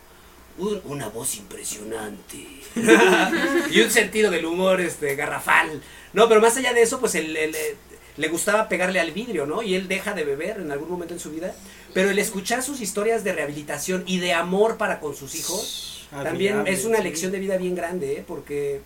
Un- 0.59 0.81
una 0.85 1.09
voz 1.09 1.37
impresionante. 1.37 2.47
y 3.71 3.81
un 3.81 3.91
sentido 3.91 4.31
del 4.31 4.45
humor 4.47 4.81
este 4.81 5.15
garrafal. 5.17 5.83
No, 6.13 6.29
pero 6.29 6.41
más 6.41 6.57
allá 6.57 6.73
de 6.73 6.83
eso, 6.83 7.01
pues 7.01 7.15
él, 7.15 7.37
él, 7.37 7.55
eh, 7.55 7.77
le 8.17 8.29
gustaba 8.29 8.69
pegarle 8.69 9.01
al 9.01 9.11
vidrio, 9.13 9.47
¿no? 9.47 9.63
Y 9.63 9.75
él 9.75 9.89
deja 9.89 10.15
de 10.15 10.25
beber 10.25 10.59
en 10.61 10.71
algún 10.73 10.89
momento 10.91 11.15
en 11.15 11.21
su 11.21 11.31
vida. 11.31 11.55
Pero 11.93 12.11
el 12.11 12.19
escuchar 12.19 12.63
sus 12.63 12.81
historias 12.81 13.25
de 13.25 13.33
rehabilitación 13.33 14.05
y 14.07 14.19
de 14.19 14.33
amor 14.35 14.77
para 14.77 15.01
con 15.01 15.15
sus 15.15 15.35
hijos, 15.35 16.07
también 16.11 16.67
es 16.67 16.85
una 16.85 16.99
sí. 16.99 17.05
lección 17.05 17.33
de 17.33 17.39
vida 17.39 17.57
bien 17.57 17.75
grande, 17.75 18.19
¿eh? 18.19 18.25
Porque 18.27 18.81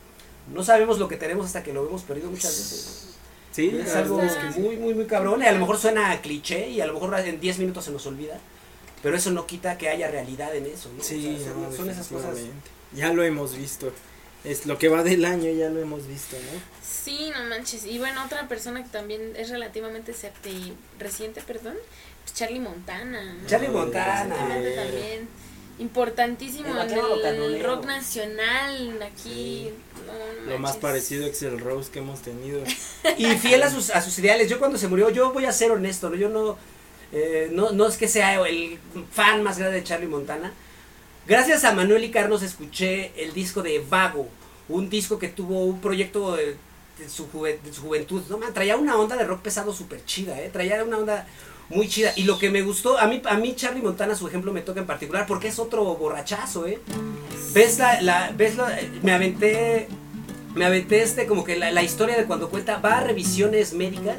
no 0.52 0.64
sabemos 0.64 0.98
lo 0.98 1.08
que 1.08 1.16
tenemos 1.16 1.46
hasta 1.46 1.62
que 1.62 1.72
lo 1.72 1.86
hemos 1.86 2.02
perdido 2.02 2.30
muchas 2.30 2.50
veces. 2.56 3.06
Sí, 3.52 3.76
Es 3.84 3.94
algo 3.96 4.20
muy, 4.58 4.76
muy, 4.76 4.94
muy 4.94 5.06
cabrón. 5.06 5.42
Y 5.42 5.46
a 5.46 5.52
lo 5.52 5.58
mejor 5.58 5.76
suena 5.78 6.12
a 6.12 6.20
cliché 6.22 6.68
y 6.68 6.80
a 6.80 6.86
lo 6.86 6.94
mejor 6.94 7.18
en 7.18 7.40
10 7.40 7.58
minutos 7.58 7.84
se 7.84 7.90
nos 7.90 8.06
olvida. 8.06 8.38
Pero 9.02 9.16
eso 9.16 9.30
no 9.30 9.46
quita 9.46 9.78
que 9.78 9.88
haya 9.88 10.10
realidad 10.10 10.54
en 10.54 10.66
eso, 10.66 10.90
¿no? 10.96 11.02
Sí, 11.02 11.36
O 11.36 11.42
sea, 11.42 11.52
son, 11.52 11.62
no, 11.62 11.72
son 11.72 11.90
esas 11.90 12.08
cosas. 12.08 12.36
Ya 12.94 13.12
lo 13.12 13.22
hemos 13.24 13.56
visto. 13.56 13.92
Es 14.44 14.66
lo 14.66 14.78
que 14.78 14.88
va 14.88 15.02
del 15.02 15.24
año, 15.24 15.50
ya 15.52 15.68
lo 15.68 15.80
hemos 15.80 16.06
visto, 16.06 16.36
¿no? 16.36 16.60
Sí, 16.82 17.30
no 17.34 17.44
manches. 17.44 17.84
Y 17.84 17.98
bueno, 17.98 18.24
otra 18.24 18.48
persona 18.48 18.82
que 18.82 18.88
también 18.88 19.34
es 19.36 19.50
relativamente 19.50 20.14
reciente, 20.98 21.40
perdón, 21.42 21.74
pues 22.24 22.34
Charlie 22.34 22.60
Montana. 22.60 23.22
¿no? 23.34 23.46
Charlie 23.48 23.68
Ah, 23.68 23.72
Montana. 23.72 24.36
También. 24.36 25.28
Importantísimo 25.78 26.68
El 26.78 26.92
en 26.92 27.42
el, 27.42 27.62
rock 27.64 27.86
nacional 27.86 29.00
aquí. 29.02 29.70
no, 30.06 30.44
no 30.44 30.50
Lo 30.50 30.58
más 30.58 30.76
parecido 30.76 31.26
es 31.26 31.42
el 31.42 31.58
Rose 31.58 31.90
que 31.90 32.00
hemos 32.00 32.20
tenido. 32.20 32.62
Y 33.16 33.24
fiel 33.36 33.62
a 33.62 33.70
sus, 33.70 33.88
a 33.88 34.02
sus 34.02 34.18
ideales. 34.18 34.50
Yo 34.50 34.58
cuando 34.58 34.76
se 34.76 34.88
murió, 34.88 35.08
yo 35.08 35.32
voy 35.32 35.46
a 35.46 35.52
ser 35.52 35.70
honesto, 35.70 36.10
¿no? 36.10 36.16
Yo 36.16 36.28
no, 36.28 36.58
eh, 37.12 37.48
no, 37.52 37.72
no 37.72 37.86
es 37.86 37.96
que 37.96 38.08
sea 38.08 38.40
el 38.46 38.78
fan 39.10 39.42
más 39.42 39.58
grande 39.58 39.78
de 39.78 39.84
Charlie 39.84 40.06
Montana. 40.06 40.52
Gracias 41.26 41.64
a 41.64 41.72
Manuel 41.72 42.04
y 42.04 42.10
Carlos 42.10 42.42
escuché 42.42 43.12
el 43.16 43.32
disco 43.32 43.62
de 43.62 43.84
Vago, 43.88 44.28
un 44.68 44.88
disco 44.88 45.18
que 45.18 45.28
tuvo 45.28 45.64
un 45.64 45.80
proyecto 45.80 46.36
de, 46.36 46.56
su, 47.08 47.28
juventud. 47.28 48.22
No, 48.28 48.38
man, 48.38 48.52
traía 48.52 48.76
una 48.76 48.96
onda 48.96 49.16
de 49.16 49.24
rock 49.24 49.42
pesado 49.42 49.72
súper 49.72 50.04
chida, 50.04 50.40
¿eh? 50.40 50.50
Traía 50.52 50.82
una 50.84 50.98
onda 50.98 51.26
muy 51.68 51.88
chida. 51.88 52.12
Y 52.16 52.24
lo 52.24 52.38
que 52.38 52.50
me 52.50 52.62
gustó, 52.62 52.98
a 52.98 53.06
mí, 53.06 53.22
a 53.24 53.36
mí 53.36 53.54
Charlie 53.54 53.82
Montana, 53.82 54.14
su 54.14 54.28
ejemplo 54.28 54.52
me 54.52 54.60
toca 54.60 54.80
en 54.80 54.86
particular, 54.86 55.26
porque 55.26 55.48
es 55.48 55.58
otro 55.58 55.84
borrachazo, 55.96 56.66
¿eh? 56.66 56.80
Ves 57.52 57.78
la, 57.78 58.32
ves 58.36 58.54
me 59.02 59.12
aventé, 59.12 59.88
me 60.54 60.64
aventé 60.64 61.02
este, 61.02 61.26
como 61.26 61.44
que 61.44 61.56
la, 61.56 61.70
la 61.70 61.82
historia 61.82 62.16
de 62.16 62.24
cuando 62.24 62.48
cuenta, 62.50 62.78
va 62.78 62.98
a 62.98 63.04
revisiones 63.04 63.72
médicas 63.72 64.18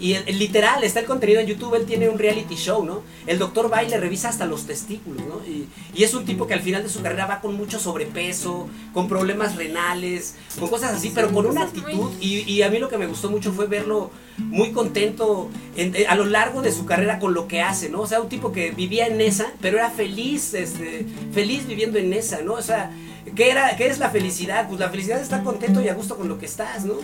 Y 0.00 0.12
el- 0.14 0.38
literal, 0.38 0.84
está 0.84 1.00
el 1.00 1.06
contenido 1.06 1.40
en 1.40 1.46
YouTube, 1.46 1.74
él 1.74 1.86
tiene 1.86 2.08
un 2.08 2.18
reality 2.18 2.54
show, 2.56 2.84
¿no? 2.84 3.02
El 3.26 3.38
doctor 3.38 3.72
va 3.72 3.82
y 3.82 3.88
le 3.88 3.98
revisa 3.98 4.28
hasta 4.28 4.46
los 4.46 4.66
testículos, 4.66 5.22
¿no? 5.26 5.40
Y, 5.46 5.66
y 5.94 6.04
es 6.04 6.14
un 6.14 6.24
tipo 6.24 6.46
que 6.46 6.54
al 6.54 6.60
final 6.60 6.82
de 6.82 6.88
su 6.88 7.00
carrera 7.02 7.26
va 7.26 7.40
con 7.40 7.54
mucho 7.56 7.78
sobrepeso, 7.78 8.68
con 8.92 9.08
problemas 9.08 9.56
renales, 9.56 10.36
con 10.58 10.68
cosas 10.68 10.94
así, 10.94 11.10
pero 11.14 11.32
con 11.32 11.46
una 11.46 11.62
actitud. 11.62 12.10
Y, 12.20 12.40
y 12.50 12.62
a 12.62 12.70
mí 12.70 12.78
lo 12.78 12.88
que 12.88 12.98
me 12.98 13.06
gustó 13.06 13.30
mucho 13.30 13.52
fue 13.52 13.66
verlo 13.66 14.10
muy 14.38 14.72
contento 14.72 15.48
en- 15.76 15.94
eh, 15.96 16.06
a 16.08 16.14
lo 16.14 16.26
largo 16.26 16.60
de 16.62 16.70
su 16.72 16.84
carrera 16.86 17.18
con 17.18 17.32
lo 17.34 17.48
que 17.48 17.62
hace, 17.62 17.88
¿no? 17.88 18.00
O 18.02 18.06
sea, 18.06 18.20
un 18.20 18.28
tipo 18.28 18.52
que 18.52 18.70
vivía 18.70 19.06
en 19.06 19.20
esa, 19.20 19.46
pero 19.60 19.78
era 19.78 19.90
feliz, 19.90 20.52
este, 20.54 21.06
feliz 21.32 21.66
viviendo 21.66 21.98
en 21.98 22.12
esa, 22.12 22.42
¿no? 22.42 22.52
O 22.54 22.62
sea, 22.62 22.90
¿qué, 23.34 23.50
era, 23.50 23.76
¿qué 23.76 23.86
es 23.86 23.98
la 23.98 24.10
felicidad? 24.10 24.68
Pues 24.68 24.78
la 24.80 24.90
felicidad 24.90 25.16
es 25.18 25.24
estar 25.24 25.42
contento 25.42 25.80
y 25.82 25.88
a 25.88 25.94
gusto 25.94 26.16
con 26.16 26.28
lo 26.28 26.38
que 26.38 26.46
estás, 26.46 26.84
¿no? 26.84 26.94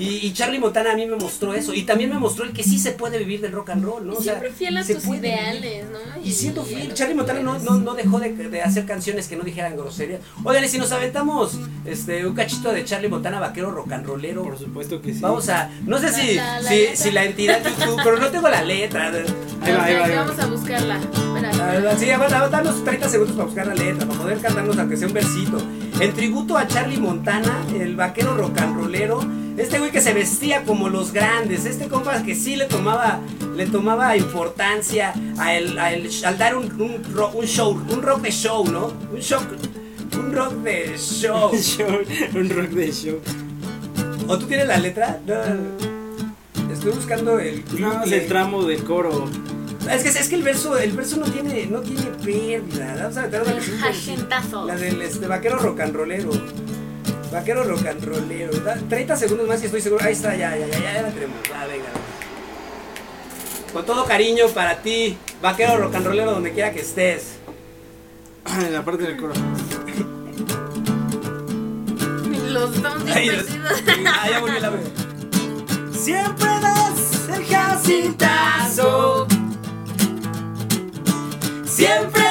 Y, 0.00 0.26
y 0.26 0.32
Charlie 0.32 0.58
Montana 0.58 0.92
a 0.92 0.96
mí 0.96 1.06
me 1.06 1.16
mostró 1.16 1.52
eso. 1.54 1.74
Y 1.74 1.82
también 1.82 2.10
me 2.10 2.18
mostró 2.18 2.44
el 2.44 2.52
que 2.52 2.62
sí 2.64 2.78
se 2.78 2.92
puede 2.92 3.18
vivir 3.18 3.40
del 3.42 3.52
rock 3.52 3.70
and 3.70 3.84
roll, 3.84 4.06
¿no? 4.06 4.14
Y 4.14 4.16
O 4.16 4.20
sea, 4.22 4.32
siempre 4.40 4.50
fiel 4.52 4.76
a 4.78 4.82
se 4.82 4.94
tus 4.94 5.04
puede 5.04 5.20
vivir. 5.20 5.34
ideales, 5.36 5.84
¿no? 5.90 5.98
Y 6.24 6.32
siendo 6.32 6.62
a 6.62 6.64
fiel, 6.64 6.94
Charlie 6.94 7.14
Montana 7.14 7.40
no, 7.40 7.58
no, 7.58 7.74
no 7.78 7.94
dejó 7.94 8.18
de, 8.18 8.32
de 8.32 8.62
hacer 8.62 8.86
canciones 8.86 9.28
que 9.28 9.36
no 9.36 9.44
dijeran 9.44 9.76
groserías. 9.76 10.20
Oigan, 10.42 10.64
y 10.64 10.68
si 10.68 10.78
nos 10.78 10.90
aventamos 10.92 11.58
este, 11.84 12.26
un 12.26 12.34
cachito 12.34 12.72
de 12.72 12.84
Charlie 12.84 13.08
Montana, 13.08 13.40
vaquero 13.40 13.70
rock 13.70 13.92
and 13.92 14.06
rollero. 14.06 14.42
Por 14.42 14.58
supuesto 14.58 15.02
que 15.02 15.12
sí. 15.12 15.20
Vamos 15.20 15.48
a, 15.50 15.70
no 15.86 15.98
sé 15.98 16.12
si, 16.12 16.34
La- 16.36 16.62
si, 16.94 17.10
la 17.10 17.24
entidad 17.24 17.60
YouTube, 17.62 18.00
pero 18.02 18.18
no 18.18 18.28
tengo 18.28 18.48
la 18.48 18.62
letra. 18.64 19.08
Ahí 19.62 19.72
va, 19.72 19.84
ahí 19.84 19.94
va, 19.94 20.04
ahí 20.06 20.10
va. 20.12 20.24
Vamos 20.24 20.38
a 20.38 20.46
buscarla. 20.46 20.96
Espera, 20.98 21.96
Sí, 21.98 22.06
vamos 22.06 22.32
a 22.32 22.48
darnos 22.48 22.84
30 22.84 23.08
segundos 23.08 23.36
para 23.36 23.46
buscar 23.46 23.66
la 23.66 23.74
letra, 23.74 24.06
para 24.06 24.18
poder 24.20 24.38
cantarnos 24.40 24.78
aunque 24.78 24.96
sea 24.96 25.08
un 25.08 25.14
versito. 25.14 25.58
En 26.00 26.14
tributo 26.14 26.56
a 26.56 26.66
Charlie 26.66 26.98
Montana, 26.98 27.62
el 27.78 27.94
vaquero 27.94 28.34
rollero, 28.36 29.20
este 29.58 29.78
güey 29.78 29.90
que 29.90 30.00
se 30.00 30.14
vestía 30.14 30.64
como 30.64 30.88
los 30.88 31.12
grandes, 31.12 31.66
este 31.66 31.88
compa 31.88 32.22
que 32.22 32.34
sí 32.34 32.56
le 32.56 32.64
tomaba, 32.64 33.20
le 33.54 33.66
tomaba 33.66 34.16
importancia 34.16 35.12
a 35.38 35.54
el, 35.54 35.78
a 35.78 35.92
el- 35.92 36.08
al 36.24 36.38
dar 36.38 36.56
un, 36.56 36.64
un, 36.80 37.02
ro- 37.14 37.30
un 37.34 37.44
show, 37.44 37.78
un 37.90 38.00
rock 38.02 38.22
de 38.22 38.30
show, 38.30 38.66
¿no? 38.66 38.92
Un 39.12 39.20
show, 39.20 39.40
un 40.18 40.32
rock 40.34 40.54
de 40.62 40.94
show. 40.98 41.50
Un 42.34 42.48
rock 42.48 42.68
de 42.70 42.92
show. 42.92 43.18
¿O 44.26 44.38
tú 44.38 44.46
tienes 44.46 44.68
la 44.68 44.78
letra? 44.78 45.20
No, 45.26 45.34
estoy 46.72 46.92
buscando 46.92 47.38
el... 47.38 47.62
Más 47.78 48.10
el 48.10 48.26
tramo 48.26 48.62
del 48.64 48.82
coro. 48.84 49.28
Es 49.88 50.02
que, 50.02 50.08
es 50.10 50.28
que 50.28 50.34
el 50.36 50.42
verso, 50.42 50.76
el 50.78 50.92
verso 50.92 51.16
no 51.16 51.26
tiene, 51.26 51.66
no 51.66 51.80
tiene 51.80 52.02
pérdida. 52.22 52.94
Vamos 53.02 53.16
a 53.16 53.22
meter 53.22 53.42
una. 53.42 54.66
La 54.66 54.76
del 54.76 55.02
este, 55.02 55.26
vaquero 55.26 55.58
rock 55.58 55.80
and 55.80 55.94
rollero. 55.94 56.30
Vaquero 57.32 57.64
rock 57.64 57.86
and 57.86 58.04
rollero. 58.04 58.52
Da- 58.60 58.78
30 58.88 59.16
segundos 59.16 59.48
más 59.48 59.62
y 59.62 59.66
estoy 59.66 59.80
seguro. 59.80 60.04
Ahí 60.04 60.12
está, 60.12 60.36
ya, 60.36 60.56
ya, 60.56 60.66
ya, 60.66 60.78
ya, 60.78 60.92
ya 60.94 61.02
la 61.02 61.10
tenemos. 61.10 61.36
Ah, 61.54 61.66
venga. 61.66 61.88
Con 63.72 63.86
todo 63.86 64.04
cariño 64.04 64.48
para 64.48 64.82
ti, 64.82 65.16
vaquero 65.40 65.76
rock 65.78 65.94
and 65.94 66.06
rollero, 66.06 66.32
donde 66.32 66.52
quiera 66.52 66.72
que 66.72 66.80
estés. 66.80 67.36
En 68.46 68.72
la 68.72 68.84
parte 68.84 69.04
del 69.04 69.16
coro. 69.16 69.32
Los 72.48 72.76
estamos 72.76 73.02
perdidos. 73.04 73.46
ah, 74.06 74.28
ya 74.30 74.40
volví 74.40 74.60
la 74.60 74.70
vez. 74.70 74.88
Siempre 75.98 76.48
das 76.60 77.28
el 77.28 77.44
jacintazo. 77.46 79.26
Siempre 81.70 82.29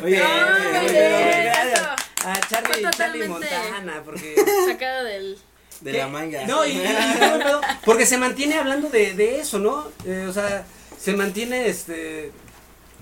buen 0.00 0.14
Oye, 0.14 0.22
pedo! 0.22 0.46
oye, 0.46 0.78
Oye, 0.78 1.14
oye, 1.14 1.44
gracias 1.44 1.80
eso. 1.80 2.28
A 2.28 2.40
Charlie, 2.48 2.86
Charlie 2.96 3.28
Montana, 3.28 4.02
porque... 4.04 4.34
Sacado 4.68 5.04
del. 5.04 5.38
De 5.80 5.90
¿Qué? 5.92 5.98
la 5.98 6.06
manga. 6.08 6.46
No, 6.46 6.64
y, 6.64 6.80
porque 7.84 8.06
se 8.06 8.16
mantiene 8.16 8.54
hablando 8.54 8.88
de, 8.88 9.14
de 9.14 9.40
eso, 9.40 9.58
¿no? 9.58 9.88
Eh, 10.04 10.26
o 10.28 10.32
sea, 10.32 10.64
se 10.98 11.14
mantiene, 11.14 11.66
este... 11.68 12.30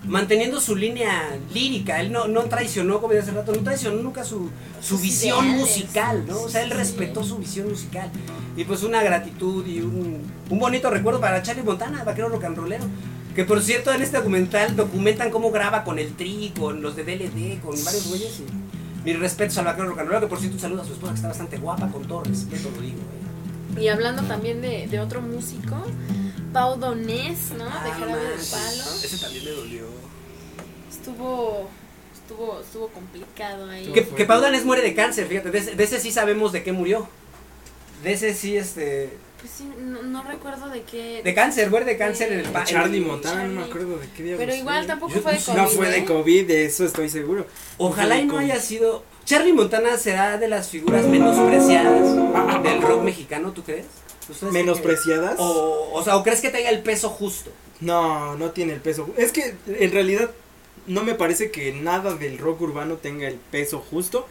Manteniendo 0.04 0.62
su 0.62 0.74
línea 0.76 1.36
lírica, 1.52 2.00
él 2.00 2.10
no, 2.10 2.26
no 2.26 2.44
traicionó, 2.44 3.02
como 3.02 3.12
decía 3.12 3.32
hace 3.32 3.38
rato, 3.38 3.52
no 3.52 3.62
traicionó 3.62 4.00
nunca 4.02 4.24
su, 4.24 4.50
su 4.80 4.96
visión 4.98 5.44
ideales. 5.44 5.60
musical, 5.60 6.24
¿no? 6.26 6.40
O 6.40 6.48
sea, 6.48 6.62
él 6.62 6.70
Sí. 6.70 6.74
respetó 6.78 7.22
su 7.22 7.36
visión 7.36 7.68
musical. 7.68 8.10
Y 8.56 8.64
pues 8.64 8.82
una 8.82 9.02
gratitud 9.02 9.66
y 9.66 9.80
un, 9.82 10.32
un 10.48 10.58
bonito 10.58 10.88
recuerdo 10.88 11.20
para 11.20 11.42
Charlie 11.42 11.62
Montana, 11.64 12.02
vaquero 12.02 12.30
rock 12.30 12.44
and 12.44 12.56
rollero. 12.56 12.84
Que 13.34 13.44
por 13.44 13.62
cierto, 13.62 13.92
en 13.92 14.02
este 14.02 14.16
documental 14.18 14.74
documentan 14.76 15.30
cómo 15.30 15.50
graba 15.50 15.84
con 15.84 15.98
el 15.98 16.14
Tri, 16.14 16.52
con 16.58 16.82
los 16.82 16.96
de 16.96 17.04
DLD, 17.04 17.60
con 17.60 17.82
varios 17.84 18.08
güeyes. 18.08 18.40
Y 18.40 18.44
mis 19.04 19.18
respetos 19.18 19.56
al 19.58 19.64
vaquero 19.66 19.94
rollero, 19.94 20.20
que 20.20 20.26
por 20.26 20.38
cierto 20.38 20.56
un 20.56 20.60
saludo 20.60 20.82
a 20.82 20.84
su 20.84 20.92
esposa 20.92 21.12
que 21.12 21.16
está 21.16 21.28
bastante 21.28 21.56
guapa, 21.58 21.88
con 21.90 22.06
todo 22.06 22.24
respeto 22.24 22.70
lo 22.74 22.80
digo, 22.82 22.98
güey. 23.72 23.84
Y 23.84 23.88
hablando 23.88 24.22
también 24.24 24.60
de, 24.60 24.88
de 24.88 25.00
otro 25.00 25.22
músico, 25.22 25.76
Pau 26.52 26.76
Donés, 26.78 27.52
¿no? 27.56 27.64
de 27.64 27.70
Ah, 27.70 27.96
Jarabe 27.98 28.20
del 28.20 28.40
Palo. 28.50 28.84
Ese 29.04 29.18
también 29.18 29.44
me 29.44 29.50
dolió. 29.52 29.84
Estuvo, 30.90 31.68
estuvo, 32.12 32.60
estuvo 32.60 32.88
complicado 32.88 33.70
ahí. 33.70 33.86
Que, 33.92 34.06
que 34.06 34.24
Pau 34.24 34.40
Danés 34.40 34.64
muere 34.64 34.82
de 34.82 34.94
cáncer, 34.94 35.28
fíjate, 35.28 35.50
de 35.50 35.58
ese, 35.58 35.74
de 35.76 35.84
ese 35.84 36.00
sí 36.00 36.10
sabemos 36.10 36.52
de 36.52 36.62
qué 36.64 36.72
murió. 36.72 37.08
De 38.02 38.12
ese 38.12 38.34
sí, 38.34 38.56
este. 38.56 39.16
Pues 39.40 39.52
sí, 39.56 39.70
no, 39.78 40.02
no 40.02 40.22
recuerdo 40.22 40.68
de 40.68 40.82
qué. 40.82 41.22
De 41.24 41.34
cáncer, 41.34 41.70
muere 41.70 41.86
de 41.86 41.96
cáncer 41.96 42.32
en 42.32 42.40
el 42.40 42.46
pa- 42.50 42.64
Charlie 42.64 43.00
Montana, 43.00 43.44
no 43.44 43.60
me 43.60 43.66
acuerdo 43.66 43.98
de 43.98 44.06
qué 44.16 44.22
diablos 44.22 44.44
Pero 44.46 44.54
igual 44.58 44.86
tampoco 44.86 45.14
Yo- 45.14 45.20
fue 45.22 45.32
de 45.32 45.38
COVID. 45.40 45.56
No 45.56 45.66
fue 45.68 45.90
de. 45.90 46.04
COVID, 46.04 46.46
de 46.46 46.64
eso 46.66 46.84
estoy 46.84 47.08
seguro. 47.08 47.46
Ojalá 47.78 48.18
y 48.18 48.26
no 48.26 48.38
haya 48.38 48.60
sido. 48.60 49.02
Charlie 49.24 49.52
Montana 49.52 49.96
será 49.96 50.36
de 50.38 50.48
las 50.48 50.68
figuras 50.68 51.06
menospreciadas 51.06 52.62
del 52.62 52.82
rock 52.82 53.02
mexicano, 53.02 53.52
¿tú 53.52 53.62
crees? 53.62 53.86
¿Ustedes 54.28 54.52
¿Menospreciadas? 54.52 55.36
O, 55.38 55.90
o 55.92 56.04
sea, 56.04 56.16
¿o 56.16 56.22
crees 56.22 56.40
que 56.40 56.50
tenga 56.50 56.70
el 56.70 56.80
peso 56.82 57.08
justo? 57.08 57.50
No, 57.80 58.36
no 58.36 58.50
tiene 58.50 58.72
el 58.74 58.80
peso. 58.80 59.08
Es 59.16 59.32
que 59.32 59.54
en 59.66 59.92
realidad 59.92 60.30
no 60.86 61.02
me 61.02 61.14
parece 61.14 61.50
que 61.50 61.72
nada 61.72 62.14
del 62.14 62.38
rock 62.38 62.60
urbano 62.60 62.96
tenga 62.96 63.26
el 63.28 63.36
peso 63.36 63.78
justo. 63.90 64.26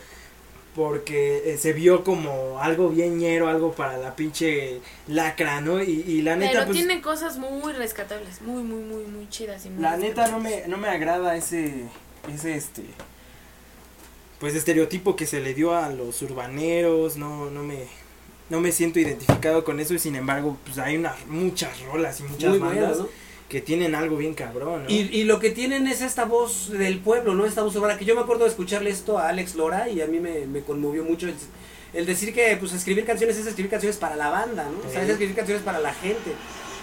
Porque 0.76 1.52
eh, 1.52 1.58
se 1.58 1.74
vio 1.74 2.04
como 2.04 2.60
algo 2.62 2.90
bien 2.90 3.18
ñero, 3.18 3.50
algo 3.50 3.74
para 3.74 3.98
la 3.98 4.16
pinche 4.16 4.80
lacra, 5.08 5.62
¿no? 5.62 5.82
Y, 5.82 6.04
y 6.08 6.22
la 6.22 6.36
neta, 6.36 6.52
Pero 6.52 6.66
pues. 6.68 6.78
tiene 6.78 7.02
cosas 7.02 7.38
muy 7.38 7.74
rescatables, 7.74 8.42
muy, 8.42 8.64
muy, 8.64 8.84
muy, 8.84 9.04
muy 9.06 9.28
chidas. 9.30 9.66
Y 9.66 9.70
muy 9.70 9.82
La 9.82 9.98
neta 9.98 10.28
no 10.28 10.40
me, 10.40 10.68
no 10.68 10.78
me 10.78 10.88
agrada 10.88 11.36
ese, 11.36 11.86
ese 12.34 12.56
este, 12.56 12.84
pues 14.40 14.56
estereotipo 14.56 15.16
que 15.16 15.26
se 15.26 15.42
le 15.42 15.54
dio 15.54 15.76
a 15.76 15.90
los 15.90 16.22
urbaneros, 16.22 17.18
no, 17.18 17.50
no 17.50 17.64
me, 17.64 17.86
no 18.50 18.62
me 18.62 18.72
siento 18.72 19.00
identificado 19.00 19.64
con 19.64 19.80
eso 19.80 19.94
y 19.94 20.00
sin 20.00 20.16
embargo, 20.16 20.58
pues 20.64 20.78
hay 20.78 20.98
unas, 20.98 21.26
muchas 21.28 21.82
rolas 21.82 22.20
y 22.20 22.24
muchas 22.24 22.52
Muy 22.52 22.60
bandas. 22.60 23.00
Que 23.50 23.62
tienen 23.62 23.96
algo 23.96 24.16
bien 24.16 24.36
cabrón, 24.36 24.84
¿no? 24.84 24.90
Y, 24.90 25.10
y 25.12 25.24
lo 25.24 25.40
que 25.40 25.50
tienen 25.50 25.88
es 25.88 26.02
esta 26.02 26.26
voz 26.26 26.70
del 26.70 27.00
pueblo, 27.00 27.34
¿no? 27.34 27.46
Esta 27.46 27.64
voz 27.64 27.76
urbana, 27.76 27.98
que 27.98 28.06
yo 28.06 28.16
me 28.16 28.22
acuerdo 28.22 28.44
de 28.44 28.52
escucharle 28.52 28.92
esto 28.92 29.18
a 29.18 29.30
Alex 29.30 29.56
Lora 29.56 29.90
y 29.90 30.02
a 30.02 30.06
mí 30.06 30.20
me, 30.20 30.46
me 30.46 30.62
conmovió 30.62 31.04
mucho 31.04 31.28
el, 31.28 31.34
el 31.94 32.06
decir 32.06 32.34
que 32.34 32.56
pues 32.58 32.74
escribir 32.74 33.06
canciones 33.06 33.38
es 33.38 33.48
escribir 33.48 33.72
canciones 33.72 33.98
para 33.98 34.16
la 34.16 34.30
banda, 34.30 34.66
¿no? 34.66 34.88
O 34.88 34.92
sea, 34.92 35.04
es 35.04 35.10
escribir 35.10 35.36
canciones 35.36 35.64
para 35.64 35.80
la 35.80 35.94
gente. 35.94 36.32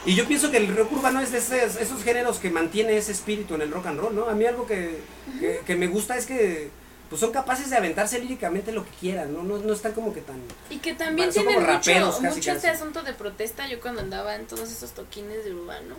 Y 0.05 0.15
yo 0.15 0.27
pienso 0.27 0.51
que 0.51 0.57
el 0.59 0.77
rock 0.77 0.93
urbano 0.93 1.21
es 1.21 1.33
de 1.33 1.39
esos, 1.39 1.81
esos 1.81 2.03
géneros 2.03 2.39
que 2.39 2.51
mantiene 2.51 2.97
ese 2.97 3.13
espíritu 3.13 3.55
en 3.55 3.63
el 3.63 3.71
rock 3.71 3.87
and 3.87 4.01
roll, 4.01 4.15
¿no? 4.15 4.29
A 4.29 4.35
mí 4.35 4.45
algo 4.45 4.67
que, 4.67 4.99
que, 5.41 5.61
que 5.67 5.77
me 5.77 5.87
gusta 5.87 6.17
es 6.17 6.27
que 6.27 6.69
pues 7.09 7.21
son 7.21 7.31
capaces 7.31 7.71
de 7.71 7.77
aventarse 7.77 8.19
líricamente 8.19 8.73
lo 8.73 8.85
que 8.85 8.91
quieran, 9.01 9.33
¿no? 9.33 9.45
No, 9.45 9.59
no 9.59 9.73
están 9.73 9.93
como 9.93 10.13
que 10.13 10.21
tan... 10.21 10.41
Y 10.71 10.79
que 10.79 10.95
también 10.95 11.31
tienen 11.31 11.55
mucho, 11.55 11.67
raperos 11.67 12.17
casi, 12.17 12.27
mucho 12.27 12.51
este 12.51 12.67
casi. 12.67 12.67
asunto 12.67 13.03
de 13.05 13.13
protesta. 13.13 13.69
Yo 13.69 13.81
cuando 13.81 14.01
andaba 14.01 14.35
en 14.35 14.47
todos 14.47 14.73
esos 14.73 14.91
toquines 14.91 15.45
de 15.45 15.55
urbano, 15.55 15.95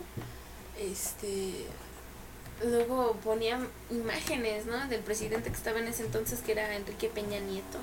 este. 0.78 1.66
Luego 2.64 3.16
ponían 3.22 3.68
imágenes, 3.90 4.66
¿no? 4.66 4.88
Del 4.88 5.00
presidente 5.00 5.50
que 5.50 5.56
estaba 5.56 5.78
en 5.78 5.88
ese 5.88 6.04
entonces, 6.04 6.40
que 6.40 6.52
era 6.52 6.74
Enrique 6.74 7.08
Peña 7.08 7.38
Nieto. 7.38 7.78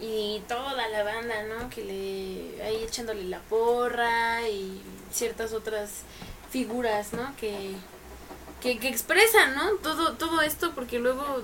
Y 0.00 0.42
toda 0.48 0.88
la 0.88 1.02
banda, 1.02 1.44
¿no? 1.44 1.70
Que 1.70 1.82
le. 1.84 2.62
ahí 2.62 2.84
echándole 2.84 3.24
la 3.24 3.40
porra 3.40 4.46
y 4.48 4.82
ciertas 5.12 5.52
otras 5.52 6.02
figuras, 6.50 7.12
¿no? 7.12 7.34
Que. 7.36 7.74
que, 8.60 8.78
que 8.78 8.88
expresan, 8.88 9.54
¿no? 9.54 9.76
Todo, 9.76 10.14
todo 10.14 10.42
esto, 10.42 10.72
porque 10.74 10.98
luego 10.98 11.42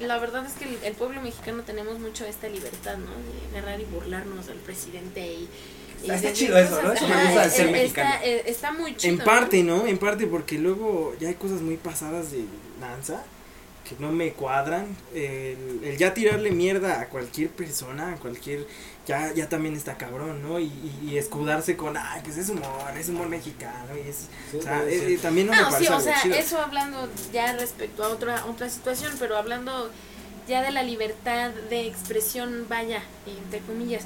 la 0.00 0.18
verdad 0.18 0.44
es 0.44 0.54
que 0.54 0.64
el, 0.64 0.78
el 0.82 0.94
pueblo 0.94 1.20
mexicano 1.20 1.62
tenemos 1.62 1.98
mucho 1.98 2.24
esta 2.24 2.48
libertad, 2.48 2.96
¿no? 2.96 3.10
De 3.52 3.58
agarrar 3.58 3.80
y 3.80 3.84
burlarnos 3.84 4.46
del 4.46 4.58
presidente 4.58 5.26
y 5.26 5.48
Está 6.12 6.28
decir 6.28 6.32
chido 6.32 6.58
eso, 6.58 6.82
¿no? 6.82 6.92
Eso 6.92 7.08
me 7.08 7.24
gusta 7.24 7.42
de 7.44 7.50
ser 7.50 7.68
eh, 7.68 7.72
mexicano. 7.72 8.10
Está, 8.14 8.24
eh, 8.26 8.42
está 8.46 8.72
muy 8.72 8.96
chido. 8.96 9.12
En 9.12 9.18
¿no? 9.18 9.24
parte, 9.24 9.62
¿no? 9.62 9.86
En 9.86 9.98
parte 9.98 10.26
porque 10.26 10.58
luego 10.58 11.14
ya 11.20 11.28
hay 11.28 11.34
cosas 11.34 11.60
muy 11.60 11.76
pasadas 11.76 12.30
de 12.32 12.44
lanza 12.80 13.22
que 13.88 13.96
no 13.98 14.12
me 14.12 14.32
cuadran. 14.32 14.86
El, 15.14 15.80
el 15.84 15.96
ya 15.98 16.14
tirarle 16.14 16.50
mierda 16.50 17.00
a 17.00 17.08
cualquier 17.08 17.50
persona, 17.50 18.12
a 18.14 18.16
cualquier... 18.16 18.66
Ya, 19.06 19.34
ya 19.34 19.50
también 19.50 19.74
está 19.76 19.98
cabrón, 19.98 20.42
¿no? 20.42 20.58
Y, 20.58 20.64
y, 20.64 21.10
y 21.10 21.18
escudarse 21.18 21.76
con, 21.76 21.94
ay, 21.94 22.22
pues 22.24 22.38
es 22.38 22.48
humor, 22.48 22.96
es 22.98 23.10
humor 23.10 23.28
mexicano. 23.28 23.88
Y 24.02 24.08
es, 24.08 24.28
Sí, 24.50 24.56
o 24.56 24.62
sea, 24.62 24.78
puede 24.78 24.94
eh, 24.96 24.98
ser. 25.00 25.10
eh, 25.10 25.18
también 25.18 25.46
no 25.48 25.54
me 25.54 25.62
Ah, 25.62 25.70
sí, 25.76 25.86
parece 25.86 25.92
o 25.92 25.96
algo 25.96 26.00
sea, 26.00 26.22
chido. 26.22 26.34
eso 26.34 26.58
hablando 26.58 27.10
ya 27.30 27.52
respecto 27.54 28.02
a 28.02 28.08
otra 28.08 28.46
otra 28.46 28.70
situación, 28.70 29.12
pero 29.18 29.36
hablando 29.36 29.90
ya 30.48 30.62
de 30.62 30.70
la 30.70 30.82
libertad 30.82 31.50
de 31.68 31.86
expresión, 31.86 32.64
vaya, 32.66 33.02
entre 33.26 33.60
comillas, 33.60 34.04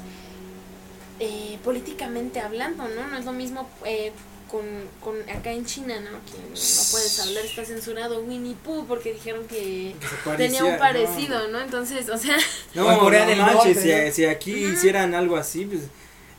eh, 1.19 1.57
políticamente 1.63 2.39
hablando, 2.39 2.87
¿no? 2.87 3.07
No 3.07 3.17
es 3.17 3.25
lo 3.25 3.33
mismo 3.33 3.69
eh, 3.85 4.11
con, 4.49 4.65
con 5.01 5.17
acá 5.29 5.51
en 5.51 5.65
China, 5.65 5.99
¿no? 5.99 6.11
Que 6.25 6.37
no 6.37 6.55
puedes 6.91 7.19
hablar, 7.19 7.45
está 7.45 7.65
censurado 7.65 8.21
Winnie 8.21 8.55
Pooh 8.63 8.85
porque 8.87 9.13
dijeron 9.13 9.45
que 9.47 9.95
tenía 10.37 10.65
un 10.65 10.77
parecido, 10.77 11.47
¿no? 11.49 11.59
Entonces, 11.61 12.09
o 12.09 12.17
sea, 12.17 12.37
No, 12.73 12.91
en 12.91 12.99
Corea 12.99 13.25
del 13.25 13.39
manches, 13.39 13.75
Norte, 13.75 14.11
si, 14.11 14.15
si 14.15 14.25
aquí 14.25 14.53
hicieran 14.53 15.13
algo 15.13 15.37
así, 15.37 15.65
pues 15.65 15.81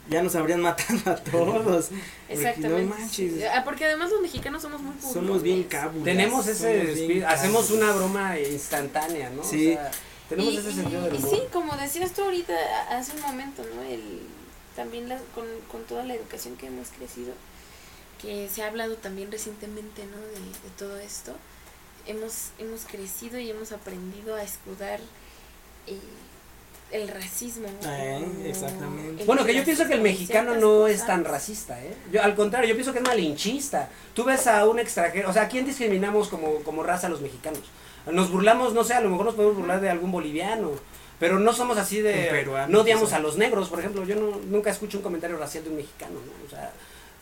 ya 0.08 0.22
nos 0.22 0.34
habrían 0.34 0.60
matado 0.62 0.98
a 1.10 1.16
todos. 1.16 1.86
Porque 1.86 2.02
exactamente. 2.28 2.82
No 2.82 2.96
manches, 2.96 3.32
Ah, 3.54 3.62
porque 3.64 3.84
además 3.86 4.10
los 4.10 4.20
mexicanos 4.20 4.62
somos 4.62 4.80
muy 4.82 4.94
somos 5.00 5.42
bien 5.42 5.62
cábulas. 5.64 6.04
Tenemos 6.04 6.46
ese 6.46 6.58
somos 6.62 6.74
bien 6.74 6.88
espíritu, 6.88 7.26
hacemos 7.26 7.70
una 7.70 7.92
broma 7.92 8.38
instantánea, 8.38 9.30
¿no? 9.30 9.44
Sí. 9.44 9.72
O 9.72 9.74
sea, 9.74 9.90
tenemos 10.28 10.54
y, 10.54 10.56
ese 10.58 10.72
sentido 10.72 11.02
del 11.02 11.14
y 11.14 11.18
humor. 11.18 11.30
sí, 11.30 11.42
como 11.52 11.76
decías 11.76 12.12
tú 12.12 12.22
ahorita 12.22 12.54
hace 12.90 13.14
un 13.16 13.22
momento, 13.22 13.62
¿no? 13.74 13.82
El, 13.82 14.20
también 14.80 15.08
la- 15.08 15.20
con, 15.34 15.44
con 15.70 15.82
toda 15.84 16.04
la 16.04 16.14
educación 16.14 16.56
que 16.56 16.66
hemos 16.68 16.88
crecido, 16.88 17.32
que 18.20 18.48
se 18.48 18.62
ha 18.62 18.68
hablado 18.68 18.94
también 18.96 19.30
recientemente, 19.30 20.04
¿no? 20.06 20.16
De, 20.16 20.40
de 20.40 20.70
todo 20.78 20.96
esto, 20.98 21.32
hemos, 22.06 22.48
hemos 22.58 22.82
crecido 22.86 23.38
y 23.38 23.50
hemos 23.50 23.72
aprendido 23.72 24.34
a 24.36 24.42
escudar 24.42 25.00
eh, 25.86 25.98
el 26.92 27.08
racismo. 27.08 27.68
Eh, 27.84 28.20
como 28.24 28.44
exactamente. 28.46 29.20
el 29.22 29.26
Bueno, 29.26 29.44
que 29.44 29.54
yo 29.54 29.64
pienso 29.64 29.86
que 29.86 29.94
el 29.94 30.00
mexicano 30.00 30.54
no 30.56 30.86
es 30.86 31.04
tan 31.06 31.24
racista, 31.24 31.78
¿eh? 31.84 31.94
Yo, 32.10 32.22
al 32.22 32.34
contrario, 32.34 32.68
yo 32.70 32.74
pienso 32.74 32.92
que 32.92 32.98
es 33.00 33.04
malinchista. 33.04 33.88
Tú 34.14 34.24
ves 34.24 34.46
a 34.46 34.66
un 34.66 34.78
extranjero, 34.78 35.28
o 35.28 35.32
sea, 35.32 35.42
¿a 35.42 35.48
quién 35.48 35.64
discriminamos 35.66 36.28
como, 36.28 36.54
como 36.62 36.82
raza 36.82 37.08
los 37.10 37.20
mexicanos? 37.20 37.62
Nos 38.10 38.30
burlamos, 38.30 38.72
no 38.72 38.82
sé, 38.82 38.94
a 38.94 39.00
lo 39.02 39.10
mejor 39.10 39.26
nos 39.26 39.34
podemos 39.34 39.56
burlar 39.58 39.80
de 39.82 39.90
algún 39.90 40.10
boliviano, 40.10 40.70
pero 41.20 41.38
no 41.38 41.52
somos 41.52 41.78
así 41.78 42.00
de... 42.00 42.26
Peruano, 42.30 42.66
no 42.72 42.80
odiamos 42.80 43.12
a 43.12 43.20
los 43.20 43.36
negros, 43.36 43.68
por 43.68 43.78
ejemplo, 43.78 44.04
yo 44.04 44.16
no, 44.16 44.40
nunca 44.48 44.70
escucho 44.70 44.96
un 44.98 45.04
comentario 45.04 45.36
racial 45.36 45.62
de 45.62 45.70
un 45.70 45.76
mexicano, 45.76 46.14
¿no? 46.26 46.46
O 46.46 46.50
sea, 46.50 46.72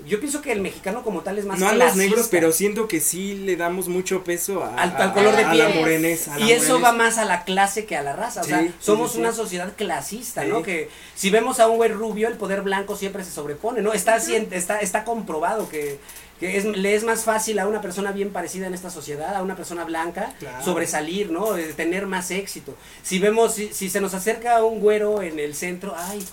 yo 0.06 0.20
pienso 0.20 0.40
que 0.40 0.52
el 0.52 0.60
mexicano 0.60 1.02
como 1.02 1.22
tal 1.22 1.38
es 1.38 1.44
más 1.44 1.58
No 1.58 1.68
a 1.68 1.72
los 1.74 1.96
negros, 1.96 2.28
pero 2.30 2.52
siento 2.52 2.86
que 2.86 3.00
sí 3.00 3.34
le 3.34 3.56
damos 3.56 3.88
mucho 3.88 4.22
peso 4.22 4.62
a, 4.62 4.76
Al- 4.76 4.96
al 4.96 5.12
color 5.12 5.34
de 5.36 5.42
a 5.42 5.52
la 5.54 5.66
piel. 5.66 5.80
morenés. 5.80 6.28
a 6.28 6.38
la 6.38 6.46
Y 6.46 6.52
eso 6.52 6.80
va 6.80 6.92
más 6.92 7.18
a 7.18 7.24
la 7.24 7.42
clase 7.42 7.84
que 7.84 7.96
a 7.96 8.02
la 8.04 8.14
raza. 8.14 8.42
O 8.42 8.44
Sí, 8.44 8.50
sea, 8.50 8.60
sí, 8.62 8.72
somos 8.78 9.10
sí, 9.10 9.14
sí. 9.16 9.20
una 9.20 9.32
sociedad 9.32 9.72
clasista, 9.76 10.42
Sí. 10.44 10.48
¿no? 10.50 10.62
Que 10.62 10.88
si 11.16 11.30
vemos 11.30 11.58
a 11.58 11.66
un 11.66 11.78
güey 11.78 11.90
rubio, 11.90 12.28
el 12.28 12.34
poder 12.34 12.62
blanco 12.62 12.94
siempre 12.96 13.24
se 13.24 13.32
sobrepone, 13.32 13.82
¿no? 13.82 13.92
Está, 13.92 14.18
está, 14.18 14.78
está 14.78 15.02
comprobado 15.02 15.68
que, 15.68 15.98
que 16.40 16.56
es, 16.56 16.64
le 16.64 16.94
es 16.94 17.04
más 17.04 17.24
fácil 17.24 17.58
a 17.58 17.66
una 17.66 17.80
persona 17.80 18.12
bien 18.12 18.30
parecida 18.30 18.66
en 18.66 18.74
esta 18.74 18.90
sociedad, 18.90 19.34
a 19.34 19.42
una 19.42 19.56
persona 19.56 19.84
blanca, 19.84 20.32
Claro. 20.38 20.64
sobresalir, 20.64 21.30
¿no? 21.30 21.56
Eh, 21.56 21.72
tener 21.74 22.06
más 22.06 22.30
éxito. 22.30 22.76
Si 23.02 23.18
vemos, 23.18 23.54
si, 23.54 23.72
si 23.74 23.90
se 23.90 24.00
nos 24.00 24.14
acerca 24.14 24.62
un 24.64 24.80
güero 24.80 25.20
en 25.22 25.38
el 25.38 25.54
centro, 25.54 25.94
ay, 25.96 26.24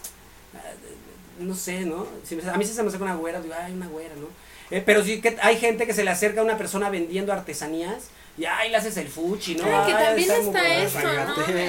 no 1.39 1.53
sé, 1.55 1.81
¿no? 1.81 2.07
Si 2.23 2.35
me- 2.35 2.49
a 2.49 2.55
mí 2.57 2.65
si 2.65 2.73
se 2.73 2.81
me 2.81 2.87
acerca 2.89 3.03
una 3.05 3.15
güera, 3.15 3.41
digo, 3.41 3.53
ay, 3.59 3.73
una 3.73 3.87
güera, 3.87 4.15
¿no? 4.15 4.27
Eh, 4.71 4.81
pero 4.85 5.03
sí 5.03 5.21
que 5.21 5.37
hay 5.41 5.57
gente 5.57 5.85
que 5.85 5.93
se 5.93 6.03
le 6.03 6.09
acerca 6.11 6.41
a 6.41 6.43
una 6.43 6.57
persona 6.57 6.89
vendiendo 6.89 7.31
artesanías 7.33 8.05
y 8.37 8.45
ay, 8.45 8.69
le 8.71 8.77
haces 8.77 8.97
el 8.97 9.07
fuchi, 9.09 9.55
¿no? 9.55 9.63
Ah. 9.67 10.15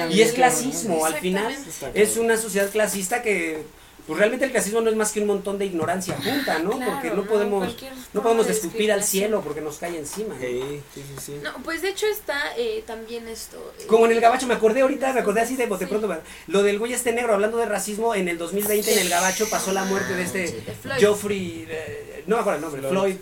Y 0.09 0.21
es 0.21 0.31
clasismo, 0.33 1.05
al 1.05 1.15
final 1.15 1.55
es 1.93 2.17
una 2.17 2.37
sociedad 2.37 2.69
clasista 2.71 3.21
que 3.21 3.63
pues 4.07 4.17
realmente 4.17 4.45
el 4.45 4.51
clasismo 4.51 4.81
no 4.81 4.89
es 4.89 4.95
más 4.95 5.11
que 5.11 5.19
un 5.19 5.27
montón 5.27 5.57
de 5.59 5.65
ignorancia 5.65 6.15
junta, 6.15 6.59
¿no? 6.59 6.71
Claro, 6.71 6.91
porque 6.93 7.11
no 7.11 7.25
podemos 7.25 7.75
no 8.13 8.23
podemos 8.23 8.47
de 8.47 8.53
escupir 8.53 8.91
al 8.91 9.03
cielo 9.03 9.41
porque 9.41 9.61
nos 9.61 9.77
cae 9.77 9.97
encima. 9.97 10.33
¿no? 10.35 10.39
Sí, 10.41 10.81
sí, 10.95 11.03
sí. 11.21 11.39
No, 11.43 11.51
pues 11.63 11.81
de 11.81 11.89
hecho 11.89 12.05
está 12.07 12.39
eh, 12.57 12.83
también 12.87 13.27
esto. 13.27 13.57
eh, 13.79 13.85
Como 13.87 14.05
en 14.05 14.13
el 14.13 14.21
gabacho, 14.21 14.47
me 14.47 14.53
acordé 14.53 14.81
ahorita, 14.81 15.11
me 15.13 15.19
acordé 15.19 15.41
así 15.41 15.55
de 15.55 15.65
bote 15.67 15.85
Sí. 15.85 15.89
pronto, 15.89 16.09
lo 16.47 16.63
del 16.63 16.79
güey 16.79 16.93
este 16.93 17.11
negro, 17.11 17.33
hablando 17.33 17.57
de 17.57 17.65
racismo, 17.65 18.15
en 18.15 18.27
el 18.29 18.37
2020 18.37 18.93
en 18.93 18.99
el 18.99 19.09
gabacho 19.09 19.49
pasó 19.49 19.73
la 19.73 19.83
muerte 19.85 20.15
de 20.15 20.23
este 20.23 20.47
Sí, 20.47 20.53
de 20.65 20.73
Floyd. 20.73 21.05
Joffrey, 21.05 21.65
eh, 21.69 22.23
no 22.27 22.37
me 22.37 22.41
acuerdo 22.41 22.57
el 22.57 22.61
nombre, 22.63 22.89
Floyd. 22.89 23.15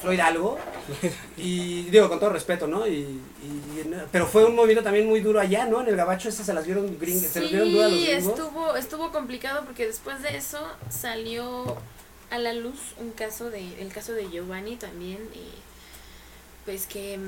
Floyd 0.00 0.20
algo, 0.20 0.58
y 1.36 1.82
digo 1.84 2.08
con 2.08 2.18
todo 2.18 2.30
respeto, 2.30 2.66
¿no? 2.66 2.86
Y, 2.86 3.00
y- 3.00 3.20
pero 4.10 4.26
fue 4.26 4.44
un 4.44 4.54
movimiento 4.54 4.82
también 4.84 5.06
muy 5.06 5.20
duro 5.20 5.40
allá, 5.40 5.66
¿no? 5.66 5.80
En 5.82 5.88
el 5.88 5.96
gabacho 5.96 6.28
esas 6.28 6.46
se 6.46 6.54
las 6.54 6.64
vieron 6.64 6.98
gringos, 6.98 7.26
se 7.30 7.40
las 7.40 7.50
vieron 7.50 7.72
duras 7.72 7.90
los 7.92 8.00
gringos. 8.00 8.28
estuvo, 8.38 8.76
estuvo 8.76 9.12
complicado 9.12 9.64
porque 9.64 9.86
después 9.86 10.22
de 10.22 10.36
eso 10.36 10.58
salió 10.88 11.76
a 12.30 12.38
la 12.38 12.52
luz 12.54 12.78
un 12.98 13.10
caso 13.12 13.50
de, 13.50 13.80
el 13.82 13.92
caso 13.92 14.12
de 14.12 14.28
Giovanni 14.30 14.76
también, 14.76 15.18
eh, 15.34 15.52
pues 16.64 16.86
que 16.86 17.18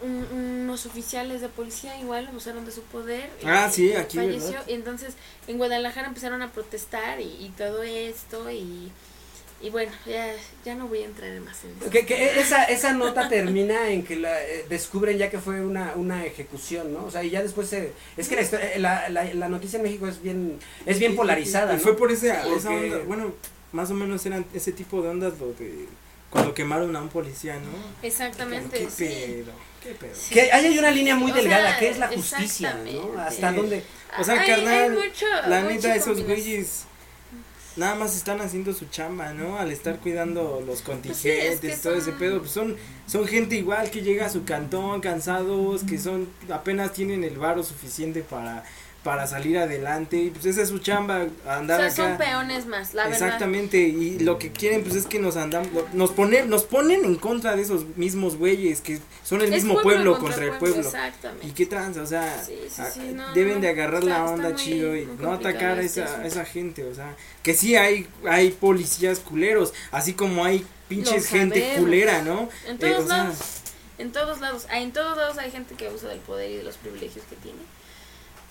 un- 0.00 0.26
unos 0.32 0.84
oficiales 0.86 1.40
de 1.40 1.48
policía 1.48 1.98
igual 2.00 2.26
abusaron 2.26 2.64
de 2.64 2.72
su 2.72 2.82
poder. 2.82 3.30
Ah, 3.44 3.66
eh, 3.68 3.72
sí, 3.72 3.92
aquí, 3.92 4.16
falleció. 4.16 4.50
¿verdad? 4.52 4.68
Y 4.68 4.72
entonces 4.72 5.14
en 5.46 5.58
Guadalajara 5.58 6.08
empezaron 6.08 6.42
a 6.42 6.50
protestar 6.50 7.20
y, 7.20 7.24
y 7.24 7.52
todo 7.56 7.82
esto 7.84 8.50
y, 8.50 8.90
y 9.62 9.70
bueno, 9.70 9.92
ya, 10.06 10.34
ya 10.64 10.74
no 10.74 10.88
voy 10.88 11.02
a 11.02 11.06
entrar 11.06 11.30
más 11.40 11.64
en 11.64 11.70
eso. 11.80 11.90
Que, 11.90 12.04
que 12.04 12.40
esa, 12.40 12.64
esa 12.64 12.92
nota 12.92 13.28
termina 13.28 13.88
en 13.90 14.02
que 14.04 14.16
la, 14.16 14.42
eh, 14.42 14.66
descubren 14.68 15.16
ya 15.18 15.30
que 15.30 15.38
fue 15.38 15.60
una, 15.60 15.92
una 15.96 16.24
ejecución, 16.26 16.92
¿no? 16.92 17.04
O 17.04 17.10
sea, 17.10 17.22
y 17.22 17.30
ya 17.30 17.42
después 17.42 17.68
se... 17.68 17.92
Es 18.16 18.28
que 18.28 18.36
la, 18.36 18.42
historia- 18.42 18.78
la, 18.78 19.08
la, 19.08 19.24
la 19.34 19.48
noticia 19.48 19.76
en 19.78 19.84
México 19.84 20.06
es 20.08 20.20
bien, 20.22 20.58
es 20.84 20.98
bien 20.98 21.12
Y- 21.12 21.14
y- 21.14 21.16
polarizada, 21.16 21.74
Y, 21.74 21.76
¿no? 21.76 21.82
fue 21.82 21.96
por 21.96 22.10
ese, 22.10 22.30
esa 22.56 22.70
onda, 22.70 22.98
bueno, 23.06 23.32
más 23.72 23.90
o 23.90 23.94
menos 23.94 24.26
eran 24.26 24.44
ese 24.52 24.72
tipo 24.72 25.00
de 25.00 25.08
ondas 25.10 25.34
lo 25.38 25.52
de 25.54 25.86
cuando 26.30 26.54
quemaron 26.54 26.96
a 26.96 27.02
un 27.02 27.08
policía, 27.10 27.54
¿no? 27.56 28.06
Exactamente. 28.06 28.78
¿Qué 28.78 28.90
sí. 28.90 29.04
pedo? 29.04 29.52
¿Qué 29.82 29.90
pedo? 29.90 30.14
Sí. 30.14 30.32
Que 30.34 30.50
ahí 30.52 30.66
hay 30.66 30.78
una 30.78 30.90
línea 30.90 31.14
muy 31.14 31.30
O 31.30 31.34
delgada, 31.34 31.70
sea, 31.70 31.78
que 31.78 31.88
es 31.90 31.98
la 31.98 32.08
justicia, 32.08 32.74
¿no? 32.84 33.20
Hasta 33.20 33.52
dónde... 33.52 33.82
O 34.18 34.24
sea, 34.24 34.40
Hay- 34.40 34.46
carnal, 34.48 34.82
hay 34.82 34.90
mucho- 34.90 35.26
La 35.46 35.62
neta, 35.62 35.94
esos 35.94 36.22
güeyes 36.24 36.84
nada 37.76 37.94
más 37.94 38.16
están 38.16 38.40
haciendo 38.40 38.72
su 38.72 38.86
chamba, 38.86 39.32
¿no? 39.32 39.58
Al 39.58 39.70
estar 39.72 39.98
cuidando 40.00 40.62
los 40.66 40.82
contingentes, 40.82 41.60
Pues 41.60 41.76
que 41.76 41.76
todo 41.82 41.94
ese 41.94 42.10
son- 42.10 42.18
pedo, 42.18 42.38
pues 42.40 42.50
son, 42.52 42.76
son 43.06 43.26
gente 43.26 43.56
igual 43.56 43.90
que 43.90 44.02
llega 44.02 44.26
a 44.26 44.30
su 44.30 44.44
cantón 44.44 45.00
cansados, 45.00 45.82
que 45.84 45.98
son, 45.98 46.28
apenas 46.50 46.92
tienen 46.92 47.24
el 47.24 47.38
varo 47.38 47.62
suficiente 47.62 48.22
para, 48.22 48.64
para 49.02 49.26
salir 49.26 49.58
adelante, 49.58 50.16
y 50.16 50.30
pues 50.30 50.46
esa 50.46 50.62
es 50.62 50.68
su 50.68 50.78
chamba, 50.78 51.26
O 51.44 51.50
andar 51.50 51.78
sea, 51.80 51.86
acá. 51.86 51.96
son 52.10 52.18
peones 52.18 52.66
más, 52.66 52.94
la 52.94 53.08
verdad. 53.08 53.20
Exactamente, 53.20 53.78
y 53.78 54.20
lo 54.20 54.38
que 54.38 54.52
quieren 54.52 54.82
pues 54.84 54.94
es 54.94 55.06
que 55.06 55.18
nos 55.18 55.36
andamos, 55.36 55.68
nos 55.92 56.12
ponen, 56.12 56.48
nos 56.48 56.62
ponen 56.62 57.04
en 57.04 57.16
contra 57.16 57.56
de 57.56 57.62
esos 57.62 57.84
mismos 57.96 58.36
güeyes 58.36 58.80
que 58.80 59.00
son 59.24 59.40
el 59.40 59.46
Es 59.52 59.64
mismo 59.64 59.80
pueblo, 59.82 60.18
contra, 60.20 60.44
el 60.44 60.52
pueblo. 60.52 60.82
Exactamente. 60.82 61.46
¿Y 61.48 61.50
qué 61.50 61.66
tranza? 61.66 62.00
O 62.02 62.06
sea, 62.06 62.40
Sí, 62.46 62.54
sí, 62.68 62.80
a- 62.80 62.90
sí, 62.90 63.00
no, 63.12 63.32
deben 63.34 63.54
no, 63.56 63.60
de 63.62 63.68
agarrar 63.70 64.02
está- 64.04 64.18
la 64.18 64.24
onda 64.30 64.54
chido 64.54 64.94
y 64.96 65.04
no 65.18 65.32
atacar 65.32 65.78
a 65.78 65.82
este 65.82 66.02
esa, 66.04 66.20
a 66.20 66.26
esa 66.26 66.44
gente, 66.44 66.84
o 66.84 66.94
sea, 66.94 67.16
que 67.42 67.54
sí 67.54 67.74
hay, 67.74 68.06
hay 68.28 68.50
policías 68.52 69.18
culeros, 69.18 69.74
así 69.90 70.12
como 70.12 70.44
hay 70.44 70.64
pinches 70.88 71.26
gente 71.26 71.74
culera, 71.78 72.22
¿no? 72.22 72.48
En 72.68 72.76
Eh, 72.76 72.78
todos 72.78 73.04
o 73.04 73.08
sea, 73.08 73.16
lados. 73.24 73.38
En 73.98 74.12
todos 74.12 74.40
lados. 74.40 74.66
En 74.72 74.92
todos 74.92 75.16
lados 75.16 75.38
hay 75.38 75.50
gente 75.50 75.74
que 75.74 75.88
usa 75.88 76.08
del 76.08 76.20
poder 76.20 76.50
y 76.52 76.56
de 76.58 76.62
los 76.62 76.76
privilegios 76.76 77.24
que 77.28 77.34
tiene. 77.36 77.58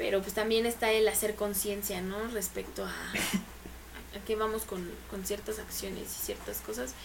Pero 0.02 0.22
pues 0.22 0.34
también 0.34 0.66
está 0.66 0.90
el 0.92 1.08
hacer 1.08 1.36
conciencia, 1.36 2.02
¿no? 2.02 2.18
Respecto 2.34 2.84
a, 2.84 2.90
a 2.90 4.26
que 4.26 4.36
vamos 4.36 4.64
con, 4.64 4.90
con 5.12 5.24
ciertas 5.24 5.60
acciones 5.60 6.04
y 6.04 6.26
ciertas 6.26 6.58
cosas. 6.62 6.96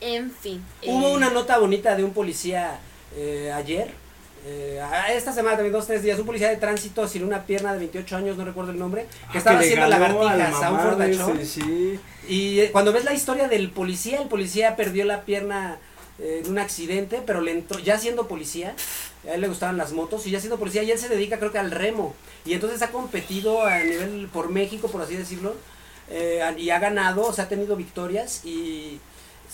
En 0.00 0.30
fin. 0.30 0.64
Hubo 0.86 1.08
eh, 1.08 1.12
una 1.12 1.28
nota 1.28 1.58
bonita 1.58 1.94
de 1.94 2.04
un 2.04 2.14
policía 2.14 2.80
eh, 3.14 3.52
ayer, 3.54 3.92
eh, 4.46 4.80
esta 5.10 5.32
semana 5.32 5.56
también, 5.56 5.72
dos, 5.72 5.86
tres 5.86 6.02
días, 6.02 6.18
un 6.18 6.24
policía 6.24 6.48
de 6.48 6.56
tránsito 6.56 7.06
sin 7.06 7.22
una 7.22 7.44
pierna 7.44 7.72
de 7.74 7.80
28 7.80 8.16
años, 8.16 8.36
no 8.38 8.44
recuerdo 8.46 8.70
el 8.70 8.78
nombre, 8.78 9.06
que 9.30 9.36
ah, 9.36 9.38
estaba 9.38 9.58
haciendo 9.58 9.86
lagartijas 9.86 10.62
a 10.62 10.70
un 10.70 11.02
ese, 11.02 11.44
sí. 11.44 12.00
Y 12.28 12.60
eh, 12.60 12.70
cuando 12.72 12.92
ves 12.92 13.04
la 13.04 13.12
historia 13.12 13.48
del 13.48 13.70
policía, 13.70 14.22
el 14.22 14.28
policía 14.28 14.74
perdió 14.74 15.04
la 15.04 15.22
pierna 15.22 15.78
eh, 16.18 16.42
en 16.44 16.50
un 16.50 16.58
accidente, 16.58 17.22
pero 17.24 17.40
le 17.40 17.52
entró, 17.52 17.78
ya 17.78 17.98
siendo 17.98 18.26
policía, 18.26 18.74
a 19.28 19.34
él 19.34 19.40
le 19.40 19.48
gustaban 19.48 19.76
las 19.76 19.92
motos, 19.92 20.26
y 20.26 20.30
ya 20.30 20.40
siendo 20.40 20.58
policía, 20.58 20.82
y 20.82 20.90
él 20.90 20.98
se 20.98 21.08
dedica 21.08 21.38
creo 21.38 21.52
que 21.52 21.58
al 21.58 21.70
remo. 21.70 22.14
Y 22.44 22.54
entonces 22.54 22.82
ha 22.82 22.90
competido 22.90 23.62
a 23.62 23.78
nivel 23.80 24.28
por 24.32 24.50
México, 24.50 24.88
por 24.88 25.02
así 25.02 25.16
decirlo, 25.16 25.54
eh, 26.10 26.42
y 26.56 26.70
ha 26.70 26.78
ganado, 26.78 27.26
o 27.26 27.32
sea, 27.32 27.44
ha 27.44 27.48
tenido 27.48 27.76
victorias, 27.76 28.44
y, 28.44 29.00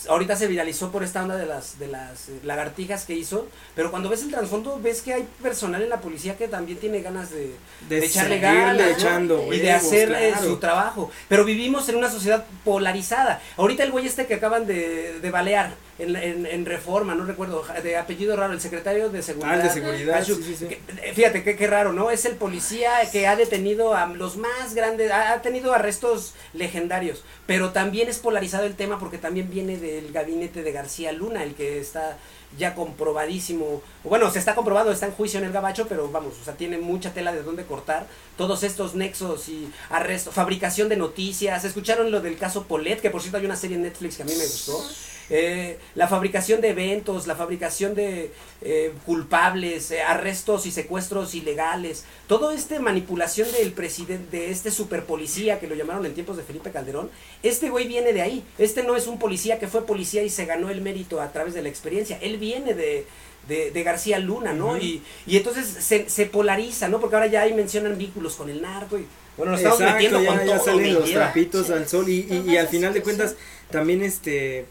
ahorita 0.09 0.35
se 0.35 0.47
viralizó 0.47 0.91
por 0.91 1.03
esta 1.03 1.23
onda 1.23 1.37
de 1.37 1.45
las 1.45 1.79
de 1.79 1.87
las 1.87 2.29
eh, 2.29 2.39
lagartijas 2.43 3.05
que 3.05 3.13
hizo, 3.13 3.47
pero 3.75 3.91
cuando 3.91 4.09
ves 4.09 4.23
el 4.23 4.31
trasfondo 4.31 4.79
ves 4.81 5.01
que 5.01 5.13
hay 5.13 5.27
personal 5.41 5.81
en 5.81 5.89
la 5.89 6.01
policía 6.01 6.37
que 6.37 6.47
también 6.47 6.77
tiene 6.77 7.01
ganas 7.01 7.31
de, 7.31 7.55
De 7.87 7.99
de 7.99 8.05
echarle 8.05 8.39
ganas 8.39 8.77
¿no? 8.77 8.83
echando 8.83 9.53
y 9.53 9.59
de 9.59 9.71
hacer 9.71 10.11
eh, 10.11 10.31
claro. 10.33 10.47
su 10.47 10.57
trabajo. 10.57 11.11
Pero 11.29 11.45
vivimos 11.45 11.87
en 11.89 11.95
una 11.95 12.09
sociedad 12.09 12.45
polarizada. 12.63 13.41
Ahorita 13.57 13.83
el 13.83 13.91
güey 13.91 14.05
este 14.05 14.25
que 14.27 14.35
acaban 14.35 14.67
de, 14.67 15.19
de 15.19 15.31
balear 15.31 15.73
en, 15.97 16.15
en, 16.15 16.45
en 16.45 16.65
Reforma, 16.65 17.15
no 17.15 17.25
recuerdo, 17.25 17.63
de 17.83 17.97
apellido 17.97 18.35
raro, 18.35 18.53
el 18.53 18.61
secretario 18.61 19.09
de 19.09 19.21
seguridad. 19.23 19.51
Ah, 19.53 19.55
el 19.55 19.63
de 19.63 19.69
seguridad, 19.69 20.13
Cacho, 20.19 20.35
sí, 20.35 20.43
sí, 20.43 20.55
sí. 20.57 20.65
que- 20.67 20.81
eh, 21.03 21.13
fíjate 21.13 21.43
qué 21.43 21.55
qué 21.55 21.67
raro, 21.67 21.93
¿no? 21.93 22.11
Es 22.11 22.25
el 22.25 22.35
policía 22.35 22.91
que 23.11 23.27
ha 23.27 23.35
detenido 23.35 23.93
a 23.95 24.05
los 24.07 24.37
más 24.37 24.73
grandes, 24.73 25.11
ha, 25.11 25.33
ha 25.33 25.41
tenido 25.41 25.73
arrestos 25.73 26.33
legendarios, 26.53 27.23
pero 27.45 27.71
también 27.71 28.09
es 28.09 28.19
polarizado 28.19 28.65
el 28.65 28.75
tema 28.75 28.99
porque 28.99 29.17
también 29.17 29.49
viene 29.49 29.77
del 29.77 30.11
gabinete 30.11 30.63
de 30.63 30.71
García 30.71 31.11
Luna, 31.13 31.43
el 31.43 31.53
que 31.55 31.79
está 31.79 32.17
ya 32.57 32.73
comprobadísimo, 32.75 33.81
bueno, 34.03 34.29
se 34.31 34.39
está 34.39 34.55
comprobado, 34.55 34.91
está 34.91 35.07
en 35.07 35.11
juicio 35.13 35.39
en 35.39 35.45
el 35.45 35.51
gabacho, 35.51 35.87
pero 35.87 36.09
vamos, 36.09 36.35
o 36.41 36.43
sea, 36.45 36.53
tiene 36.55 36.77
mucha 36.77 37.13
tela 37.13 37.33
de 37.33 37.43
dónde 37.43 37.63
cortar, 37.65 38.07
todos 38.37 38.63
estos 38.63 38.95
nexos 38.95 39.49
y 39.49 39.69
arrestos, 39.89 40.33
fabricación 40.33 40.89
de 40.89 40.97
noticias, 40.97 41.63
escucharon 41.63 42.11
lo 42.11 42.21
del 42.21 42.37
caso 42.37 42.63
Polet, 42.63 43.01
que 43.01 43.09
por 43.09 43.21
cierto 43.21 43.37
hay 43.37 43.45
una 43.45 43.55
serie 43.55 43.77
en 43.77 43.83
Netflix 43.83 44.17
que 44.17 44.23
a 44.23 44.25
mí 44.25 44.33
me 44.35 44.45
gustó, 44.45 44.83
eh, 45.29 45.79
la 45.95 46.07
fabricación 46.07 46.61
de 46.61 46.69
eventos, 46.69 47.25
la 47.25 47.35
fabricación 47.35 47.95
de 47.95 48.31
eh, 48.61 48.93
culpables, 49.05 49.89
eh, 49.89 50.03
arrestos 50.03 50.67
y 50.67 50.71
secuestros 50.71 51.33
ilegales, 51.33 52.05
todo 52.27 52.51
este 52.51 52.79
manipulación 52.79 53.51
del 53.53 53.71
presidente, 53.71 54.37
de 54.37 54.51
este 54.51 54.69
super 54.69 55.05
policía 55.05 55.59
que 55.59 55.67
lo 55.67 55.73
llamaron 55.73 56.05
en 56.05 56.13
tiempos 56.13 56.37
de 56.37 56.43
Felipe 56.43 56.71
Calderón, 56.71 57.09
este 57.41 57.69
güey 57.69 57.87
viene 57.87 58.13
de 58.13 58.21
ahí, 58.21 58.43
este 58.59 58.83
no 58.83 58.95
es 58.95 59.07
un 59.07 59.17
policía 59.17 59.57
que 59.57 59.67
fue 59.67 59.85
policía 59.85 60.21
y 60.21 60.29
se 60.29 60.45
ganó 60.45 60.69
el 60.69 60.81
mérito 60.81 61.19
a 61.19 61.31
través 61.31 61.55
de 61.55 61.63
la 61.63 61.69
experiencia, 61.69 62.19
él 62.21 62.37
viene 62.37 62.75
de, 62.75 63.07
de, 63.47 63.71
de 63.71 63.83
García 63.83 64.19
Luna, 64.19 64.53
¿no? 64.53 64.77
Y, 64.77 65.01
y 65.27 65.37
entonces 65.37 65.65
se, 65.67 66.09
se 66.09 66.25
polariza, 66.25 66.87
¿no? 66.87 66.99
Porque 66.99 67.15
ahora 67.15 67.27
ya 67.27 67.41
ahí 67.41 67.53
mencionan 67.53 67.97
vínculos 67.97 68.35
con 68.35 68.49
el 68.49 68.61
narco 68.61 68.97
y 68.97 69.05
bueno, 69.37 69.51
nos 69.53 69.61
estamos 69.61 69.79
metiendo 69.81 70.21
ya, 70.21 70.27
con 70.29 70.39
ya 70.47 70.55
todo. 70.55 70.65
salen 70.65 70.93
los 70.93 71.07
lleva. 71.09 71.25
trapitos 71.25 71.69
al 71.69 71.87
sol 71.87 72.07
y, 72.09 72.25
y- 72.47 72.57
al 72.57 72.67
final 72.69 72.93
de 72.93 73.01
cuentas 73.03 73.35
también 73.69 74.01
este 74.03 74.65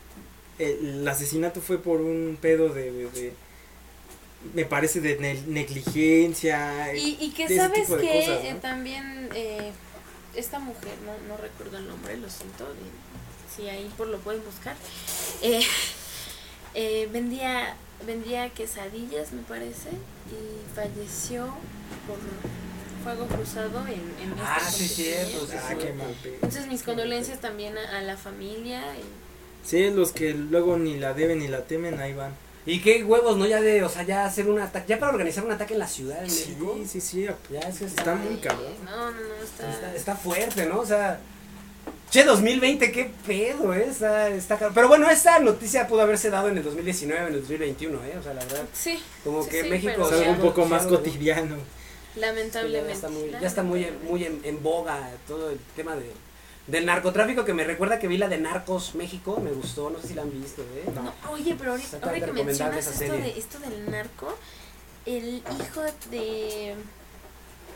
el 0.59 1.07
asesinato 1.09 1.61
fue 1.61 1.79
por 1.83 2.01
un 2.01 2.39
pedo 2.41 2.69
de, 2.71 2.91
de- 2.93 3.11
de- 3.11 3.33
me 4.55 4.65
parece 4.65 5.01
de 5.01 5.17
ne- 5.19 5.43
negligencia 5.47 6.95
Y, 6.95 7.17
y 7.21 7.31
que 7.31 7.49
sabes 7.57 7.89
que 7.89 7.95
cosas, 7.97 8.43
¿no? 8.43 8.49
eh, 8.51 8.57
también 8.61 9.29
eh, 9.35 9.73
esta 10.37 10.59
mujer, 10.59 10.93
no, 11.05 11.13
no 11.29 11.37
recuerdo 11.41 11.79
el 11.79 11.89
nombre, 11.89 12.17
lo 12.19 12.29
siento, 12.29 12.67
si 13.55 13.69
ahí 13.69 13.91
por 13.97 14.09
lo 14.09 14.19
pueden 14.19 14.43
buscar, 14.45 14.77
eh, 15.43 15.63
eh, 16.75 17.09
vendía, 17.13 17.77
vendía 18.07 18.49
quesadillas 18.51 19.33
me 19.33 19.43
parece 19.43 19.91
y 19.91 20.75
falleció 20.75 21.45
por 22.07 22.19
fuego 23.03 23.27
cruzado 23.27 23.81
en, 23.87 23.95
en 24.23 24.35
Ah, 24.43 24.57
esta 24.59 24.71
sí, 24.71 24.89
cierto, 24.89 25.47
sí, 25.47 25.53
Ah, 25.61 25.69
sí. 25.71 25.77
qué 25.79 25.93
mal. 25.93 26.15
Entonces 26.25 26.67
mis 26.67 26.83
condolencias 26.83 27.41
también 27.41 27.77
a, 27.79 27.99
a 27.99 28.03
la 28.03 28.17
familia. 28.17 28.81
y- 28.97 29.69
sí 29.69 29.91
los 29.91 30.13
que 30.13 30.35
luego 30.35 30.77
ni 30.79 30.99
la 30.99 31.15
deben 31.15 31.39
ni 31.39 31.49
la 31.49 31.65
temen 31.65 31.99
ahí 32.01 32.13
van 32.13 32.33
Y 32.67 32.81
qué 32.81 33.03
huevos, 33.05 33.37
¿no? 33.37 33.47
Ya 33.47 33.61
de, 33.61 33.83
o 33.83 33.89
sea, 33.91 34.03
ya 34.05 34.25
hacer 34.25 34.49
un 34.49 34.59
ataque, 34.61 34.87
ya 34.89 34.99
para 34.99 35.13
organizar 35.13 35.45
un 35.45 35.53
ataque 35.53 35.75
en 35.75 35.81
la 35.81 35.89
ciudad 35.89 36.21
de 36.21 36.31
sí 36.31 36.51
México. 36.51 36.79
sí 36.87 37.01
sí 37.01 37.27
Ya 37.51 37.61
es 37.61 37.79
que 37.79 37.85
Está 37.85 38.15
muy 38.15 38.37
cabrón. 38.37 38.73
No, 38.85 39.11
no, 39.11 39.21
no, 39.21 39.35
está... 39.43 39.71
Está, 39.71 39.95
está 39.95 40.17
fuerte, 40.17 40.67
¿no? 40.67 40.81
O 40.81 40.87
sea, 40.87 41.21
che, 42.15 42.23
2020, 42.25 42.93
qué 42.93 43.11
pedo, 43.27 43.75
¿eh? 43.75 43.87
Está, 43.91 44.29
está 44.29 44.55
cabrón. 44.57 44.75
Pero 44.75 44.89
bueno, 44.89 45.11
esta 45.11 45.41
noticia 45.41 45.89
pudo 45.89 46.03
haberse 46.03 46.31
dado 46.31 46.49
en 46.49 46.59
el 46.59 46.63
2019, 46.63 47.21
en 47.29 47.35
el 47.35 47.41
2021, 47.41 48.05
¿eh? 48.05 48.17
O 48.19 48.23
sea, 48.23 48.35
la 48.35 48.45
verdad, 48.45 48.65
Sí, 48.73 49.03
como 49.25 49.43
Sí, 49.43 49.51
que 49.51 49.63
sí, 49.65 49.69
México... 49.69 50.07
es 50.09 50.13
algo 50.21 50.31
un 50.33 50.39
poco 50.41 50.65
más 50.67 50.87
cotidiano 50.87 51.57
Sí, 51.57 52.21
ya 52.21 52.27
lamentablemente. 52.29 52.93
está 52.93 53.09
muy, 53.09 53.31
ya 53.33 53.47
está 53.49 53.63
muy, 53.65 53.85
en- 53.85 54.05
muy 54.05 54.25
en, 54.25 54.41
en 54.45 54.63
boga 54.63 55.11
todo 55.27 55.51
el 55.51 55.59
tema 55.75 55.97
de, 55.97 56.09
del 56.69 56.87
narcotráfico 56.87 57.45
que 57.45 57.53
me 57.53 57.65
recuerda 57.65 57.99
que 57.99 58.07
vi 58.07 58.17
la 58.17 58.29
de 58.29 58.39
Narcos 58.39 58.95
México, 58.95 59.41
me 59.41 59.51
gustó, 59.51 59.91
no 59.91 60.01
sé 60.01 60.07
si 60.09 60.15
la 60.15 60.23
han 60.23 60.31
visto, 60.31 60.63
¿eh? 60.63 60.85
No, 60.95 61.13
oye, 61.33 61.57
pero 61.59 61.73
ahorita, 61.73 61.97
Está 61.97 62.07
ahora 62.11 62.25
que 62.25 62.45
mencionas 62.45 62.77
esa 62.79 62.91
esto, 62.91 62.99
serie. 63.17 63.33
de, 63.33 63.39
esto 63.41 63.59
del 63.59 63.91
narco, 63.91 64.33
el 65.05 65.43
hijo 65.61 65.83
de, 66.13 66.75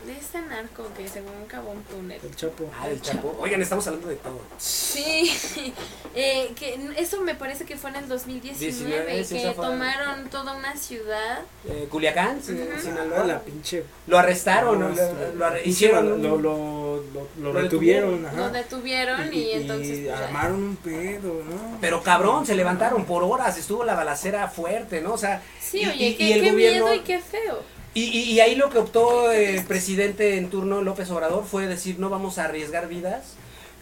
de 0.07 0.17
este 0.17 0.41
narco 0.41 0.87
que 0.97 1.07
según 1.09 1.33
cavó 1.49 1.71
un 1.73 1.83
túnel. 1.83 2.19
el 2.23 2.35
chapo 2.37 2.71
Ah, 2.81 2.89
del 2.89 3.01
Chapo. 3.03 3.37
Oigan, 3.41 3.61
estamos 3.61 3.87
hablando 3.87 4.09
de 4.09 4.17
todo. 4.17 4.41
Sí, 4.57 5.31
eh, 6.15 6.53
que 6.57 6.79
eso 6.97 7.21
me 7.21 7.35
parece 7.35 7.65
que 7.65 7.77
fue 7.77 7.91
en 7.91 7.97
el 7.97 8.09
2019, 8.09 9.15
19, 9.15 9.25
sí, 9.25 9.35
que 9.43 9.55
tomaron 9.55 10.31
toda 10.31 10.55
una 10.57 10.77
ciudad. 10.77 11.41
Eh, 11.69 11.89
Culiacán, 11.91 12.41
sí, 12.43 12.53
Ujú. 12.53 12.81
Sinaloa. 12.81 13.25
La 13.25 13.41
pinche 13.41 13.85
Lo 14.07 14.19
arrestaron, 14.19 14.79
¿no? 14.81 14.89
lo, 14.89 15.35
lo 15.35 15.45
arre- 15.47 15.63
hicieron 15.67 16.09
lo, 16.09 16.17
lo, 16.17 16.39
lo, 16.39 16.97
lo- 17.13 17.29
lo 17.39 17.53
Lo 17.53 17.61
retuvieron 17.61 18.23
Lo 18.23 18.29
ajá. 18.29 18.49
detuvieron 18.51 19.33
y, 19.35 19.53
entonces 19.53 19.89
pues, 19.99 20.05
ya. 20.07 20.19
armaron 20.27 20.55
un 20.63 20.77
pedo, 20.77 21.43
¿no? 21.45 21.79
Pero 21.81 22.03
cabrón, 22.03 22.47
se 22.47 22.55
levantaron 22.55 23.05
por 23.05 23.25
horas, 23.25 23.59
estuvo 23.59 23.85
la 23.85 23.95
balacera 23.95 24.49
fuerte, 24.49 25.01
¿no? 25.01 25.13
O 25.15 25.19
sea, 25.19 25.43
Sí, 25.61 25.81
y- 25.83 25.87
oye, 25.87 26.07
y- 26.09 26.15
qué, 26.17 26.25
y 26.25 26.33
el 26.33 26.43
qué 26.43 26.51
gobierno- 26.53 26.85
miedo 26.87 26.95
y 26.95 27.01
qué 27.01 27.19
feo. 27.19 27.63
Y, 27.99 28.19
y, 28.19 28.33
y 28.33 28.41
ahí 28.41 28.55
lo 28.55 28.71
que 28.71 28.79
optó 28.79 29.33
el 29.33 29.65
presidente 29.65 30.37
en 30.37 30.51
turno, 30.51 30.83
López 30.83 31.11
Obrador, 31.11 31.45
fue 31.45 31.67
decir 31.67 31.99
no 31.99 32.11
vamos 32.11 32.39
a 32.39 32.45
arriesgar 32.45 32.89
vidas, 32.89 33.35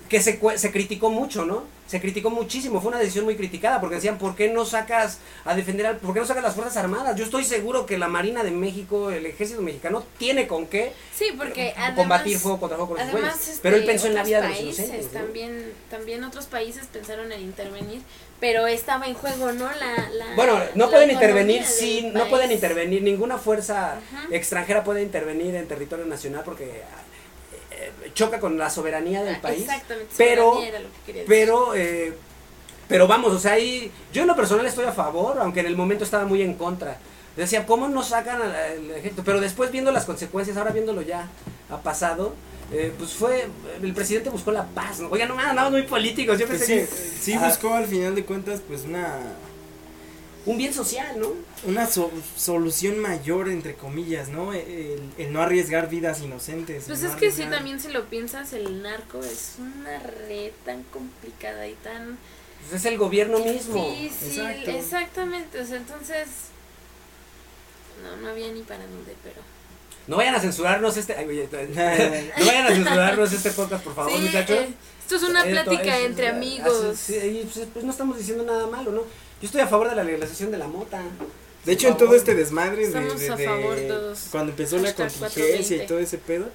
que 0.08 0.22
se, 0.22 0.40
se 0.56 0.72
criticó 0.72 1.10
mucho, 1.10 1.44
¿no? 1.44 1.64
Se 1.86 2.00
criticó 2.00 2.30
muchísimo, 2.30 2.80
fue 2.80 2.88
una 2.88 2.98
decisión 2.98 3.24
muy 3.24 3.36
criticada, 3.36 3.80
porque 3.80 3.96
decían, 3.96 4.18
¿por 4.18 4.34
qué 4.34 4.48
no 4.48 4.64
sacas 4.64 5.18
a 5.44 5.54
defender, 5.54 5.86
al, 5.86 5.98
por 5.98 6.14
qué 6.14 6.20
no 6.20 6.26
sacas 6.26 6.42
las 6.42 6.54
Fuerzas 6.54 6.76
Armadas? 6.76 7.16
Yo 7.16 7.24
estoy 7.24 7.44
seguro 7.44 7.86
que 7.86 7.96
la 7.96 8.08
Marina 8.08 8.42
de 8.42 8.50
México, 8.50 9.10
el 9.10 9.26
ejército 9.26 9.62
mexicano, 9.62 10.04
tiene 10.18 10.48
con 10.48 10.66
qué 10.66 10.92
Sí, 11.14 11.26
porque 11.36 11.74
además, 11.76 11.96
combatir 11.96 12.38
fuego 12.38 12.58
contra 12.58 12.76
fuego 12.76 12.94
con 12.94 13.00
esos 13.00 13.14
además 13.14 13.48
este, 13.48 13.60
Pero 13.62 13.76
él 13.76 13.84
pensó 13.84 14.08
en 14.08 14.14
la 14.14 14.24
vida 14.24 14.40
de 14.40 14.48
los 14.48 14.60
inocentes, 14.60 15.12
¿no? 15.12 15.20
también, 15.20 15.72
también 15.90 16.24
otros 16.24 16.46
países 16.46 16.86
pensaron 16.86 17.30
en 17.30 17.40
intervenir, 17.42 18.00
pero 18.40 18.66
estaba 18.66 19.06
en 19.06 19.14
juego, 19.14 19.52
¿no? 19.52 19.64
La, 19.64 20.08
la 20.10 20.34
Bueno, 20.36 20.58
no 20.74 20.84
la 20.86 20.90
pueden 20.90 21.10
intervenir, 21.10 21.64
sí, 21.64 22.10
no 22.12 22.26
pueden 22.28 22.52
intervenir, 22.52 23.02
ninguna 23.02 23.38
fuerza 23.38 23.96
extranjera 24.30 24.84
puede 24.84 25.02
intervenir 25.02 25.54
en 25.54 25.66
territorio 25.66 26.04
nacional 26.04 26.42
porque 26.44 26.82
eh, 27.70 27.92
choca 28.14 28.38
con 28.40 28.58
la 28.58 28.70
soberanía 28.70 29.22
del 29.22 29.36
Ah, 29.36 29.40
país. 29.42 29.62
Exactamente, 29.62 30.14
pero- 30.16 30.62
era 30.62 30.78
lo 30.80 30.88
que. 31.04 31.24
Pero, 31.26 31.74
eh, 31.74 32.14
pero 32.88 33.06
vamos, 33.06 33.32
o 33.32 33.38
sea, 33.38 33.52
ahí, 33.52 33.90
yo 34.12 34.22
en 34.22 34.28
lo 34.28 34.36
personal 34.36 34.64
estoy 34.66 34.84
a 34.84 34.92
favor, 34.92 35.38
aunque 35.40 35.60
en 35.60 35.66
el 35.66 35.76
momento 35.76 36.04
estaba 36.04 36.24
muy 36.24 36.42
en 36.42 36.54
contra. 36.54 36.98
Decía, 37.36 37.66
¿cómo 37.66 37.88
no 37.88 38.02
sacan 38.02 38.40
al 38.40 38.90
ejército? 38.92 39.22
Pero 39.24 39.40
después 39.40 39.70
viendo 39.70 39.92
las 39.92 40.04
consecuencias, 40.06 40.56
ahora 40.56 40.70
viéndolo 40.70 41.02
ya 41.02 41.28
ha 41.68 41.76
pasado, 41.78 42.34
eh, 42.72 42.92
pues 42.98 43.12
fue, 43.12 43.48
el 43.82 43.92
presidente 43.94 44.28
buscó 44.30 44.50
la 44.52 44.66
paz. 44.66 45.00
¿no? 45.00 45.08
Oigan, 45.08 45.28
no 45.28 45.36
me 45.36 45.42
andamos 45.42 45.72
muy 45.72 45.82
políticos, 45.82 46.38
yo 46.38 46.46
Pues 46.46 46.58
pensé 46.60 46.86
sí, 46.86 46.90
que 46.90 47.20
sí 47.20 47.32
ah, 47.34 47.46
buscó 47.48 47.74
al 47.74 47.86
final 47.86 48.14
de 48.14 48.24
cuentas 48.24 48.60
pues 48.66 48.82
una 48.84 49.18
un 50.46 50.56
bien 50.58 50.72
social, 50.72 51.18
¿no? 51.18 51.32
una 51.64 51.86
so- 51.88 52.12
solución 52.36 53.00
mayor 53.00 53.48
entre 53.48 53.74
comillas, 53.74 54.28
¿no? 54.28 54.52
El, 54.52 55.00
el 55.18 55.32
no 55.32 55.42
arriesgar 55.42 55.90
vidas 55.90 56.20
inocentes. 56.22 56.84
Pues 56.86 57.02
no 57.02 57.08
es 57.10 57.16
que 57.16 57.32
si 57.32 57.42
arriesgar- 57.42 57.50
también 57.50 57.80
si 57.80 57.88
lo 57.88 58.04
piensas, 58.04 58.52
el 58.52 58.80
narco 58.82 59.18
es 59.24 59.54
una 59.58 59.98
red 59.98 60.52
tan 60.64 60.84
complicada 60.84 61.66
y 61.66 61.74
tan 61.74 62.16
Pues 62.68 62.80
es 62.80 62.86
el 62.86 62.96
gobierno 62.96 63.40
mismo. 63.40 63.90
difícil. 63.90 64.40
Exacto. 64.46 64.70
Exactamente, 64.70 65.60
o 65.60 65.66
sea, 65.66 65.76
entonces 65.78 66.28
no, 68.04 68.16
no 68.18 68.28
había 68.28 68.52
ni 68.52 68.62
para 68.62 68.86
dónde, 68.86 69.14
pero 69.24 69.40
No 70.06 70.16
vayan 70.16 70.34
a 70.34 70.40
censurarnos 70.40 70.96
este. 70.96 71.14
ay, 71.14 71.26
oye, 71.26 71.48
no 72.38 72.46
vayan 72.46 72.66
a 72.66 72.70
censurarnos 72.70 73.32
este 73.32 73.50
podcast, 73.50 73.82
por 73.84 73.94
favor, 73.94 74.12
Sí, 74.12 74.18
muchachos. 74.18 74.56
eh, 74.58 74.68
esto 75.00 75.16
es 75.16 75.22
una 75.22 75.44
Esto 75.46 75.50
plática 75.70 75.98
es- 75.98 76.06
entre 76.06 76.28
amigos. 76.28 76.96
sí, 76.98 77.14
y, 77.16 77.50
pues, 77.52 77.66
pues 77.72 77.84
no 77.84 77.90
estamos 77.90 78.18
diciendo 78.18 78.44
nada 78.44 78.66
malo, 78.66 78.92
¿no? 78.92 79.00
Yo 79.02 79.46
estoy 79.46 79.60
a 79.60 79.66
favor 79.66 79.90
de 79.90 79.96
la 79.96 80.04
legalización 80.04 80.50
de 80.50 80.58
la 80.58 80.66
mota. 80.68 81.00
De 81.64 81.72
hecho, 81.72 81.88
en 81.88 81.96
todo 81.96 82.14
este 82.14 82.34
desmadre 82.34 82.88
de, 82.88 83.00
de- 83.00 83.30
de- 83.36 83.88
todos. 83.88 84.26
cuando 84.30 84.52
empezó 84.52 84.78
la 84.78 84.94
contingencia 84.94 85.76
y 85.76 85.80
420. 85.80 85.86
todo 85.86 85.98
ese 85.98 86.18
pedo, 86.18 86.48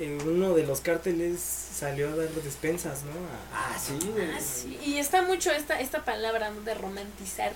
eh, 0.00 0.18
uno 0.26 0.54
de 0.54 0.64
los 0.66 0.80
cárteles 0.80 1.38
salió 1.40 2.08
a 2.08 2.16
dar 2.16 2.28
despensas, 2.30 3.02
¿no? 3.04 3.12
A- 3.12 3.74
Ah, 3.74 3.78
sí. 3.78 3.96
Ah, 4.18 4.40
sí, 4.40 4.76
Y 4.84 4.98
está 4.98 5.22
mucho 5.22 5.52
esta, 5.52 5.78
esta 5.80 6.04
palabra 6.04 6.50
¿no? 6.50 6.62
de 6.62 6.74
romantizar 6.74 7.52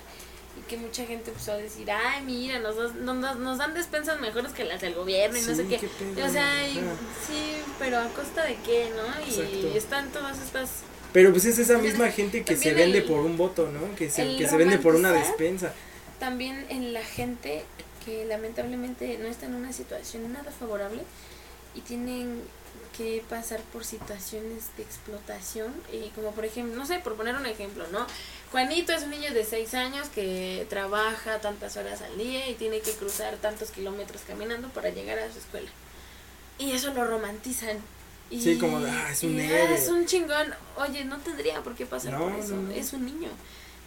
y 0.57 0.61
que 0.69 0.77
mucha 0.77 1.05
gente 1.05 1.29
empezó 1.31 1.51
a 1.53 1.57
decir, 1.57 1.89
ay, 1.91 2.23
mira, 2.25 2.59
nos, 2.59 2.95
nos, 2.95 3.37
nos 3.37 3.57
dan 3.57 3.73
despensas 3.73 4.19
mejores 4.19 4.51
que 4.53 4.63
las 4.65 4.81
del 4.81 4.93
gobierno 4.95 5.37
y 5.37 5.41
no 5.41 5.55
sé 5.55 5.67
qué. 5.67 5.77
qué 6.15 6.23
O 6.23 6.29
sea, 6.29 6.67
y- 6.67 6.75
sí, 6.75 7.55
pero 7.77 7.97
a 7.99 8.05
costa 8.09 8.43
de 8.45 8.55
qué, 8.65 8.89
¿no? 8.95 9.25
Y 9.25 9.29
Exacto. 9.29 9.77
están 9.77 10.09
todas 10.11 10.39
estas... 10.41 10.69
Pero 11.13 11.31
pues 11.31 11.45
es 11.45 11.57
esa 11.59 11.77
misma 11.79 12.09
gente 12.11 12.43
que 12.43 12.55
se 12.55 12.73
vende 12.73 12.99
el- 12.99 13.03
por 13.05 13.19
un 13.19 13.35
voto, 13.37 13.69
¿no? 13.71 13.95
Que 13.95 14.09
se, 14.09 14.37
que 14.37 14.47
se 14.47 14.57
vende 14.57 14.77
por 14.77 14.95
una 14.95 15.11
despensa. 15.11 15.73
También 16.19 16.65
en 16.69 16.93
la 16.93 17.03
gente 17.03 17.63
que 18.05 18.25
lamentablemente 18.25 19.17
no 19.19 19.27
está 19.27 19.45
en 19.45 19.55
una 19.55 19.71
situación 19.73 20.31
nada 20.33 20.51
favorable 20.51 21.01
y 21.75 21.81
tienen 21.81 22.41
que 22.99 23.23
pasar 23.29 23.61
por 23.71 23.85
situaciones 23.85 24.75
de 24.75 24.83
explotación, 24.83 25.73
y 25.91 26.09
como 26.09 26.31
por 26.33 26.43
ejemplo, 26.43 26.75
no 26.75 26.85
sé, 26.85 26.99
por 26.99 27.15
poner 27.15 27.35
un 27.35 27.45
ejemplo, 27.45 27.85
¿no? 27.91 28.05
Juanito 28.51 28.91
es 28.91 29.03
un 29.03 29.11
niño 29.11 29.33
de 29.33 29.45
6 29.45 29.73
años 29.75 30.09
que 30.09 30.67
trabaja 30.69 31.39
tantas 31.39 31.77
horas 31.77 32.01
al 32.01 32.17
día 32.17 32.49
y 32.49 32.55
tiene 32.55 32.81
que 32.81 32.91
cruzar 32.91 33.37
tantos 33.37 33.71
kilómetros 33.71 34.21
caminando 34.27 34.67
para 34.69 34.89
llegar 34.89 35.17
a 35.17 35.31
su 35.31 35.39
escuela. 35.39 35.69
Y 36.57 36.71
eso 36.73 36.93
lo 36.93 37.05
romantizan. 37.05 37.77
Y, 38.29 38.41
Sí, 38.41 38.57
como, 38.59 38.77
ah, 38.77 39.07
es 39.11 39.23
un 39.23 39.39
y, 39.39 39.41
ah, 39.41 39.71
es 39.73 39.87
un 39.87 40.05
chingón. 40.05 40.53
Oye, 40.77 41.05
no 41.05 41.17
tendría 41.19 41.63
por 41.63 41.75
qué 41.75 41.85
pasar 41.85 42.13
No, 42.13 42.19
por 42.25 42.33
eso. 42.33 42.55
no, 42.55 42.63
no. 42.63 42.71
Es 42.73 42.91
un 42.93 43.05
niño. 43.05 43.29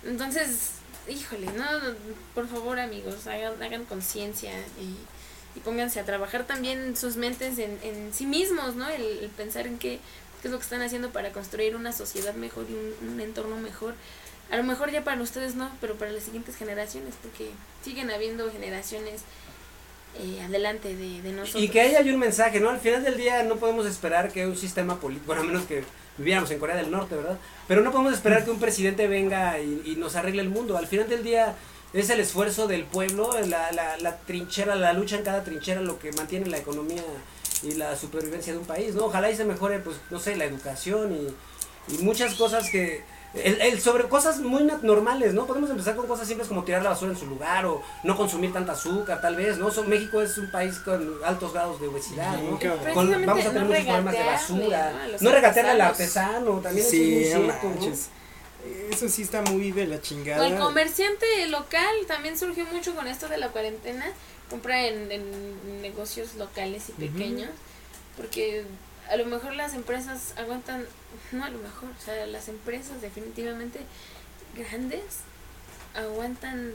Entonces, 0.04 0.70
híjole, 1.08 1.46
no, 1.52 1.64
por 2.34 2.48
favor 2.48 2.80
amigos, 2.80 3.26
hagan, 3.26 3.62
hagan 3.62 3.84
conciencia 3.84 4.52
y, 4.80 4.96
y 5.54 5.60
pónganse 5.60 6.00
a 6.00 6.04
trabajar 6.04 6.46
también 6.46 6.96
sus 6.96 7.16
mentes 7.16 7.58
en, 7.58 7.78
en 7.82 8.12
sí 8.12 8.26
mismos, 8.26 8.74
¿no? 8.74 8.88
El, 8.88 9.02
el 9.02 9.30
pensar 9.30 9.66
en 9.66 9.78
qué, 9.78 9.98
qué 10.40 10.48
es 10.48 10.50
lo 10.50 10.58
que 10.58 10.64
están 10.64 10.82
haciendo 10.82 11.10
para 11.10 11.30
construir 11.32 11.76
una 11.76 11.92
sociedad 11.92 12.34
mejor 12.34 12.66
y 12.68 12.74
un, 12.74 13.14
un 13.14 13.20
entorno 13.20 13.56
mejor. 13.56 13.94
A 14.50 14.56
lo 14.56 14.64
mejor 14.64 14.90
ya 14.90 15.02
para 15.02 15.20
ustedes 15.22 15.54
no, 15.54 15.70
pero 15.80 15.94
para 15.94 16.12
las 16.12 16.24
siguientes 16.24 16.56
generaciones, 16.56 17.14
porque 17.22 17.50
siguen 17.82 18.10
habiendo 18.10 18.50
generaciones 18.50 19.22
eh, 20.18 20.42
adelante 20.42 20.94
de, 20.94 21.22
de 21.22 21.32
nosotros. 21.32 21.62
Y 21.62 21.68
que 21.68 21.80
ahí 21.80 21.94
hay 21.94 22.10
un 22.10 22.18
mensaje, 22.18 22.60
¿no? 22.60 22.68
Al 22.68 22.80
final 22.80 23.02
del 23.02 23.16
día 23.16 23.42
no 23.44 23.56
podemos 23.56 23.86
esperar 23.86 24.30
que 24.30 24.46
un 24.46 24.56
sistema 24.56 25.00
político, 25.00 25.28
bueno, 25.28 25.42
a 25.42 25.44
menos 25.44 25.64
que 25.64 25.84
viviéramos 26.18 26.50
en 26.50 26.58
Corea 26.58 26.76
del 26.76 26.90
Norte, 26.90 27.16
¿verdad? 27.16 27.38
Pero 27.66 27.80
no 27.80 27.92
podemos 27.92 28.12
esperar 28.12 28.44
que 28.44 28.50
un 28.50 28.60
presidente 28.60 29.08
venga 29.08 29.58
y, 29.58 29.82
y 29.86 29.96
nos 29.96 30.16
arregle 30.16 30.42
el 30.42 30.50
mundo. 30.50 30.76
Al 30.76 30.86
final 30.86 31.08
del 31.08 31.22
día 31.22 31.54
es 31.92 32.10
el 32.10 32.20
esfuerzo 32.20 32.66
del 32.68 32.84
pueblo, 32.84 33.30
la, 33.46 33.70
la, 33.72 33.96
la 33.98 34.16
trinchera, 34.18 34.74
la 34.76 34.92
lucha 34.92 35.16
en 35.16 35.22
cada 35.24 35.44
trinchera 35.44 35.80
lo 35.80 35.98
que 35.98 36.12
mantiene 36.12 36.46
la 36.46 36.58
economía 36.58 37.02
y 37.62 37.72
la 37.72 37.96
supervivencia 37.96 38.52
de 38.52 38.58
un 38.58 38.64
país, 38.64 38.94
¿no? 38.94 39.04
Ojalá 39.06 39.30
y 39.30 39.36
se 39.36 39.44
mejore, 39.44 39.78
pues, 39.78 39.96
no 40.10 40.18
sé, 40.18 40.36
la 40.36 40.44
educación 40.44 41.12
y, 41.12 41.94
y 41.94 41.98
muchas 41.98 42.34
cosas 42.34 42.68
que... 42.70 43.04
El, 43.34 43.62
el 43.62 43.80
sobre 43.80 44.04
cosas 44.10 44.40
muy 44.40 44.62
normales, 44.82 45.32
¿no? 45.32 45.46
Podemos 45.46 45.70
empezar 45.70 45.96
con 45.96 46.06
cosas 46.06 46.28
simples 46.28 46.48
como 46.48 46.64
tirar 46.64 46.82
la 46.82 46.90
basura 46.90 47.12
en 47.12 47.16
su 47.18 47.24
lugar 47.26 47.64
o 47.64 47.80
no 48.04 48.14
consumir 48.14 48.52
tanta 48.52 48.72
azúcar, 48.72 49.22
tal 49.22 49.36
vez, 49.36 49.56
¿no? 49.56 49.70
So- 49.70 49.84
México 49.84 50.20
es 50.20 50.36
un 50.36 50.50
país 50.50 50.78
con 50.80 51.14
altos 51.24 51.50
grados 51.54 51.80
de 51.80 51.88
obesidad, 51.88 52.36
¿no? 52.36 52.58
Con- 52.92 53.10
vamos 53.24 53.46
a 53.46 53.48
tener 53.48 53.62
no 53.62 53.68
muchos 53.68 53.84
problemas 53.84 54.12
de 54.14 54.22
basura. 54.24 54.92
¿no? 54.92 55.16
No 55.18 55.30
regatearle 55.32 55.70
al 55.70 55.80
artesano, 55.80 56.60
también 56.60 56.86
Sí, 56.86 57.24
es 57.24 57.36
muy 57.38 57.44
cierto, 57.46 57.68
¿no? 57.68 57.96
Eso 58.90 59.08
sí 59.08 59.22
está 59.22 59.42
muy 59.42 59.72
de 59.72 59.86
la 59.86 59.96
O 59.96 60.00
chingada. 60.00 60.46
el 60.46 60.56
comerciante 60.58 61.46
local 61.48 61.94
también 62.06 62.38
surgió 62.38 62.64
mucho 62.66 62.94
con 62.94 63.06
esto 63.08 63.28
de 63.28 63.38
la 63.38 63.48
cuarentena. 63.48 64.06
Compra 64.50 64.86
en, 64.86 65.10
en 65.10 65.82
negocios 65.82 66.34
locales 66.34 66.88
y 66.90 66.92
pequeños. 66.92 67.50
Porque 68.16 68.64
a 69.10 69.16
lo 69.16 69.24
mejor 69.26 69.54
las 69.54 69.74
empresas 69.74 70.34
aguantan, 70.36 70.86
no 71.32 71.44
a 71.44 71.50
lo 71.50 71.58
mejor, 71.58 71.88
o 71.98 72.04
sea, 72.04 72.26
las 72.26 72.48
empresas 72.48 73.00
definitivamente 73.00 73.80
grandes 74.54 75.02
aguantan 75.94 76.72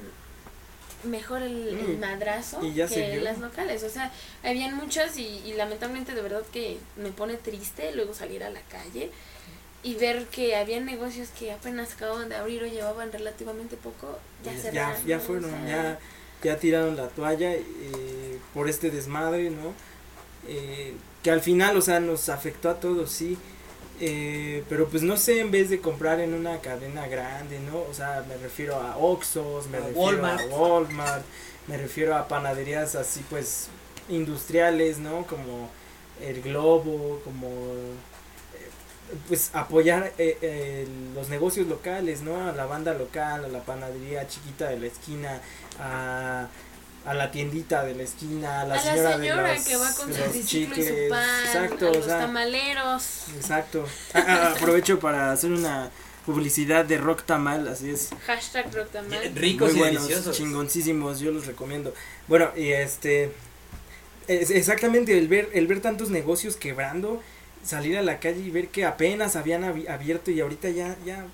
mejor 1.03 1.41
el, 1.43 1.67
el 1.69 1.97
Mm. 1.97 1.99
madrazo 1.99 2.59
que 2.59 3.19
las 3.21 3.37
locales. 3.37 3.83
O 3.83 3.89
sea, 3.89 4.11
habían 4.43 4.75
muchas 4.75 5.17
y, 5.17 5.27
y 5.45 5.53
lamentablemente 5.53 6.15
de 6.15 6.21
verdad 6.21 6.41
que 6.51 6.77
me 6.95 7.11
pone 7.11 7.35
triste 7.37 7.91
luego 7.93 8.13
salir 8.13 8.43
a 8.43 8.49
la 8.49 8.61
calle 8.61 9.11
y 9.87 9.95
ver 9.95 10.27
que 10.27 10.55
había 10.55 10.79
negocios 10.81 11.29
que 11.29 11.51
apenas 11.51 11.93
acababan 11.93 12.29
de 12.29 12.35
abrir 12.35 12.63
o 12.63 12.67
llevaban 12.67 13.11
relativamente 13.11 13.77
poco, 13.77 14.19
ya 14.43 14.53
ya, 14.53 14.59
cerraron. 14.61 15.05
ya 15.05 15.19
¿no? 15.19 15.23
fueron, 15.23 15.45
O 15.45 15.49
sea, 15.49 15.65
ya, 15.65 15.99
ya 16.43 16.57
tiraron 16.59 16.95
la 16.97 17.07
toalla 17.09 17.53
eh, 17.53 18.39
por 18.53 18.69
este 18.69 18.89
desmadre, 18.91 19.49
¿no? 19.51 19.73
Eh, 20.47 20.95
que 21.23 21.31
al 21.31 21.41
final, 21.41 21.77
o 21.77 21.81
sea, 21.81 21.99
nos 21.99 22.29
afectó 22.29 22.69
a 22.69 22.79
todos, 22.79 23.11
sí. 23.11 23.37
Eh, 23.99 24.63
pero 24.69 24.89
pues 24.89 25.03
no 25.03 25.17
sé, 25.17 25.39
en 25.39 25.51
vez 25.51 25.69
de 25.69 25.81
comprar 25.81 26.19
en 26.19 26.33
una 26.33 26.59
cadena 26.61 27.07
grande, 27.07 27.59
¿no? 27.59 27.79
O 27.89 27.93
sea, 27.93 28.23
me 28.27 28.37
refiero 28.37 28.75
a 28.75 28.97
Oxxos, 28.97 29.67
me 29.67 29.77
A 29.77 29.81
refiero 29.81 30.01
Walmart. 30.01 30.41
a 30.41 30.55
Walmart, 30.55 31.25
me 31.67 31.77
refiero 31.77 32.15
a 32.15 32.27
panaderías 32.27 32.95
así 32.95 33.21
pues 33.29 33.69
industriales, 34.09 34.99
¿no? 34.99 35.25
Como 35.25 35.69
el 36.21 36.41
Globo, 36.41 37.21
como 37.23 37.49
pues 39.27 39.49
apoyar 39.53 40.13
eh, 40.17 40.37
eh, 40.41 40.87
los 41.15 41.29
negocios 41.29 41.67
locales, 41.67 42.21
¿no? 42.21 42.47
A 42.47 42.51
la 42.51 42.65
banda 42.65 42.93
local, 42.93 43.45
a 43.45 43.47
la 43.47 43.59
panadería 43.63 44.27
chiquita 44.27 44.67
de 44.69 44.79
la 44.79 44.87
esquina, 44.87 45.41
a, 45.79 46.47
a 47.05 47.13
la 47.13 47.31
tiendita 47.31 47.83
de 47.83 47.95
la 47.95 48.03
esquina, 48.03 48.61
a 48.61 48.65
la 48.65 48.75
a 48.75 48.79
señora, 48.79 49.09
la 49.11 49.17
señora 49.17 49.47
de 49.49 49.55
los, 49.55 49.65
que 49.65 49.75
va 49.77 49.93
con 49.93 50.11
de 50.11 50.19
los 50.19 50.31
triciclo 50.31 50.75
y 50.75 50.83
chicles. 50.83 50.87
su 51.03 51.09
pan, 51.09 51.45
Exacto, 51.45 51.87
a 51.87 51.89
o 51.89 51.93
los 51.93 52.05
sea, 52.05 52.19
tamaleros. 52.19 53.03
exacto. 53.35 53.85
Ah, 54.13 54.25
ah, 54.27 54.53
aprovecho 54.57 54.99
para 54.99 55.31
hacer 55.31 55.51
una 55.51 55.89
publicidad 56.25 56.83
de 56.83 56.97
Rock 56.97 57.23
Tamal, 57.23 57.67
así 57.69 57.89
es. 57.91 58.09
Hashtag 58.25 58.73
Rocktamal. 58.73 59.33
Ricos 59.35 59.69
Muy 59.69 59.77
y 59.77 59.79
buenos, 59.79 60.03
deliciosos. 60.03 60.35
chingoncísimos, 60.37 61.19
yo 61.21 61.31
los 61.31 61.45
recomiendo. 61.45 61.93
Bueno, 62.27 62.49
y 62.57 62.71
este 62.71 63.31
es 64.27 64.51
exactamente 64.51 65.17
el 65.17 65.29
ver 65.29 65.49
el 65.53 65.67
ver 65.67 65.79
tantos 65.81 66.09
negocios 66.09 66.57
quebrando, 66.57 67.21
salir 67.63 67.97
a 67.97 68.01
la 68.01 68.19
calle 68.19 68.41
y 68.41 68.51
ver 68.51 68.69
que 68.69 68.85
apenas 68.85 69.35
habían 69.35 69.63
abi- 69.63 69.87
abierto 69.87 70.31
y 70.31 70.39
ahorita 70.39 70.69
ya 70.69 70.95
ya 71.05 71.25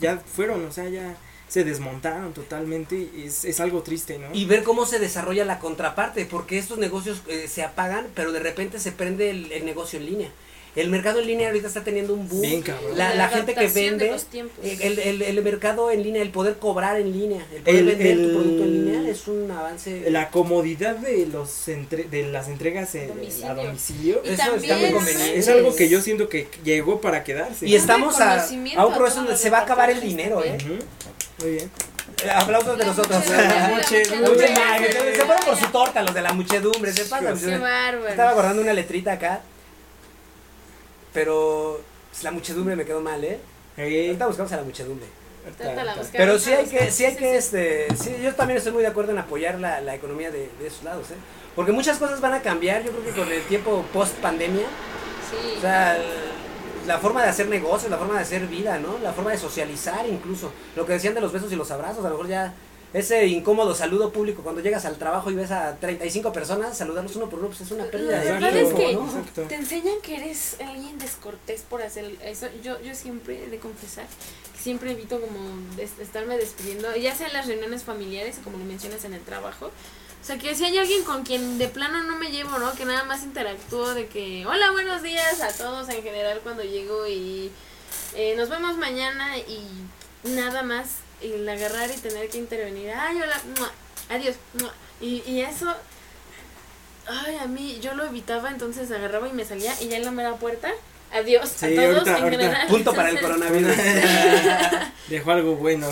ya 0.00 0.18
fueron, 0.18 0.64
o 0.64 0.72
sea, 0.72 0.88
ya 0.88 1.14
se 1.48 1.64
desmontaron 1.64 2.32
totalmente 2.32 2.96
y 2.96 3.24
es, 3.26 3.44
es 3.44 3.60
algo 3.60 3.82
triste, 3.82 4.18
¿no? 4.18 4.28
Y 4.32 4.44
ver 4.46 4.62
cómo 4.62 4.86
se 4.86 4.98
desarrolla 4.98 5.44
la 5.44 5.58
contraparte, 5.58 6.24
porque 6.24 6.58
estos 6.58 6.78
negocios 6.78 7.22
eh, 7.26 7.48
se 7.48 7.62
apagan, 7.64 8.06
pero 8.14 8.32
de 8.32 8.38
repente 8.40 8.78
se 8.78 8.92
prende 8.92 9.30
el, 9.30 9.50
el 9.52 9.64
negocio 9.64 9.98
en 9.98 10.06
línea. 10.06 10.30
El 10.76 10.88
mercado 10.88 11.18
en 11.20 11.26
línea 11.26 11.48
ahorita 11.48 11.66
está 11.66 11.82
teniendo 11.82 12.14
un 12.14 12.28
boom. 12.28 12.42
Bien, 12.42 12.62
cabrón. 12.62 12.96
La, 12.96 13.12
la 13.14 13.28
gente 13.28 13.54
que 13.54 13.66
vende, 13.66 14.14
el, 14.62 14.98
el, 15.00 15.22
el 15.22 15.42
mercado 15.42 15.90
en 15.90 16.02
línea, 16.04 16.22
el 16.22 16.30
poder 16.30 16.58
cobrar 16.58 17.00
en 17.00 17.10
línea, 17.12 17.44
el 17.52 17.62
poder 17.62 17.76
El- 17.80 17.86
vender 17.86 18.06
el- 18.06 18.22
tu 18.22 18.28
producto 18.38 18.62
en 18.64 18.84
línea 18.86 19.10
es 19.10 19.26
un 19.26 19.50
avance. 19.50 20.10
la 20.10 20.30
comodidad 20.30 20.94
de 20.96 21.26
los 21.26 21.66
entre, 21.68 22.04
de 22.04 22.22
las 22.30 22.46
entregas 22.48 22.94
en- 22.94 23.08
Domicilio. 23.08 23.50
a 23.50 23.54
domicilio 23.54 24.22
Y 24.24 24.28
Eso 24.28 24.32
está 24.42 24.50
también, 24.52 24.80
muy 24.80 24.90
conveniente. 24.92 25.38
es 25.38 25.48
algo 25.48 25.74
que 25.74 25.88
yo 25.88 26.00
siento 26.00 26.28
que 26.28 26.46
llegó 26.64 27.00
para 27.00 27.24
quedarse. 27.24 27.66
y 27.66 27.74
estamos 27.74 28.20
a, 28.20 28.46
a 28.76 28.86
un 28.86 28.94
proceso 28.94 29.22
donde 29.22 29.36
se 29.36 29.50
va 29.50 29.58
a 29.58 29.62
acabar 29.62 29.90
el 29.90 30.00
dinero, 30.00 30.44
¿eh? 30.44 30.56
Muy 31.40 31.50
bien. 31.50 31.70
Eh, 32.24 32.30
Aplausos 32.32 32.76
de 32.78 32.84
nosotros. 32.84 33.26
la 33.28 33.72
Muchedumbre. 33.74 34.48
se 34.48 35.24
fueron 35.24 35.44
por 35.44 35.56
su 35.56 35.66
torta 35.72 36.02
los 36.02 36.14
de 36.14 36.20
la 36.22 36.32
muchedumbre, 36.32 36.92
se 36.92 37.04
pasa. 37.06 37.34
Qué 37.34 37.56
bárbaro. 37.58 38.08
Estaba 38.08 38.32
guardando 38.34 38.62
una 38.62 38.72
letrita 38.72 39.12
acá. 39.12 39.40
Pero 41.12 41.80
pues, 42.10 42.22
la 42.24 42.30
muchedumbre 42.30 42.76
me 42.76 42.84
quedó 42.84 43.00
mal, 43.00 43.22
¿eh? 43.24 43.38
Hey, 43.76 44.06
Ahorita 44.08 44.26
buscamos 44.26 44.52
a 44.52 44.56
la 44.56 44.62
muchedumbre. 44.62 45.06
Ahorita 45.44 45.84
la 45.84 45.94
buscamos. 45.94 46.10
Pero 46.12 46.38
sí 46.38 46.52
hay 46.52 46.66
que, 46.66 46.90
sí 46.90 47.04
hay 47.04 47.12
sí, 47.12 47.18
que, 47.18 47.30
sí. 47.30 47.36
este, 47.36 47.96
sí, 47.96 48.16
yo 48.22 48.34
también 48.34 48.58
estoy 48.58 48.72
muy 48.72 48.82
de 48.82 48.88
acuerdo 48.88 49.12
en 49.12 49.18
apoyar 49.18 49.58
la, 49.58 49.80
la 49.80 49.94
economía 49.94 50.30
de, 50.30 50.50
de 50.60 50.66
esos 50.66 50.82
lados, 50.84 51.10
¿eh? 51.10 51.14
Porque 51.56 51.72
muchas 51.72 51.98
cosas 51.98 52.20
van 52.20 52.34
a 52.34 52.42
cambiar, 52.42 52.82
yo 52.84 52.92
creo 52.92 53.04
que 53.04 53.20
con 53.20 53.30
el 53.32 53.42
tiempo 53.42 53.84
post 53.92 54.14
pandemia, 54.16 54.66
Sí. 55.30 55.54
o 55.58 55.60
sea, 55.60 55.96
la 56.86 56.98
forma 56.98 57.22
de 57.22 57.28
hacer 57.28 57.48
negocios, 57.48 57.90
la 57.90 57.98
forma 57.98 58.14
de 58.14 58.20
hacer 58.22 58.46
vida, 58.48 58.78
¿no? 58.78 58.98
La 58.98 59.12
forma 59.12 59.30
de 59.30 59.38
socializar 59.38 60.04
incluso. 60.08 60.50
Lo 60.74 60.84
que 60.86 60.94
decían 60.94 61.14
de 61.14 61.20
los 61.20 61.32
besos 61.32 61.52
y 61.52 61.56
los 61.56 61.70
abrazos, 61.70 62.04
a 62.04 62.08
lo 62.08 62.16
mejor 62.16 62.28
ya 62.28 62.54
ese 62.92 63.26
incómodo 63.26 63.74
saludo 63.74 64.10
público 64.10 64.42
cuando 64.42 64.60
llegas 64.60 64.84
al 64.84 64.96
trabajo 64.96 65.30
y 65.30 65.34
ves 65.34 65.50
a 65.52 65.76
35 65.76 66.32
personas, 66.32 66.76
saludarlos 66.76 67.14
uno 67.16 67.28
por 67.28 67.38
uno, 67.38 67.48
pues 67.48 67.60
es 67.60 67.70
una 67.70 67.84
pérdida 67.84 68.18
La 68.18 68.24
de 68.24 68.32
verdad 68.32 68.52
tiempo, 68.52 68.70
es 68.70 68.86
que 68.86 68.94
¿no? 68.94 69.04
Exacto. 69.06 69.42
te 69.42 69.54
enseñan 69.54 70.00
que 70.02 70.16
eres 70.16 70.56
alguien 70.60 70.98
descortés 70.98 71.62
por 71.62 71.82
hacer 71.82 72.16
eso. 72.24 72.46
Yo, 72.64 72.80
yo 72.82 72.94
siempre 72.94 73.44
he 73.44 73.48
de 73.48 73.58
confesar 73.58 74.06
que 74.52 74.60
siempre 74.60 74.90
evito 74.90 75.20
como 75.20 75.38
estarme 75.78 76.36
despidiendo, 76.36 76.94
ya 76.96 77.14
sea 77.14 77.28
en 77.28 77.34
las 77.34 77.46
reuniones 77.46 77.84
familiares, 77.84 78.38
como 78.42 78.58
lo 78.58 78.64
mencionas 78.64 79.04
en 79.04 79.14
el 79.14 79.20
trabajo. 79.20 79.66
O 79.66 80.24
sea, 80.24 80.36
que 80.36 80.54
si 80.54 80.64
hay 80.64 80.76
alguien 80.76 81.02
con 81.04 81.22
quien 81.22 81.58
de 81.58 81.68
plano 81.68 82.02
no 82.02 82.16
me 82.16 82.30
llevo, 82.30 82.58
¿no? 82.58 82.74
Que 82.74 82.84
nada 82.84 83.04
más 83.04 83.22
interactúo 83.22 83.94
de 83.94 84.06
que, 84.08 84.44
hola, 84.44 84.70
buenos 84.72 85.02
días 85.02 85.40
a 85.40 85.50
todos 85.52 85.88
en 85.88 86.02
general 86.02 86.40
cuando 86.42 86.62
llego 86.62 87.06
y 87.06 87.50
eh, 88.14 88.34
nos 88.36 88.50
vemos 88.50 88.76
mañana 88.76 89.38
y 89.38 89.64
nada 90.24 90.62
más 90.62 90.96
el 91.22 91.48
agarrar 91.48 91.90
y 91.90 91.98
tener 92.00 92.28
que 92.28 92.38
intervenir. 92.38 92.90
Ay, 92.92 93.16
hola, 93.22 93.40
mua, 93.58 93.70
adiós. 94.08 94.36
mua. 94.60 94.72
Y, 95.00 95.22
y 95.26 95.40
eso, 95.40 95.66
ay, 97.08 97.36
a 97.36 97.46
mí 97.46 97.78
yo 97.80 97.94
lo 97.94 98.04
evitaba, 98.04 98.50
entonces 98.50 98.90
agarraba 98.90 99.28
y 99.28 99.32
me 99.32 99.44
salía 99.44 99.74
y 99.80 99.88
ya 99.88 99.96
en 99.96 100.04
la 100.04 100.10
mera 100.10 100.36
puerta, 100.36 100.70
adiós 101.12 101.48
Sí, 101.48 101.66
a 101.66 101.68
todos 101.74 102.08
ahorita- 102.08 102.18
en 102.18 102.24
ahorita. 102.24 102.42
general. 102.42 102.68
Punto 102.68 102.94
para 102.94 103.10
el 103.10 103.20
coronavirus. 103.20 103.76
Dejó 105.08 105.30
algo 105.32 105.56
bueno. 105.56 105.88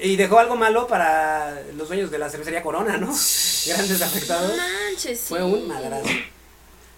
y 0.00 0.16
dejó 0.16 0.38
algo 0.38 0.56
malo 0.56 0.86
para 0.88 1.62
los 1.76 1.88
dueños 1.88 2.10
de 2.10 2.18
la 2.18 2.28
cervecería 2.30 2.62
Corona, 2.62 2.96
¿no? 2.96 3.06
Grandes 3.66 4.02
afectados. 4.02 4.56
Manches, 4.56 5.20
sí. 5.20 5.26
Fue 5.28 5.42
un 5.42 5.68
madrazo. 5.68 6.08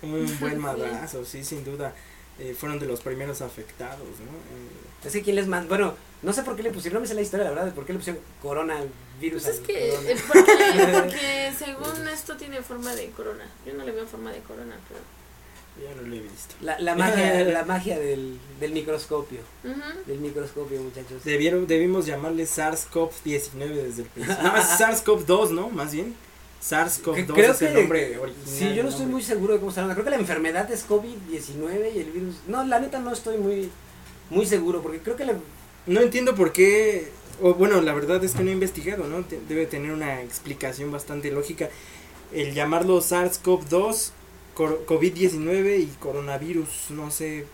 Un 0.02 0.38
buen 0.40 0.58
madrazo, 0.58 1.24
sí, 1.24 1.42
sin 1.44 1.64
duda. 1.64 1.94
Eh, 2.38 2.54
fueron 2.58 2.78
de 2.78 2.86
los 2.86 3.00
primeros 3.00 3.40
afectados, 3.40 3.98
¿no? 3.98 4.30
Eh, 4.30 5.06
Es 5.06 5.12
que 5.12 5.22
quién 5.22 5.36
les 5.36 5.46
mandó, 5.46 5.68
bueno, 5.70 5.94
no 6.22 6.32
sé 6.32 6.42
por 6.42 6.56
qué 6.56 6.62
le 6.62 6.70
pusieron, 6.70 6.94
no 6.94 7.00
me 7.00 7.06
sé 7.06 7.14
la 7.14 7.22
historia, 7.22 7.44
la 7.44 7.50
verdad, 7.50 7.66
de 7.66 7.72
por 7.72 7.84
qué 7.86 7.92
le 7.92 7.98
pusieron 7.98 8.22
coronavirus. 8.42 9.42
Pues 9.42 9.46
es 9.46 9.60
que, 9.60 9.90
corona. 9.90 10.10
eh, 10.10 10.16
porque, 10.26 10.92
porque 11.00 11.52
según 11.58 12.08
esto 12.08 12.36
tiene 12.36 12.62
forma 12.62 12.94
de 12.94 13.10
corona. 13.10 13.44
Yo 13.66 13.74
no 13.74 13.84
le 13.84 13.92
veo 13.92 14.06
forma 14.06 14.32
de 14.32 14.40
corona, 14.40 14.76
pero 14.88 15.00
Ya 15.88 15.94
no 15.94 16.02
lo 16.08 16.14
he 16.16 16.20
visto. 16.20 16.54
La, 16.62 16.78
la 16.80 16.94
magia, 16.94 17.44
la 17.44 17.64
magia 17.64 17.98
del, 17.98 18.38
del 18.60 18.72
microscopio. 18.72 19.40
Del 20.06 20.18
microscopio, 20.20 20.80
muchachos. 20.82 21.22
Debieron, 21.24 21.66
debimos 21.66 22.06
llamarle 22.06 22.44
SARS-CoV-19 22.44 23.68
desde 23.68 24.02
el 24.02 24.08
principio. 24.08 24.42
No, 24.42 24.56
es 24.56 24.64
SARS-CoV-2, 24.80 25.50
¿no? 25.50 25.68
Más 25.70 25.92
bien. 25.92 26.14
Que- 26.14 26.74
SARS-CoV-2 26.74 27.34
creo 27.34 27.52
es 27.52 27.62
el 27.62 27.68
que- 27.68 27.74
nombre 27.80 28.18
original. 28.18 28.46
Sí, 28.48 28.74
yo 28.74 28.82
no 28.82 28.88
estoy 28.88 29.06
muy 29.06 29.22
seguro 29.22 29.52
de 29.54 29.60
cómo 29.60 29.70
se 29.70 29.80
llama. 29.80 29.92
Creo 29.92 30.04
que 30.04 30.10
la 30.10 30.16
enfermedad 30.16 30.68
es 30.72 30.88
COVID-19 30.88 31.94
y 31.94 31.98
el 31.98 32.10
virus. 32.10 32.36
No, 32.48 32.64
la 32.64 32.80
neta 32.80 32.98
no 32.98 33.12
estoy 33.12 33.36
muy, 33.36 33.70
muy 34.30 34.46
seguro 34.46 34.82
porque 34.82 34.98
creo 35.00 35.14
que 35.16 35.24
la. 35.26 35.34
No 35.86 36.00
entiendo 36.00 36.34
por 36.34 36.52
qué, 36.52 37.08
o 37.40 37.54
bueno, 37.54 37.80
la 37.80 37.94
verdad 37.94 38.22
es 38.24 38.32
que 38.32 38.42
no 38.42 38.50
he 38.50 38.54
investigado, 38.54 39.06
¿no? 39.06 39.24
Te- 39.24 39.40
Debe 39.48 39.66
tener 39.66 39.92
una 39.92 40.22
explicación 40.22 40.90
bastante 40.90 41.30
lógica. 41.30 41.68
El 42.32 42.54
llamarlo 42.54 43.00
SARS-CoV-2, 43.00 44.10
cor- 44.54 44.84
COVID-19 44.86 45.78
y 45.80 45.86
coronavirus, 46.00 46.90
no 46.90 47.10
sé 47.10 47.46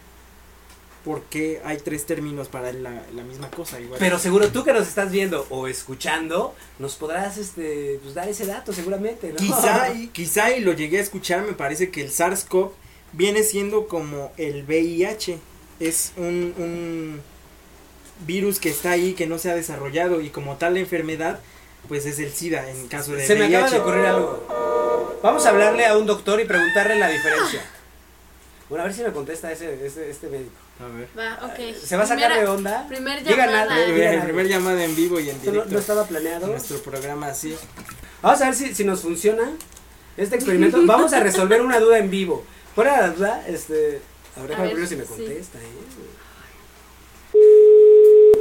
por 1.05 1.23
qué 1.25 1.61
hay 1.65 1.79
tres 1.79 2.07
términos 2.07 2.47
para 2.49 2.73
la, 2.73 3.03
la 3.15 3.23
misma 3.25 3.51
cosa. 3.51 3.81
Igual. 3.81 3.99
Pero 3.99 4.19
seguro 4.21 4.49
tú 4.49 4.63
que 4.65 4.73
nos 4.73 4.87
estás 4.87 5.11
viendo 5.11 5.47
o 5.51 5.67
escuchando, 5.67 6.55
nos 6.79 6.95
podrás 6.95 7.39
este, 7.39 7.99
pues, 8.03 8.15
dar 8.15 8.29
ese 8.29 8.47
dato 8.47 8.73
seguramente, 8.73 9.31
¿no? 9.31 9.37
Quizá 9.37 9.93
y, 9.95 10.09
quizá 10.09 10.57
y 10.57 10.61
lo 10.61 10.73
llegué 10.73 10.99
a 10.99 11.03
escuchar, 11.03 11.45
me 11.45 11.53
parece 11.55 11.91
que 11.91 12.03
el 12.03 12.11
SARS-CoV 12.11 12.71
viene 13.13 13.43
siendo 13.43 13.89
como 13.89 14.33
el 14.39 14.63
VIH. 14.65 15.39
Es 15.81 16.13
un, 16.17 16.55
un 16.57 17.21
virus 18.27 18.59
que 18.59 18.71
está 18.71 18.91
ahí, 18.93 19.15
que 19.15 19.27
no 19.27 19.39
se 19.39 19.51
ha 19.51 19.55
desarrollado 19.55 20.21
y 20.21 20.31
como 20.31 20.57
tal 20.57 20.75
la 20.75 20.81
enfermedad, 20.81 21.41
pues 21.89 22.07
es 22.07 22.19
el 22.19 22.33
SIDA 22.33 22.69
en 22.71 22.89
caso 22.89 23.13
de 23.13 23.27
Se 23.27 23.35
me 23.35 23.43
VIH. 23.47 23.57
acaba 23.57 23.71
de 23.71 23.79
ocurrir 23.81 24.07
algo. 24.07 25.19
Vamos 25.23 25.47
a 25.47 25.51
hablarle 25.51 25.87
a 25.87 25.97
un 25.97 26.07
doctor 26.07 26.41
y 26.41 26.45
preguntarle 26.45 26.97
la 26.97 27.09
diferencia. 27.09 27.63
Bueno, 28.69 28.85
a 28.85 28.87
ver 28.87 28.97
si 28.97 29.03
me 29.03 29.13
contesta 29.13 29.53
ese, 29.53 29.85
ese- 29.87 30.11
este 30.11 30.29
médico. 30.29 30.51
A 30.81 30.87
ver. 30.97 31.09
Va, 31.19 31.47
ok. 31.47 31.77
¿Se 31.77 31.97
va 31.97 32.05
a 32.05 32.07
sacar 32.07 32.31
Primera- 32.31 32.41
de 32.51 32.57
onda? 32.57 32.87
Primer 32.89 33.23
Diga 33.23 33.47
llamada. 33.47 33.65
nada, 33.67 33.85
Eh, 33.85 33.93
diga 33.93 34.07
el 34.11 34.13
nada. 34.17 34.25
primer 34.25 34.49
llamada 34.49 34.85
en 34.85 34.97
vivo 34.97 35.21
y 35.21 35.29
en 35.31 35.37
no, 35.37 35.43
directo. 35.53 35.71
no 35.71 35.79
estaba 35.79 36.05
planeado. 36.07 36.47
Nuestro 36.47 36.79
programa 36.79 37.27
así. 37.29 37.55
Vamos 38.23 38.41
a 38.41 38.47
ver 38.47 38.55
si, 38.55 38.75
si 38.75 38.85
nos 38.85 39.01
funciona 39.03 39.51
este 40.17 40.37
experimento. 40.37 40.79
Vamos 40.87 41.13
a 41.13 41.21
resolver 41.21 41.61
una 41.61 41.79
duda 41.79 41.99
en 41.99 42.11
vivo. 42.11 42.45
Fuera 42.75 43.01
la 43.03 43.11
duda, 43.11 43.45
este. 43.47 44.01
A 44.37 44.41
ver, 44.41 44.49
déjame 44.49 44.69
ver, 44.69 44.77
primero 44.77 44.89
si 44.89 44.97
me 44.97 45.03
sí. 45.05 45.09
contesta, 45.11 45.59
¿eh? 45.59 45.63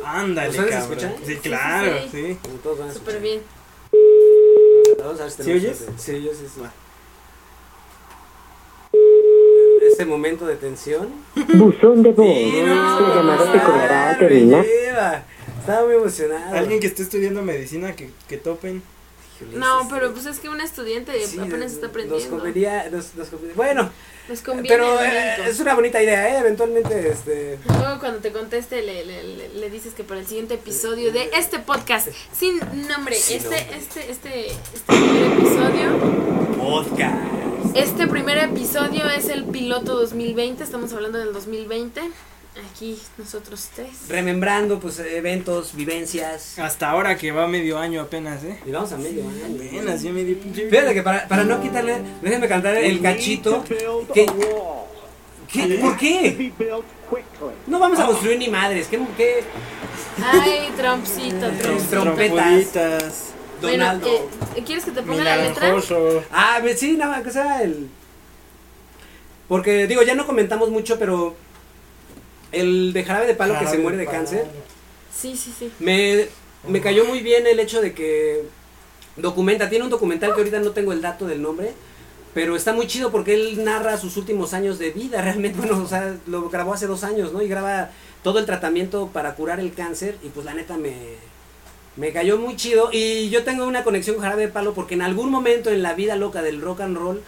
Ándale, 0.04 0.50
¿Ustedes 0.50 0.70
cabrón. 0.72 0.92
escuchan? 1.00 1.16
Sí, 1.26 1.34
Sí, 1.34 1.40
claro, 1.42 1.92
sí, 2.04 2.10
sí. 2.12 2.38
Como 2.42 2.56
todos 2.58 2.80
van 2.80 2.90
a 2.90 2.94
Súper 2.94 3.16
escuchar. 3.16 3.22
bien. 3.22 3.42
Vamos 5.00 5.20
a 5.20 5.24
ver 5.24 5.32
si 5.32 5.44
¿Sí 5.44 5.52
oyes? 5.52 5.86
Sí, 5.98 6.24
yo 6.24 6.32
sí, 6.34 6.46
sí. 6.54 6.62
Este 9.90 10.06
momento 10.06 10.46
de 10.46 10.56
tensión. 10.56 11.10
Buzón 11.54 12.04
de 12.04 12.12
voz. 12.12 12.26
Sí, 12.28 12.62
no, 12.66 13.00
La 13.10 13.16
llamada 13.16 14.18
terminar. 14.18 14.66
lleva. 14.66 15.24
Estaba 15.60 15.86
muy 15.86 15.96
emocionado. 15.96 16.56
Alguien 16.56 16.80
que 16.80 16.88
esté 16.88 17.04
estudiando 17.04 17.42
medicina 17.42 17.96
que, 17.96 18.10
que 18.28 18.38
topen. 18.38 18.82
No, 19.54 19.88
pero 19.90 20.12
pues 20.14 20.26
es 20.26 20.40
que 20.40 20.50
un 20.50 20.62
estudiante 20.62 21.14
sí, 21.26 21.40
apenas 21.40 21.72
está 21.74 21.88
Nos 21.88 21.90
aprendiendo. 21.92 22.30
convenía, 22.38 22.90
nos, 22.90 23.16
nos 23.16 23.28
convenía- 23.30 23.56
Bueno, 23.56 23.90
Les 24.30 24.42
conviene 24.42 24.70
pero 24.70 25.02
eh, 25.02 25.36
es 25.50 25.60
una 25.60 25.74
bonita 25.76 26.02
idea, 26.02 26.30
¿eh? 26.30 26.40
Eventualmente, 26.40 27.10
este. 27.10 27.58
Luego 27.68 28.00
cuando 28.00 28.20
te 28.20 28.32
conteste 28.32 28.82
le, 28.82 29.04
le, 29.06 29.24
le, 29.24 29.50
le 29.50 29.70
dices 29.70 29.94
que 29.94 30.04
para 30.04 30.20
el 30.20 30.28
siguiente 30.28 30.54
episodio 30.56 31.12
de 31.12 31.30
este 31.36 31.60
podcast 31.60 32.08
sin 32.32 32.60
nombre, 32.88 33.16
Sin 33.16 33.38
este, 33.38 33.50
nombre. 33.50 33.78
este, 33.78 34.12
este, 34.12 34.48
este 34.52 34.86
primer 34.88 35.32
episodio, 35.34 36.56
Podcast. 36.58 37.18
este 37.76 38.08
primer 38.08 38.38
episodio 38.38 39.10
es 39.10 39.30
el 39.30 39.46
piloto 39.46 39.96
2020, 40.00 40.64
estamos 40.64 40.94
hablando 40.94 41.18
del 41.18 41.34
2020, 41.34 42.02
aquí 42.70 43.00
nosotros 43.18 43.70
tres. 43.76 43.90
Remembrando, 44.10 44.80
pues, 44.80 45.00
eventos, 45.00 45.74
vivencias. 45.76 46.60
Hasta 46.60 46.90
ahora 46.90 47.18
que 47.18 47.32
va 47.32 47.48
medio 47.48 47.78
año 47.78 48.02
apenas, 48.02 48.44
¿eh? 48.44 48.60
Y 48.66 48.72
vamos 48.72 48.92
a 48.92 48.98
medio 48.98 49.24
año. 49.28 49.56
Apenas, 49.56 50.02
ya 50.02 50.12
medio 50.12 50.38
pinche. 50.40 50.70
Fíjate 50.70 50.94
que 50.94 51.02
para, 51.04 51.28
para 51.28 51.44
no 51.44 51.62
quitarle, 51.62 51.98
déjenme 52.22 52.48
cantar 52.48 52.76
el 52.78 53.02
cachito. 53.02 53.64
Que, 53.64 54.26
¿qué? 55.48 55.78
¿Por 55.82 55.98
qué? 55.98 56.52
No 57.68 57.80
vamos 57.80 58.00
a 58.00 58.06
construir 58.06 58.38
ni 58.38 58.48
madres. 58.50 58.88
¿Qué? 58.88 59.00
qué 59.18 59.44
Ay, 60.24 60.70
Trumpcito, 60.78 61.48
Eh, 61.48 61.58
Trump. 61.62 61.90
trompetas. 61.90 62.72
Trompuditas, 62.72 63.26
Bueno, 63.62 63.78
Donaldo. 63.78 64.30
eh, 64.56 64.64
¿quieres 64.66 64.86
que 64.86 64.92
te 64.92 65.02
ponga 65.02 65.24
la 65.24 65.38
letra? 65.38 65.74
Ah, 66.32 66.60
me- 66.64 66.76
sí, 66.76 66.94
nada, 66.98 67.22
que 67.24 67.32
sea 67.32 67.64
el. 67.64 67.90
Porque, 69.48 69.88
digo, 69.88 70.02
ya 70.04 70.16
no 70.16 70.26
comentamos 70.26 70.70
mucho, 70.70 70.98
pero. 71.00 71.36
El 72.52 72.94
de 72.94 73.04
jarabe 73.04 73.28
de 73.28 73.36
palo 73.36 73.58
que 73.60 73.68
se 73.68 73.78
muere 73.78 73.98
de 73.98 74.06
cáncer. 74.06 74.46
Sí, 75.16 75.36
sí, 75.36 75.54
sí. 75.58 75.72
Me, 75.80 76.28
me 76.68 76.82
cayó 76.82 77.06
muy 77.06 77.22
bien 77.22 77.48
el 77.48 77.60
hecho 77.60 77.82
de 77.82 77.94
que 77.94 78.44
documenta, 79.16 79.70
tiene 79.70 79.86
un 79.86 79.92
documental 79.92 80.34
que 80.34 80.40
ahorita 80.40 80.60
no 80.60 80.72
tengo 80.72 80.94
el 80.94 81.02
dato 81.02 81.28
del 81.28 81.42
nombre, 81.42 81.74
pero 82.34 82.56
está 82.56 82.74
muy 82.74 82.88
chido 82.88 83.12
porque 83.12 83.34
él 83.34 83.64
narra 83.64 83.98
sus 83.98 84.18
últimos 84.18 84.54
años 84.54 84.80
de 84.80 84.92
vida, 84.92 85.22
realmente, 85.22 85.58
bueno, 85.58 85.82
o 85.84 85.88
sea, 85.88 86.16
lo 86.28 86.50
grabó 86.50 86.74
hace 86.74 86.88
dos 86.88 87.04
años, 87.04 87.34
¿no? 87.34 87.42
Y 87.42 87.48
graba 87.48 87.92
todo 88.24 88.40
el 88.40 88.46
tratamiento 88.46 89.08
para 89.08 89.36
curar 89.36 89.60
el 89.60 89.74
cáncer 89.74 90.18
y 90.24 90.30
pues 90.30 90.46
la 90.46 90.54
neta 90.54 90.78
me, 90.78 90.94
me 91.98 92.12
cayó 92.12 92.38
muy 92.38 92.56
chido 92.56 92.90
y 92.92 93.30
yo 93.30 93.44
tengo 93.44 93.66
una 93.66 93.84
conexión 93.84 94.16
con 94.16 94.24
Jarabe 94.24 94.44
de 94.44 94.52
Palo 94.52 94.74
porque 94.74 94.94
en 94.94 95.02
algún 95.02 95.30
momento 95.30 95.72
en 95.72 95.82
la 95.82 95.94
vida 95.94 96.16
loca 96.16 96.42
del 96.42 96.62
rock 96.62 96.82
and 96.82 96.98
roll, 96.98 97.22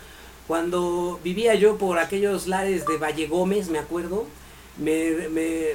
cuando 0.47 1.19
vivía 1.23 1.55
yo 1.55 1.77
por 1.77 1.99
aquellos 1.99 2.47
lares 2.47 2.85
de 2.85 2.97
Valle 2.97 3.27
Gómez, 3.27 3.69
me 3.69 3.79
acuerdo, 3.79 4.25
me, 4.77 5.27
me, 5.29 5.65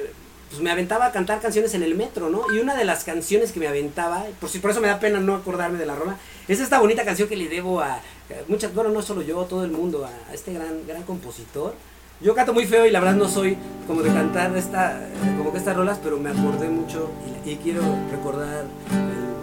pues 0.49 0.61
me 0.61 0.71
aventaba 0.71 1.05
a 1.07 1.11
cantar 1.11 1.39
canciones 1.41 1.73
en 1.73 1.83
el 1.83 1.95
metro, 1.95 2.29
¿no? 2.29 2.43
Y 2.53 2.59
una 2.59 2.75
de 2.75 2.85
las 2.85 3.03
canciones 3.03 3.51
que 3.51 3.59
me 3.59 3.67
aventaba, 3.67 4.25
por, 4.39 4.49
si, 4.49 4.59
por 4.59 4.71
eso 4.71 4.81
me 4.81 4.87
da 4.87 4.99
pena 4.99 5.19
no 5.19 5.35
acordarme 5.35 5.77
de 5.77 5.85
la 5.85 5.95
rola, 5.95 6.17
es 6.47 6.59
esta 6.59 6.79
bonita 6.79 7.05
canción 7.05 7.29
que 7.29 7.35
le 7.37 7.47
debo 7.49 7.81
a, 7.81 7.99
muchas, 8.47 8.73
bueno, 8.73 8.89
no 8.89 9.01
solo 9.01 9.21
yo, 9.21 9.43
todo 9.45 9.63
el 9.63 9.71
mundo, 9.71 10.05
a, 10.05 10.31
a 10.31 10.33
este 10.33 10.53
gran, 10.53 10.85
gran 10.87 11.03
compositor. 11.03 11.73
Yo 12.21 12.35
canto 12.35 12.53
muy 12.53 12.65
feo 12.65 12.85
y 12.85 12.91
la 12.91 12.99
verdad 12.99 13.15
no 13.15 13.29
soy 13.29 13.57
como 13.87 14.01
de 14.01 14.09
cantar 14.11 14.55
esta, 14.57 15.07
como 15.37 15.51
que 15.53 15.57
estas 15.59 15.77
rolas, 15.77 15.99
pero 16.03 16.17
me 16.17 16.29
acordé 16.31 16.67
mucho 16.67 17.09
y, 17.45 17.51
y 17.51 17.55
quiero 17.57 17.81
recordar 18.11 18.65
el- 18.91 19.38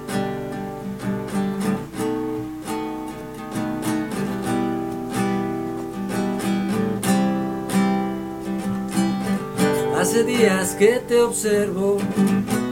Hace 10.06 10.22
días 10.22 10.76
que 10.76 11.00
te 11.00 11.20
observo, 11.20 11.96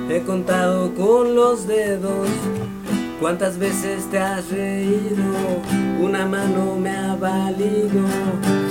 he 0.09 0.21
contado 0.21 0.95
con 0.95 1.35
los 1.35 1.67
dedos 1.67 2.29
cuántas 3.21 3.59
veces 3.59 4.09
te 4.09 4.21
has 4.21 4.49
reído, 4.51 5.25
una 6.01 6.27
mano 6.27 6.77
me 6.77 6.91
ha 6.91 7.17
valido. 7.17 8.05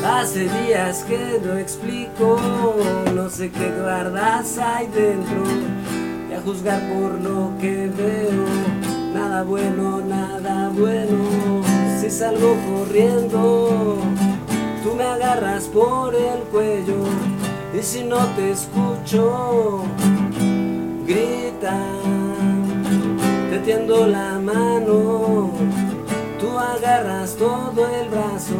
Hace 0.08 0.48
días 0.48 1.04
que 1.04 1.42
no 1.46 1.58
explico, 1.58 2.40
no 3.14 3.30
sé 3.30 3.52
qué 3.52 3.70
guardas 3.70 4.58
ahí 4.58 4.88
dentro, 4.88 5.44
y 6.30 6.34
a 6.34 6.40
juzgar 6.40 6.82
por 6.94 7.20
lo 7.20 7.52
que 7.60 7.90
veo, 7.90 8.46
nada 9.14 9.44
bueno, 9.44 10.00
nada 10.08 10.70
bueno, 10.70 11.62
si 12.00 12.10
salgo 12.10 12.56
corriendo. 12.72 13.98
Tú 14.86 14.96
me 14.96 15.04
agarras 15.04 15.66
por 15.66 16.16
el 16.16 16.40
cuello 16.50 17.04
y 17.74 17.82
si 17.82 18.04
no 18.04 18.18
te 18.36 18.52
escucho, 18.52 19.84
grita, 21.08 21.76
te 23.50 23.60
tiendo 23.60 24.06
la 24.08 24.40
mano, 24.40 25.52
tú 26.40 26.60
agarras 26.60 27.36
todo 27.36 27.88
el 28.00 28.10
brazo 28.10 28.54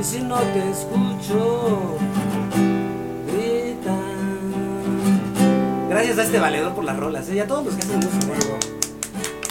y 0.00 0.02
si 0.02 0.20
no 0.20 0.36
te 0.36 0.70
escucho, 0.70 1.96
grita. 3.26 3.96
Gracias 5.88 6.18
a 6.18 6.22
este 6.24 6.40
valedor 6.40 6.74
por 6.74 6.84
las 6.84 6.96
rolas, 6.96 7.28
¿eh? 7.28 7.36
y 7.36 7.40
a 7.40 7.46
todos 7.46 7.66
los 7.66 7.74
que 7.74 7.82
hacen 7.82 7.96
música. 7.98 8.34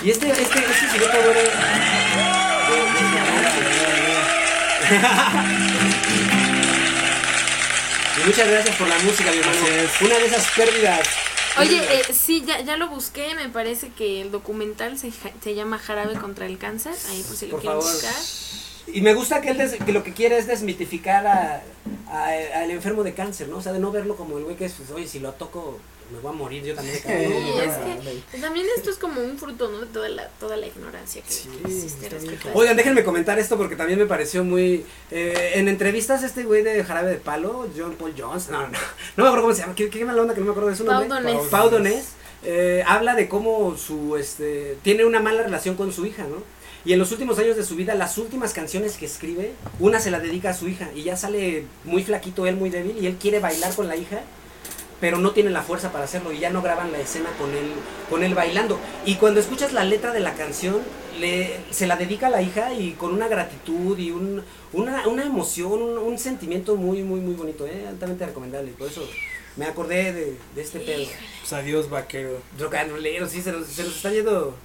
Y 0.03 0.09
este, 0.09 0.29
este, 0.29 0.41
este 0.41 0.89
sujeto 0.91 1.17
muchas 8.25 8.47
gracias 8.49 8.75
por 8.77 8.87
la 8.87 8.97
música, 8.99 9.31
mi 9.31 9.37
hermano. 9.37 9.59
Gracias. 9.65 10.01
Una 10.01 10.17
de 10.17 10.25
esas 10.25 10.51
pérdidas. 10.51 11.07
Oye, 11.59 11.77
eh, 11.99 12.01
sí, 12.13 12.43
ya, 12.47 12.61
ya 12.61 12.77
lo 12.77 12.87
busqué, 12.89 13.35
me 13.35 13.47
parece 13.49 13.89
que 13.89 14.21
el 14.21 14.31
documental 14.31 14.97
se, 14.97 15.11
se 15.43 15.53
llama 15.55 15.77
Jarabe 15.77 16.15
contra 16.15 16.47
el 16.47 16.57
Cáncer, 16.57 16.93
ahí 17.09 17.23
por 17.27 17.35
si 17.37 17.45
lo 17.45 17.51
Por 17.51 17.61
quieren 17.61 17.79
favor. 17.81 17.93
buscar. 17.93 18.13
Y 18.87 19.01
me 19.01 19.13
gusta 19.13 19.39
que 19.39 19.49
él 19.51 19.57
des- 19.59 19.75
que 19.83 19.91
lo 19.91 20.03
que 20.03 20.13
quiere 20.13 20.37
es 20.37 20.47
desmitificar 20.47 21.25
a, 21.27 21.63
a- 22.09 22.59
al 22.61 22.71
enfermo 22.71 23.03
de 23.03 23.13
cáncer, 23.13 23.47
¿no? 23.49 23.57
O 23.57 23.61
sea, 23.61 23.71
de 23.71 23.79
no 23.79 23.91
verlo 23.91 24.15
como 24.15 24.37
el 24.39 24.43
güey 24.45 24.55
que 24.57 24.65
es, 24.65 24.73
pues, 24.73 24.89
oye, 24.91 25.07
si 25.07 25.19
lo 25.19 25.31
toco, 25.33 25.79
me 26.11 26.19
voy 26.19 26.31
a 26.31 26.35
morir 26.35 26.63
yo 26.63 26.75
también. 26.75 26.97
Sí, 26.97 27.07
¿no? 27.07 27.61
es 27.61 28.23
que 28.31 28.37
también 28.39 28.65
esto 28.75 28.89
es 28.89 28.97
como 28.97 29.21
un 29.21 29.37
fruto, 29.37 29.69
¿no? 29.69 29.79
De 29.79 29.87
toda 29.87 30.09
la, 30.09 30.27
toda 30.39 30.57
la 30.57 30.67
ignorancia 30.67 31.21
que, 31.21 31.31
Sí, 31.31 31.49
que 31.63 31.71
existe. 31.71 32.09
Oigan, 32.53 32.75
déjenme 32.77 33.03
comentar 33.03 33.39
esto 33.39 33.57
porque 33.57 33.75
también 33.75 33.99
me 33.99 34.05
pareció 34.05 34.43
muy... 34.43 34.85
eh, 35.11 35.51
en 35.55 35.67
entrevistas 35.67 36.23
este 36.23 36.43
güey 36.43 36.63
de 36.63 36.83
Jarabe 36.83 37.11
de 37.11 37.17
Palo, 37.17 37.67
John 37.77 37.95
Paul 37.97 38.13
Jones, 38.17 38.49
no, 38.49 38.61
no, 38.61 38.67
no 38.67 39.23
me 39.23 39.23
acuerdo 39.23 39.41
cómo 39.43 39.53
se 39.53 39.61
llama, 39.61 39.75
qué, 39.75 39.89
qué 39.89 40.05
mala 40.05 40.21
onda 40.21 40.33
que 40.33 40.39
no 40.39 40.45
me 40.47 40.51
acuerdo 40.51 40.69
de 40.69 40.75
su 40.75 40.83
nombre. 40.83 41.07
Donés. 41.07 41.47
Pau 41.49 41.69
Donés, 41.69 42.05
eh, 42.43 42.83
habla 42.87 43.15
de 43.15 43.27
cómo 43.29 43.77
su, 43.77 44.17
este, 44.17 44.77
tiene 44.83 45.05
una 45.05 45.19
mala 45.19 45.43
relación 45.43 45.75
con 45.75 45.91
su 45.93 46.05
hija, 46.05 46.23
¿no? 46.23 46.43
Y 46.85 46.91
en 46.91 46.99
los 46.99 47.13
últimos 47.13 47.39
años 47.39 47.55
de 47.55 47.63
su 47.63 47.77
vida, 47.77 47.95
las 47.95 48.17
últimas 48.17 48.51
canciones 48.51 48.97
que 48.97 49.05
escribe, 49.05 49.53
una 49.79 50.01
se 50.01 50.11
la 50.11 50.19
dedica 50.19 50.49
a 50.49 50.53
su 50.53 50.67
hija 50.67 50.89
y 50.93 51.03
ya 51.03 51.15
sale 51.15 51.63
muy 51.85 52.03
flaquito, 52.03 52.45
él 52.45 52.57
muy 52.57 52.69
débil 52.69 52.97
y 53.01 53.07
él 53.07 53.15
quiere 53.17 53.39
bailar 53.39 53.73
con 53.73 53.87
la 53.87 53.95
hija, 53.95 54.21
pero 55.03 55.17
no 55.17 55.31
tiene 55.31 55.49
la 55.49 55.63
fuerza 55.63 55.91
para 55.91 56.05
hacerlo 56.05 56.31
y 56.31 56.39
ya 56.39 56.49
no 56.49 56.61
graban 56.61 56.93
la 56.93 56.97
escena 56.97 57.29
con 57.37 57.49
él, 57.53 57.73
con 58.09 58.23
él 58.23 58.33
bailando. 58.35 58.79
Y 59.05 59.15
cuando 59.15 59.41
escuchas 59.41 59.73
la 59.73 59.83
letra 59.83 60.13
de 60.13 60.21
la 60.21 60.33
canción, 60.35 60.77
le, 61.19 61.59
se 61.71 61.87
la 61.87 61.97
dedica 61.97 62.27
a 62.27 62.29
la 62.29 62.41
hija 62.41 62.73
y 62.73 62.93
con 62.93 63.11
una 63.11 63.27
gratitud 63.27 63.99
y 63.99 64.11
un, 64.11 64.41
una, 64.71 65.05
una 65.09 65.25
emoción, 65.25 65.81
un, 65.81 65.97
un 65.97 66.17
sentimiento 66.17 66.77
muy, 66.77 67.03
muy, 67.03 67.19
muy 67.19 67.33
bonito, 67.33 67.67
¿eh? 67.67 67.85
altamente 67.85 68.25
recomendable. 68.27 68.71
Por 68.71 68.87
eso 68.87 69.05
me 69.57 69.65
acordé 69.65 70.13
de, 70.13 70.37
de 70.55 70.61
este 70.61 70.79
pedo. 70.79 71.03
Pues 71.41 71.51
adiós, 71.51 71.89
vaquero. 71.89 72.37
Rollero, 72.57 73.27
sí, 73.27 73.41
se 73.41 73.51
nos, 73.51 73.67
se 73.67 73.83
nos 73.83 73.97
está 73.97 74.09
yendo. 74.09 74.55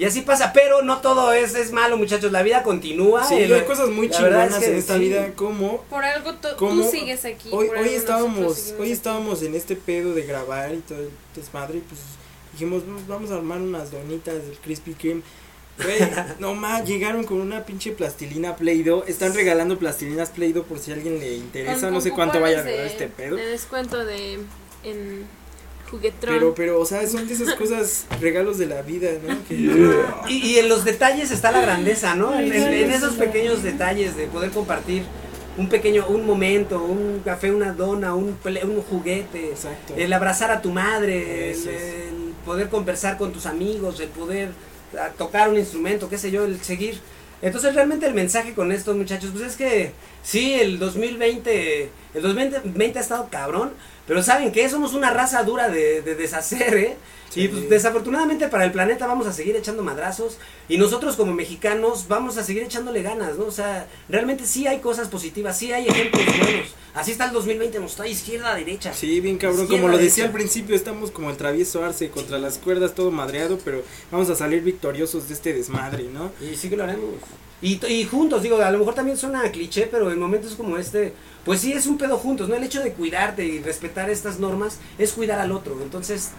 Y 0.00 0.06
así 0.06 0.22
pasa, 0.22 0.52
pero 0.54 0.80
no 0.80 1.02
todo 1.02 1.30
es, 1.34 1.54
es 1.54 1.72
malo, 1.72 1.98
muchachos. 1.98 2.32
La 2.32 2.42
vida 2.42 2.62
continúa. 2.62 3.22
Sí, 3.22 3.34
El- 3.34 3.52
hay 3.52 3.64
cosas 3.64 3.90
muy 3.90 4.06
es 4.06 4.16
chingonas 4.16 4.54
que 4.58 4.64
en 4.66 4.76
esta 4.76 4.94
sí. 4.94 5.00
vida, 5.00 5.32
como 5.36 5.82
Por 5.90 6.02
algo 6.02 6.32
tú 6.56 6.82
sigues 6.90 7.24
aquí. 7.26 7.50
hoy, 7.52 7.66
por 7.68 7.76
hoy 7.78 7.90
estábamos, 7.90 8.72
hoy 8.78 8.84
aquí. 8.84 8.92
estábamos 8.92 9.42
en 9.42 9.54
este 9.54 9.76
pedo 9.76 10.14
de 10.14 10.22
grabar 10.22 10.72
y 10.74 10.78
todo 10.78 10.98
el 11.00 11.10
desmadre 11.36 11.78
y 11.78 11.80
pues 11.82 12.00
dijimos, 12.54 12.86
"Vamos- 12.86 13.06
vamos 13.06 13.30
a 13.30 13.34
armar 13.34 13.60
unas 13.60 13.90
donitas 13.90 14.36
del 14.36 14.56
Krispy 14.56 14.94
Kreme. 14.94 15.20
Güey, 15.82 15.98
no 16.38 16.54
más, 16.54 16.86
llegaron 16.88 17.24
con 17.24 17.38
una 17.38 17.66
pinche 17.66 17.92
plastilina 17.92 18.56
Play-Doh. 18.56 19.04
Están 19.06 19.34
regalando 19.34 19.78
plastilinas 19.78 20.30
Play-Doh 20.30 20.64
por 20.64 20.78
si 20.78 20.92
a 20.92 20.94
alguien 20.94 21.18
le 21.20 21.34
interesa. 21.34 21.74
Con- 21.74 21.88
no 21.90 21.92
con 21.96 22.02
sé 22.02 22.10
cuánto 22.12 22.40
vaya 22.40 22.60
a 22.60 22.62
de- 22.62 22.86
este 22.86 23.06
pedo. 23.08 23.36
De 23.36 23.44
descuento 23.46 24.02
de 24.04 24.38
en 24.82 25.26
Juguetrón. 25.90 26.34
Pero, 26.34 26.54
pero, 26.54 26.80
o 26.80 26.84
sea, 26.84 27.06
son 27.08 27.26
de 27.26 27.34
esas 27.34 27.54
cosas, 27.54 28.06
regalos 28.20 28.58
de 28.58 28.66
la 28.66 28.82
vida, 28.82 29.08
¿no? 29.26 29.36
Que- 29.48 29.54
Y, 30.28 30.34
y 30.52 30.58
en 30.58 30.68
los 30.68 30.84
detalles 30.84 31.30
está 31.30 31.50
la 31.50 31.60
grandeza, 31.60 32.14
¿no? 32.14 32.38
En, 32.38 32.52
en- 32.52 32.72
en 32.72 32.90
esos 32.90 33.14
pequeños 33.14 33.62
detalles 33.62 34.16
de 34.16 34.26
poder 34.26 34.50
compartir 34.50 35.02
un 35.58 35.68
pequeño, 35.68 36.06
un 36.08 36.24
momento, 36.24 36.80
un 36.82 37.20
café, 37.24 37.50
una 37.50 37.72
dona, 37.72 38.14
un, 38.14 38.38
un 38.44 38.82
juguete, 38.88 39.48
Exacto. 39.50 39.94
el 39.96 40.12
abrazar 40.12 40.50
a 40.52 40.62
tu 40.62 40.70
madre, 40.70 41.50
el, 41.50 41.68
el 41.68 42.32
poder 42.46 42.68
conversar 42.68 43.18
con 43.18 43.32
tus 43.32 43.46
amigos, 43.46 43.98
el 44.00 44.08
poder 44.08 44.50
ah, 44.98 45.10
tocar 45.18 45.48
un 45.50 45.58
instrumento, 45.58 46.08
qué 46.08 46.18
sé 46.18 46.30
yo, 46.30 46.44
el 46.44 46.60
seguir. 46.62 47.00
Entonces 47.42 47.74
realmente 47.74 48.06
el 48.06 48.14
mensaje 48.14 48.52
con 48.54 48.70
estos 48.70 48.94
muchachos, 48.96 49.30
pues 49.32 49.44
es 49.44 49.56
que 49.56 49.92
sí, 50.22 50.54
el 50.54 50.78
2020, 50.78 51.90
el 52.14 52.22
2020 52.22 52.98
ha 52.98 53.02
estado 53.02 53.28
cabrón, 53.30 53.72
pero 54.10 54.24
saben 54.24 54.50
que 54.50 54.68
somos 54.68 54.92
una 54.94 55.10
raza 55.10 55.44
dura 55.44 55.68
de, 55.68 56.02
de 56.02 56.16
deshacer, 56.16 56.74
¿eh? 56.74 56.96
Sí. 57.28 57.42
Y 57.42 57.48
pues, 57.48 57.70
desafortunadamente 57.70 58.48
para 58.48 58.64
el 58.64 58.72
planeta 58.72 59.06
vamos 59.06 59.28
a 59.28 59.32
seguir 59.32 59.54
echando 59.54 59.84
madrazos 59.84 60.36
y 60.68 60.78
nosotros 60.78 61.14
como 61.14 61.32
mexicanos 61.32 62.08
vamos 62.08 62.36
a 62.36 62.42
seguir 62.42 62.64
echándole 62.64 63.02
ganas, 63.02 63.38
¿no? 63.38 63.44
O 63.44 63.52
sea, 63.52 63.86
realmente 64.08 64.46
sí 64.46 64.66
hay 64.66 64.80
cosas 64.80 65.06
positivas, 65.06 65.56
sí 65.56 65.72
hay 65.72 65.86
ejemplos 65.86 66.24
buenos. 66.26 66.74
Así 66.92 67.12
está 67.12 67.26
el 67.26 67.32
2020, 67.34 67.78
nos 67.78 67.92
está 67.92 68.08
izquierda, 68.08 68.52
derecha. 68.56 68.92
Sí, 68.92 69.20
bien 69.20 69.38
cabrón. 69.38 69.62
Izquierda, 69.62 69.80
Como 69.80 69.92
lo 69.92 70.02
decía 70.02 70.24
al 70.24 70.32
principio, 70.32 70.74
estamos 70.74 71.12
como 71.12 71.30
el 71.30 71.36
travieso 71.36 71.84
Arce 71.84 72.10
contra 72.10 72.36
las 72.38 72.58
cuerdas, 72.58 72.96
todo 72.96 73.12
madreado, 73.12 73.60
pero 73.64 73.84
vamos 74.10 74.28
a 74.28 74.34
salir 74.34 74.64
victoriosos 74.64 75.28
de 75.28 75.34
este 75.34 75.52
desmadre, 75.52 76.08
¿no? 76.12 76.32
Y 76.40 76.56
sí 76.56 76.68
que 76.68 76.76
lo 76.76 76.82
haremos. 76.82 77.14
Y, 77.62 77.84
y 77.86 78.04
juntos, 78.04 78.42
digo, 78.42 78.60
a 78.60 78.70
lo 78.70 78.78
mejor 78.78 78.94
también 78.94 79.18
suena 79.18 79.50
cliché, 79.50 79.86
pero 79.86 80.10
en 80.10 80.18
momentos 80.18 80.54
como 80.54 80.78
este, 80.78 81.12
pues 81.44 81.60
sí 81.60 81.72
es 81.72 81.86
un 81.86 81.98
pedo 81.98 82.16
juntos, 82.16 82.48
¿no? 82.48 82.54
El 82.54 82.64
hecho 82.64 82.82
de 82.82 82.92
cuidarte 82.92 83.44
y 83.44 83.62
respetar 83.62 84.08
estas 84.08 84.38
normas 84.38 84.78
es 84.98 85.12
cuidar 85.12 85.38
al 85.38 85.52
otro. 85.52 85.78
Entonces, 85.82 86.30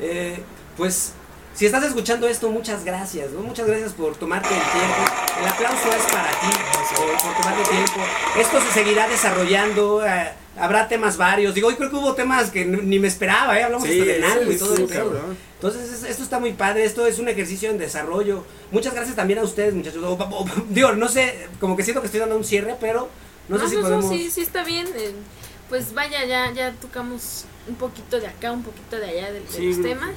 eh, 0.00 0.38
pues, 0.76 1.12
si 1.54 1.66
estás 1.66 1.84
escuchando 1.84 2.28
esto, 2.28 2.50
muchas 2.50 2.84
gracias, 2.84 3.30
¿no? 3.30 3.40
Muchas 3.40 3.66
gracias 3.66 3.92
por 3.92 4.16
tomarte 4.16 4.48
el 4.48 4.60
tiempo. 4.60 5.02
El 5.40 5.48
aplauso 5.48 5.88
es 5.88 6.12
para 6.12 6.30
ti, 6.30 6.48
por, 6.72 7.22
por 7.22 7.42
tomarte 7.42 7.62
el 7.62 7.68
tiempo. 7.68 8.00
Esto 8.38 8.60
se 8.60 8.72
seguirá 8.72 9.08
desarrollando, 9.08 10.04
eh, 10.04 10.32
habrá 10.58 10.88
temas 10.88 11.16
varios. 11.16 11.54
Digo, 11.54 11.68
hoy 11.68 11.74
creo 11.76 11.90
que 11.90 11.96
hubo 11.96 12.14
temas 12.14 12.50
que 12.50 12.64
ni 12.64 12.98
me 12.98 13.08
esperaba, 13.08 13.58
¿eh? 13.58 13.62
Hablamos 13.64 13.86
Sí, 13.88 14.00
hasta 14.00 14.12
de 14.12 14.18
narco 14.20 14.50
y 14.50 14.52
sí, 14.54 14.58
todo 14.58 14.74
el. 14.76 14.82
Entonces, 15.54 15.90
es- 15.92 16.02
esto 16.04 16.22
está 16.22 16.38
muy 16.38 16.52
padre, 16.52 16.84
esto 16.84 17.06
es 17.06 17.18
un 17.18 17.28
ejercicio 17.28 17.70
en 17.70 17.78
desarrollo. 17.78 18.44
Muchas 18.70 18.94
gracias 18.94 19.16
también 19.16 19.38
a 19.38 19.42
ustedes, 19.42 19.74
muchachos. 19.74 20.02
O- 20.04 20.12
o- 20.12 20.42
o- 20.44 20.46
digo, 20.68 20.92
no 20.92 21.08
sé, 21.08 21.48
como 21.60 21.76
que 21.76 21.82
siento 21.82 22.00
que 22.00 22.06
estoy 22.06 22.20
dando 22.20 22.36
un 22.36 22.44
cierre, 22.44 22.76
pero 22.80 23.08
no, 23.48 23.58
sé 23.58 23.68
si 23.68 23.76
podemos... 23.76 24.08
sí, 24.08 24.30
sí 24.30 24.42
está 24.42 24.64
bien. 24.64 24.86
eh, 24.96 25.12
pues 25.68 25.94
vaya, 25.94 26.24
ya, 26.24 26.52
ya 26.52 26.72
tocamos 26.72 27.44
un 27.66 27.74
poquito 27.74 28.20
de 28.20 28.28
acá, 28.28 28.52
un 28.52 28.62
poquito 28.62 28.96
de 28.96 29.06
allá 29.06 29.32
de, 29.32 29.40
de 29.40 29.46
Sí, 29.50 29.66
los 29.72 29.82
temas 29.82 30.14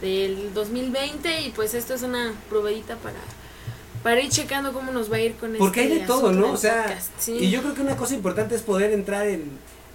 del 0.00 0.54
2020 0.54 1.40
y 1.42 1.50
pues 1.50 1.74
esto 1.74 1.94
es 1.94 2.02
una 2.02 2.32
probadita 2.48 2.94
para 2.96 3.16
para 4.02 4.20
ir 4.20 4.30
checando 4.30 4.72
cómo 4.72 4.92
nos 4.92 5.10
va 5.10 5.16
a 5.16 5.20
ir 5.20 5.34
con 5.34 5.54
Porque 5.56 5.80
hay 5.80 5.86
este 5.88 6.00
de 6.00 6.06
todo, 6.06 6.32
¿no? 6.32 6.52
O 6.52 6.56
sea, 6.56 6.84
podcast, 6.84 7.10
sí. 7.18 7.32
y 7.32 7.50
yo 7.50 7.60
creo 7.62 7.74
que 7.74 7.80
una 7.82 7.96
cosa 7.96 8.14
importante 8.14 8.54
es 8.54 8.62
poder 8.62 8.92
entrar 8.92 9.26
en, 9.26 9.50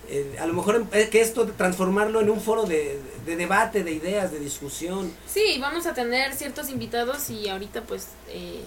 en- 0.09 0.39
a 0.39 0.45
lo 0.45 0.53
mejor, 0.53 0.85
en- 0.91 1.09
que 1.09 1.21
esto 1.21 1.45
transformarlo 1.47 2.21
en 2.21 2.30
un 2.30 2.41
foro 2.41 2.63
de, 2.63 2.99
de 3.25 3.35
debate, 3.35 3.84
de 3.84 3.91
ideas, 3.93 4.31
de 4.31 4.39
discusión. 4.39 5.11
Sí, 5.27 5.57
vamos 5.59 5.85
a 5.85 5.93
tener 5.93 6.34
ciertos 6.35 6.69
invitados 6.69 7.30
y 7.30 7.47
ahorita 7.49 7.81
pues 7.84 8.07
eh, 8.30 8.61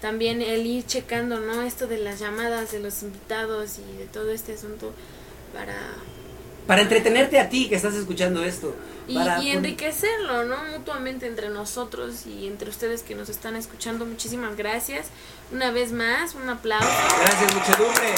también 0.00 0.40
el 0.42 0.66
ir 0.66 0.84
checando, 0.86 1.38
¿no? 1.40 1.62
Esto 1.62 1.86
de 1.86 1.98
las 1.98 2.18
llamadas 2.18 2.72
de 2.72 2.80
los 2.80 3.02
invitados 3.02 3.78
y 3.78 3.98
de 3.98 4.06
todo 4.06 4.30
este 4.30 4.54
asunto 4.54 4.92
para... 5.54 5.76
Para 6.66 6.82
entretenerte 6.82 7.38
a 7.40 7.48
ti 7.48 7.68
que 7.68 7.74
estás 7.74 7.94
escuchando 7.94 8.44
esto. 8.44 8.74
Y, 9.08 9.14
para 9.16 9.42
y 9.42 9.48
pon- 9.48 9.58
enriquecerlo, 9.58 10.44
¿no? 10.44 10.56
Mutuamente 10.76 11.26
entre 11.26 11.48
nosotros 11.48 12.24
y 12.26 12.46
entre 12.46 12.70
ustedes 12.70 13.02
que 13.02 13.14
nos 13.16 13.28
están 13.28 13.56
escuchando. 13.56 14.06
Muchísimas 14.06 14.56
gracias. 14.56 15.06
Una 15.52 15.70
vez 15.72 15.90
más, 15.92 16.34
un 16.34 16.48
aplauso. 16.48 16.86
Gracias, 17.20 17.54
muchedumbre. 17.54 18.14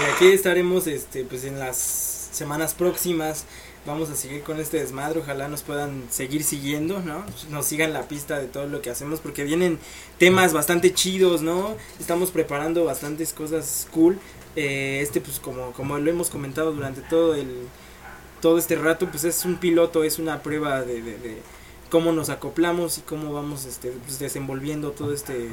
Y 0.00 0.10
aquí 0.14 0.32
estaremos 0.32 0.86
este 0.86 1.24
pues 1.24 1.44
en 1.44 1.58
las 1.58 1.76
semanas 1.76 2.74
próximas. 2.74 3.44
Vamos 3.86 4.08
a 4.08 4.16
seguir 4.16 4.42
con 4.42 4.58
este 4.60 4.78
desmadre, 4.78 5.20
ojalá 5.20 5.46
nos 5.48 5.60
puedan 5.62 6.04
seguir 6.10 6.42
siguiendo, 6.42 7.00
¿no? 7.00 7.22
Nos 7.50 7.66
sigan 7.66 7.92
la 7.92 8.08
pista 8.08 8.38
de 8.38 8.46
todo 8.46 8.66
lo 8.66 8.80
que 8.80 8.88
hacemos 8.88 9.20
porque 9.20 9.44
vienen 9.44 9.78
temas 10.18 10.54
bastante 10.54 10.94
chidos, 10.94 11.42
¿no? 11.42 11.76
Estamos 12.00 12.30
preparando 12.30 12.84
bastantes 12.86 13.34
cosas 13.34 13.86
cool. 13.92 14.18
Eh, 14.56 15.00
este 15.02 15.20
pues 15.20 15.40
como 15.40 15.72
como 15.72 15.98
lo 15.98 16.10
hemos 16.10 16.30
comentado 16.30 16.72
durante 16.72 17.00
todo 17.02 17.34
el 17.34 17.66
todo 18.40 18.58
este 18.58 18.76
rato, 18.76 19.08
pues 19.10 19.24
es 19.24 19.44
un 19.44 19.56
piloto, 19.56 20.04
es 20.04 20.18
una 20.18 20.42
prueba 20.42 20.82
de, 20.82 21.00
de, 21.02 21.18
de 21.18 21.38
cómo 21.90 22.12
nos 22.12 22.28
acoplamos 22.28 22.98
y 22.98 23.00
cómo 23.00 23.32
vamos 23.32 23.64
este 23.64 23.90
pues, 23.90 24.18
desenvolviendo 24.18 24.90
todo 24.92 25.12
este 25.14 25.48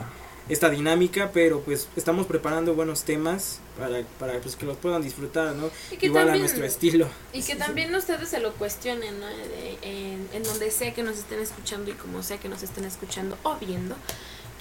esta 0.49 0.69
dinámica, 0.69 1.29
pero 1.33 1.61
pues 1.61 1.87
estamos 1.95 2.25
preparando 2.25 2.73
buenos 2.73 3.03
temas 3.03 3.59
para, 3.77 4.01
para 4.19 4.39
pues 4.41 4.55
que 4.55 4.65
los 4.65 4.75
puedan 4.75 5.01
disfrutar, 5.01 5.55
¿no? 5.55 5.69
Y 5.91 5.97
que 5.97 6.07
Igual 6.07 6.23
a 6.23 6.25
también- 6.25 6.41
nuestro 6.41 6.65
estilo. 6.65 7.07
Y 7.31 7.43
que 7.43 7.55
también 7.55 7.93
ustedes 7.95 8.27
se 8.27 8.39
lo 8.39 8.51
cuestionen, 8.53 9.19
¿no? 9.19 9.27
De- 9.27 9.77
en, 9.83 10.27
en 10.33 10.43
donde 10.43 10.69
sea 10.71 10.93
que 10.93 11.03
nos 11.03 11.17
estén 11.19 11.39
escuchando 11.39 11.89
y 11.91 11.93
como 11.93 12.21
sea 12.23 12.37
que 12.39 12.49
nos 12.49 12.63
estén 12.63 12.83
escuchando 12.85 13.37
o 13.43 13.55
viendo. 13.57 13.95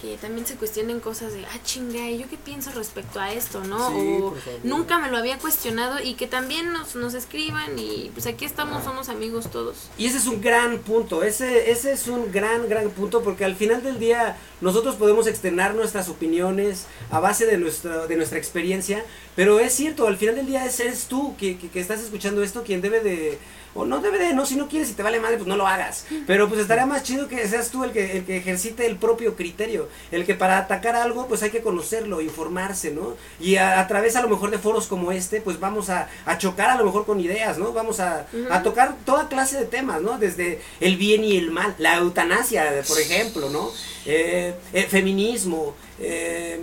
Que 0.01 0.17
también 0.17 0.47
se 0.47 0.55
cuestionen 0.57 0.99
cosas 1.01 1.35
de, 1.35 1.45
ah, 1.45 1.59
chinga, 1.63 2.09
¿y 2.09 2.19
¿yo 2.19 2.29
qué 2.29 2.39
pienso 2.39 2.71
respecto 2.71 3.21
a 3.21 3.33
esto, 3.33 3.63
no? 3.65 3.91
Sí, 3.91 4.19
o 4.23 4.35
nunca 4.65 4.99
me 4.99 5.11
lo 5.11 5.19
había 5.19 5.39
cuestionado 5.39 5.99
y 6.03 6.15
que 6.15 6.27
también 6.27 6.73
nos, 6.73 6.95
nos 6.95 7.13
escriban 7.13 7.79
y 7.79 8.11
pues 8.15 8.27
aquí 8.27 8.47
estamos, 8.47 8.83
somos 8.83 9.11
amigos 9.11 9.51
todos. 9.51 9.91
Y 9.99 10.07
ese 10.07 10.17
es 10.17 10.27
un 10.27 10.41
gran 10.41 10.79
punto, 10.79 11.23
ese, 11.23 11.71
ese 11.71 11.93
es 11.93 12.09
un 12.09 12.33
gran, 12.33 12.69
gran 12.69 12.89
punto, 12.91 13.23
porque 13.23 13.45
al 13.45 13.57
final 13.57 13.83
del 13.83 13.99
día 13.99 14.39
nosotros 14.63 14.95
podemos 14.95 15.27
externar 15.27 15.75
nuestras 15.75 16.09
opiniones 16.09 16.87
a 17.11 17.21
base 17.21 17.45
de 17.45 17.59
nuestra, 17.59 18.07
de 18.07 18.17
nuestra 18.17 18.39
experiencia, 18.39 19.05
pero 19.37 19.61
es 19.61 19.75
cierto, 19.75 20.07
al 20.07 20.17
final 20.17 20.37
del 20.37 20.47
día 20.47 20.65
es, 20.65 20.81
eres 20.81 21.07
tú 21.07 21.37
que, 21.37 21.59
que, 21.59 21.69
que 21.69 21.81
estás 21.81 22.01
escuchando 22.01 22.43
esto 22.43 22.63
quien 22.63 22.81
debe 22.81 23.01
de, 23.01 23.39
O 23.75 23.85
no 23.85 24.01
debe 24.01 24.19
de, 24.19 24.35
no, 24.35 24.47
si 24.47 24.57
no 24.57 24.69
quieres, 24.69 24.89
si 24.89 24.95
te 24.95 25.03
vale 25.03 25.21
madre, 25.21 25.37
pues 25.37 25.47
no 25.47 25.57
lo 25.57 25.67
hagas. 25.67 26.07
Pero 26.27 26.49
pues 26.49 26.61
estaría 26.61 26.87
más 26.87 27.05
chido 27.05 27.29
que 27.29 27.47
seas 27.47 27.71
tú 27.71 27.85
el 27.85 27.93
que, 27.93 28.19
el 28.19 28.25
que 28.25 28.39
ejercite 28.39 28.87
el 28.87 28.97
propio 28.97 29.37
criterio. 29.37 29.89
El 30.11 30.27
que 30.27 30.35
para 30.35 30.59
atacar 30.59 30.97
algo, 30.97 31.29
pues 31.29 31.43
hay 31.43 31.51
que 31.51 31.63
conocerlo, 31.63 32.21
informarse, 32.21 32.91
¿no? 32.91 33.15
Y 33.39 33.57
a, 33.57 33.79
a 33.79 33.87
través 33.87 34.17
a 34.17 34.23
lo 34.23 34.29
mejor 34.29 34.51
de 34.51 34.59
foros 34.59 34.87
como 34.87 35.13
este, 35.13 35.41
pues 35.41 35.61
vamos 35.61 35.89
a, 35.89 36.09
a 36.27 36.39
chocar 36.39 36.71
a 36.71 36.77
lo 36.77 36.85
mejor 36.85 37.07
con 37.07 37.21
ideas, 37.21 37.59
¿no? 37.59 37.73
Vamos 37.73 38.01
a, 38.01 38.27
a 38.51 38.63
tocar 38.63 38.97
toda 39.05 39.29
clase 39.29 39.59
de 39.59 39.67
temas, 39.67 40.03
¿no? 40.03 40.19
Desde 40.19 40.61
el 40.81 40.97
bien 40.97 41.23
y 41.23 41.37
el 41.37 41.51
mal, 41.51 41.75
la 41.79 41.97
eutanasia, 41.97 42.83
por 42.89 42.99
ejemplo, 43.01 43.51
¿no? 43.51 43.71
Eh, 44.07 44.55
feminismo, 44.89 45.75
eh, 46.01 46.59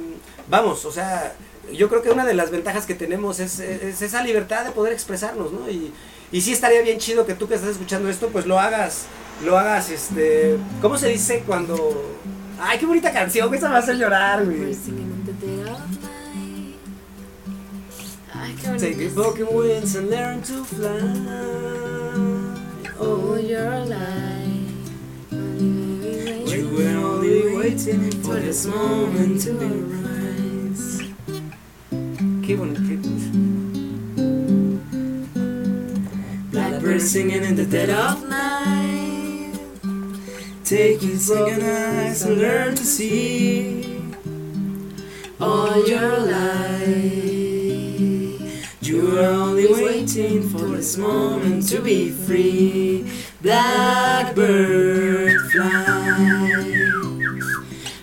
vamos, 0.49 0.83
o 0.85 0.91
sea, 0.91 1.33
yo 1.71 1.89
creo 1.89 2.01
que 2.01 2.09
una 2.09 2.25
de 2.25 2.33
las 2.33 2.51
ventajas 2.51 2.85
que 2.85 2.95
tenemos 2.95 3.39
es, 3.39 3.59
es 3.59 4.01
esa 4.01 4.23
libertad 4.23 4.65
de 4.65 4.71
poder 4.71 4.93
expresarnos, 4.93 5.51
¿no? 5.51 5.69
Y, 5.69 5.93
y 6.31 6.41
sí 6.41 6.51
estaría 6.53 6.81
bien 6.81 6.97
chido 6.99 7.25
que 7.25 7.33
tú 7.33 7.47
que 7.47 7.55
estás 7.55 7.71
escuchando 7.71 8.09
esto, 8.09 8.27
pues 8.29 8.45
lo 8.45 8.59
hagas, 8.59 9.05
lo 9.45 9.57
hagas, 9.57 9.89
este, 9.89 10.57
¿cómo 10.81 10.97
se 10.97 11.09
dice 11.09 11.43
cuando... 11.45 12.15
Ay, 12.59 12.79
qué 12.79 12.85
bonita 12.85 13.13
canción, 13.13 13.49
que 13.51 13.57
esa 13.57 13.67
me 13.67 13.73
va 13.73 13.79
a 13.79 13.83
hacer 13.83 13.97
llorar, 13.97 14.43
güey. 14.43 14.57
Night. 14.59 14.77
Ay, 18.33 18.55
qué 18.59 18.67
bonito. 18.67 19.21
Take 19.21 19.41
a 19.41 19.45
wings 19.45 19.95
and 19.95 20.09
learn 20.09 20.41
to 20.41 20.63
fly. 20.65 20.89
Oh, 22.99 23.35
you're 23.37 23.73
alive. 23.73 24.57
You 25.31 26.69
were 26.75 26.97
only 26.97 27.55
waiting 27.55 28.11
for 28.23 28.39
this 28.39 28.65
moment 28.65 29.41
to 29.43 29.51
arise. 29.51 31.03
Qué 32.41 32.55
bonito. 32.55 33.46
Singing 36.95 37.43
in 37.43 37.55
the 37.55 37.65
dead 37.65 37.89
of 37.89 38.27
night. 38.27 39.53
Your 40.69 40.97
broken 41.27 41.61
eyes 41.61 42.23
and 42.23 42.37
learn 42.37 42.75
to 42.75 42.83
see 42.83 44.01
all 45.39 45.87
your 45.87 46.17
life. 46.17 46.87
You 48.81 49.19
are 49.19 49.25
only 49.25 49.71
waiting 49.71 50.49
for 50.49 50.65
this 50.75 50.97
moment 50.97 51.69
to 51.69 51.81
be 51.81 52.09
free. 52.09 53.11
Blackbird 53.41 55.39
fly. 55.51 56.63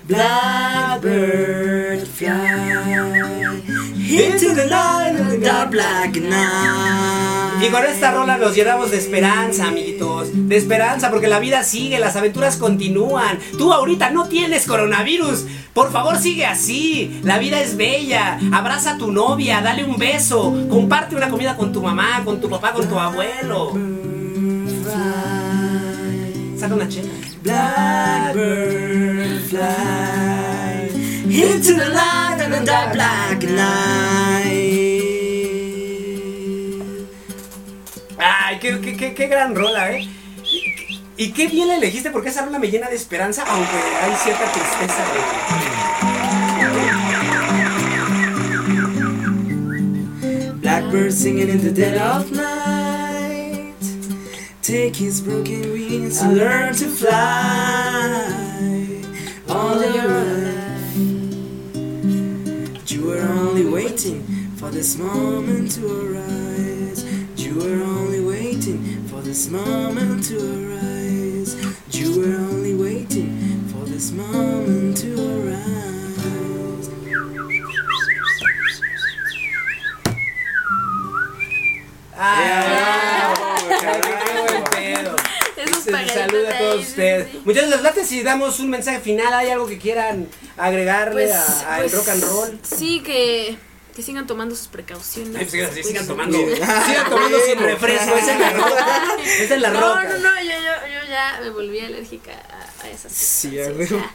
Blackbird 0.06 2.06
fly. 2.06 3.61
Into 3.97 4.55
the 4.55 4.66
night 4.70 5.16
of 5.19 5.31
the 5.31 5.40
dark 5.43 5.73
black 5.73 6.15
night. 6.15 7.34
Y 7.61 7.69
con 7.69 7.85
esta 7.85 8.11
rola 8.13 8.37
nos 8.37 8.55
llenamos 8.55 8.91
de 8.91 8.99
esperanza, 8.99 9.69
amiguitos. 9.69 10.29
De 10.33 10.57
esperanza, 10.57 11.11
porque 11.11 11.29
la 11.29 11.39
vida 11.39 11.63
sigue, 11.63 11.99
las 11.99 12.17
aventuras 12.17 12.57
continúan. 12.57 13.39
Tú 13.57 13.73
ahorita 13.73 14.11
no 14.11 14.29
tienes 14.29 14.67
coronavirus. 14.67 15.47
Por 15.73 15.93
favor, 15.93 16.19
sigue 16.19 16.47
así. 16.47 17.21
La 17.23 17.39
vida 17.39 17.61
es 17.61 17.77
bella. 17.77 18.39
Abraza 18.53 18.93
a 18.93 18.99
tu 18.99 19.13
novia, 19.13 19.61
dale 19.61 19.85
un 19.85 19.97
beso. 19.97 20.55
Comparte 20.69 21.17
una 21.17 21.29
comida 21.31 21.57
con 21.57 21.73
tu 21.73 21.83
mamá, 21.83 22.23
con 22.25 22.41
tu 22.41 22.51
papá, 22.51 22.73
con 22.73 22.89
tu 22.89 22.99
abuelo. 22.99 23.73
Saca 26.59 26.75
una 26.75 26.89
chela. 26.89 27.11
Blackbird 27.43 29.41
fly 29.51 30.05
the 31.77 31.89
light 31.91 32.41
of 32.41 32.51
the 32.51 32.65
dark 32.65 32.93
black. 32.93 33.43
Ay, 38.55 38.61
qué, 38.61 38.81
qué, 38.81 38.97
qué, 38.97 39.15
qué 39.15 39.27
gran 39.27 39.53
rola, 39.53 39.91
¿eh? 39.91 40.09
Y, 41.17 41.33
qué 41.33 41.49
bien 41.49 41.67
la 41.67 41.77
elegiste 41.77 42.13
porque 42.13 42.29
esa 42.29 42.45
rola 42.45 42.61
me 42.61 42.71
llena 42.71 42.89
de 42.89 42.95
esperanza, 42.95 43.43
aunque 43.49 43.77
hay 44.01 44.15
cierta 44.15 44.45
tristeza. 44.53 45.05
Blackbird 50.61 51.11
singing 51.13 51.49
in 51.49 51.63
the 51.63 51.73
dead 51.73 52.01
of 52.01 52.31
night. 52.31 53.75
Take 54.63 54.95
his 54.95 55.21
broken 55.21 55.73
wings 55.73 56.23
and 56.23 56.37
learn 56.37 56.77
to 56.77 56.87
fly. 56.87 58.23
All 59.49 59.83
your 59.83 60.07
life, 60.45 60.97
you 62.89 63.05
were 63.05 63.21
only 63.21 63.67
waiting 63.67 64.23
for 64.55 64.71
this 64.71 64.97
moment 64.97 65.73
to 65.73 65.87
arise. 65.87 66.55
You 67.37 67.57
were 67.57 67.83
only 67.83 68.14
this 69.35 69.51
moment 69.51 70.23
to 70.23 70.36
arise. 70.39 71.56
You 71.90 72.20
were 72.20 72.36
only 72.36 72.73
waiting 72.73 73.66
for 73.66 73.85
this 73.85 74.12
moment 74.12 74.97
to 74.98 75.11
arise. 75.11 76.89
¡Ah! 82.16 83.56
A 86.47 86.59
todos 86.59 86.86
ustedes. 86.86 87.32
sí. 87.32 87.43
Muchachos, 87.44 87.70
les 87.70 87.82
late 87.82 88.05
si 88.05 88.23
damos 88.23 88.61
un 88.61 88.70
mensaje 88.70 89.01
final. 89.01 89.35
¿Hay 89.35 89.51
algo 89.51 89.66
que 89.66 89.78
quieran 89.78 90.28
agregarle 90.56 91.24
Pues, 91.24 91.32
a, 91.32 91.74
al 91.74 91.81
pues, 91.82 91.93
rock 91.94 92.09
and 92.11 92.23
roll? 92.23 92.59
Sí, 92.62 93.02
que, 93.05 93.59
que 93.95 94.03
sigan 94.03 94.27
tomando 94.27 94.55
sus 94.57 94.69
precauciones. 94.69 95.37
Ay, 95.37 95.47
pues, 95.47 95.53
sí, 95.53 95.59
Pues, 95.75 95.87
sigan 95.89 96.07
tomando. 96.07 96.37
Sí. 96.39 96.55
Sigan 96.57 97.11
tomando 97.11 97.39
sin 97.41 97.59
refresco. 97.59 98.15
Esa 98.16 98.33
es 98.33 98.39
la 98.41 98.51
roca. 98.53 99.16
Esa 99.25 99.55
es 99.55 99.61
la 99.61 99.71
no, 99.71 99.81
roca. 99.81 100.05
no, 100.05 100.19
no, 100.19 100.43
yo, 100.43 100.51
yo, 100.51 100.89
yo 101.03 101.09
ya 101.09 101.39
me 101.43 101.51
volví 101.51 101.81
alérgica 101.81 102.33
a, 102.33 102.85
a 102.85 102.91
esas 102.91 103.12
Sí, 103.12 103.61
a 103.61 103.69
huevo. 103.69 103.97
ya. 103.99 104.15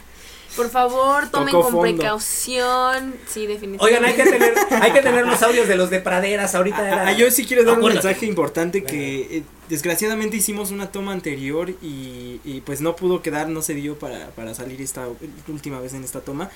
Por 0.56 0.68
favor, 0.68 1.28
tomen 1.30 1.52
Tocó 1.52 1.62
con 1.62 1.72
fondo. 1.72 1.96
precaución. 1.96 3.14
Sí, 3.28 3.46
definitivamente. 3.46 3.84
Oigan, 3.84 4.04
hay 4.04 4.14
que 4.14 4.24
tener, 4.24 4.54
hay 4.82 4.92
que 4.92 5.00
tener 5.02 5.26
los 5.26 5.42
audios 5.42 5.68
de 5.68 5.76
los 5.76 5.90
de 5.90 6.00
praderas. 6.00 6.54
Ahorita 6.54 6.86
era. 6.86 7.08
Ah, 7.08 7.12
yo 7.12 7.30
sí 7.30 7.44
quiero 7.46 7.64
dar 7.64 7.78
un 7.78 7.86
mensaje 7.86 8.26
importante 8.26 8.82
que 8.82 9.38
eh, 9.38 9.42
desgraciadamente 9.68 10.36
hicimos 10.36 10.72
una 10.72 10.90
toma 10.90 11.12
anterior 11.12 11.70
y, 11.70 12.40
y, 12.44 12.62
pues 12.66 12.80
no 12.80 12.96
pudo 12.96 13.22
quedar, 13.22 13.48
no 13.48 13.62
se 13.62 13.74
dio 13.74 13.98
para, 13.98 14.30
para 14.30 14.54
salir 14.54 14.82
esta 14.82 15.06
última 15.48 15.80
vez 15.80 15.94
en 15.94 16.02
esta 16.02 16.20
toma. 16.20 16.50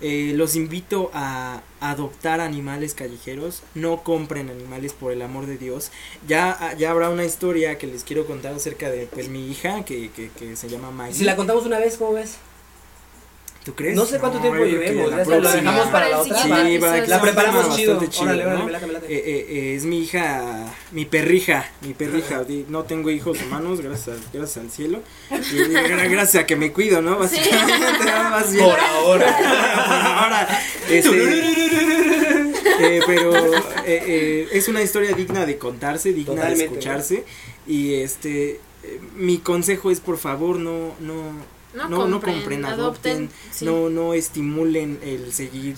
Eh, 0.00 0.32
los 0.36 0.54
invito 0.54 1.10
a 1.14 1.62
adoptar 1.80 2.40
animales 2.40 2.94
callejeros, 2.94 3.62
no 3.74 4.04
compren 4.04 4.50
animales 4.50 4.92
por 4.92 5.10
el 5.10 5.22
amor 5.22 5.46
de 5.46 5.56
Dios. 5.56 5.90
Ya, 6.28 6.74
ya 6.78 6.90
habrá 6.90 7.08
una 7.08 7.24
historia 7.24 7.78
que 7.78 7.86
les 7.86 8.04
quiero 8.04 8.26
contar 8.26 8.52
acerca 8.54 8.90
de 8.90 9.06
pues 9.06 9.28
mi 9.28 9.50
hija 9.50 9.84
que, 9.84 10.10
que, 10.10 10.30
que 10.38 10.54
se 10.54 10.68
llama 10.68 10.90
Maggie. 10.90 11.14
Si 11.14 11.24
la 11.24 11.34
contamos 11.34 11.64
una 11.64 11.78
vez, 11.78 11.96
¿cómo 11.96 12.12
ves? 12.12 12.36
¿Tú 13.68 13.74
crees? 13.74 13.94
No 13.94 14.06
sé 14.06 14.18
cuánto 14.18 14.38
tiempo 14.38 14.64
llevemos, 14.64 15.10
la 15.10 15.52
dejamos 15.52 15.86
para 15.88 16.08
la 16.08 16.20
otra. 16.20 16.40
siguiente 16.42 16.72
Sí, 16.72 16.78
para 16.78 16.92
que 16.94 16.98
episodio. 17.00 17.06
La 17.16 17.20
preparamos 17.20 17.76
chido. 17.76 17.96
bastante 18.00 18.18
Órale, 18.22 18.44
¿no? 18.44 18.48
órale, 18.50 18.64
me 18.64 18.72
late, 18.72 18.86
me 18.86 18.92
late. 18.94 19.06
Eh, 19.14 19.22
eh, 19.26 19.46
eh, 19.50 19.74
es 19.76 19.84
mi 19.84 20.00
hija, 20.00 20.74
mi 20.92 21.04
perrija, 21.04 21.70
mi 21.82 21.92
perrija. 21.92 22.42
No 22.68 22.84
tengo 22.84 23.10
hijos 23.10 23.42
humanos, 23.42 23.82
gracias, 23.82 24.16
gracias 24.32 24.64
al 24.64 24.70
cielo. 24.70 25.02
Y 25.30 25.34
gra- 25.34 26.08
gracias 26.10 26.44
a 26.44 26.46
que 26.46 26.56
me 26.56 26.72
cuido, 26.72 27.02
¿no? 27.02 27.18
Básicamente, 27.18 28.04
nada 28.06 28.30
más 28.30 28.50
bien. 28.54 28.64
Por 28.64 28.80
ahora. 28.80 29.36
Por 29.36 29.46
ahora. 30.06 30.48
este, 30.88 31.68
eh, 32.80 33.00
pero 33.06 33.36
eh, 33.36 33.60
eh, 33.84 34.48
es 34.52 34.66
una 34.68 34.80
historia 34.80 35.12
digna 35.12 35.44
de 35.44 35.58
contarse, 35.58 36.14
digna 36.14 36.36
Totalmente, 36.36 36.58
de 36.58 36.64
escucharse. 36.64 37.24
Y 37.66 37.96
este, 37.96 38.60
eh, 38.82 39.00
mi 39.14 39.36
consejo 39.38 39.90
es 39.90 40.00
por 40.00 40.16
favor 40.16 40.56
no, 40.56 40.94
no, 41.00 41.32
No 41.86 41.88
no, 41.88 42.06
no 42.08 42.20
compren, 42.20 42.36
compren, 42.36 42.64
adopten, 42.64 43.12
adopten, 43.12 43.30
sí. 43.52 43.64
no, 43.64 43.88
no 43.90 44.14
estimulen 44.14 44.98
el 45.02 45.32
seguir 45.32 45.76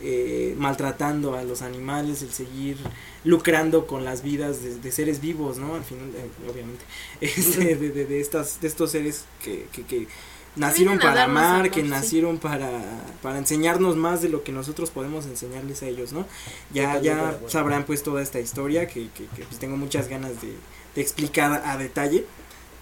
eh, 0.00 0.54
maltratando 0.58 1.36
a 1.36 1.42
los 1.42 1.62
animales, 1.62 2.22
el 2.22 2.30
seguir 2.30 2.76
lucrando 3.24 3.86
con 3.86 4.04
las 4.04 4.22
vidas 4.22 4.62
de, 4.62 4.76
de 4.78 4.92
seres 4.92 5.20
vivos, 5.20 5.58
¿no? 5.58 5.74
Al 5.74 5.84
final, 5.84 6.10
eh, 6.14 6.28
obviamente, 6.50 6.84
este, 7.20 7.76
de, 7.76 7.90
de, 7.90 8.04
de 8.04 8.20
estas, 8.20 8.60
de 8.60 8.68
estos 8.68 8.90
seres 8.90 9.24
que, 9.42 9.66
que, 9.72 9.84
que 9.84 10.06
nacieron 10.54 10.98
para 10.98 11.24
amar, 11.24 11.54
amor, 11.56 11.70
que 11.70 11.82
sí. 11.82 11.88
nacieron 11.88 12.38
para, 12.38 12.82
para 13.22 13.38
enseñarnos 13.38 13.96
más 13.96 14.22
de 14.22 14.28
lo 14.28 14.42
que 14.42 14.52
nosotros 14.52 14.90
podemos 14.90 15.26
enseñarles 15.26 15.82
a 15.82 15.86
ellos, 15.86 16.12
¿no? 16.12 16.26
Ya, 16.72 17.00
ya 17.00 17.38
sabrán 17.48 17.84
pues 17.84 18.02
toda 18.02 18.22
esta 18.22 18.40
historia 18.40 18.86
que, 18.86 19.08
que, 19.10 19.26
que, 19.26 19.42
pues 19.44 19.58
tengo 19.58 19.76
muchas 19.76 20.08
ganas 20.08 20.40
de, 20.40 20.52
de 20.94 21.00
explicar 21.00 21.62
a 21.64 21.76
detalle. 21.76 22.24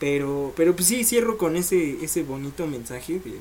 Pero, 0.05 0.52
pero 0.55 0.76
pues 0.76 0.89
sí, 0.89 1.02
cierro 1.02 1.39
con 1.39 1.56
ese, 1.56 2.05
ese 2.05 2.24
bonito 2.24 2.66
mensaje 2.66 3.20
de, 3.20 3.39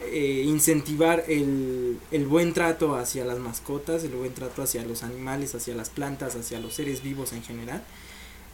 eh, 0.00 0.44
incentivar 0.46 1.24
el, 1.26 1.98
el 2.12 2.26
buen 2.26 2.52
trato 2.52 2.94
hacia 2.94 3.24
las 3.24 3.40
mascotas, 3.40 4.04
el 4.04 4.12
buen 4.12 4.32
trato 4.32 4.62
hacia 4.62 4.84
los 4.84 5.02
animales, 5.02 5.56
hacia 5.56 5.74
las 5.74 5.90
plantas, 5.90 6.36
hacia 6.36 6.60
los 6.60 6.74
seres 6.74 7.02
vivos 7.02 7.32
en 7.32 7.42
general. 7.42 7.82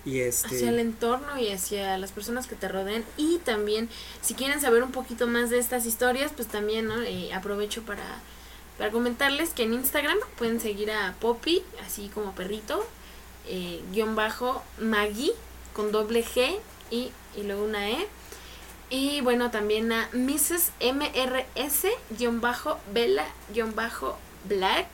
Y 0.07 0.21
este... 0.21 0.47
hacia 0.47 0.71
el 0.71 0.79
entorno 0.79 1.39
y 1.39 1.51
hacia 1.51 1.99
las 1.99 2.13
personas 2.13 2.47
que 2.47 2.55
te 2.55 2.67
rodean 2.67 3.05
y 3.19 3.37
también 3.45 3.91
si 4.23 4.33
quieren 4.33 4.63
saber 4.63 4.83
un 4.83 4.91
poquito 4.91 5.27
más 5.27 5.51
de 5.51 5.59
estas 5.59 5.85
historias 5.85 6.33
pues 6.35 6.49
también. 6.49 6.89
Eh, 7.05 7.31
aprovecho 7.35 7.83
para, 7.83 8.23
para 8.79 8.91
comentarles 8.91 9.51
que 9.51 9.65
en 9.65 9.75
Instagram 9.75 10.17
pueden 10.39 10.61
seguir 10.61 10.91
a 10.91 11.15
Poppy 11.21 11.63
así 11.85 12.09
como 12.15 12.35
perrito 12.35 12.83
eh, 13.47 13.83
guion 13.93 14.17
bajo 14.17 14.63
Maggie 14.81 15.33
con 15.75 15.93
doble 15.93 16.25
G 16.25 16.59
y, 16.93 17.11
y 17.37 17.43
luego 17.43 17.65
una 17.65 17.91
E. 17.91 18.07
Y 18.91 19.21
bueno, 19.23 19.51
también 19.51 19.91
a 19.91 20.09
Mrs. 20.13 20.71
MRS-Bella-Black. 23.71 24.87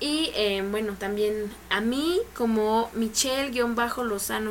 Y 0.00 0.32
eh, 0.34 0.62
bueno, 0.70 0.96
también 0.98 1.50
a 1.70 1.80
mí 1.80 2.18
como 2.36 2.90
Michelle-Lozano- 2.94 4.50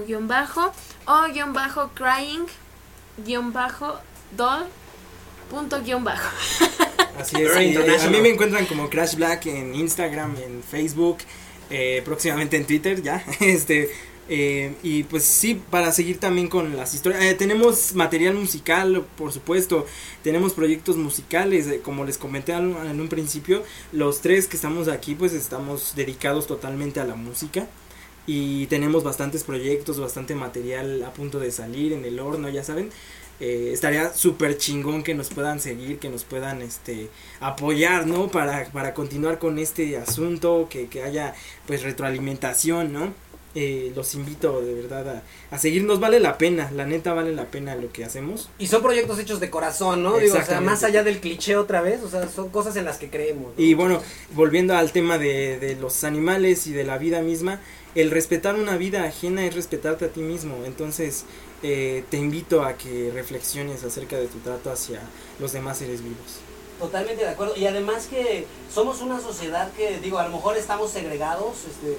o 1.05 1.21
guion 1.31 1.53
bajo 1.53 1.91
crying 1.93 2.45
guion 3.17 3.53
bajo 3.53 3.99
doll 4.35 4.65
punto 5.51 5.81
guion 5.83 6.03
bajo. 6.03 6.27
Así 7.19 7.35
es. 7.39 7.55
Eh, 7.55 7.97
a 8.01 8.09
mí 8.09 8.21
me 8.21 8.29
encuentran 8.29 8.65
como 8.65 8.89
Crash 8.89 9.15
Black 9.15 9.45
en 9.45 9.75
Instagram, 9.75 10.35
en 10.43 10.63
Facebook, 10.63 11.19
eh, 11.69 12.01
próximamente 12.03 12.57
en 12.57 12.65
Twitter, 12.65 13.03
ya. 13.03 13.23
Este. 13.39 13.91
Eh, 14.29 14.73
y 14.83 15.03
pues 15.03 15.23
sí, 15.23 15.61
para 15.69 15.91
seguir 15.91 16.19
también 16.19 16.47
con 16.47 16.75
las 16.77 16.93
historias. 16.93 17.21
eh, 17.23 17.35
tenemos 17.35 17.93
material 17.95 18.35
musical, 18.35 19.05
por 19.17 19.31
supuesto. 19.31 19.85
Tenemos 20.23 20.53
proyectos 20.53 20.95
musicales. 20.97 21.67
eh, 21.67 21.81
como 21.83 22.05
les 22.05 22.17
comenté 22.17 22.53
al- 22.53 22.75
en 22.87 23.01
un 23.01 23.07
principio, 23.09 23.63
los 23.91 24.21
tres 24.21 24.47
que 24.47 24.55
estamos 24.55 24.87
aquí, 24.87 25.15
pues 25.15 25.33
estamos 25.33 25.93
dedicados 25.95 26.47
totalmente 26.47 26.99
a 26.99 27.05
la 27.05 27.15
música. 27.15 27.67
Y 28.25 28.67
tenemos 28.67 29.03
bastantes 29.03 29.43
proyectos, 29.43 29.99
bastante 29.99 30.33
material 30.35 31.03
a 31.03 31.11
punto 31.13 31.39
de 31.39 31.51
salir 31.51 31.91
en 31.91 32.05
el 32.05 32.19
horno, 32.19 32.47
ya 32.49 32.63
saben. 32.63 32.89
Eh, 33.41 33.71
estaría 33.73 34.13
súper 34.13 34.57
chingón 34.57 35.03
que 35.03 35.13
nos 35.15 35.29
puedan 35.29 35.59
seguir, 35.59 35.99
que 35.99 36.07
nos 36.09 36.23
puedan 36.23 36.61
este 36.61 37.09
apoyar, 37.41 38.07
¿no? 38.07 38.29
Para, 38.29 38.65
para 38.71 38.93
continuar 38.93 39.39
con 39.39 39.59
este 39.59 39.97
asunto, 39.97 40.67
que, 40.69 40.87
que 40.87 41.03
haya 41.03 41.33
pues 41.67 41.83
retroalimentación, 41.83 42.93
¿no? 42.93 43.13
Eh, 43.55 43.91
los 43.95 44.15
invito 44.15 44.61
de 44.61 44.73
verdad 44.73 45.07
a, 45.51 45.55
a 45.55 45.59
seguirnos, 45.59 45.99
vale 45.99 46.19
la 46.19 46.39
pena, 46.39 46.71
la 46.71 46.87
neta 46.87 47.13
vale 47.13 47.33
la 47.35 47.45
pena 47.45 47.75
lo 47.75 47.91
que 47.91 48.03
hacemos. 48.03 48.49
Y 48.57 48.67
son 48.67 48.81
proyectos 48.81 49.19
hechos 49.19 49.39
de 49.39 49.49
corazón, 49.51 50.01
¿no? 50.01 50.17
Digo, 50.17 50.37
o 50.37 50.43
sea, 50.43 50.59
más 50.59 50.83
allá 50.83 51.03
del 51.03 51.19
cliché 51.19 51.55
otra 51.55 51.81
vez, 51.81 52.01
o 52.01 52.09
sea, 52.09 52.27
son 52.27 52.49
cosas 52.49 52.75
en 52.77 52.85
las 52.85 52.97
que 52.97 53.09
creemos. 53.09 53.53
¿no? 53.55 53.63
Y 53.63 53.75
bueno, 53.75 54.01
volviendo 54.33 54.75
al 54.75 54.91
tema 54.91 55.19
de, 55.19 55.59
de 55.59 55.75
los 55.75 56.03
animales 56.03 56.65
y 56.65 56.71
de 56.71 56.83
la 56.83 56.97
vida 56.97 57.21
misma, 57.21 57.59
el 57.95 58.09
respetar 58.09 58.55
una 58.55 58.75
vida 58.77 59.03
ajena 59.03 59.45
es 59.45 59.53
respetarte 59.53 60.05
a 60.05 60.09
ti 60.09 60.21
mismo. 60.21 60.65
Entonces, 60.65 61.25
eh, 61.61 62.03
te 62.09 62.17
invito 62.17 62.63
a 62.63 62.73
que 62.73 63.11
reflexiones 63.13 63.83
acerca 63.83 64.17
de 64.17 64.27
tu 64.27 64.39
trato 64.39 64.71
hacia 64.71 64.99
los 65.39 65.53
demás 65.53 65.77
seres 65.77 66.03
vivos. 66.03 66.39
Totalmente 66.79 67.23
de 67.23 67.29
acuerdo. 67.29 67.55
Y 67.55 67.65
además 67.65 68.07
que 68.07 68.45
somos 68.73 69.01
una 69.01 69.21
sociedad 69.21 69.71
que, 69.71 69.99
digo, 69.99 70.17
a 70.17 70.27
lo 70.27 70.35
mejor 70.35 70.57
estamos 70.57 70.91
segregados, 70.91 71.59
este, 71.69 71.97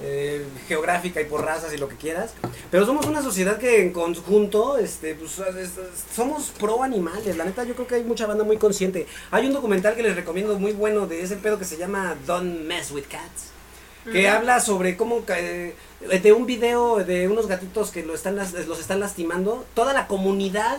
eh, 0.00 0.44
geográfica 0.68 1.20
y 1.20 1.24
por 1.26 1.44
razas 1.44 1.72
y 1.74 1.76
lo 1.78 1.88
que 1.88 1.96
quieras, 1.96 2.32
pero 2.70 2.86
somos 2.86 3.06
una 3.06 3.22
sociedad 3.22 3.58
que 3.58 3.82
en 3.82 3.92
conjunto, 3.92 4.78
este, 4.78 5.14
pues, 5.14 5.38
es- 5.38 5.56
es- 5.78 6.04
somos 6.14 6.50
pro 6.58 6.82
animales. 6.82 7.36
La 7.36 7.44
neta, 7.44 7.64
yo 7.64 7.74
creo 7.74 7.86
que 7.86 7.96
hay 7.96 8.04
mucha 8.04 8.26
banda 8.26 8.42
muy 8.44 8.56
consciente. 8.56 9.06
Hay 9.30 9.46
un 9.46 9.52
documental 9.52 9.94
que 9.94 10.02
les 10.02 10.16
recomiendo 10.16 10.58
muy 10.58 10.72
bueno 10.72 11.06
de 11.06 11.22
ese 11.22 11.36
pedo 11.36 11.58
que 11.58 11.64
se 11.64 11.76
llama 11.76 12.16
Don't 12.26 12.62
Mess 12.62 12.90
with 12.92 13.04
Cats. 13.08 13.50
que 14.10 14.28
habla 14.28 14.58
sobre 14.58 14.96
cómo 14.96 15.22
eh, 15.28 15.76
de 16.20 16.32
un 16.32 16.44
video 16.44 16.96
de 17.04 17.28
unos 17.28 17.46
gatitos 17.46 17.92
que 17.92 18.02
lo 18.04 18.14
están 18.16 18.34
las- 18.34 18.52
los 18.66 18.80
están 18.80 18.98
lastimando 18.98 19.64
toda 19.74 19.92
la 19.92 20.08
comunidad 20.08 20.78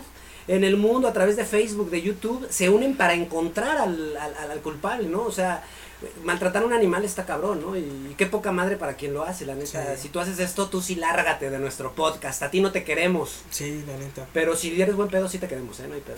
en 0.49 0.65
el 0.65 0.75
mundo 0.75 1.07
a 1.07 1.13
través 1.13 1.37
de 1.37 1.45
Facebook 1.45 1.89
de 1.89 2.01
YouTube 2.01 2.45
se 2.49 2.67
unen 2.69 2.97
para 2.97 3.13
encontrar 3.13 3.77
al, 3.77 4.17
al- 4.17 4.51
al 4.51 4.59
culpable 4.59 5.07
no 5.07 5.21
o 5.23 5.31
sea 5.31 5.63
maltratar 6.23 6.63
a 6.63 6.65
un 6.65 6.73
animal 6.73 7.03
está 7.05 7.25
cabrón 7.25 7.61
no 7.61 7.75
y, 7.77 8.15
qué 8.17 8.25
poca 8.25 8.51
madre 8.51 8.77
para 8.77 8.95
quien 8.95 9.13
lo 9.13 9.23
hace 9.23 9.45
la 9.45 9.55
neta 9.55 9.95
Sí. 9.95 10.01
si 10.03 10.09
tú 10.09 10.19
haces 10.19 10.39
esto 10.39 10.67
tú 10.69 10.81
sí 10.81 10.95
lárgate 10.95 11.49
de 11.49 11.59
nuestro 11.59 11.93
podcast 11.93 12.41
a 12.43 12.51
ti 12.51 12.61
no 12.61 12.71
te 12.71 12.83
queremos 12.83 13.41
Sí, 13.49 13.83
la 13.87 13.97
neta. 13.97 14.27
pero 14.33 14.55
si 14.55 14.81
eres 14.81 14.95
buen 14.95 15.09
pedo 15.09 15.27
sí 15.29 15.37
te 15.39 15.47
queremos 15.47 15.79
eh 15.79 15.85
no 15.87 15.95
hay 15.95 16.01
pedo 16.01 16.17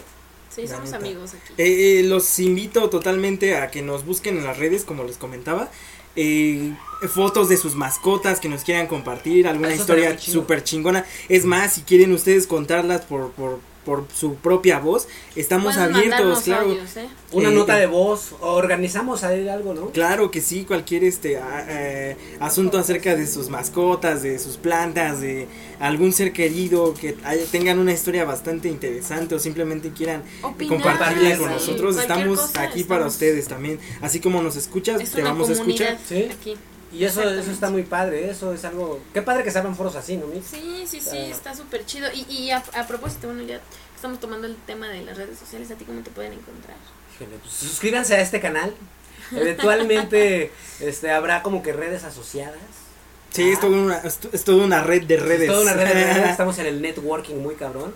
Sí, 0.56 0.62
La 0.64 0.76
somos 0.76 0.86
neta. 0.86 0.98
amigos 0.98 1.34
aquí. 1.34 1.54
Eh, 1.58 2.00
eh, 2.00 2.04
los 2.04 2.40
invito 2.40 2.90
totalmente 2.90 3.58
a 3.58 3.70
que 3.72 3.82
nos 3.82 4.06
busquen 4.06 4.38
en 4.38 4.46
las 4.46 4.58
redes, 4.58 4.86
como 4.86 5.04
les 5.04 5.18
comentaba. 5.18 5.70
Eh, 6.16 6.74
fotos 7.10 7.50
de 7.50 7.58
sus 7.58 7.76
mascotas 7.76 8.40
que 8.40 8.48
nos 8.48 8.64
quieran 8.64 8.88
compartir, 8.88 9.50
alguna 9.50 9.74
Eso 9.74 9.82
historia 9.82 10.18
súper 10.18 10.64
chingona. 10.64 11.04
Es 11.28 11.44
más, 11.44 11.74
si 11.74 11.82
quieren 11.82 12.14
ustedes 12.14 12.48
contarlas 12.48 13.02
por, 13.02 13.32
por, 13.32 13.60
por 13.86 14.06
su 14.14 14.36
propia 14.36 14.80
voz, 14.80 15.08
estamos 15.36 15.76
Pueden 15.76 15.96
abiertos, 15.96 16.42
claro. 16.42 16.70
audios, 16.70 16.98
¿eh? 16.98 17.08
una 17.32 17.50
Eh, 17.50 17.54
nota 17.54 17.76
te- 17.76 17.82
de 17.82 17.88
voz 17.88 18.34
organizamos 18.42 19.24
ahí 19.24 19.48
algo 19.48 19.74
no 19.74 19.92
Claro 19.92 20.32
que 20.32 20.42
sí, 20.42 20.66
cualquier 20.66 21.04
este 21.04 21.38
a- 21.38 21.66
eh, 21.70 22.18
asunto 22.40 22.78
acerca 22.80 23.16
de 23.16 23.28
sus 23.28 23.50
mascotas, 23.50 24.24
de 24.24 24.40
sus 24.40 24.58
plantas, 24.58 25.22
de 25.22 25.48
algún 25.80 26.12
ser 26.14 26.34
querido 26.34 26.94
que 26.94 27.16
haya- 27.24 27.46
tengan 27.52 27.80
una 27.80 27.94
historia 27.94 28.26
bastante 28.26 28.68
interesante 28.68 29.36
o 29.36 29.40
simplemente 29.40 29.92
quieran 29.92 30.24
Opinar, 30.42 30.82
compartirla 30.82 31.36
sí, 31.36 31.42
con 31.42 31.52
nosotros, 31.52 31.96
cualquier 31.96 32.18
estamos 32.28 32.56
aquí 32.58 32.84
para 32.84 33.06
ustedes 33.06 33.48
también. 33.48 33.80
Así 34.02 34.20
como 34.20 34.42
nos 34.42 34.56
escuchas, 34.56 35.00
Es 35.02 35.12
te 35.12 35.22
vamos 35.22 35.50
a 35.50 35.54
escuchar. 35.54 35.98
Sí. 36.08 36.28
aquí. 36.32 36.56
Y 36.96 37.04
eso, 37.04 37.22
eso 37.22 37.52
está 37.52 37.70
muy 37.70 37.84
padre, 37.84 38.30
eso 38.30 38.54
es 38.54 38.64
algo... 38.64 39.02
Qué 39.14 39.22
padre 39.22 39.44
que 39.44 39.52
se 39.52 39.58
abran 39.58 39.76
foros 39.76 39.96
así, 39.96 40.16
¿no, 40.16 40.28
Mitch? 40.28 40.44
Sí, 40.44 40.86
sí, 40.88 41.02
sí, 41.02 41.18
está 41.18 41.54
súper 41.54 41.86
chido. 41.86 42.08
Y, 42.14 42.26
y 42.32 42.52
a, 42.52 42.64
a 42.74 42.88
propósito, 42.88 43.28
bueno, 43.28 43.44
ya 43.44 43.60
estamos 43.94 44.20
tomando 44.20 44.48
el 44.48 44.56
tema 44.56 44.88
de 44.88 45.04
las 45.04 45.18
redes 45.18 45.38
sociales. 45.38 45.70
¿A 45.72 45.76
ti 45.76 45.84
cómo 45.84 46.02
te 46.02 46.12
pueden 46.12 46.34
encontrar? 46.34 46.78
Híjole, 47.16 47.38
pues, 47.42 47.54
suscríbanse 47.54 48.16
a 48.16 48.22
este 48.22 48.40
canal. 48.40 48.74
Eventualmente 49.32 50.52
este, 50.80 51.12
habrá 51.12 51.44
como 51.44 51.62
que 51.62 51.74
redes 51.74 52.04
asociadas. 52.04 52.60
Sí, 53.32 53.50
es, 53.50 53.60
toda 53.60 53.78
una, 53.78 53.98
es, 53.98 54.20
es 54.32 54.44
toda 54.46 54.64
una 54.64 54.82
red 54.82 55.04
de 55.04 55.18
redes. 55.18 55.42
Es 55.42 55.48
toda 55.48 55.62
una 55.64 55.74
red 55.74 55.88
de 55.88 56.14
redes, 56.14 56.30
estamos 56.30 56.58
en 56.60 56.68
el 56.68 56.82
networking 56.82 57.36
muy 57.36 57.56
cabrón. 57.56 57.94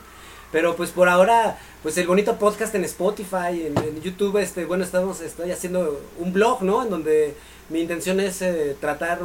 Pero 0.52 0.76
pues 0.76 0.90
por 0.90 1.08
ahora, 1.08 1.60
pues 1.84 1.98
el 1.98 2.08
bonito 2.08 2.38
podcast 2.40 2.74
en 2.76 2.84
Spotify, 2.84 3.68
en, 3.68 3.78
en 3.78 4.02
YouTube, 4.02 4.38
este, 4.40 4.66
bueno, 4.66 4.84
estamos, 4.84 5.22
estoy 5.22 5.52
haciendo 5.52 6.02
un 6.18 6.34
blog, 6.34 6.64
¿no? 6.64 6.84
En 6.84 6.90
donde 6.90 7.36
mi 7.70 7.82
intención 7.82 8.20
es 8.20 8.42
eh, 8.42 8.76
tratar, 8.80 9.20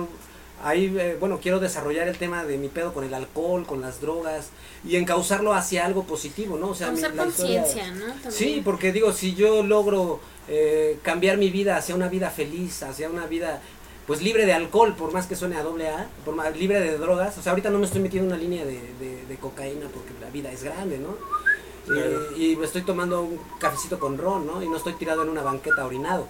ahí, 0.63 0.95
eh, 0.99 1.17
bueno, 1.19 1.39
quiero 1.43 1.61
desarrollar 1.61 2.09
el 2.09 2.17
tema 2.17 2.45
de 2.45 2.57
mi 2.59 2.69
pedo 2.69 2.93
con 2.93 3.05
el 3.05 3.13
alcohol, 3.15 3.67
con 3.67 3.81
las 3.81 4.01
drogas, 4.01 4.49
y 4.87 4.97
encauzarlo 4.97 5.53
hacia 5.55 5.85
algo 5.87 6.05
positivo, 6.05 6.57
¿no? 6.59 6.69
O 6.71 6.75
sea, 6.75 6.91
mi- 6.91 7.01
la 7.01 7.11
conciencia, 7.11 7.91
¿no? 7.93 8.07
También. 8.07 8.33
Sí, 8.33 8.63
porque 8.65 8.93
digo, 8.93 9.13
si 9.13 9.35
yo 9.35 9.63
logro 9.63 10.21
eh, 10.49 10.99
cambiar 11.03 11.39
mi 11.39 11.51
vida 11.51 11.77
hacia 11.79 11.95
una 11.95 12.09
vida 12.09 12.29
feliz, 12.31 12.83
hacia 12.83 13.09
una 13.09 13.27
vida 13.27 13.61
pues 14.07 14.21
libre 14.21 14.45
de 14.45 14.53
alcohol, 14.53 14.95
por 14.95 15.15
más 15.15 15.27
que 15.27 15.35
suene 15.35 15.57
a 15.57 15.63
doble 15.63 15.89
A, 15.89 16.07
por 16.27 16.35
más, 16.35 16.55
libre 16.55 16.79
de 16.81 16.99
drogas, 16.99 17.39
o 17.39 17.43
sea, 17.43 17.53
ahorita 17.53 17.71
no 17.71 17.79
me 17.79 17.87
estoy 17.87 18.03
metiendo 18.03 18.29
en 18.29 18.35
una 18.35 18.43
línea 18.43 18.67
de, 18.67 18.79
de- 19.01 19.25
de 19.27 19.37
cocaína 19.37 19.87
porque 19.89 20.11
la 20.21 20.29
vida 20.29 20.53
es 20.53 20.63
grande, 20.63 20.99
¿no? 20.99 21.17
Claro. 21.87 22.37
Y, 22.37 22.53
y 22.53 22.57
me 22.57 22.67
estoy 22.67 22.83
tomando 22.83 23.23
un 23.23 23.41
cafecito 23.59 23.99
con 23.99 24.19
ron, 24.19 24.47
¿no? 24.47 24.63
Y 24.63 24.69
no 24.69 24.77
estoy 24.77 24.93
tirado 24.95 25.23
en 25.23 25.31
una 25.31 25.43
banqueta 25.43 25.87
orinado. 25.87 26.27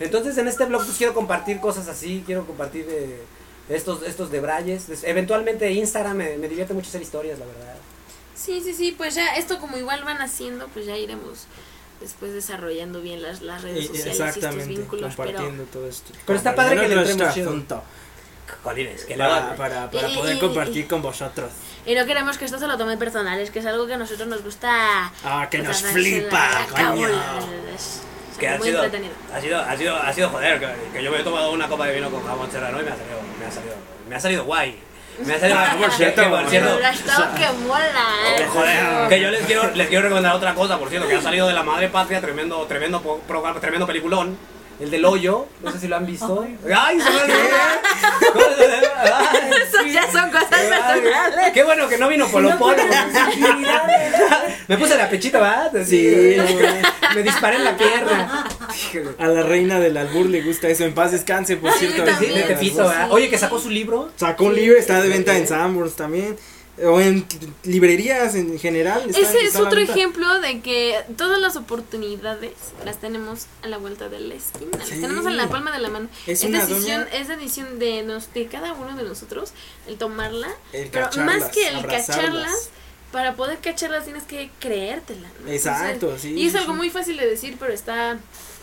Entonces 0.00 0.36
en 0.38 0.48
este 0.48 0.64
blog 0.66 0.84
pues 0.84 0.96
quiero 0.96 1.14
compartir 1.14 1.60
cosas 1.60 1.88
así, 1.88 2.22
quiero 2.26 2.46
compartir 2.46 2.86
eh, 2.88 3.22
estos, 3.68 4.02
estos 4.02 4.30
debrayes. 4.30 4.86
Eventualmente 5.04 5.70
Instagram 5.72 6.16
me, 6.16 6.36
me 6.38 6.48
divierte 6.48 6.74
mucho 6.74 6.88
hacer 6.88 7.02
historias, 7.02 7.38
la 7.38 7.46
verdad. 7.46 7.74
Sí, 8.34 8.60
sí, 8.62 8.74
sí, 8.74 8.92
pues 8.96 9.14
ya 9.14 9.36
esto 9.36 9.58
como 9.60 9.76
igual 9.78 10.02
van 10.04 10.20
haciendo, 10.20 10.66
pues 10.68 10.86
ya 10.86 10.96
iremos 10.96 11.46
después 12.00 12.32
desarrollando 12.34 13.00
bien 13.00 13.22
las, 13.22 13.40
las 13.40 13.62
redes 13.62 13.84
Y- 13.84 13.86
sociales 13.86 14.06
y 14.06 14.10
estos 14.22 14.26
Exactamente, 14.36 14.68
vínculos, 14.74 15.14
pero 15.16 15.28
compartiendo 15.30 15.64
todo 15.72 15.86
esto. 15.88 16.12
Pero 16.26 16.36
está 16.36 16.54
padre 16.54 16.80
que 16.80 16.88
le 16.88 17.00
entremos 17.10 17.34
chido. 17.34 17.82
Jolines, 18.62 19.04
que 19.06 19.14
para, 19.16 19.56
para, 19.56 19.90
para 19.90 20.08
Y- 20.10 20.14
poder 20.16 20.36
y- 20.36 20.40
compartir 20.40 20.86
con 20.86 21.00
vosotros. 21.00 21.50
y 21.86 21.94
no 21.94 22.04
queremos 22.04 22.36
que 22.36 22.44
esto 22.44 22.58
se 22.58 22.66
lo 22.66 22.76
tome 22.76 22.96
personal, 22.98 23.38
es 23.40 23.50
que 23.50 23.60
es 23.60 23.66
algo 23.66 23.86
que 23.86 23.94
a 23.94 23.98
nosotros 23.98 24.28
nos 24.28 24.42
gusta 24.42 25.12
Ah, 25.24 25.48
que 25.50 25.58
nos 25.58 25.68
pasarse 25.68 25.92
flipa, 25.94 26.50
la- 26.50 26.60
la 26.82 26.90
coño. 26.90 27.08
Que 28.38 28.48
ha 28.48 28.58
muy 28.58 28.68
sido, 28.68 28.84
entretenido. 28.84 29.14
ha 29.32 29.40
sido, 29.40 29.60
ha 29.60 29.76
sido, 29.76 29.96
ha 29.96 30.12
sido 30.12 30.28
joder, 30.30 30.60
que, 30.60 30.98
que 30.98 31.04
yo 31.04 31.10
me 31.10 31.20
he 31.20 31.22
tomado 31.22 31.52
una 31.52 31.68
copa 31.68 31.86
de 31.86 31.94
vino 31.94 32.10
con 32.10 32.24
jamón 32.26 32.50
serrano 32.50 32.80
y 32.80 32.84
me 32.84 32.90
ha 32.90 32.96
salido, 32.96 33.20
me 33.38 33.46
ha 33.46 33.50
salido, 33.50 33.74
me 34.08 34.16
ha 34.16 34.20
salido 34.20 34.44
guay. 34.44 34.80
Me 35.24 35.34
ha 35.34 35.38
salido, 35.38 35.58
por 35.80 35.92
cierto, 35.92 36.22
que, 36.22 36.28
por 36.28 36.48
cierto, 36.48 36.78
que 37.36 37.66
mola, 37.68 38.06
que, 38.36 38.42
¿eh? 38.42 38.46
joder, 38.48 39.08
que 39.08 39.20
yo 39.20 39.30
les 39.30 39.46
quiero, 39.46 39.70
les 39.74 39.88
quiero 39.88 40.02
recomendar 40.02 40.34
otra 40.34 40.54
cosa, 40.54 40.78
por 40.78 40.88
cierto, 40.88 41.06
que 41.06 41.14
ha 41.14 41.22
salido 41.22 41.46
de 41.46 41.54
la 41.54 41.62
madre 41.62 41.88
patria, 41.88 42.20
tremendo, 42.20 42.62
tremendo 42.66 43.20
tremendo 43.60 43.86
peliculón. 43.86 44.36
El 44.80 44.90
del 44.90 45.04
hoyo, 45.04 45.46
no 45.62 45.70
sé 45.70 45.78
si 45.78 45.88
lo 45.88 45.96
han 45.96 46.04
visto. 46.04 46.44
¡Ay, 46.76 47.00
se 47.00 47.10
me 47.10 47.16
Eso 49.56 49.86
ya 49.92 50.10
son 50.10 50.30
cosas 50.30 50.48
personales. 50.48 51.52
Qué 51.52 51.62
bueno 51.62 51.88
que 51.88 51.96
no 51.96 52.08
vino 52.08 52.26
Polo 52.28 52.58
Polo. 52.58 52.82
Me 54.66 54.76
puse 54.76 54.96
la 54.96 55.08
pechita, 55.08 55.38
¿verdad? 55.38 55.72
Sí, 55.84 56.36
Me 57.14 57.22
disparé 57.22 57.56
en 57.56 57.64
la 57.64 57.76
pierna. 57.76 58.48
A 59.18 59.26
la 59.28 59.42
reina 59.42 59.78
del 59.78 59.96
albur 59.96 60.26
le 60.26 60.42
gusta 60.42 60.68
eso. 60.68 60.84
En 60.84 60.94
paz 60.94 61.12
descanse, 61.12 61.56
por 61.56 61.72
cierto. 61.72 61.98
Sí, 61.98 62.02
de 62.02 62.12
también. 62.12 62.46
Tepito, 62.48 62.78
¿verdad? 62.78 63.06
Sí. 63.06 63.12
Oye, 63.12 63.30
que 63.30 63.38
sacó 63.38 63.60
su 63.60 63.70
libro. 63.70 64.10
Sacó 64.16 64.46
un 64.46 64.54
libro, 64.54 64.76
está 64.76 65.00
de 65.00 65.08
venta 65.08 65.36
en 65.36 65.46
Sanborns 65.46 65.94
también. 65.94 66.36
O 66.82 67.00
en 67.00 67.24
librerías 67.62 68.34
en 68.34 68.58
general. 68.58 69.02
está- 69.08 69.20
Ese 69.20 69.38
es 69.38 69.44
está 69.48 69.62
otro 69.62 69.78
ejemplo 69.80 70.40
de 70.40 70.60
que 70.60 70.96
todas 71.16 71.38
las 71.40 71.56
oportunidades 71.56 72.52
las 72.84 72.98
tenemos 72.98 73.46
a 73.62 73.68
la 73.68 73.78
vuelta 73.78 74.08
de 74.08 74.20
la 74.20 74.34
esquina, 74.34 74.76
las 74.78 74.88
tenemos 74.88 75.24
en 75.26 75.36
la 75.36 75.48
palma 75.48 75.70
de 75.72 75.78
la 75.78 75.88
mano. 75.90 76.08
Es 76.26 76.40
decisión, 76.40 76.80
doña- 77.04 77.08
es 77.12 77.28
decisión 77.28 77.78
de, 77.78 78.02
nos, 78.02 78.32
de 78.34 78.46
cada 78.46 78.72
uno 78.72 78.96
de 78.96 79.04
nosotros 79.04 79.52
el 79.86 79.96
tomarla, 79.98 80.48
El 80.72 80.88
pero 80.88 81.08
más 81.24 81.44
que 81.52 81.68
el 81.68 81.76
abrazarlas. 81.76 82.06
cacharlas, 82.06 82.70
para 83.12 83.36
poder 83.36 83.58
cacharlas 83.58 84.04
tienes 84.04 84.24
que 84.24 84.50
creértela. 84.58 85.28
¿no? 85.44 85.50
Exacto, 85.52 85.92
Entonces, 85.92 86.22
sí, 86.22 86.34
Y 86.34 86.46
es 86.46 86.52
sí, 86.52 86.58
algo 86.58 86.74
muy 86.74 86.90
fácil 86.90 87.16
de 87.16 87.26
decir, 87.28 87.56
pero 87.60 87.72
está, 87.72 88.18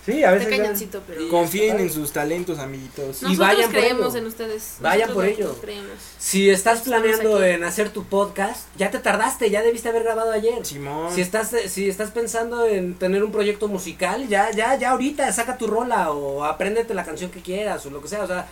Sí, 0.06 0.23
a 0.23 0.32
veces. 0.32 0.49
ya- 0.49 0.57
cañoncito, 0.57 1.02
pero... 1.06 1.30
Confíen 1.30 1.80
en 1.80 1.91
sus 1.91 2.11
talentos, 2.11 2.57
amiguitos. 2.57 3.22
Y 3.23 3.36
vayan 3.36 3.69
por 3.72 3.80
creemos 3.80 4.07
ello. 4.15 4.18
en 4.18 4.26
ustedes. 4.28 4.76
Vayan 4.80 5.10
nosotros 5.10 5.15
por 5.15 5.26
ello. 5.26 5.61
creemos. 5.61 5.91
Si 6.18 6.49
estás 6.49 6.80
Estamos 6.80 7.02
planeando 7.03 7.36
aquí. 7.38 7.45
en 7.49 7.64
hacer 7.64 7.90
tu 7.91 8.03
podcast, 8.06 8.68
ya 8.78 8.90
te 8.90 8.98
tardaste, 8.99 9.49
ya 9.52 9.61
debiste 9.61 9.90
haber 9.90 10.03
grabado 10.03 10.32
ayer. 10.32 10.65
Simón. 10.65 11.14
Si 11.14 11.22
estás, 11.22 11.52
si 11.68 11.88
estás 11.88 12.10
pensando 12.11 12.65
en 12.65 12.95
tener 12.95 13.23
un 13.23 13.32
proyecto 13.32 13.68
musical, 13.68 14.28
ya, 14.28 14.49
ya, 14.52 14.76
ya 14.76 14.91
ahorita 14.91 15.32
saca 15.34 15.57
tu 15.57 15.68
rola 15.68 16.11
o 16.11 16.44
apréndete 16.45 16.94
la 16.95 17.06
canción 17.06 17.30
que 17.30 17.41
quieras 17.41 17.86
o 17.86 17.90
lo 17.91 18.02
que 18.02 18.07
sea. 18.07 18.23
O 18.23 18.28
sea, 18.28 18.48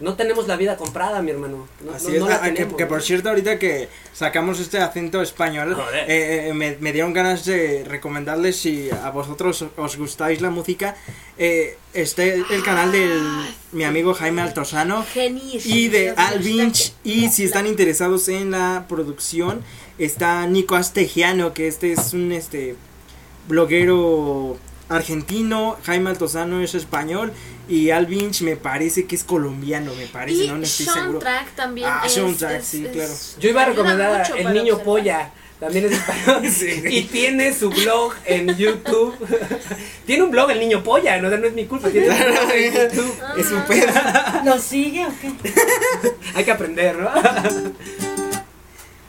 no 0.00 0.14
tenemos 0.14 0.46
la 0.48 0.56
vida 0.56 0.76
comprada, 0.76 1.20
mi 1.22 1.30
hermano. 1.30 1.66
No, 1.84 1.92
Así 1.92 2.06
no- 2.08 2.12
es, 2.14 2.20
no 2.20 2.28
la 2.28 2.36
Ah, 2.36 2.42
que, 2.44 2.50
tenemos. 2.52 2.76
que 2.76 2.86
por 2.86 3.02
cierto, 3.02 3.28
ahorita 3.28 3.58
que 3.58 3.88
sacamos 4.12 4.58
este 4.60 4.78
acento 4.78 5.20
español, 5.22 5.76
eh, 6.06 6.46
eh, 6.48 6.52
me, 6.54 6.76
me 6.80 6.92
dieron 6.92 7.12
ganas 7.12 7.44
de 7.44 7.84
recomendarles 7.84 8.56
si 8.56 8.90
a 8.90 9.10
vosotros 9.10 9.64
os 9.76 9.96
gustáis 9.96 10.40
la 10.40 10.50
música, 10.50 10.96
eh, 11.38 11.76
este 11.92 12.34
el 12.50 12.62
canal 12.64 12.92
de 12.92 13.08
mi 13.72 13.84
amigo 13.84 14.14
Jaime 14.14 14.42
Altosano 14.42 15.04
Genies. 15.12 15.66
y 15.66 15.88
de 15.88 16.10
Al 16.16 16.38
Vinch, 16.40 16.92
y 17.04 17.28
si 17.28 17.44
están 17.44 17.66
interesados 17.66 18.28
en 18.28 18.50
la 18.52 18.86
producción, 18.88 19.62
está 19.98 20.46
Nico 20.46 20.76
Astegiano, 20.76 21.52
que 21.52 21.68
este 21.68 21.92
es 21.92 22.12
un 22.14 22.32
este 22.32 22.74
bloguero 23.48 24.56
argentino, 24.88 25.76
Jaime 25.84 26.10
Altozano 26.10 26.60
es 26.60 26.74
español 26.74 27.32
y 27.68 27.90
Al 27.90 28.06
Vinch 28.06 28.42
me 28.42 28.56
parece 28.56 29.06
que 29.06 29.16
es 29.16 29.24
colombiano, 29.24 29.94
me 29.94 30.06
parece, 30.06 30.44
Y 30.44 30.48
no, 30.48 30.56
no 30.58 30.62
estoy 30.64 30.86
Sean 30.86 30.98
seguro. 30.98 31.18
Track 31.20 31.54
también. 31.54 31.88
Ah, 31.90 32.02
es, 32.04 32.12
Sean 32.12 32.34
Track, 32.36 32.60
es- 32.60 32.66
sí, 32.66 32.84
es- 32.84 32.92
claro. 32.92 33.12
Yo 33.40 33.48
iba 33.50 33.62
a 33.62 33.66
recomendar 33.66 34.32
El 34.36 34.46
Niño 34.52 34.74
observar. 34.74 34.84
Polla. 34.84 35.30
También 35.60 35.84
es 35.86 35.92
español. 35.92 36.42
Y 36.92 37.02
tiene 37.04 37.54
su 37.54 37.70
blog 37.70 38.12
en 38.26 38.54
YouTube. 38.56 39.14
tiene 40.06 40.24
un 40.24 40.30
blog 40.32 40.50
El 40.50 40.58
Niño 40.60 40.82
Polla, 40.82 41.16
no, 41.22 41.30
no 41.30 41.46
es 41.46 41.52
mi 41.54 41.64
culpa. 41.66 41.88
Tiene 41.88 42.10
un 42.10 42.16
blog 42.16 42.50
en 42.52 42.72
YouTube. 42.90 43.14
Es 43.38 43.50
un 43.52 43.62
pedo. 43.62 43.92
¿Lo 44.44 44.58
sigue 44.58 45.06
o 45.06 45.10
qué? 45.20 45.32
Hay 46.34 46.44
que 46.44 46.50
aprender, 46.50 46.96
¿no? 46.98 47.08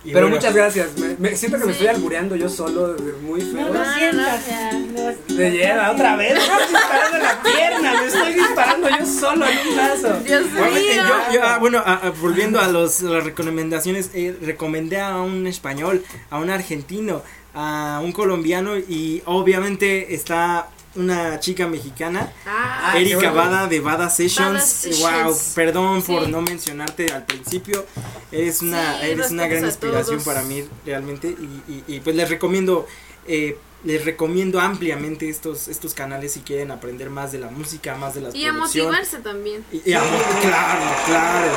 Y 0.05 0.11
Pero 0.13 0.27
bueno, 0.27 0.35
muchas 0.35 0.53
gracias. 0.53 0.95
Me, 0.97 1.15
me- 1.17 1.35
siento 1.35 1.57
que 1.57 1.65
me 1.65 1.73
Sí. 1.73 1.79
estoy 1.83 1.95
albureando 1.95 2.35
yo 2.35 2.47
solo, 2.47 2.95
muy 3.23 3.41
No 3.43 3.57
feo. 3.73 3.85
sientas. 3.97 4.41
no, 4.47 4.47
ya. 4.47 4.71
No, 4.73 5.35
Me 5.35 5.51
lleva 5.51 5.91
otra 5.91 6.15
vez. 6.15 6.33
Me 6.35 6.39
estoy 6.39 6.67
disparando 6.69 7.17
la 7.17 7.41
pierna. 7.41 7.93
Me 8.01 8.05
estoy 8.07 8.33
disparando 8.33 8.89
yo 8.89 9.05
solo 9.05 9.45
en 9.47 9.67
un 9.67 9.75
brazo. 9.75 10.19
Dios 10.23 10.43
Bueno, 10.53 10.77
eh, 10.77 10.79
mío. 10.93 11.03
yo, 11.07 11.33
yo, 11.33 11.39
ah, 11.43 11.57
bueno, 11.57 11.81
ah, 11.83 11.99
ah, 12.03 12.11
volviendo 12.21 12.59
a, 12.61 12.67
los, 12.67 13.01
las 13.01 13.23
recomendaciones, 13.23 14.11
eh, 14.13 14.37
recomendé 14.41 15.01
a 15.01 15.17
un 15.21 15.47
español, 15.47 16.03
a 16.29 16.37
un 16.37 16.51
argentino, 16.51 17.23
a 17.55 17.99
un 18.03 18.11
colombiano 18.11 18.77
y 18.77 19.23
obviamente 19.25 20.13
está 20.13 20.67
una 20.95 21.39
chica 21.39 21.67
mexicana, 21.67 22.31
Ah, 22.45 22.91
qué 22.93 23.01
Erika. 23.01 23.31
Bada 23.31 23.67
de 23.67 23.79
Bada 23.79 24.09
Sessions. 24.09 24.53
Bada 24.53 24.59
Sessions. 24.65 25.23
Wow, 25.25 25.37
perdón 25.55 26.01
por 26.03 26.25
Sí. 26.25 26.31
no 26.31 26.41
mencionarte 26.41 27.11
al 27.11 27.25
principio. 27.25 27.85
Eres 28.31 28.61
una, 28.61 28.99
Sí, 28.99 29.07
eres 29.11 29.31
una 29.31 29.47
gran 29.47 29.65
inspiración 29.65 30.17
todos. 30.17 30.23
para 30.23 30.41
mí 30.43 30.63
realmente 30.85 31.27
y, 31.29 31.61
y- 31.71 31.83
y, 31.87 31.99
pues 31.99 32.15
les 32.15 32.29
recomiendo 32.29 32.87
eh, 33.27 33.57
les 33.83 34.03
recomiendo 34.05 34.59
ampliamente 34.59 35.29
estos 35.29 35.67
estos 35.67 35.93
canales 35.93 36.33
si 36.33 36.39
quieren 36.41 36.71
aprender 36.71 37.09
más 37.09 37.31
de 37.31 37.37
la 37.39 37.49
música, 37.51 37.95
más 37.95 38.15
de 38.15 38.21
las 38.21 38.33
y 38.35 38.45
a 38.45 38.53
motivarse 38.53 39.17
también. 39.19 39.63
Y, 39.71 39.89
y 39.89 39.93
a- 39.93 40.01
claro, 40.41 40.81
claro. 41.05 41.51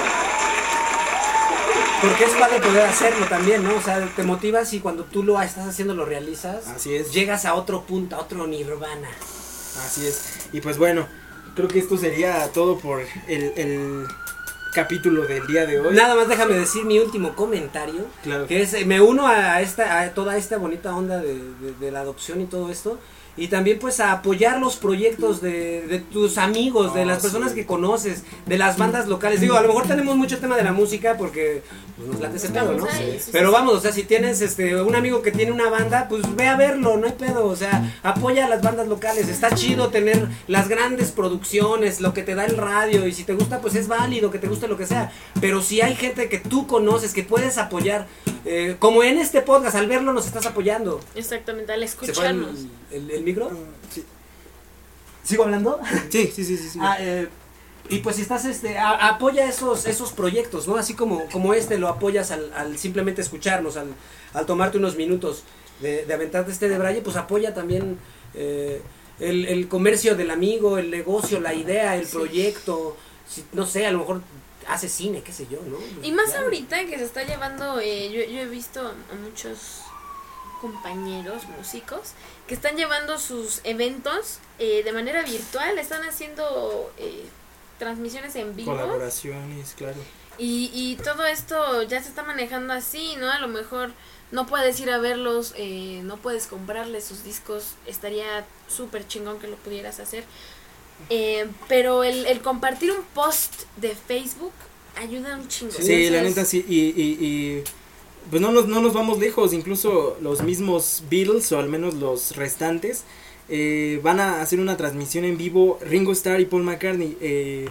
Porque 2.01 2.25
es 2.25 2.31
padre 2.33 2.61
poder 2.61 2.83
hacerlo 2.85 3.27
también, 3.27 3.65
¿no? 3.65 3.75
O 3.77 3.81
sea, 3.83 4.09
te 4.15 4.23
motivas 4.23 4.73
y 4.73 4.81
cuando 4.81 5.05
tú 5.05 5.23
lo 5.25 5.41
estás 5.43 5.67
haciendo, 5.67 5.95
lo 5.95 6.05
realizas. 6.05 6.67
Así 6.69 6.95
es. 6.95 7.13
Llegas 7.13 7.45
a 7.45 7.55
otro 7.55 7.83
punto, 7.85 8.15
a 8.17 8.21
otro 8.21 8.47
nirvana. 8.47 9.09
Así 9.85 10.07
es. 10.07 10.49
Y 10.53 10.61
pues 10.61 10.79
bueno, 10.79 11.07
creo 11.57 11.67
que 11.69 11.81
esto 11.81 11.97
sería 11.97 12.51
todo 12.53 12.79
por 12.79 13.01
el, 13.27 13.53
el 13.57 14.07
capítulo 14.73 15.27
del 15.27 15.45
día 15.49 15.67
de 15.67 15.81
hoy. 15.81 15.95
Nada 15.95 16.15
más 16.15 16.29
déjame 16.29 16.55
decir 16.55 16.85
mi 16.85 17.01
último 17.01 17.35
comentario. 17.35 18.07
Claro. 18.23 18.47
Que 18.47 18.63
es, 18.63 18.75
eh, 18.75 18.85
me 18.85 19.01
uno 19.01 19.27
a 19.27 19.61
esta, 19.61 20.01
a 20.01 20.15
toda 20.15 20.37
esta 20.37 20.57
bonita 20.57 20.95
onda 20.95 21.19
de, 21.19 21.35
de- 21.35 21.73
de 21.81 21.91
la 21.91 22.01
adopción 22.01 22.41
y 22.41 22.45
todo 22.47 22.71
esto. 22.71 22.99
Y 23.39 23.49
también 23.49 23.79
pues 23.79 24.01
a 24.01 24.13
apoyar 24.13 24.61
los 24.61 24.77
proyectos 24.77 25.41
de, 25.41 25.87
de 25.87 25.99
tus 26.01 26.39
amigos, 26.39 26.95
de 26.95 27.03
Oh, 27.03 27.05
las 27.05 27.23
personas 27.23 27.51
sí. 27.51 27.55
que 27.57 27.67
conoces, 27.67 28.25
de 28.47 28.59
las 28.59 28.77
bandas 28.77 29.09
locales. 29.09 29.41
Digo, 29.41 29.57
a 29.57 29.63
lo 29.63 29.69
mejor 29.69 29.87
tenemos 29.87 30.17
mucho 30.17 30.39
tema 30.39 30.57
de 30.57 30.65
la 30.65 30.73
música 30.73 31.17
porque 31.17 31.63
pues, 31.97 32.09
nos 32.09 32.21
late 32.21 32.37
ese 32.37 32.49
pedo, 32.51 32.75
¿no? 32.75 32.87
Sí, 32.87 32.93
sí, 32.99 33.21
sí, 33.21 33.31
Pero 33.33 33.53
vamos, 33.53 33.75
o 33.75 33.81
sea, 33.81 33.93
si 33.93 34.03
tienes 34.03 34.41
este 34.41 34.81
un 34.83 34.95
amigo 34.95 35.23
que 35.23 35.33
tiene 35.33 35.53
una 35.53 35.71
banda, 35.71 36.07
pues 36.09 36.23
ve 36.37 36.47
a 36.47 36.57
verlo, 36.57 36.97
no 36.97 37.07
hay 37.07 37.13
pedo, 37.13 37.47
o 37.47 37.57
sea, 37.57 37.97
apoya 38.03 38.47
a 38.47 38.49
las 38.49 38.63
bandas 38.63 38.89
locales. 38.89 39.29
Está 39.29 39.55
chido 39.55 39.89
tener 39.89 40.27
las 40.49 40.69
grandes 40.69 41.13
producciones, 41.13 42.01
lo 42.01 42.13
que 42.13 42.23
te 42.23 42.35
da 42.35 42.45
el 42.45 42.57
radio 42.57 43.07
y 43.07 43.13
si 43.13 43.25
te 43.25 43.35
gusta, 43.35 43.61
pues 43.61 43.75
es 43.75 43.89
válido 43.89 44.31
que 44.31 44.39
te 44.39 44.49
guste 44.49 44.69
lo 44.69 44.77
que 44.77 44.87
sea. 44.87 45.13
Pero 45.41 45.63
si 45.63 45.81
hay 45.81 45.95
gente 45.95 46.29
que 46.29 46.39
tú 46.39 46.67
conoces 46.67 47.13
que 47.13 47.23
puedes 47.23 47.59
apoyar, 47.59 48.07
eh, 48.45 48.77
como 48.79 49.03
en 49.03 49.19
este 49.19 49.43
podcast, 49.43 49.77
al 49.77 49.89
verlo 49.89 50.13
nos 50.13 50.27
estás 50.27 50.47
apoyando. 50.47 51.01
Exactamente, 51.15 51.73
al 51.73 51.81
¿Se 51.81 51.97
fue 51.97 52.07
el, 52.07 52.11
escucharnos. 52.11 52.67
Micro? 53.29 53.51
Sí, 53.93 54.05
¿Sigo 55.25 55.45
hablando? 55.45 55.79
sí, 56.11 56.31
sí, 56.35 56.45
sí. 56.45 56.57
sí, 56.57 56.69
sí. 56.71 56.79
Ah, 56.83 56.97
eh, 57.01 57.29
y 57.91 57.99
pues 58.01 58.17
si 58.17 58.23
estás 58.23 58.45
este 58.45 58.77
a- 58.79 59.09
apoya 59.09 59.49
esos 59.49 59.87
esos 59.87 60.13
proyectos 60.13 60.69
no 60.69 60.77
así 60.77 60.93
como 60.95 61.25
como 61.31 61.55
este 61.55 61.79
lo 61.79 61.89
apoyas 61.89 62.31
al, 62.31 62.53
al 62.53 62.77
simplemente 62.79 63.23
escucharnos 63.23 63.77
al, 63.79 63.89
al 64.35 64.45
tomarte 64.45 64.77
unos 64.77 64.97
minutos 64.97 65.43
de, 65.81 66.05
de 66.05 66.13
aventarte 66.15 66.53
este 66.53 66.69
de 66.69 66.77
braille 66.79 67.01
pues 67.01 67.17
apoya 67.17 67.55
también 67.55 67.99
eh, 68.35 68.83
el, 69.21 69.47
el 69.47 69.69
comercio 69.69 70.17
del 70.17 70.31
amigo 70.31 70.77
el 70.77 70.91
negocio 70.91 71.41
la 71.41 71.55
idea 71.55 71.97
el 71.97 72.05
Sí. 72.07 72.13
proyecto 72.13 72.97
si- 73.27 73.45
no 73.55 73.65
sé 73.65 73.87
a 73.87 73.91
lo 73.91 74.01
mejor 74.01 74.21
hace 74.67 74.89
cine 74.91 75.23
qué 75.23 75.33
sé 75.33 75.47
yo 75.51 75.59
no 75.67 75.79
Y 76.07 76.13
más 76.13 76.33
Ya. 76.33 76.41
ahorita 76.41 76.85
que 76.85 76.99
se 76.99 77.05
está 77.05 77.25
llevando, 77.25 77.81
eh, 77.81 78.11
yo, 78.13 78.21
yo 78.31 78.41
he 78.43 78.47
visto 78.49 78.81
a 78.87 79.15
muchos 79.25 79.81
compañeros 80.61 81.45
músicos 81.57 82.13
que 82.47 82.55
están 82.55 82.77
llevando 82.77 83.19
sus 83.19 83.61
eventos 83.65 84.39
eh, 84.59 84.83
de 84.85 84.93
manera 84.93 85.23
virtual, 85.23 85.79
están 85.79 86.03
haciendo 86.05 86.93
eh, 86.99 87.25
transmisiones 87.79 88.35
en 88.37 88.55
vivo 88.57 88.73
Colaboraciones, 88.73 89.75
claro. 89.77 89.99
y, 90.37 90.71
y 90.73 90.97
todo 91.03 91.25
esto 91.27 91.83
ya 91.85 92.03
se 92.03 92.09
está 92.09 92.23
manejando 92.23 92.73
así, 92.73 93.17
¿no? 93.19 93.31
A 93.31 93.39
lo 93.39 93.49
mejor 93.49 93.93
no 94.31 94.47
puedes 94.47 94.79
ir 94.81 94.91
a 94.91 94.99
verlos, 94.99 95.55
eh, 95.57 96.01
no 96.05 96.17
puedes 96.19 96.47
comprarles 96.47 97.05
sus 97.05 97.25
discos, 97.25 97.75
estaría 97.87 98.45
súper 98.69 99.07
chingón 99.07 99.39
que 99.39 99.49
lo 99.49 99.57
pudieras 99.57 100.01
hacer. 100.01 100.25
Eh, 101.11 101.47
pero 101.69 102.03
el, 102.03 102.27
el 102.27 102.41
compartir 102.43 102.91
un 102.91 103.05
post 103.15 103.55
de 103.77 103.95
Facebook 103.95 104.53
ayuda 104.97 105.37
un 105.37 105.49
chingo. 105.49 105.73
Sí, 105.73 106.11
la 106.11 106.23
neta 106.23 106.45
sí. 106.45 106.65
Y, 106.69 106.81
y, 106.81 107.19
y, 107.25 107.65
pues 108.31 108.41
no 108.43 108.53
nos, 108.53 108.67
no 108.69 108.81
nos 108.81 108.93
vamos 108.93 109.19
lejos. 109.19 109.53
Incluso 109.53 110.17
los 110.21 110.43
mismos 110.43 111.03
Beatles, 111.11 111.51
o 111.53 111.59
al 111.59 111.69
menos 111.69 111.95
los 111.95 112.37
restantes, 112.37 113.05
eh, 113.49 114.01
van 114.03 114.21
a 114.21 114.43
hacer 114.43 114.61
una 114.61 114.77
transmisión 114.77 115.25
en 115.25 115.37
vivo. 115.39 115.79
Ringo 115.83 116.13
Starr 116.13 116.41
y 116.41 116.45
Paul 116.47 116.65
McCartney, 116.65 117.17
eh, 117.21 117.69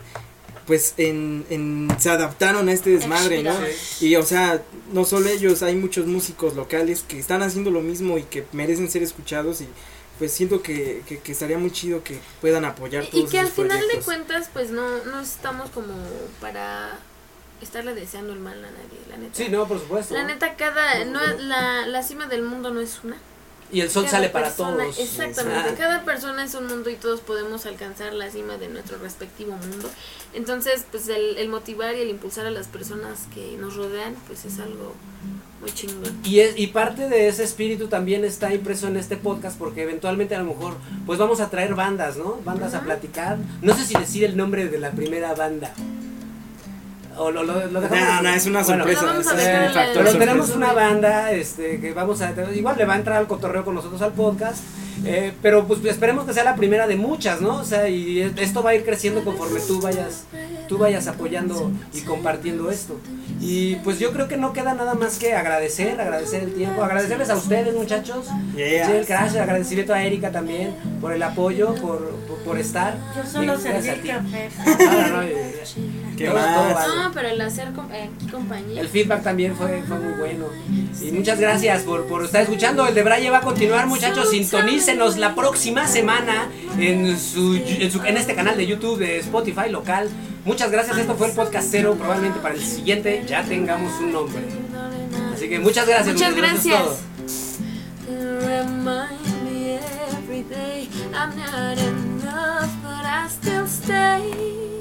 pues 0.66 0.96
en, 0.98 1.46
en- 1.50 1.88
se 2.00 2.10
adaptaron 2.10 2.68
a 2.68 2.74
este 2.74 2.90
desmadre, 2.90 3.42
¿no? 3.44 3.54
Y 4.02 4.16
o 4.18 4.24
sea, 4.24 4.64
no 4.92 5.06
solo 5.06 5.30
ellos, 5.30 5.64
hay 5.64 5.76
muchos 5.76 6.08
músicos 6.08 6.56
locales 6.56 7.04
que 7.08 7.18
están 7.20 7.42
haciendo 7.42 7.72
lo 7.72 7.82
mismo 7.82 8.18
y 8.18 8.24
que 8.24 8.44
merecen 8.52 8.90
ser 8.92 9.02
escuchados 9.04 9.62
y 9.62 9.68
pues 10.20 10.32
siento 10.34 10.62
que, 10.64 11.04
que, 11.08 11.20
que 11.20 11.32
estaría 11.32 11.58
muy 11.60 11.70
chido 11.72 12.04
que 12.04 12.18
puedan 12.42 12.66
apoyar 12.66 13.04
Y- 13.04 13.08
todos 13.12 13.24
Y 13.26 13.28
que 13.32 13.40
al 13.40 13.48
final 13.50 13.80
de 13.94 14.00
cuentas, 14.02 14.50
pues 14.52 14.72
no, 14.72 15.06
no 15.06 15.22
estamos 15.22 15.70
como 15.70 15.94
para 16.42 17.00
estarle 17.62 17.94
deseando 17.96 18.34
el 18.34 18.40
mal 18.40 18.58
a 18.58 18.70
nadie, 18.72 19.00
la 19.10 19.18
neta. 19.18 19.36
sí 19.36 19.50
no 19.50 19.68
por 19.68 19.80
supuesto 19.80 20.14
La 20.14 20.24
neta, 20.24 20.56
cada, 20.56 21.04
No, 21.06 21.20
no, 21.22 21.28
no. 21.28 21.38
la, 21.44 21.88
la 21.88 22.04
cima 22.04 22.28
del 22.28 22.44
mundo 22.44 22.72
no 22.72 22.80
es 22.82 23.00
una. 23.04 23.18
y 23.72 23.82
el 23.82 23.90
sol 23.90 24.06
Cada 24.06 24.18
sale 24.18 24.30
para 24.30 24.48
persona- 24.48 24.84
todos 24.84 25.00
Exactamente, 25.00 25.70
Ah. 25.72 25.76
cada 25.78 26.04
persona 26.06 26.44
es 26.46 26.54
un 26.56 26.68
mundo 26.68 26.90
y 26.90 26.96
todos 26.96 27.20
podemos 27.22 27.66
alcanzar 27.66 28.14
la 28.14 28.30
cima 28.30 28.58
de 28.58 28.70
nuestro 28.70 28.98
respectivo 29.00 29.52
mundo. 29.58 29.90
Entonces, 30.34 30.86
pues 30.92 31.10
el, 31.10 31.38
el 31.38 31.50
motivar 31.50 31.96
y 31.96 32.02
el 32.02 32.10
impulsar 32.10 32.46
a 32.46 32.52
las 32.52 32.68
personas 32.68 33.28
que 33.34 33.58
nos 33.58 33.76
rodean, 33.76 34.16
pues 34.28 34.46
es 34.46 34.60
algo 34.60 34.94
muy 35.60 35.72
chingón. 35.72 36.16
Y, 36.24 36.40
es, 36.42 36.58
y 36.58 36.68
parte 36.68 37.10
de 37.10 37.28
ese 37.28 37.44
espíritu 37.44 37.88
también 37.88 38.24
está 38.24 38.54
impreso 38.54 38.88
en 38.88 38.96
este 38.98 39.18
podcast 39.18 39.58
porque 39.58 39.82
eventualmente 39.82 40.36
a 40.36 40.40
lo 40.40 40.46
mejor 40.54 40.76
pues 41.08 41.18
vamos 41.20 41.40
a 41.42 41.50
traer 41.50 41.74
bandas, 41.76 42.16
¿no? 42.18 42.40
Bandas 42.46 42.74
a 42.76 42.82
platicar. 42.82 43.38
No 43.64 43.76
sé 43.76 43.84
si 43.86 43.96
decir 43.96 44.24
el 44.26 44.38
nombre 44.38 44.68
de 44.68 44.78
la 44.80 44.92
primera 44.92 45.34
banda. 45.34 45.74
O 47.18 47.32
lo, 47.32 47.44
lo, 47.44 47.66
lo 47.68 47.82
dejamos 47.82 48.08
No, 48.08 48.22
no, 48.22 48.30
es 48.30 48.46
una 48.46 48.64
Bueno, 48.64 48.84
sorpresa. 48.84 49.06
Vamos 49.06 49.28
a 49.28 49.32
es 49.32 49.38
dejar 49.38 49.56
un 49.56 49.62
en 49.62 49.66
la- 49.68 49.74
factor 49.74 49.94
Pero 49.94 50.06
sorpresa. 50.12 50.20
tenemos 50.20 50.50
una 50.56 50.74
banda 50.74 51.32
este, 51.32 51.80
que 51.80 51.94
vamos 51.94 52.22
a. 52.22 52.34
Igual 52.54 52.78
le 52.78 52.86
va 52.86 52.94
a 52.94 52.98
entrar 52.98 53.18
al 53.18 53.28
cotorreo 53.28 53.66
con 53.66 53.76
nosotros 53.76 54.02
al 54.02 54.14
podcast. 54.14 54.60
eh, 55.06 55.32
pero 55.44 55.68
pues 55.68 55.84
esperemos 55.86 56.26
que 56.26 56.34
sea 56.34 56.44
la 56.44 56.56
primera 56.56 56.88
de 56.88 56.96
muchas, 56.96 57.40
¿no? 57.40 57.58
O 57.58 57.64
sea, 57.64 57.88
y 57.88 58.20
es- 58.22 58.32
esto 58.38 58.64
va 58.64 58.72
a 58.72 58.76
ir 58.76 58.84
creciendo 58.84 59.24
conforme 59.24 59.60
tú 59.60 59.80
vayas, 59.80 60.24
tú 60.68 60.78
vayas 60.80 61.08
apoyando 61.08 61.72
y 61.94 62.02
compartiendo 62.02 62.72
esto. 62.72 63.00
Y 63.40 63.76
pues 63.78 64.00
yo 64.00 64.12
creo 64.12 64.28
que 64.28 64.38
no 64.38 64.54
queda 64.54 64.74
nada 64.74 64.96
más 64.96 65.20
que 65.20 65.36
agradecer, 65.36 66.02
agradecer 66.02 66.42
el 66.44 66.54
tiempo, 66.56 66.84
agradecerles 66.84 67.30
a 67.30 67.36
ustedes, 67.36 67.76
muchachos. 67.76 68.26
Yeah. 68.56 68.88
Sí, 68.88 68.92
el 68.94 69.06
crash, 69.06 69.38
agradecimiento 69.38 69.94
a 69.94 70.02
Erika 70.04 70.32
también 70.32 70.76
por 71.00 71.14
el 71.14 71.22
apoyo, 71.22 71.76
por, 71.76 72.10
por, 72.28 72.38
por 72.40 72.58
estar. 72.58 72.98
Yo 73.16 73.24
solo 73.30 73.58
serví 73.60 73.90
el 73.90 74.02
café. 74.02 74.50
No, 74.66 74.92
no, 75.10 75.22
no, 75.22 75.28
¿Qué 76.18 76.26
todo- 76.26 76.34
más? 76.36 76.56
todo 76.56 76.74
vale. 76.74 77.07
No, 77.08 77.14
pero 77.14 77.30
el 77.30 77.40
hacer 77.42 77.72
com- 77.74 77.90
eh, 77.92 78.10
aquí 78.16 78.28
compañía. 78.28 78.82
El 78.82 78.90
feedback 78.90 79.24
también 79.24 79.56
fue, 79.56 79.82
fue 79.88 79.98
muy 79.98 80.14
bueno. 80.20 80.46
Y 81.02 81.12
muchas 81.12 81.40
gracias 81.40 81.84
por, 81.84 82.06
por 82.06 82.24
estar 82.26 82.42
escuchando. 82.42 82.86
El 82.86 82.94
de 82.96 83.04
Braille 83.04 83.30
va 83.30 83.38
a 83.38 83.42
continuar, 83.42 83.88
muchachos. 83.88 84.30
Sintonícenos 84.32 85.18
la 85.18 85.34
próxima 85.36 85.88
semana 85.88 86.50
en, 86.78 87.18
su, 87.18 87.56
en, 87.56 87.90
su- 87.92 88.04
en 88.04 88.18
este 88.18 88.36
canal 88.36 88.58
de 88.58 88.68
YouTube 88.68 88.98
de 89.00 89.20
Spotify 89.20 89.70
local. 89.70 90.10
Muchas 90.44 90.70
gracias. 90.72 90.98
Esto 90.98 91.16
fue 91.16 91.28
el 91.28 91.34
podcast 91.34 91.68
cero. 91.72 91.96
Probablemente 91.98 92.40
para 92.40 92.56
el 92.56 92.62
siguiente 92.62 93.24
ya 93.28 93.44
tengamos 93.44 93.94
un 94.02 94.12
nombre. 94.12 94.42
Así 95.34 95.48
que 95.48 95.60
muchas 95.60 95.88
gracias. 95.88 96.14
Muchas 96.16 96.36
gracias. 96.36 96.84
todo. 96.84 96.98
Remind 98.42 99.44
me 99.44 99.76
every 100.18 100.44
day 100.44 100.88
I'm 101.14 101.36
not 101.38 101.78
enough, 101.78 102.70
but 102.84 103.06
I 103.06 103.28
still 103.30 103.66
stay. 103.68 104.77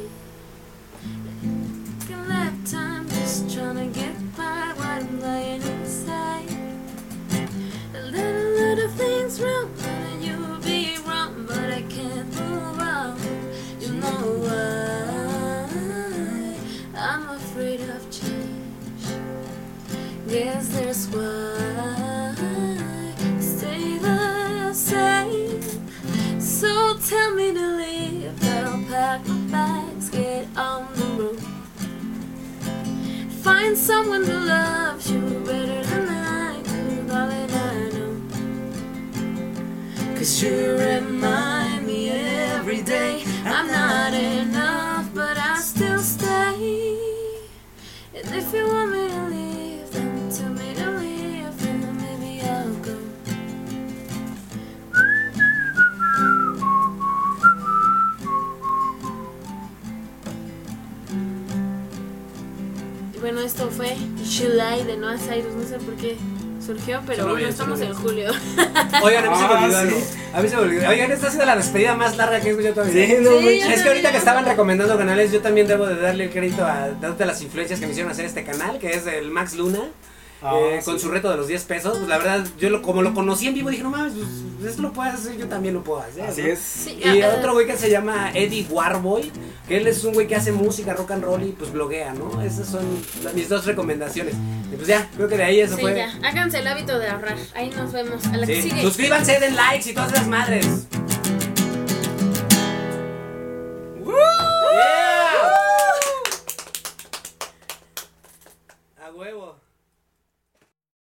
Time 2.71 3.09
just 3.11 3.55
trying 3.55 3.77
to 3.77 3.87
get 3.97 4.17
by 4.37 4.73
while 4.75 4.99
I'm 4.99 5.21
lying 5.21 5.63
inside. 5.63 6.51
A 7.95 8.01
little, 8.11 8.51
little 8.59 8.91
things 8.91 9.41
wrong, 9.41 9.71
and 9.85 10.25
you'll 10.25 10.59
be 10.59 10.99
wrong, 11.07 11.45
but 11.47 11.71
I 11.71 11.83
can't 11.83 12.27
move 12.35 12.81
on. 12.81 13.21
You 13.79 13.93
know 13.93 14.41
why? 14.43 15.69
I'm 16.97 17.29
afraid 17.29 17.83
of 17.83 18.11
change. 18.11 19.05
Guess 20.29 20.69
that's 20.71 21.07
why 21.15 22.35
stay 23.39 23.99
the 23.99 24.73
same. 24.75 25.63
So 26.41 26.97
tell 26.99 27.31
me 27.33 27.53
to 27.55 27.77
leave, 27.77 28.43
I'll 28.43 28.83
pack 28.91 29.25
my 29.29 29.37
bags, 29.53 30.11
get 30.11 30.49
on 30.57 30.93
the 30.95 31.05
road. 31.23 31.46
Find 33.47 33.79
someone 33.79 34.25
who 34.25 34.39
loves 34.41 35.09
you 35.09 35.21
better 35.47 35.81
than 35.85 36.09
I 36.09 36.61
do, 36.63 37.07
darling, 37.07 37.51
I 37.53 37.91
know. 37.95 38.15
Cause 40.17 40.43
you 40.43 40.77
remind 40.77 41.87
me 41.87 42.11
every 42.11 42.83
day 42.83 43.23
I'm 43.45 43.69
not 43.69 44.15
enough, 44.15 44.76
esto 63.47 63.71
fue 63.71 63.97
July 64.25 64.85
de 64.87 64.97
Noah 64.97 65.19
Cyrus, 65.19 65.55
no 65.55 65.67
sé 65.67 65.79
por 65.79 65.95
qué 65.95 66.17
surgió, 66.65 67.01
pero 67.07 67.23
Solo 67.23 67.35
bueno, 67.35 67.37
bien, 67.37 67.51
estamos 67.51 67.81
en 67.81 67.95
julio. 67.95 68.31
Oigan, 69.03 69.25
a 69.27 69.31
mí 69.31 69.37
se 69.37 69.43
me 69.43 69.55
Ah, 69.55 69.61
olvidó 69.63 69.79
algo. 69.79 69.97
A 70.35 70.41
mí 70.43 70.49
se 70.49 70.57
me 70.57 70.63
olvidó. 70.63 70.89
Oigan, 70.89 71.13
esta 71.13 71.29
ha 71.29 71.31
sido 71.31 71.45
la 71.47 71.57
despedida 71.57 71.95
más 71.95 72.17
larga 72.17 72.41
que 72.41 72.49
he 72.49 72.51
escuchado 72.51 72.75
todavía. 72.75 73.07
Sí, 73.07 73.15
no, 73.21 73.31
Sí, 73.39 73.61
Es 73.61 73.83
que 73.83 73.89
ahorita 73.89 74.11
que 74.11 74.19
estaban 74.19 74.45
recomendando 74.45 74.99
canales, 74.99 75.31
yo 75.31 75.41
también 75.41 75.69
debo 75.69 75.87
de 75.87 75.95
darle 75.97 76.25
el 76.25 76.31
crédito 76.31 76.65
a 76.65 76.89
dándote 76.89 77.25
las 77.25 77.41
influencias 77.43 77.79
que 77.79 77.87
me 77.87 77.93
hicieron 77.93 78.11
hacer 78.11 78.25
este 78.25 78.43
canal, 78.45 78.79
que 78.79 78.91
es 78.91 79.07
el 79.07 79.31
Max 79.31 79.55
Luna, 79.55 79.81
Ah, 80.49 80.59
eh, 80.59 80.79
sí. 80.81 80.85
con 80.85 81.01
su 81.01 81.11
reto 81.11 81.31
de 81.31 81.37
los 81.37 81.49
10 81.49 81.65
pesos. 81.65 81.97
Pues 81.99 82.09
la 82.09 82.19
verdad, 82.19 82.47
yo 82.59 82.71
lo, 82.71 82.83
como 82.83 83.03
lo 83.03 83.13
conocí 83.15 83.47
en 83.49 83.55
vivo, 83.55 83.71
dije, 83.71 83.83
no 83.83 83.91
mames, 83.91 84.13
pues, 84.15 84.71
esto 84.71 84.83
lo 84.83 84.93
puedes 84.93 85.15
hacer, 85.15 85.37
yo 85.37 85.47
también 85.49 85.75
lo 85.75 85.83
puedo 85.85 86.01
hacer. 86.01 86.25
Así 86.25 86.43
¿no? 86.43 86.49
es. 86.49 86.59
Sí, 86.59 86.99
Y 87.05 87.21
ah, 87.23 87.35
otro 87.39 87.53
güey 87.55 87.67
que 87.67 87.77
se 87.77 87.91
llama 87.91 88.31
Eddie 88.35 88.67
Warboy, 88.71 89.31
que 89.69 89.77
él 89.77 89.87
es 89.87 90.03
un 90.05 90.15
güey 90.15 90.27
que 90.27 90.37
hace 90.37 90.53
música, 90.53 90.95
rock 90.95 91.11
and 91.13 91.25
roll 91.25 91.43
y 91.43 91.53
pues 91.53 91.73
bloguea, 91.73 92.15
¿no? 92.15 92.41
Esas 92.43 92.69
son 92.69 92.85
mis 93.35 93.49
dos 93.49 93.65
recomendaciones. 93.67 94.35
Y 94.73 94.77
pues 94.77 94.89
ya, 94.89 95.09
creo 95.17 95.29
que 95.29 95.37
de 95.37 95.45
ahí 95.45 95.61
eso 95.61 95.77
Sí, 95.77 95.83
fue. 95.83 95.95
ya. 95.97 96.13
Háganse 96.23 96.59
el 96.59 96.67
hábito 96.67 96.99
de 96.99 97.09
ahorrar. 97.09 97.37
Ahí 97.55 97.71
nos 97.71 97.93
vemos. 97.93 98.25
A 98.27 98.37
la 98.37 98.47
que 98.47 98.63
Sí. 98.63 98.71
sigue. 98.71 98.83
Suscríbanse, 98.83 99.39
den 99.39 99.55
likes 99.57 99.91
y 99.91 99.95
todas 99.95 100.13
esas 100.13 100.27
madres. 100.27 100.87